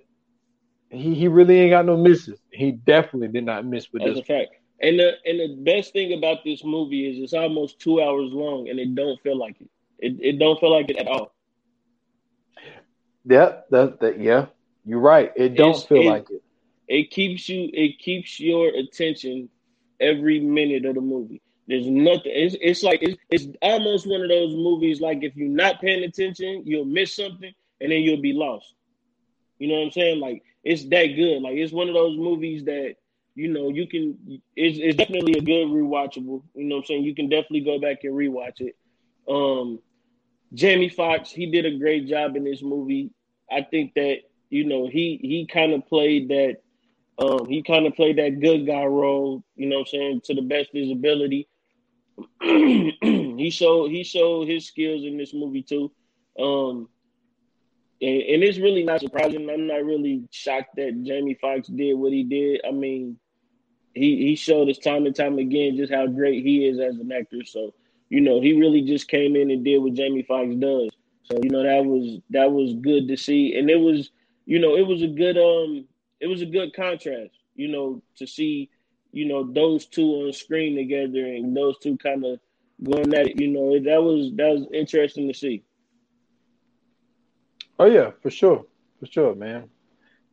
he 0.89 1.13
he 1.15 1.27
really 1.27 1.59
ain't 1.59 1.71
got 1.71 1.85
no 1.85 1.97
misses. 1.97 2.39
He 2.51 2.71
definitely 2.71 3.27
did 3.29 3.45
not 3.45 3.65
miss 3.65 3.91
with 3.91 4.03
That's 4.03 4.15
this. 4.15 4.23
a 4.23 4.25
fact. 4.25 4.51
And 4.81 4.99
the 4.99 5.13
and 5.25 5.39
the 5.39 5.55
best 5.63 5.91
thing 5.93 6.13
about 6.17 6.43
this 6.45 6.63
movie 6.63 7.09
is 7.09 7.17
it's 7.23 7.33
almost 7.33 7.79
two 7.79 8.01
hours 8.01 8.31
long, 8.31 8.69
and 8.69 8.79
it 8.79 8.93
don't 8.95 9.19
feel 9.21 9.38
like 9.38 9.59
it. 9.59 9.69
It 9.99 10.17
it 10.21 10.39
don't 10.39 10.59
feel 10.59 10.71
like 10.71 10.89
it 10.89 10.97
at 10.97 11.07
all. 11.07 11.33
Yep, 13.25 13.67
that, 13.71 13.99
that 13.99 14.19
yeah, 14.21 14.45
you're 14.85 14.99
right. 14.99 15.31
It 15.35 15.55
don't 15.55 15.71
It's- 15.71 15.85
feel 15.85 16.01
it- 16.01 16.05
like 16.05 16.29
it. 16.29 16.43
It 16.88 17.11
keeps 17.11 17.49
you. 17.49 17.69
It 17.73 17.99
keeps 17.99 18.39
your 18.39 18.69
attention 18.69 19.49
every 19.99 20.39
minute 20.39 20.85
of 20.85 20.95
the 20.95 21.01
movie. 21.01 21.41
There's 21.67 21.85
nothing. 21.85 22.31
It's 22.33 22.55
it's 22.61 22.81
like 22.81 22.99
it's 23.03 23.17
it's 23.29 23.47
almost 23.61 24.07
one 24.07 24.21
of 24.21 24.29
those 24.29 24.55
movies. 24.55 25.01
Like 25.01 25.21
if 25.21 25.35
you're 25.35 25.49
not 25.49 25.81
paying 25.81 26.05
attention, 26.05 26.61
you'll 26.65 26.85
miss 26.85 27.13
something, 27.13 27.51
and 27.81 27.91
then 27.91 28.03
you'll 28.03 28.21
be 28.21 28.31
lost. 28.31 28.73
You 29.59 29.67
know 29.67 29.73
what 29.79 29.85
I'm 29.88 29.91
saying? 29.91 30.21
Like 30.21 30.43
it's 30.68 30.84
that 30.89 31.07
good. 31.15 31.41
Like 31.41 31.55
it's 31.55 31.72
one 31.72 31.88
of 31.88 31.93
those 31.93 32.18
movies 32.18 32.65
that 32.65 32.95
you 33.36 33.47
know 33.47 33.70
you 33.70 33.88
can. 33.88 34.41
It's, 34.55 34.78
it's 34.82 34.97
definitely 34.97 35.38
a 35.38 35.41
good 35.41 35.68
rewatchable. 35.68 36.43
You 36.53 36.65
know 36.65 36.76
what 36.76 36.82
I'm 36.82 36.86
saying? 36.86 37.03
You 37.05 37.15
can 37.15 37.30
definitely 37.30 37.61
go 37.61 37.80
back 37.80 38.03
and 38.03 38.13
rewatch 38.13 38.59
it. 38.59 38.76
Um, 39.30 39.80
Jamie 40.53 40.89
Foxx, 40.89 41.32
he 41.32 41.49
did 41.49 41.65
a 41.65 41.78
great 41.78 42.07
job 42.07 42.36
in 42.36 42.43
this 42.43 42.61
movie. 42.61 43.11
I 43.49 43.61
think 43.61 43.93
that 43.93 44.18
you 44.49 44.65
know 44.65 44.88
he 44.88 45.20
he 45.22 45.47
kind 45.51 45.74
of 45.74 45.88
played 45.88 46.30
that. 46.30 46.57
Um, 47.20 47.47
he 47.47 47.63
kind 47.63 47.88
of 47.88 47.95
played 47.95 48.18
that 48.18 48.41
good 48.41 48.68
guy 48.68 48.84
role. 48.84 49.43
You 49.55 49.68
know 49.68 49.78
what 49.78 49.88
I'm 49.93 49.99
saying? 49.99 50.22
To 50.26 50.34
the 50.36 50.41
best 50.41 50.70
of 50.70 50.82
his 50.82 50.91
ability. 50.91 51.47
he 52.41 53.49
showed 53.51 53.89
he 53.89 54.03
showed 54.03 54.49
his 54.49 54.68
skills 54.68 55.03
in 55.05 55.18
this 55.18 55.34
movie 55.34 55.63
too. 55.63 55.91
Um, 56.38 56.89
and, 58.01 58.21
and 58.21 58.43
it's 58.43 58.59
really 58.59 58.83
not 58.83 59.01
surprising. 59.01 59.49
I'm 59.49 59.67
not 59.67 59.83
really 59.83 60.27
shocked 60.31 60.75
that 60.75 61.03
Jamie 61.03 61.37
Foxx 61.39 61.67
did 61.67 61.93
what 61.93 62.13
he 62.13 62.23
did. 62.23 62.61
I 62.67 62.71
mean, 62.71 63.17
he 63.93 64.17
he 64.17 64.35
showed 64.35 64.69
us 64.69 64.77
time 64.77 65.05
and 65.05 65.15
time 65.15 65.37
again 65.39 65.77
just 65.77 65.91
how 65.91 66.07
great 66.07 66.45
he 66.45 66.67
is 66.67 66.79
as 66.79 66.99
an 66.99 67.11
actor. 67.11 67.43
So 67.43 67.73
you 68.09 68.21
know, 68.21 68.39
he 68.39 68.53
really 68.53 68.81
just 68.81 69.07
came 69.07 69.35
in 69.35 69.51
and 69.51 69.65
did 69.65 69.79
what 69.79 69.93
Jamie 69.93 70.23
Foxx 70.23 70.55
does. 70.55 70.89
So 71.23 71.39
you 71.41 71.49
know 71.49 71.63
that 71.63 71.85
was 71.85 72.19
that 72.29 72.51
was 72.51 72.73
good 72.75 73.07
to 73.09 73.17
see, 73.17 73.57
and 73.57 73.69
it 73.69 73.79
was 73.79 74.11
you 74.45 74.59
know 74.59 74.75
it 74.75 74.85
was 74.85 75.01
a 75.01 75.07
good 75.07 75.37
um 75.37 75.85
it 76.19 76.27
was 76.27 76.41
a 76.41 76.45
good 76.45 76.73
contrast. 76.73 77.33
You 77.55 77.69
know 77.69 78.01
to 78.17 78.27
see 78.27 78.69
you 79.11 79.25
know 79.25 79.51
those 79.51 79.87
two 79.87 80.07
on 80.07 80.33
screen 80.33 80.75
together 80.75 81.25
and 81.25 81.55
those 81.55 81.77
two 81.79 81.97
kind 81.97 82.23
of 82.23 82.39
going 82.83 83.13
at 83.13 83.27
it. 83.27 83.41
You 83.41 83.47
know 83.47 83.79
that 83.79 84.01
was 84.01 84.31
that 84.35 84.49
was 84.49 84.67
interesting 84.73 85.27
to 85.27 85.33
see. 85.33 85.63
Oh 87.80 87.86
yeah, 87.86 88.11
for 88.21 88.30
sure, 88.30 88.65
for 88.99 89.05
sure, 89.05 89.36
man. 89.36 89.69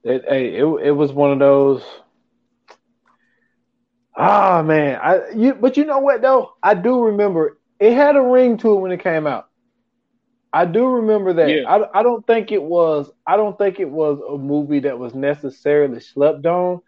It 0.03 0.25
hey, 0.29 0.55
it 0.57 0.65
it 0.65 0.91
was 0.93 1.13
one 1.13 1.33
of 1.33 1.39
those. 1.39 1.83
Ah 4.17 4.63
man, 4.63 5.01
I 5.03 5.31
you 5.35 5.55
but 5.55 5.77
you 5.77 5.85
know 5.85 5.99
what 5.99 6.23
though? 6.23 6.55
I 6.63 6.75
do 6.75 7.05
remember 7.05 7.59
it 7.81 7.95
had 7.95 8.17
a 8.17 8.23
ring 8.23 8.57
to 8.59 8.75
it 8.75 8.81
when 8.81 8.93
it 8.93 9.03
came 9.03 9.27
out. 9.27 9.49
I 10.53 10.67
do 10.67 10.87
remember 10.87 11.33
that. 11.33 11.49
Yeah. 11.51 11.69
I, 11.69 12.01
I 12.01 12.03
don't 12.05 12.25
think 12.27 12.53
it 12.53 12.63
was 12.63 13.11
I 13.27 13.37
don't 13.37 13.59
think 13.59 13.81
it 13.81 13.91
was 13.91 14.21
a 14.29 14.39
movie 14.39 14.81
that 14.81 14.99
was 14.99 15.15
necessarily 15.15 16.01
slept 16.01 16.47
on. 16.47 16.81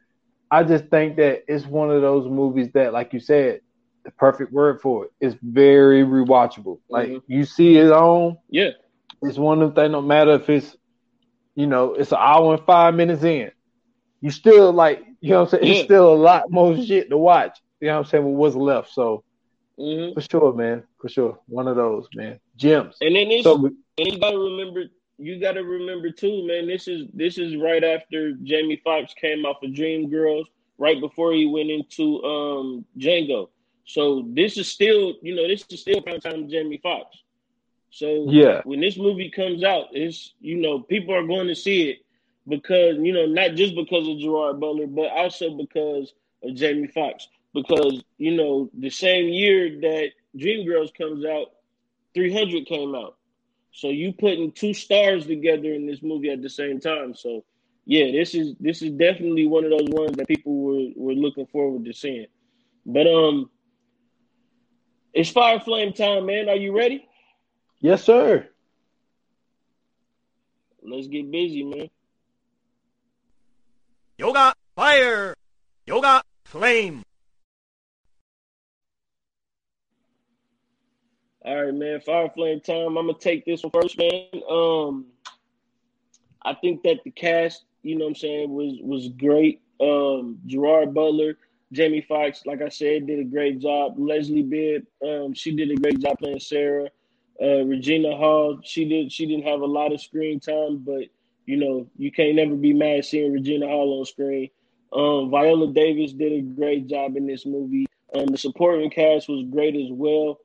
I 0.50 0.62
just 0.62 0.86
think 0.86 1.16
that 1.16 1.42
it's 1.48 1.66
one 1.66 1.90
of 1.90 2.02
those 2.02 2.28
movies 2.28 2.70
that, 2.74 2.92
like 2.92 3.12
you 3.12 3.18
said, 3.18 3.60
the 4.04 4.12
perfect 4.12 4.52
word 4.52 4.80
for 4.80 5.06
it 5.06 5.10
is 5.20 5.34
very 5.42 6.04
rewatchable. 6.04 6.78
Like 6.88 7.08
mm-hmm. 7.08 7.32
you 7.32 7.44
see 7.44 7.76
it 7.76 7.90
on, 7.90 8.38
yeah. 8.48 8.70
It's 9.28 9.38
one 9.38 9.62
of 9.62 9.74
the 9.74 9.80
things. 9.80 9.92
No 9.92 10.02
matter 10.02 10.32
if 10.32 10.48
it's, 10.48 10.76
you 11.54 11.66
know, 11.66 11.94
it's 11.94 12.12
an 12.12 12.18
hour 12.20 12.54
and 12.54 12.64
five 12.64 12.94
minutes 12.94 13.22
in, 13.22 13.50
you 14.20 14.30
still 14.30 14.72
like, 14.72 15.04
you 15.20 15.30
know, 15.30 15.44
what 15.44 15.54
I'm 15.54 15.60
saying. 15.60 15.64
Yeah. 15.64 15.78
It's 15.78 15.84
still 15.84 16.12
a 16.12 16.16
lot 16.16 16.50
more 16.50 16.76
shit 16.76 17.10
to 17.10 17.18
watch. 17.18 17.58
You 17.80 17.88
know 17.88 17.94
what 17.94 18.06
I'm 18.06 18.10
saying? 18.10 18.24
With 18.24 18.34
what's 18.34 18.56
left, 18.56 18.92
so 18.92 19.24
Mm-hmm. 19.78 20.14
For 20.14 20.20
sure, 20.20 20.52
man. 20.54 20.84
For 21.00 21.08
sure. 21.08 21.38
One 21.46 21.68
of 21.68 21.76
those, 21.76 22.06
man. 22.14 22.40
Gems. 22.56 22.96
And 23.00 23.14
then 23.14 23.42
so, 23.42 23.66
and 23.66 23.76
you 23.98 24.18
gotta 24.18 24.38
remember 24.38 24.84
you 25.18 25.40
gotta 25.40 25.62
remember 25.62 26.10
too, 26.10 26.46
man, 26.46 26.66
this 26.66 26.88
is 26.88 27.06
this 27.12 27.38
is 27.38 27.56
right 27.56 27.84
after 27.84 28.32
Jamie 28.42 28.80
Foxx 28.82 29.14
came 29.14 29.44
off 29.44 29.62
of 29.62 29.70
Dreamgirls, 29.70 30.44
right 30.78 31.00
before 31.00 31.32
he 31.32 31.46
went 31.46 31.70
into 31.70 32.22
um 32.24 32.84
Django. 32.98 33.48
So 33.84 34.26
this 34.30 34.56
is 34.56 34.68
still, 34.68 35.14
you 35.22 35.34
know, 35.34 35.46
this 35.46 35.64
is 35.70 35.80
still 35.80 36.00
prime 36.00 36.20
time 36.20 36.48
Jamie 36.48 36.80
Foxx. 36.82 37.16
So 37.96 38.26
yeah, 38.28 38.60
when 38.64 38.80
this 38.80 38.98
movie 38.98 39.30
comes 39.30 39.64
out, 39.64 39.86
it's 39.92 40.34
you 40.40 40.56
know, 40.56 40.80
people 40.80 41.14
are 41.14 41.26
going 41.26 41.46
to 41.46 41.54
see 41.54 41.88
it 41.88 41.98
because, 42.46 42.96
you 43.00 43.14
know, 43.14 43.24
not 43.24 43.54
just 43.54 43.74
because 43.74 44.06
of 44.06 44.18
Gerard 44.18 44.60
Butler, 44.60 44.86
but 44.86 45.10
also 45.12 45.56
because 45.56 46.12
of 46.42 46.54
Jamie 46.54 46.88
Foxx 46.88 47.26
because 47.54 48.02
you 48.18 48.36
know 48.36 48.68
the 48.78 48.90
same 48.90 49.30
year 49.30 49.80
that 49.80 50.10
Dreamgirls 50.36 50.92
comes 50.94 51.24
out, 51.24 51.52
300 52.14 52.66
came 52.66 52.94
out. 52.94 53.16
So 53.72 53.88
you 53.88 54.12
putting 54.12 54.52
two 54.52 54.74
stars 54.74 55.26
together 55.26 55.72
in 55.72 55.86
this 55.86 56.02
movie 56.02 56.28
at 56.28 56.42
the 56.42 56.50
same 56.50 56.78
time. 56.78 57.14
So 57.14 57.44
yeah, 57.86 58.12
this 58.12 58.34
is 58.34 58.56
this 58.60 58.82
is 58.82 58.90
definitely 58.90 59.46
one 59.46 59.64
of 59.64 59.70
those 59.70 59.88
ones 59.88 60.18
that 60.18 60.28
people 60.28 60.54
were 60.54 60.90
were 60.96 61.14
looking 61.14 61.46
forward 61.46 61.86
to 61.86 61.94
seeing. 61.94 62.26
But 62.84 63.06
um, 63.06 63.48
it's 65.14 65.30
fire 65.30 65.60
flame 65.60 65.94
time, 65.94 66.26
man. 66.26 66.50
Are 66.50 66.56
you 66.56 66.76
ready? 66.76 67.08
Yes, 67.80 68.04
sir. 68.04 68.48
Let's 70.82 71.08
get 71.08 71.30
busy, 71.30 71.64
man. 71.64 71.88
Yoga 74.18 74.54
fire, 74.74 75.34
yoga 75.86 76.22
flame. 76.44 77.02
All 81.44 81.64
right, 81.64 81.74
man. 81.74 82.00
Fire 82.00 82.30
flame 82.34 82.60
time. 82.60 82.96
I'm 82.96 83.06
gonna 83.06 83.14
take 83.14 83.44
this 83.44 83.62
one 83.62 83.70
first, 83.72 83.98
man. 83.98 84.42
Um, 84.48 85.06
I 86.42 86.54
think 86.54 86.82
that 86.84 87.04
the 87.04 87.10
cast, 87.10 87.64
you 87.82 87.96
know, 87.96 88.06
what 88.06 88.10
I'm 88.10 88.14
saying, 88.16 88.50
was 88.54 88.78
was 88.80 89.08
great. 89.08 89.60
Um, 89.80 90.38
Gerard 90.46 90.94
Butler, 90.94 91.36
Jamie 91.72 92.00
Foxx, 92.00 92.46
like 92.46 92.62
I 92.62 92.68
said, 92.68 93.06
did 93.06 93.20
a 93.20 93.24
great 93.24 93.58
job. 93.58 93.94
Leslie 93.98 94.42
Bibb, 94.42 94.86
um, 95.06 95.34
she 95.34 95.54
did 95.54 95.70
a 95.70 95.76
great 95.76 96.00
job 96.00 96.18
playing 96.18 96.40
Sarah. 96.40 96.88
Uh, 97.40 97.64
Regina 97.64 98.16
Hall, 98.16 98.60
she 98.62 98.84
did. 98.88 99.12
She 99.12 99.26
didn't 99.26 99.46
have 99.46 99.60
a 99.60 99.66
lot 99.66 99.92
of 99.92 100.00
screen 100.00 100.40
time, 100.40 100.78
but 100.78 101.04
you 101.44 101.56
know, 101.56 101.86
you 101.96 102.10
can't 102.10 102.34
never 102.34 102.54
be 102.54 102.72
mad 102.72 103.04
seeing 103.04 103.32
Regina 103.32 103.66
Hall 103.66 103.98
on 103.98 104.06
screen. 104.06 104.50
Um, 104.92 105.30
Viola 105.30 105.72
Davis 105.72 106.12
did 106.12 106.32
a 106.32 106.40
great 106.40 106.86
job 106.86 107.16
in 107.16 107.26
this 107.26 107.46
movie. 107.46 107.86
Um, 108.14 108.26
the 108.26 108.38
supporting 108.38 108.90
cast 108.90 109.28
was 109.28 109.44
great 109.50 109.76
as 109.76 109.90
well 109.90 110.40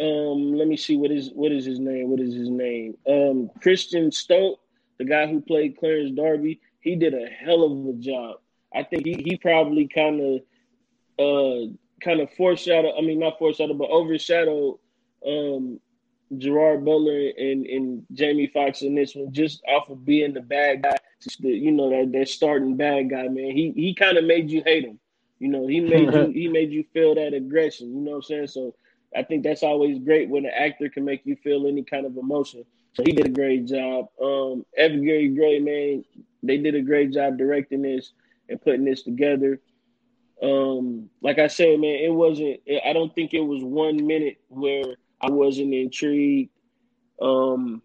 um, 0.00 0.54
let 0.54 0.66
me 0.66 0.76
see 0.76 0.96
what 0.96 1.10
is 1.10 1.30
what 1.34 1.52
is 1.52 1.64
his 1.64 1.78
name? 1.78 2.08
What 2.10 2.20
is 2.20 2.34
his 2.34 2.48
name? 2.48 2.96
Um, 3.06 3.50
Christian 3.60 4.10
Stolte, 4.10 4.58
the 4.98 5.04
guy 5.04 5.26
who 5.26 5.40
played 5.40 5.78
Clarence 5.78 6.12
Darby, 6.12 6.60
he 6.80 6.96
did 6.96 7.14
a 7.14 7.26
hell 7.26 7.64
of 7.64 7.94
a 7.94 7.98
job. 7.98 8.36
I 8.74 8.82
think 8.82 9.04
he 9.04 9.14
he 9.14 9.36
probably 9.36 9.88
kind 9.88 10.20
of 10.20 10.40
uh 11.18 11.72
kind 12.02 12.20
of 12.20 12.32
foreshadowed. 12.34 12.94
I 12.96 13.02
mean, 13.02 13.18
not 13.18 13.38
foreshadowed, 13.38 13.78
but 13.78 13.90
overshadowed 13.90 14.78
um 15.26 15.80
Gerard 16.38 16.84
Butler 16.84 17.30
and 17.36 17.66
and 17.66 18.06
Jamie 18.12 18.46
Foxx 18.46 18.82
in 18.82 18.94
this 18.94 19.14
one 19.14 19.32
just 19.32 19.62
off 19.68 19.88
of 19.90 20.04
being 20.04 20.32
the 20.32 20.40
bad 20.40 20.82
guy. 20.82 20.96
The, 21.40 21.48
you 21.48 21.72
know 21.72 21.90
that 21.90 22.12
that 22.12 22.28
starting 22.28 22.76
bad 22.76 23.10
guy, 23.10 23.28
man. 23.28 23.50
He 23.50 23.72
he 23.74 23.94
kind 23.94 24.16
of 24.16 24.24
made 24.24 24.50
you 24.50 24.62
hate 24.64 24.84
him. 24.84 24.98
You 25.38 25.48
know, 25.48 25.66
he 25.66 25.80
made 25.80 26.12
you 26.12 26.26
he 26.34 26.48
made 26.48 26.70
you 26.70 26.84
feel 26.92 27.14
that 27.16 27.34
aggression. 27.34 27.94
You 27.94 28.00
know 28.00 28.10
what 28.12 28.16
I'm 28.18 28.22
saying? 28.22 28.46
So 28.48 28.74
I 29.16 29.22
think 29.24 29.42
that's 29.42 29.62
always 29.62 29.98
great 29.98 30.28
when 30.28 30.44
an 30.44 30.52
actor 30.56 30.88
can 30.88 31.04
make 31.04 31.22
you 31.24 31.36
feel 31.36 31.66
any 31.66 31.82
kind 31.82 32.06
of 32.06 32.16
emotion. 32.16 32.64
So 32.92 33.02
he 33.04 33.12
did 33.12 33.26
a 33.26 33.30
great 33.30 33.66
job. 33.66 34.08
Um, 34.20 34.64
F. 34.76 34.92
Gary 34.92 35.28
Gray, 35.28 35.58
man, 35.58 36.04
they 36.42 36.58
did 36.58 36.74
a 36.74 36.82
great 36.82 37.12
job 37.12 37.38
directing 37.38 37.82
this 37.82 38.12
and 38.48 38.60
putting 38.60 38.84
this 38.84 39.02
together. 39.02 39.60
Um, 40.42 41.10
like 41.22 41.38
I 41.38 41.48
said, 41.48 41.80
man, 41.80 42.00
it 42.02 42.12
wasn't. 42.12 42.60
I 42.84 42.92
don't 42.92 43.14
think 43.14 43.34
it 43.34 43.40
was 43.40 43.62
one 43.62 44.06
minute 44.06 44.38
where 44.48 44.96
I 45.20 45.30
wasn't 45.30 45.74
intrigued. 45.74 46.50
Um, 47.20 47.82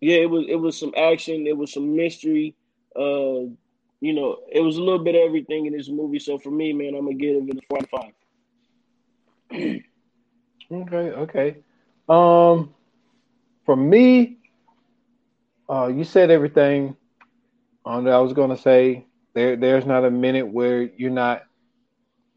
yeah, 0.00 0.16
it 0.16 0.30
was. 0.30 0.46
It 0.48 0.56
was 0.56 0.78
some 0.78 0.92
action. 0.96 1.46
It 1.46 1.56
was 1.56 1.72
some 1.72 1.94
mystery. 1.96 2.54
Uh, 2.96 3.48
you 4.00 4.12
know, 4.12 4.38
it 4.50 4.60
was 4.60 4.76
a 4.76 4.82
little 4.82 5.02
bit 5.02 5.14
of 5.14 5.22
everything 5.22 5.66
in 5.66 5.72
this 5.72 5.88
movie. 5.88 6.18
So 6.18 6.38
for 6.38 6.50
me, 6.50 6.72
man, 6.72 6.94
I'm 6.94 7.04
gonna 7.04 7.14
give 7.14 7.36
it 7.48 7.58
a 7.58 7.62
four 7.68 7.80
five 7.90 8.12
okay, 10.72 10.96
okay. 11.12 11.56
Um, 12.08 12.74
for 13.64 13.76
me, 13.76 14.38
uh, 15.68 15.88
you 15.88 16.04
said 16.04 16.30
everything 16.30 16.96
on 17.84 18.04
that 18.04 18.14
I 18.14 18.18
was 18.18 18.32
gonna 18.32 18.56
say. 18.56 19.06
There, 19.34 19.56
there's 19.56 19.86
not 19.86 20.04
a 20.04 20.10
minute 20.10 20.46
where 20.46 20.82
you're 20.82 21.10
not, 21.10 21.44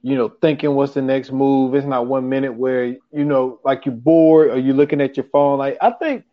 you 0.05 0.15
know, 0.15 0.29
thinking 0.29 0.75
what's 0.75 0.93
the 0.93 1.01
next 1.01 1.31
move. 1.31 1.73
It's 1.73 1.87
not 1.87 2.05
one 2.05 2.29
minute 2.29 2.53
where 2.53 2.85
you 2.85 3.25
know, 3.25 3.59
like 3.65 3.87
you're 3.87 3.95
bored 3.95 4.51
or 4.51 4.59
you're 4.59 4.75
looking 4.75 5.01
at 5.01 5.17
your 5.17 5.25
phone. 5.31 5.57
Like 5.57 5.79
I 5.81 5.89
think, 5.89 6.25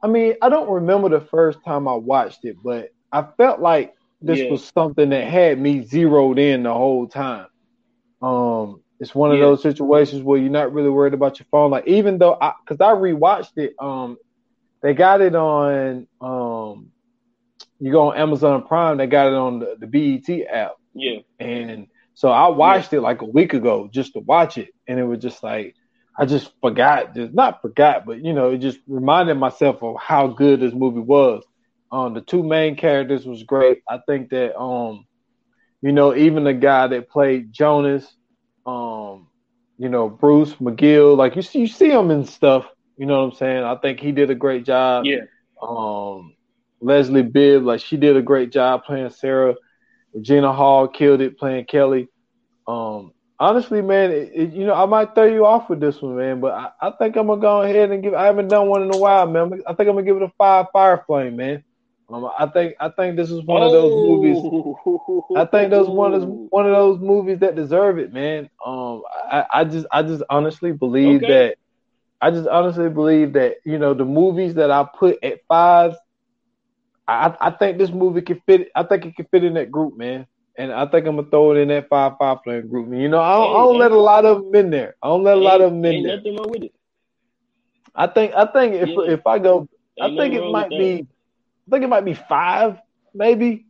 I 0.00 0.06
mean, 0.06 0.34
I 0.40 0.48
don't 0.48 0.70
remember 0.70 1.08
the 1.08 1.26
first 1.26 1.58
time 1.64 1.88
I 1.88 1.94
watched 1.94 2.44
it, 2.44 2.56
but 2.62 2.90
I 3.10 3.26
felt 3.36 3.58
like 3.58 3.96
this 4.22 4.38
yeah. 4.38 4.48
was 4.48 4.64
something 4.64 5.08
that 5.08 5.26
had 5.26 5.58
me 5.58 5.82
zeroed 5.82 6.38
in 6.38 6.62
the 6.62 6.72
whole 6.72 7.08
time. 7.08 7.48
Um, 8.22 8.80
it's 9.00 9.12
one 9.12 9.32
of 9.32 9.38
yeah. 9.38 9.46
those 9.46 9.60
situations 9.60 10.22
where 10.22 10.38
you're 10.38 10.48
not 10.48 10.72
really 10.72 10.90
worried 10.90 11.12
about 11.12 11.40
your 11.40 11.48
phone. 11.50 11.72
Like 11.72 11.88
even 11.88 12.18
though 12.18 12.38
I, 12.40 12.52
because 12.64 12.80
I 12.80 12.92
rewatched 12.92 13.58
it, 13.58 13.74
um, 13.80 14.18
they 14.82 14.94
got 14.94 15.20
it 15.20 15.34
on, 15.34 16.06
um, 16.20 16.92
you 17.80 17.90
go 17.90 18.10
on 18.10 18.18
Amazon 18.18 18.64
Prime, 18.68 18.98
they 18.98 19.08
got 19.08 19.26
it 19.26 19.34
on 19.34 19.58
the, 19.58 19.76
the 19.80 19.88
BET 19.88 20.46
app. 20.48 20.76
Yeah, 20.94 21.18
and 21.40 21.88
so 22.16 22.30
I 22.30 22.48
watched 22.48 22.92
yeah. 22.92 22.98
it 22.98 23.02
like 23.02 23.22
a 23.22 23.26
week 23.26 23.54
ago 23.54 23.88
just 23.92 24.14
to 24.14 24.18
watch 24.18 24.58
it, 24.58 24.70
and 24.88 24.98
it 24.98 25.04
was 25.04 25.20
just 25.20 25.44
like 25.44 25.76
I 26.18 26.26
just 26.26 26.50
forgot, 26.60 27.14
just 27.14 27.32
not 27.32 27.62
forgot, 27.62 28.04
but 28.04 28.24
you 28.24 28.32
know, 28.32 28.50
it 28.50 28.58
just 28.58 28.80
reminded 28.88 29.36
myself 29.36 29.80
of 29.84 29.94
how 30.00 30.26
good 30.26 30.58
this 30.58 30.74
movie 30.74 30.98
was. 30.98 31.44
Um, 31.92 32.14
the 32.14 32.20
two 32.20 32.42
main 32.42 32.74
characters 32.74 33.24
was 33.24 33.44
great. 33.44 33.82
I 33.88 34.00
think 34.08 34.30
that 34.30 34.58
um, 34.58 35.06
you 35.80 35.92
know, 35.92 36.16
even 36.16 36.42
the 36.42 36.54
guy 36.54 36.88
that 36.88 37.08
played 37.08 37.52
Jonas 37.52 38.12
um, 38.66 39.28
you 39.78 39.88
know, 39.88 40.08
Bruce 40.08 40.54
McGill, 40.54 41.16
like 41.16 41.36
you 41.36 41.42
see, 41.42 41.60
you 41.60 41.66
see 41.66 41.90
him 41.90 42.10
and 42.10 42.28
stuff. 42.28 42.66
You 42.96 43.06
know 43.06 43.20
what 43.20 43.32
I'm 43.32 43.38
saying? 43.38 43.62
I 43.62 43.76
think 43.76 44.00
he 44.00 44.12
did 44.12 44.30
a 44.30 44.34
great 44.34 44.64
job. 44.64 45.04
Yeah. 45.04 45.20
Um, 45.62 46.34
Leslie 46.80 47.22
Bibb, 47.22 47.64
like 47.64 47.80
she 47.80 47.96
did 47.96 48.16
a 48.16 48.22
great 48.22 48.50
job 48.50 48.84
playing 48.84 49.10
Sarah. 49.10 49.54
Regina 50.16 50.52
Hall 50.52 50.88
killed 50.88 51.20
it 51.20 51.38
playing 51.38 51.66
Kelly. 51.66 52.08
Um, 52.66 53.12
honestly, 53.38 53.82
man, 53.82 54.10
it, 54.10 54.32
it, 54.34 54.52
you 54.52 54.66
know, 54.66 54.74
I 54.74 54.86
might 54.86 55.14
throw 55.14 55.26
you 55.26 55.44
off 55.46 55.68
with 55.68 55.80
this 55.80 56.00
one, 56.00 56.16
man, 56.16 56.40
but 56.40 56.52
I, 56.54 56.70
I, 56.88 56.90
think 56.98 57.16
I'm 57.16 57.26
gonna 57.26 57.40
go 57.40 57.62
ahead 57.62 57.90
and 57.90 58.02
give. 58.02 58.14
I 58.14 58.24
haven't 58.24 58.48
done 58.48 58.68
one 58.68 58.82
in 58.82 58.92
a 58.92 58.96
while, 58.96 59.26
man. 59.26 59.60
I 59.66 59.74
think 59.74 59.88
I'm 59.88 59.94
gonna 59.94 60.04
give 60.04 60.16
it 60.16 60.22
a 60.22 60.32
five 60.38 60.66
fire 60.72 61.04
flame, 61.06 61.36
man. 61.36 61.62
Um, 62.08 62.30
I 62.38 62.46
think 62.46 62.74
I 62.80 62.88
think 62.88 63.16
this 63.16 63.30
is 63.30 63.42
one 63.44 63.62
of 63.62 63.72
those 63.72 63.92
movies. 63.92 64.38
I 65.36 65.44
think 65.44 65.70
those 65.70 65.88
one 65.88 66.14
is 66.14 66.24
Oh. 66.24 66.46
one 66.50 66.66
of 66.66 66.72
those 66.72 67.00
movies 67.00 67.40
that 67.40 67.56
deserve 67.56 67.98
it, 67.98 68.12
man. 68.12 68.48
Um, 68.64 69.02
I, 69.30 69.44
I 69.52 69.64
just 69.64 69.86
I 69.90 70.02
just 70.02 70.22
honestly 70.30 70.72
believe 70.72 71.22
Okay. 71.24 71.32
that 71.32 71.56
I 72.20 72.30
just 72.30 72.48
honestly 72.48 72.88
believe 72.88 73.32
that 73.34 73.56
you 73.64 73.78
know 73.78 73.92
the 73.92 74.04
movies 74.04 74.54
that 74.54 74.70
I 74.70 74.86
put 74.98 75.22
at 75.22 75.40
five, 75.48 75.94
I 77.08 77.34
I 77.40 77.50
think 77.50 77.78
this 77.78 77.90
movie 77.90 78.22
can 78.22 78.40
fit. 78.46 78.68
I 78.74 78.82
think 78.82 79.06
it 79.06 79.16
can 79.16 79.26
fit 79.30 79.44
in 79.44 79.54
that 79.54 79.70
group, 79.70 79.96
man. 79.96 80.26
And 80.58 80.72
I 80.72 80.86
think 80.86 81.06
I'm 81.06 81.16
gonna 81.16 81.28
throw 81.30 81.52
it 81.52 81.58
in 81.58 81.68
that 81.68 81.88
five 81.88 82.12
five 82.18 82.38
flame 82.44 82.68
group. 82.68 82.92
You 82.92 83.08
know, 83.08 83.20
I 83.20 83.34
don't, 83.34 83.50
I 83.54 83.58
don't 83.64 83.78
let 83.78 83.92
a 83.92 84.00
lot 84.00 84.24
of 84.24 84.42
them 84.44 84.54
in 84.54 84.70
there. 84.70 84.96
I 85.02 85.08
don't 85.08 85.22
let 85.24 85.36
a 85.36 85.40
lot 85.40 85.60
of 85.60 85.70
them 85.72 85.84
in 85.84 85.92
Ain't 85.96 86.04
there. 86.06 86.16
nothing 86.16 86.36
wrong 86.36 86.50
with 86.50 86.62
it. 86.64 86.72
I 87.94 88.06
think 88.06 88.32
I 88.34 88.46
think 88.46 88.74
if 88.74 88.88
Yeah. 88.88 89.12
if 89.14 89.26
I 89.26 89.38
go, 89.38 89.68
I 90.00 90.08
think 90.16 90.34
it 90.34 90.44
might 90.50 90.70
be, 90.70 91.06
I 91.66 91.70
think 91.70 91.84
it 91.84 91.88
might 91.88 92.04
be 92.04 92.14
five, 92.14 92.78
maybe. 93.14 93.66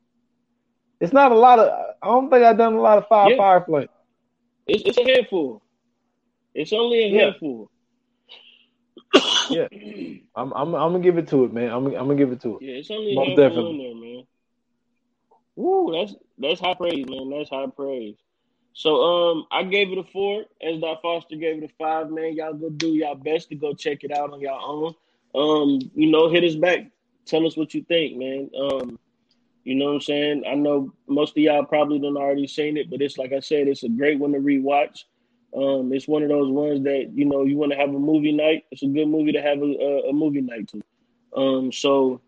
It's 1.01 1.13
not 1.13 1.33
a 1.33 1.37
lot 1.37 1.59
of. 1.59 1.69
I 2.03 2.07
don't 2.07 2.31
think 2.31 2.45
I've 2.45 2.57
done 2.59 2.75
a 2.75 2.81
lot 2.81 2.99
of 2.99 3.07
five 3.09 3.31
Yeah. 3.31 3.37
Firefly. 3.37 3.87
It's, 4.67 4.83
it's 4.85 4.99
a 4.99 5.05
handful. 5.05 5.63
It's 6.55 6.73
only 6.73 7.05
a 7.05 7.09
Yeah. 7.09 7.25
handful. 7.25 7.71
Yeah. 9.51 9.69
I'm 10.35 10.53
I'm 10.53 10.75
I'm 10.75 10.93
gonna 10.93 11.01
give 11.01 11.19
it 11.19 11.29
to 11.29 11.45
it, 11.45 11.53
man. 11.53 11.71
I'm 11.71 11.87
I'm 11.87 11.93
gonna 11.93 12.15
give 12.15 12.33
it 12.33 12.41
to 12.43 12.57
it. 12.57 12.63
Yeah, 12.63 12.75
it's 12.75 12.91
only 12.91 13.15
Most 13.15 13.37
definitely. 13.37 13.71
in 13.71 13.79
there, 13.79 13.95
man. 13.95 14.27
Woo, 15.57 15.93
that's 15.93 16.15
that's 16.39 16.61
high 16.61 16.75
praise, 16.75 17.07
man. 17.09 17.31
That's 17.31 17.51
high 17.51 17.67
praise. 17.67 18.17
So 18.75 19.03
um 19.03 19.47
I 19.51 19.63
gave 19.63 19.91
it 19.91 19.99
a 19.99 20.05
four, 20.05 20.45
as 20.63 20.81
Dot 20.81 21.01
Foster 21.01 21.37
gave 21.37 21.63
it 21.63 21.71
a 21.71 21.73
five, 21.79 22.11
man. 22.11 22.35
Y'all 22.35 22.53
go 22.53 22.69
do 22.69 22.89
y'all 22.89 23.15
best 23.15 23.49
to 23.49 23.55
go 23.55 23.73
check 23.73 24.05
it 24.05 24.13
out 24.13 24.33
on 24.33 24.41
your 24.41 24.61
own. 24.61 24.95
Um, 25.35 25.81
you 25.95 26.11
know, 26.11 26.29
hit 26.29 26.45
us 26.45 26.55
back. 26.55 26.91
Tell 27.25 27.47
us 27.47 27.57
what 27.57 27.75
you 27.75 27.83
think, 27.83 28.17
man. 28.17 28.51
Um, 28.59 28.99
you 29.65 29.75
know 29.75 29.87
what 29.87 29.95
I'm 29.95 30.01
saying? 30.01 30.45
I 30.47 30.55
know 30.55 30.93
most 31.09 31.33
of 31.33 31.39
y'all 31.39 31.65
probably 31.65 31.99
done 31.99 32.17
already 32.17 32.47
seen 32.47 32.77
it, 32.77 32.89
but 32.89 33.03
it's 33.03 33.19
like 33.19 33.33
I 33.33 33.41
said, 33.41 33.67
it's 33.67 33.83
a 33.83 33.89
great 33.89 34.19
one 34.19 34.33
to 34.33 34.39
rewatch. 34.39 35.05
Um, 35.57 35.93
it's 35.93 36.07
one 36.07 36.23
of 36.23 36.29
those 36.29 36.51
ones 36.51 36.85
that 36.85 37.13
you 37.15 37.25
know 37.25 37.45
you 37.45 37.57
want 37.57 37.73
to 37.73 37.79
have 37.79 37.89
a 37.89 37.99
movie 37.99 38.33
night. 38.33 38.65
It's 38.71 38.83
a 38.83 38.87
good 38.87 39.09
movie 39.09 39.33
to 39.33 39.41
have 39.41 39.59
a, 39.63 40.09
a, 40.09 40.13
movie 40.13 40.43
night 40.43 40.69
to. 40.69 40.83
Um, 41.35 41.73
so, 41.73 42.21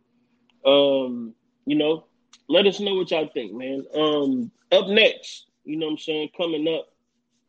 um, 0.65 1.35
you 1.67 1.77
know, 1.77 2.05
let 2.49 2.67
us 2.67 2.81
know 2.81 2.95
what 2.95 3.11
y'all 3.11 3.29
think, 3.29 3.53
man. 3.53 3.85
Um, 3.95 4.51
up 4.73 4.89
next, 4.89 5.47
you 5.65 5.77
know 5.77 5.87
what 5.87 5.93
I'm 5.93 5.99
saying, 5.99 6.31
coming 6.37 6.67
up 6.75 6.89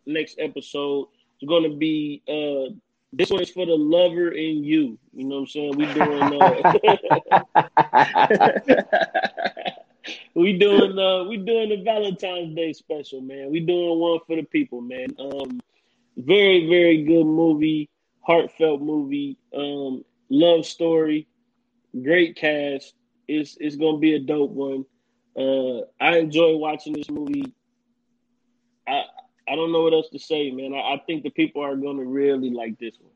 next 0.05 0.35
episode 0.39 1.07
is 1.41 1.47
going 1.47 1.63
to 1.69 1.75
be 1.77 2.21
uh 2.27 2.73
this 3.11 3.31
one 3.31 3.41
is 3.41 3.49
for 3.49 3.65
the 3.65 3.73
lover 3.73 4.29
in 4.31 4.63
you. 4.63 4.97
You 5.13 5.23
know 5.23 5.35
what 5.35 5.41
I'm 5.41 5.47
saying? 5.47 5.77
We 5.77 5.85
doing 5.93 6.41
uh 6.41 6.73
we 10.35 10.57
doing 10.57 10.99
uh 10.99 11.23
we 11.23 11.37
doing 11.37 11.69
the 11.69 11.81
Valentine's 11.83 12.55
Day 12.55 12.73
special, 12.73 13.21
man. 13.21 13.49
We 13.49 13.61
doing 13.61 13.97
one 13.97 14.19
for 14.27 14.35
the 14.35 14.43
people, 14.43 14.81
man. 14.81 15.15
Um 15.17 15.59
very, 16.19 16.67
very 16.69 17.03
good 17.03 17.25
movie, 17.25 17.89
heartfelt 18.21 18.81
movie, 18.81 19.37
um, 19.55 20.03
love 20.29 20.65
story, 20.65 21.27
great 22.03 22.35
cast. 22.35 22.93
It's 23.27 23.57
it's 23.59 23.75
gonna 23.75 23.99
be 23.99 24.13
a 24.15 24.19
dope 24.19 24.51
one. 24.51 24.85
Uh, 25.37 25.81
I 25.99 26.17
enjoy 26.19 26.57
watching 26.57 26.93
this 26.95 27.09
movie. 27.09 27.53
I 28.87 29.03
I 29.49 29.55
don't 29.55 29.71
know 29.71 29.83
what 29.83 29.93
else 29.93 30.09
to 30.09 30.19
say, 30.19 30.51
man. 30.51 30.73
I, 30.73 30.95
I 30.95 31.01
think 31.05 31.23
the 31.23 31.29
people 31.31 31.63
are 31.63 31.75
gonna 31.75 32.03
really 32.05 32.51
like 32.51 32.77
this 32.79 32.97
one. 32.99 33.13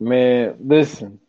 Man, 0.00 0.56
listen. 0.60 1.20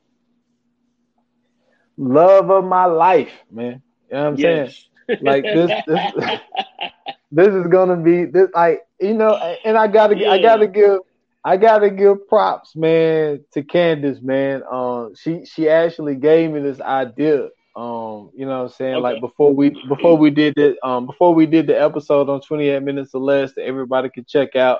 Love 1.97 2.49
of 2.51 2.65
my 2.65 2.85
life, 2.85 3.43
man. 3.51 3.81
You 4.09 4.15
know 4.15 4.23
what 4.23 4.29
I'm 4.29 4.37
saying? 4.37 4.75
Like, 5.19 5.51
this- 5.51 5.73
this- 5.85 6.13
This 7.31 7.53
is 7.53 7.67
gonna 7.67 7.97
be 7.97 8.25
this 8.25 8.49
like 8.53 8.81
you 8.99 9.13
know, 9.13 9.35
and 9.63 9.77
I 9.77 9.87
gotta 9.87 10.15
I 10.27 10.41
gotta 10.41 10.67
give 10.67 10.99
I 11.43 11.57
gotta 11.57 11.89
give 11.89 12.27
props, 12.27 12.75
man, 12.75 13.45
to 13.53 13.63
Candace, 13.63 14.21
man. 14.21 14.63
Um, 14.69 15.13
she 15.15 15.45
she 15.45 15.69
actually 15.69 16.15
gave 16.15 16.51
me 16.51 16.61
this 16.61 16.81
idea. 16.81 17.49
Um, 17.75 18.31
you 18.35 18.45
know 18.45 18.57
what 18.57 18.63
I'm 18.63 18.69
saying? 18.69 18.95
Okay. 18.95 19.01
Like 19.01 19.21
before 19.21 19.53
we 19.53 19.69
before 19.87 20.17
we 20.17 20.31
did 20.31 20.57
it, 20.57 20.77
um, 20.83 21.05
before 21.05 21.33
we 21.33 21.45
did 21.45 21.67
the 21.67 21.79
episode 21.79 22.29
on 22.29 22.41
28 22.41 22.83
minutes 22.83 23.11
or 23.13 23.21
less 23.21 23.53
that 23.53 23.63
everybody 23.63 24.09
could 24.09 24.27
check 24.27 24.55
out. 24.55 24.79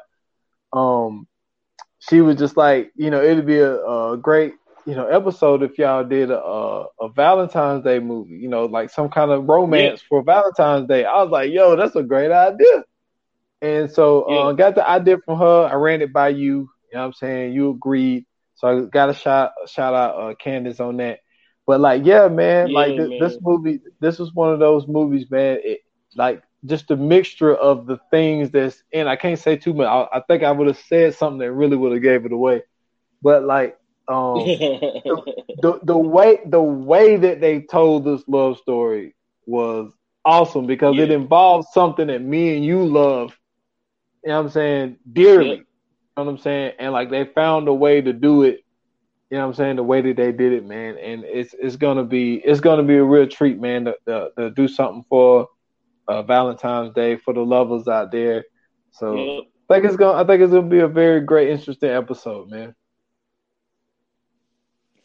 Um, 0.74 1.28
she 2.00 2.22
was 2.22 2.36
just 2.36 2.58
like, 2.58 2.92
you 2.96 3.10
know, 3.10 3.22
it'd 3.22 3.46
be 3.46 3.60
a, 3.60 3.76
a 3.76 4.18
great, 4.18 4.54
you 4.90 4.96
know, 4.96 5.08
episode 5.08 5.64
if 5.64 5.78
y'all 5.78 6.04
did 6.04 6.32
a, 6.32 6.86
a 7.00 7.10
Valentine's 7.16 7.84
Day 7.84 8.00
movie, 8.00 8.36
you 8.38 8.50
know, 8.50 8.66
like 8.66 8.90
some 8.90 9.10
kind 9.10 9.32
of 9.32 9.46
romance 9.48 10.02
for 10.02 10.24
Valentine's 10.24 10.88
Day. 10.88 11.06
I 11.06 11.22
was 11.22 11.32
like, 11.32 11.52
yo, 11.52 11.76
that's 11.76 11.96
a 11.96 12.04
great 12.04 12.32
idea. 12.32 12.84
And 13.62 13.92
so 13.92 14.24
uh, 14.24 14.54
got 14.54 14.76
the 14.76 14.88
idea 14.88 15.18
from 15.26 15.40
her. 15.40 15.70
I 15.72 15.76
ran 15.76 16.02
it 16.02 16.14
by 16.14 16.30
you. 16.30 16.70
You 16.92 16.96
know 16.96 17.00
what 17.02 17.06
I'm 17.06 17.14
saying? 17.14 17.54
You 17.54 17.72
agreed. 17.72 18.26
So 18.56 18.68
I 18.68 18.82
got 18.90 19.10
a 19.10 19.14
shout 19.14 19.52
shout 19.68 19.94
out 19.94 20.20
uh, 20.20 20.36
Candace 20.36 20.80
on 20.80 20.98
that. 20.98 21.20
But 21.68 21.82
like, 21.82 22.06
yeah, 22.06 22.28
man, 22.28 22.72
like 22.72 22.96
Yeah, 22.96 22.98
th- 22.98 23.12
this 23.20 23.38
movie, 23.42 23.82
this 24.00 24.20
was 24.20 24.34
one 24.34 24.54
of 24.54 24.60
those 24.60 24.88
movies, 24.88 25.30
man. 25.30 25.60
It 25.64 25.82
like 26.16 26.44
just 26.66 26.92
a 26.92 26.98
mixture 26.98 27.56
of 27.56 27.88
the 27.88 28.00
things 28.12 28.52
that's 28.52 28.84
and 28.94 29.10
I 29.10 29.18
can't 29.18 29.40
say 29.40 29.58
too 29.58 29.74
much. 29.74 29.88
I, 29.88 30.18
I 30.18 30.22
think 30.28 30.44
I 30.44 30.52
would 30.52 30.68
have 30.68 30.80
said 30.80 31.16
something 31.16 31.40
that 31.40 31.54
really 31.54 31.78
would 31.78 31.94
have 31.94 32.04
gave 32.04 32.26
it 32.26 32.34
away. 32.34 32.64
But 33.22 33.44
like, 33.46 33.79
um, 34.10 34.58
the 35.56 35.80
the 35.84 35.98
way 35.98 36.40
the 36.46 36.62
way 36.62 37.18
that 37.18 37.42
they 37.42 37.62
told 37.62 38.06
this 38.06 38.24
love 38.28 38.58
story 38.58 39.16
was 39.46 39.92
awesome 40.26 40.68
because 40.68 41.00
it 41.00 41.10
Yeah. 41.10 41.16
involved 41.16 41.68
something 41.74 42.08
that 42.08 42.22
me 42.22 42.56
and 42.56 42.66
you 42.66 42.86
love. 42.86 43.34
You 44.24 44.30
know 44.30 44.38
what 44.38 44.44
I'm 44.46 44.50
saying? 44.50 44.98
Dearly. 45.12 45.50
Yeah. 45.50 45.56
You 45.58 45.64
know 46.18 46.24
what 46.26 46.30
I'm 46.32 46.38
saying? 46.38 46.74
And 46.80 46.94
like 46.94 47.10
they 47.12 47.26
found 47.26 47.68
a 47.68 47.74
way 47.74 48.02
to 48.02 48.14
do 48.14 48.44
it. 48.44 48.62
You 49.30 49.38
know 49.38 49.44
what 49.44 49.48
I'm 49.50 49.54
saying? 49.56 49.76
The 49.78 49.84
way 49.84 50.02
that 50.02 50.18
they 50.18 50.32
did 50.32 50.54
it, 50.54 50.66
man. 50.66 50.98
And 50.98 51.24
it's 51.26 51.54
it's 51.60 51.76
gonna 51.78 52.04
be 52.04 52.36
it's 52.36 52.62
gonna 52.62 52.84
be 52.84 52.98
a 52.98 53.04
real 53.04 53.28
treat, 53.28 53.60
man, 53.60 53.86
to, 53.86 53.96
to, 54.08 54.30
to 54.38 54.50
do 54.52 54.68
something 54.68 55.04
for 55.10 55.48
uh, 56.08 56.24
Valentine's 56.24 56.94
Day 56.94 57.18
for 57.18 57.34
the 57.34 57.42
lovers 57.42 57.88
out 57.88 58.12
there. 58.12 58.46
So 58.92 59.14
Yep. 59.16 59.44
I 59.70 59.74
think 59.76 59.86
it's 59.86 59.96
gonna 59.98 60.22
I 60.22 60.26
think 60.26 60.42
it's 60.42 60.54
gonna 60.54 60.68
be 60.68 60.80
a 60.80 60.88
very 60.88 61.22
great, 61.22 61.50
interesting 61.50 61.90
episode, 61.90 62.50
man. 62.50 62.76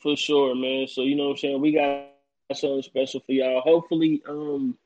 For 0.05 0.16
sure, 0.18 0.55
man. 0.55 0.86
So 0.86 1.01
you 1.01 1.16
know 1.16 1.24
what 1.24 1.31
I'm 1.31 1.36
saying? 1.39 1.60
We 1.62 1.72
got 1.72 2.10
something 2.52 2.82
special 2.82 3.20
for 3.20 3.32
y'all. 3.32 3.62
Hopefully, 3.62 4.22
um, 4.28 4.76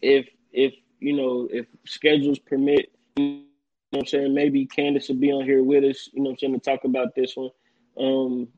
if 0.00 0.26
if 0.50 0.72
you 0.98 1.12
know, 1.12 1.46
if 1.52 1.66
schedules 1.84 2.38
permit, 2.38 2.90
you 3.16 3.24
know 3.24 3.42
what 3.90 4.00
I'm 4.00 4.06
saying, 4.06 4.34
maybe 4.34 4.64
Candace 4.64 5.08
will 5.08 5.16
be 5.16 5.30
on 5.30 5.44
here 5.44 5.62
with 5.62 5.84
us, 5.84 6.08
you 6.14 6.22
know 6.22 6.30
what 6.30 6.32
I'm 6.32 6.38
saying, 6.38 6.52
to 6.54 6.58
talk 6.60 6.84
about 6.84 7.14
this 7.14 7.36
one. 7.36 7.50
Um 7.98 8.48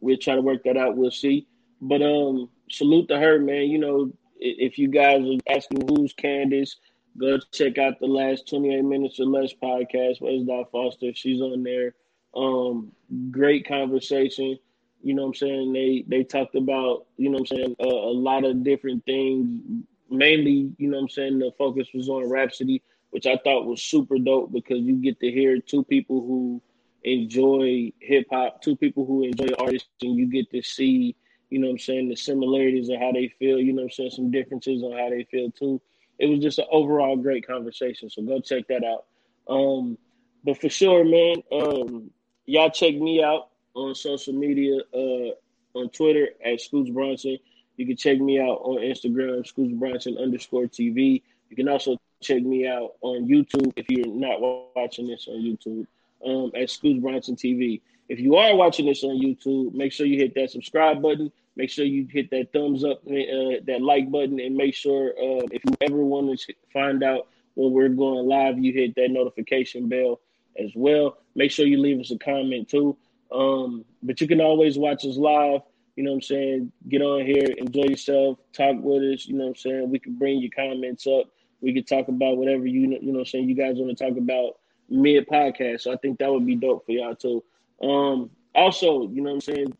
we'll 0.00 0.18
try 0.18 0.34
to 0.34 0.42
work 0.42 0.64
that 0.64 0.76
out, 0.76 0.98
we'll 0.98 1.10
see. 1.10 1.46
But 1.80 2.02
um 2.02 2.50
salute 2.70 3.08
to 3.08 3.18
her, 3.18 3.38
man. 3.38 3.70
You 3.70 3.78
know, 3.78 4.12
if 4.38 4.76
you 4.76 4.88
guys 4.88 5.22
are 5.22 5.56
asking 5.56 5.88
who's 5.88 6.12
Candace, 6.12 6.76
go 7.16 7.38
check 7.54 7.78
out 7.78 8.00
the 8.00 8.06
last 8.06 8.50
28 8.50 8.82
minutes 8.82 9.18
or 9.18 9.24
less 9.24 9.54
podcast. 9.54 10.20
Where's 10.20 10.42
Dot 10.44 10.70
Foster? 10.70 11.14
She's 11.14 11.40
on 11.40 11.62
there. 11.62 11.94
Um, 12.36 12.92
great 13.30 13.66
conversation. 13.66 14.58
You 15.02 15.14
know 15.14 15.22
what 15.22 15.28
I'm 15.28 15.34
saying? 15.34 15.72
They 15.72 16.04
they 16.08 16.24
talked 16.24 16.54
about, 16.54 17.06
you 17.16 17.30
know 17.30 17.38
what 17.38 17.50
I'm 17.52 17.56
saying, 17.56 17.76
a 17.80 17.86
lot 17.86 18.44
of 18.44 18.64
different 18.64 19.04
things. 19.04 19.84
Mainly, 20.10 20.72
you 20.78 20.88
know 20.88 20.96
what 20.96 21.04
I'm 21.04 21.08
saying, 21.08 21.38
the 21.38 21.52
focus 21.58 21.88
was 21.94 22.08
on 22.08 22.28
Rapsody, 22.28 22.82
which 23.10 23.26
I 23.26 23.36
thought 23.44 23.66
was 23.66 23.82
super 23.82 24.18
dope 24.18 24.52
because 24.52 24.80
you 24.80 24.96
get 24.96 25.20
to 25.20 25.30
hear 25.30 25.60
two 25.60 25.84
people 25.84 26.20
who 26.20 26.62
enjoy 27.04 27.92
hip 28.00 28.26
hop, 28.30 28.62
two 28.62 28.76
people 28.76 29.06
who 29.06 29.24
enjoy 29.24 29.48
artists, 29.58 29.88
and 30.02 30.16
you 30.16 30.26
get 30.26 30.50
to 30.50 30.62
see, 30.62 31.14
you 31.50 31.58
know 31.58 31.68
what 31.68 31.72
I'm 31.72 31.78
saying, 31.78 32.08
the 32.08 32.16
similarities 32.16 32.88
of 32.88 32.98
how 32.98 33.12
they 33.12 33.28
feel, 33.38 33.58
you 33.58 33.72
know 33.72 33.82
what 33.82 33.92
I'm 33.92 33.92
saying, 33.92 34.10
some 34.10 34.30
differences 34.30 34.82
on 34.82 34.92
how 34.92 35.10
they 35.10 35.24
feel 35.30 35.50
too. 35.50 35.80
It 36.18 36.26
was 36.26 36.40
just 36.40 36.58
an 36.58 36.66
overall 36.72 37.16
great 37.16 37.46
conversation. 37.46 38.10
So 38.10 38.22
go 38.22 38.40
check 38.40 38.66
that 38.68 38.82
out. 38.82 39.04
Um, 39.48 39.96
but 40.44 40.60
for 40.60 40.68
sure, 40.68 41.04
man, 41.04 41.42
um, 41.52 42.10
y'all 42.46 42.70
check 42.70 42.94
me 42.94 43.22
out 43.22 43.50
on 43.74 43.94
social 43.94 44.34
media, 44.34 44.78
uh, 44.94 45.30
on 45.74 45.88
Twitter 45.90 46.28
at 46.44 46.60
Scoots 46.60 46.90
Bronson. 46.90 47.38
You 47.76 47.86
can 47.86 47.96
check 47.96 48.18
me 48.18 48.40
out 48.40 48.60
on 48.62 48.78
Instagram, 48.78 49.46
Scoots 49.46 49.74
Bronson 49.74 50.18
underscore 50.18 50.64
TV. 50.64 51.22
You 51.50 51.56
can 51.56 51.68
also 51.68 51.96
check 52.20 52.42
me 52.42 52.66
out 52.66 52.94
on 53.00 53.28
YouTube 53.28 53.72
if 53.76 53.88
you're 53.88 54.06
not 54.06 54.40
watching 54.74 55.06
this 55.06 55.28
on 55.28 55.36
YouTube 55.36 55.86
um, 56.26 56.50
at 56.60 56.70
Scoots 56.70 57.00
Bronson 57.00 57.36
TV. 57.36 57.80
If 58.08 58.18
you 58.18 58.36
are 58.36 58.56
watching 58.56 58.86
this 58.86 59.04
on 59.04 59.20
YouTube, 59.20 59.74
make 59.74 59.92
sure 59.92 60.06
you 60.06 60.16
hit 60.16 60.34
that 60.34 60.50
subscribe 60.50 61.02
button. 61.02 61.30
Make 61.56 61.70
sure 61.70 61.84
you 61.84 62.06
hit 62.10 62.30
that 62.30 62.52
thumbs 62.52 62.84
up, 62.84 63.02
uh, 63.06 63.60
that 63.66 63.78
like 63.80 64.10
button, 64.10 64.40
and 64.40 64.56
make 64.56 64.74
sure 64.74 65.10
uh, 65.10 65.44
if 65.50 65.62
you 65.64 65.76
ever 65.80 65.96
want 65.96 66.38
to 66.38 66.54
find 66.72 67.02
out 67.02 67.26
when 67.54 67.72
we're 67.72 67.88
going 67.88 68.26
live, 68.26 68.58
you 68.58 68.72
hit 68.72 68.94
that 68.94 69.10
notification 69.10 69.88
bell 69.88 70.20
as 70.56 70.70
well. 70.74 71.18
Make 71.34 71.50
sure 71.50 71.66
you 71.66 71.80
leave 71.80 72.00
us 72.00 72.12
a 72.12 72.18
comment 72.18 72.68
too. 72.68 72.96
Um, 73.32 73.84
but 74.02 74.20
you 74.20 74.28
can 74.28 74.40
always 74.40 74.78
watch 74.78 75.04
us 75.04 75.16
live. 75.16 75.60
You 75.96 76.04
know 76.04 76.10
what 76.10 76.16
I'm 76.16 76.22
saying? 76.22 76.72
Get 76.88 77.02
on 77.02 77.26
here, 77.26 77.46
enjoy 77.58 77.84
yourself, 77.84 78.38
talk 78.52 78.76
with 78.80 79.02
us. 79.02 79.26
You 79.26 79.34
know 79.34 79.44
what 79.44 79.50
I'm 79.50 79.56
saying? 79.56 79.90
We 79.90 79.98
can 79.98 80.14
bring 80.14 80.40
your 80.40 80.50
comments 80.50 81.06
up. 81.06 81.26
We 81.60 81.74
could 81.74 81.88
talk 81.88 82.08
about 82.08 82.36
whatever 82.36 82.66
you 82.66 82.82
you 82.82 82.86
know 82.86 83.12
what 83.12 83.18
I'm 83.20 83.26
saying 83.26 83.48
you 83.48 83.56
guys 83.56 83.76
want 83.78 83.96
to 83.96 84.04
talk 84.04 84.16
about 84.16 84.58
mid 84.88 85.26
podcast. 85.26 85.82
So 85.82 85.92
I 85.92 85.96
think 85.96 86.18
that 86.18 86.30
would 86.30 86.46
be 86.46 86.54
dope 86.54 86.86
for 86.86 86.92
y'all 86.92 87.16
too. 87.16 87.42
Um, 87.82 88.30
also, 88.54 89.08
you 89.08 89.22
know 89.22 89.30
what 89.30 89.34
I'm 89.34 89.40
saying? 89.40 89.76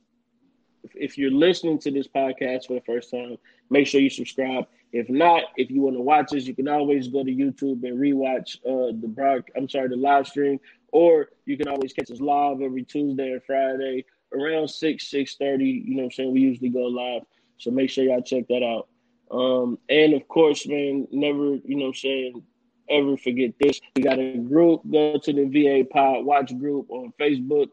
If, 0.85 0.91
if 0.95 1.19
you're 1.19 1.31
listening 1.31 1.79
to 1.81 1.91
this 1.91 2.09
podcast 2.09 2.67
for 2.67 2.75
the 2.75 2.81
first 2.81 3.11
time, 3.11 3.37
make 3.71 3.87
sure 3.87 4.01
you 4.01 4.11
subscribe. 4.11 4.67
If 4.93 5.09
not, 5.11 5.43
if 5.57 5.71
you 5.71 5.83
want 5.83 5.97
to 5.97 6.03
watch 6.03 6.33
us, 6.35 6.45
you 6.45 6.55
can 6.55 6.69
always 6.69 7.09
go 7.09 7.23
to 7.23 7.31
YouTube 7.31 7.83
and 7.85 7.99
rewatch 7.99 8.57
uh, 8.65 8.93
the 8.99 9.09
broad. 9.09 9.45
I'm 9.57 9.69
sorry, 9.69 9.89
the 9.89 9.97
live 9.97 10.27
stream, 10.27 10.59
or 10.93 11.29
you 11.45 11.57
can 11.57 11.69
always 11.69 11.93
catch 11.93 12.11
us 12.11 12.21
live 12.21 12.63
every 12.63 12.85
Tuesday 12.85 13.33
and 13.33 13.43
Friday 13.45 14.05
around 14.33 14.69
six 14.69 15.09
six 15.11 15.37
thirty. 15.37 15.85
You 15.87 15.97
know, 15.97 16.03
what 16.03 16.05
I'm 16.07 16.13
saying 16.13 16.33
we 16.33 16.41
usually 16.41 16.71
go 16.71 16.85
live, 16.85 17.23
so 17.59 17.71
make 17.71 17.91
sure 17.91 18.05
y'all 18.05 18.23
check 18.23 18.49
that 18.49 18.63
out. 18.63 18.89
Um, 19.31 19.79
and 19.91 20.15
of 20.15 20.27
course, 20.29 20.67
man, 20.67 21.07
never 21.13 21.57
you 21.57 21.77
know, 21.77 21.87
what 21.87 21.89
I'm 21.89 21.95
saying 21.95 22.43
ever 22.91 23.17
forget 23.17 23.53
this. 23.61 23.81
We 23.97 24.03
got 24.03 24.19
a 24.19 24.39
group. 24.39 24.83
Go 24.91 25.19
to 25.19 25.33
the 25.33 25.45
VA 25.45 25.85
Pod 25.85 26.25
Watch 26.25 26.57
group 26.59 26.91
on 26.91 27.13
Facebook. 27.21 27.69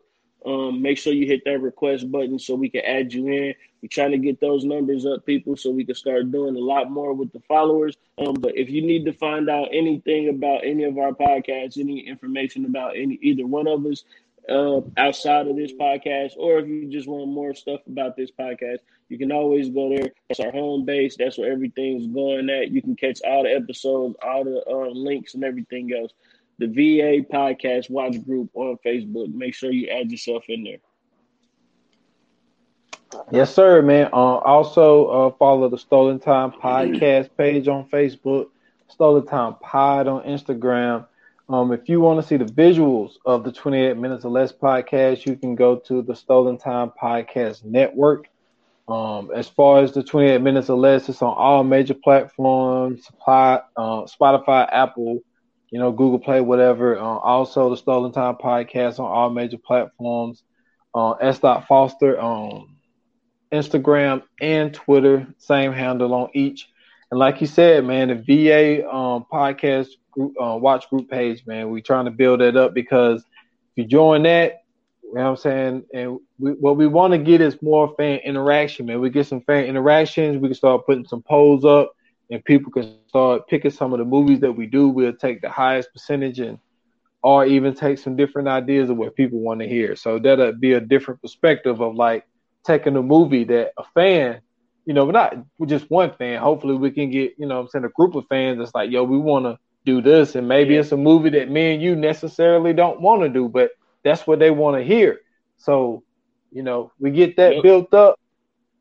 Um, 0.45 0.81
make 0.81 0.97
sure 0.97 1.13
you 1.13 1.26
hit 1.26 1.43
that 1.45 1.61
request 1.61 2.11
button 2.11 2.38
so 2.38 2.53
we 2.53 2.69
can 2.69 2.81
add 2.81 3.11
you 3.11 3.27
in. 3.27 3.55
We're 3.81 3.89
trying 3.89 4.11
to 4.11 4.17
get 4.17 4.39
those 4.39 4.63
numbers 4.63 5.05
up, 5.05 5.26
people, 5.26 5.55
so 5.55 5.72
we 5.72 5.85
can 5.85 5.95
start 5.95 6.31
doing 6.31 6.55
a 6.55 6.59
lot 6.59 6.91
more 6.91 7.13
with 7.13 7.31
the 7.34 7.39
followers. 7.47 7.97
Um, 8.17 8.35
but 8.35 8.55
if 8.55 8.69
you 8.69 8.81
need 8.81 9.05
to 9.05 9.13
find 9.13 9.49
out 9.49 9.69
anything 9.72 10.30
about 10.30 10.63
any 10.63 10.84
of 10.84 10.97
our 10.97 11.11
podcasts, 11.13 11.80
any 11.80 12.07
information 12.07 12.65
about 12.65 12.95
any 12.95 13.17
either 13.22 13.45
one 13.45 13.67
of 13.67 13.85
us, 13.85 14.03
uh, 14.49 14.81
outside 14.97 15.47
of 15.47 15.55
this 15.55 15.73
podcast, 15.73 16.34
or 16.38 16.59
if 16.59 16.67
you 16.67 16.89
just 16.91 17.07
want 17.07 17.27
more 17.31 17.53
stuff 17.53 17.81
about 17.88 18.15
this 18.15 18.31
podcast, 18.31 18.80
you 19.09 19.17
can 19.17 19.31
always 19.31 19.69
go 19.69 19.89
there. 19.89 20.11
That's 20.30 20.39
our 20.39 20.51
home 20.51 20.85
base. 20.85 21.15
That's 21.17 21.38
where 21.38 21.51
everything's 21.51 22.07
going 22.07 22.49
at. 22.49 22.72
You 22.72 22.81
can 22.81 22.95
catch 22.95 23.22
all 23.26 23.43
the 23.43 23.53
episodes, 23.55 24.15
all 24.23 24.43
the 24.43 24.63
uh, 24.67 24.89
links, 24.89 25.34
and 25.34 25.43
everything 25.43 25.91
else. 25.93 26.11
The 26.57 26.68
VA 26.68 27.26
Podcast 27.30 27.90
Watch 27.90 28.23
Group 28.26 28.49
on 28.53 28.77
Facebook. 28.86 29.34
Make 29.34 29.53
sure 29.53 29.72
you 29.72 29.90
add 29.90 30.11
yourself 30.11 30.45
in 30.48 30.64
there. 30.64 30.77
Yes, 33.32 33.53
sir, 33.53 33.82
man. 33.82 34.10
Uh, 34.11 34.38
also, 34.38 35.06
uh, 35.07 35.32
follow 35.38 35.69
the 35.69 35.77
Stolen 35.77 36.19
Time 36.19 36.52
Podcast 36.52 37.30
page 37.38 37.68
on 37.68 37.88
Facebook, 37.90 38.48
Stolen 38.88 39.26
Time 39.26 39.56
Pod 39.61 40.07
on 40.07 40.23
Instagram. 40.23 41.06
Um, 41.48 41.72
if 41.72 41.88
you 41.88 42.02
want 42.02 42.19
to 42.19 42.27
see 42.27 42.38
the 42.38 42.45
visuals 42.45 43.14
of 43.26 43.44
the 43.44 43.52
28 43.52 43.98
Minutes 43.98 44.26
or 44.26 44.32
Less 44.32 44.52
podcast, 44.52 45.26
you 45.26 45.36
can 45.36 45.56
go 45.56 45.76
to 45.77 46.02
the 46.02 46.15
Stolen 46.15 46.57
Time 46.57 46.91
Podcast 47.02 47.64
Network. 47.64 48.27
Um, 48.88 49.32
as 49.34 49.48
far 49.48 49.82
as 49.82 49.91
the 49.91 50.03
28 50.03 50.41
Minutes 50.41 50.69
or 50.69 50.77
Less, 50.77 51.07
it's 51.07 51.22
on 51.22 51.36
all 51.36 51.64
major 51.64 51.94
platforms, 51.94 53.07
uh, 53.27 53.60
Spotify, 53.77 54.68
Apple, 54.72 55.22
you 55.76 55.81
know, 55.81 55.91
Google 55.91 56.19
Play, 56.19 56.39
whatever. 56.39 56.97
Uh, 56.97 57.02
also, 57.03 57.69
the 57.69 57.76
Stolen 57.76 58.14
Time 58.14 58.35
Podcast 58.35 58.97
on 58.97 59.11
all 59.11 59.30
major 59.30 59.57
platforms. 59.57 60.41
Uh, 60.93 61.11
S. 61.15 61.39
Foster 61.39 62.18
on 62.18 62.77
Instagram 63.52 64.23
and 64.39 64.73
Twitter, 64.73 65.27
same 65.38 65.73
handle 65.73 66.14
on 66.14 66.30
each. 66.34 66.69
And 67.11 67.19
like 67.19 67.41
you 67.41 67.47
said, 67.47 67.84
man, 67.84 68.07
the 68.07 68.15
VA 68.15 68.89
um, 68.89 69.26
podcast 69.30 69.88
group, 70.11 70.31
uh, 70.41 70.56
watch 70.56 70.89
group 70.89 71.10
page, 71.10 71.45
man, 71.45 71.69
we're 71.69 71.81
trying 71.81 72.06
to 72.06 72.11
build 72.11 72.39
that 72.39 72.56
up 72.56 72.73
because 72.73 73.19
if 73.23 73.76
you 73.76 73.84
join 73.84 74.23
that, 74.23 74.64
you 75.03 75.14
know 75.14 75.23
what 75.23 75.30
I'm 75.31 75.35
saying, 75.35 75.84
and 75.93 76.19
we, 76.39 76.52
what 76.52 76.77
we 76.77 76.88
want 76.88 77.11
to 77.11 77.18
get 77.18 77.41
is 77.41 77.61
more 77.61 77.93
fan 77.97 78.19
interaction, 78.19 78.85
man. 78.85 79.02
We 79.02 79.10
get 79.10 79.27
some 79.27 79.41
fan 79.41 79.65
interactions, 79.65 80.38
we 80.38 80.47
can 80.47 80.56
start 80.56 80.85
putting 80.85 81.06
some 81.06 81.22
polls 81.22 81.65
up, 81.65 81.91
and 82.31 82.43
people 82.43 82.72
can 82.72 82.97
start 83.07 83.47
picking 83.47 83.72
some 83.72 83.93
of 83.93 83.99
the 83.99 84.06
movies 84.06 84.39
that 84.41 84.52
we 84.52 84.65
do. 84.65 84.89
We'll 84.89 85.14
take 85.14 85.41
the 85.41 85.49
highest 85.49 85.91
percentage 85.93 86.39
and 86.39 86.60
or 87.22 87.45
even 87.45 87.73
take 87.73 87.97
some 87.97 88.15
different 88.15 88.47
ideas 88.47 88.89
of 88.89 88.97
what 88.97 89.15
people 89.15 89.39
want 89.39 89.60
to 89.61 89.68
hear. 89.68 89.95
So 89.95 90.19
that'll 90.19 90.53
be 90.53 90.73
a 90.73 90.80
different 90.80 91.22
perspective 91.22 91.81
of 91.81 91.95
like 91.95 92.26
taking 92.64 92.95
a 92.95 93.02
movie 93.02 93.43
that 93.45 93.72
a 93.77 93.84
fan 93.95 94.41
you 94.85 94.93
know, 94.93 95.10
not 95.10 95.35
just 95.65 95.89
one 95.89 96.14
fan. 96.14 96.39
Hopefully, 96.39 96.76
we 96.76 96.91
can 96.91 97.10
get 97.10 97.34
you 97.38 97.47
know, 97.47 97.60
I'm 97.60 97.68
saying 97.68 97.85
a 97.85 97.89
group 97.89 98.15
of 98.15 98.26
fans 98.27 98.60
that's 98.60 98.73
like, 98.73 98.91
yo, 98.91 99.03
we 99.03 99.18
want 99.18 99.45
to 99.45 99.57
do 99.84 100.02
this, 100.02 100.35
and 100.35 100.47
maybe 100.47 100.76
yeah. 100.76 100.81
it's 100.81 100.91
a 100.91 100.97
movie 100.97 101.31
that 101.31 101.49
me 101.49 101.73
and 101.73 101.81
you 101.81 101.95
necessarily 101.95 102.73
don't 102.73 103.02
want 103.02 103.22
to 103.23 103.30
do, 103.30 103.49
but 103.49 103.72
that's 104.03 104.26
what 104.27 104.39
they 104.39 104.52
want 104.52 104.77
to 104.77 104.84
hear. 104.84 105.19
So, 105.57 106.03
you 106.52 106.64
know, 106.64 106.91
we 106.99 107.11
get 107.11 107.38
that 107.38 107.56
yep. 107.56 107.64
built 107.64 107.93
up. 107.93 108.19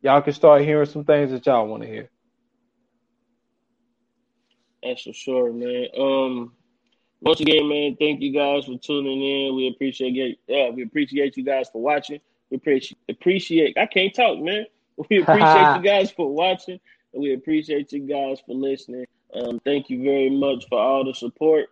Y'all 0.02 0.20
can 0.20 0.34
start 0.34 0.62
hearing 0.62 0.88
some 0.88 1.04
things 1.04 1.30
that 1.30 1.46
y'all 1.46 1.66
want 1.66 1.82
to 1.82 1.88
hear. 1.88 2.10
That's 4.84 5.02
for 5.02 5.12
sure, 5.12 5.52
man. 5.52 5.86
Um, 5.98 6.52
once 7.20 7.40
again, 7.40 7.68
man, 7.68 7.96
thank 7.98 8.20
you 8.20 8.32
guys 8.32 8.66
for 8.66 8.76
tuning 8.78 9.22
in. 9.22 9.56
We 9.56 9.68
appreciate 9.68 10.38
yeah, 10.46 10.70
we 10.70 10.82
appreciate 10.82 11.36
you 11.36 11.44
guys 11.44 11.70
for 11.72 11.80
watching. 11.80 12.20
We 12.50 12.58
appreciate 12.58 12.98
appreciate. 13.08 13.78
I 13.78 13.86
can't 13.86 14.14
talk, 14.14 14.38
man. 14.38 14.66
We 15.10 15.22
appreciate 15.22 15.76
you 15.76 15.82
guys 15.82 16.12
for 16.12 16.32
watching, 16.32 16.78
and 17.12 17.20
we 17.20 17.34
appreciate 17.34 17.90
you 17.90 18.06
guys 18.06 18.38
for 18.46 18.54
listening. 18.54 19.06
Um, 19.34 19.58
thank 19.64 19.90
you 19.90 20.04
very 20.04 20.30
much 20.30 20.66
for 20.68 20.78
all 20.78 21.04
the 21.04 21.12
support. 21.12 21.70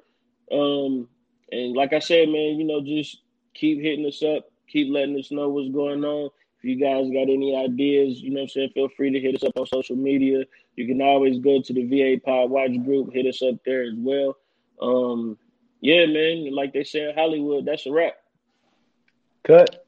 Um, 0.50 1.06
and 1.52 1.76
like 1.76 1.92
I 1.92 2.00
said, 2.00 2.28
man, 2.28 2.58
you 2.58 2.64
know, 2.64 2.80
just 2.80 3.18
keep 3.54 3.80
hitting 3.80 4.04
us 4.04 4.20
up, 4.24 4.50
keep 4.66 4.92
letting 4.92 5.16
us 5.16 5.30
know 5.30 5.48
what's 5.50 5.70
going 5.70 6.04
on. 6.04 6.30
If 6.58 6.64
you 6.64 6.80
guys 6.80 7.10
got 7.10 7.32
any 7.32 7.54
ideas, 7.54 8.20
you 8.20 8.30
know 8.30 8.40
what 8.40 8.42
I'm 8.42 8.48
saying, 8.48 8.70
feel 8.74 8.88
free 8.96 9.12
to 9.12 9.20
hit 9.20 9.36
us 9.36 9.44
up 9.44 9.56
on 9.56 9.66
social 9.66 9.94
media. 9.94 10.44
You 10.76 10.86
can 10.86 11.02
always 11.02 11.38
go 11.38 11.60
to 11.60 11.72
the 11.72 11.84
VA 11.84 12.20
Pod 12.20 12.50
Watch 12.50 12.72
group, 12.84 13.12
hit 13.12 13.26
us 13.26 13.42
up 13.42 13.56
there 13.64 13.82
as 13.82 13.94
well. 13.96 14.36
Um, 14.80 15.38
yeah, 15.80 16.06
man, 16.06 16.54
like 16.54 16.72
they 16.72 16.84
say 16.84 17.08
in 17.08 17.14
Hollywood, 17.14 17.64
that's 17.64 17.86
a 17.86 17.92
wrap. 17.92 18.14
Cut. 19.44 19.81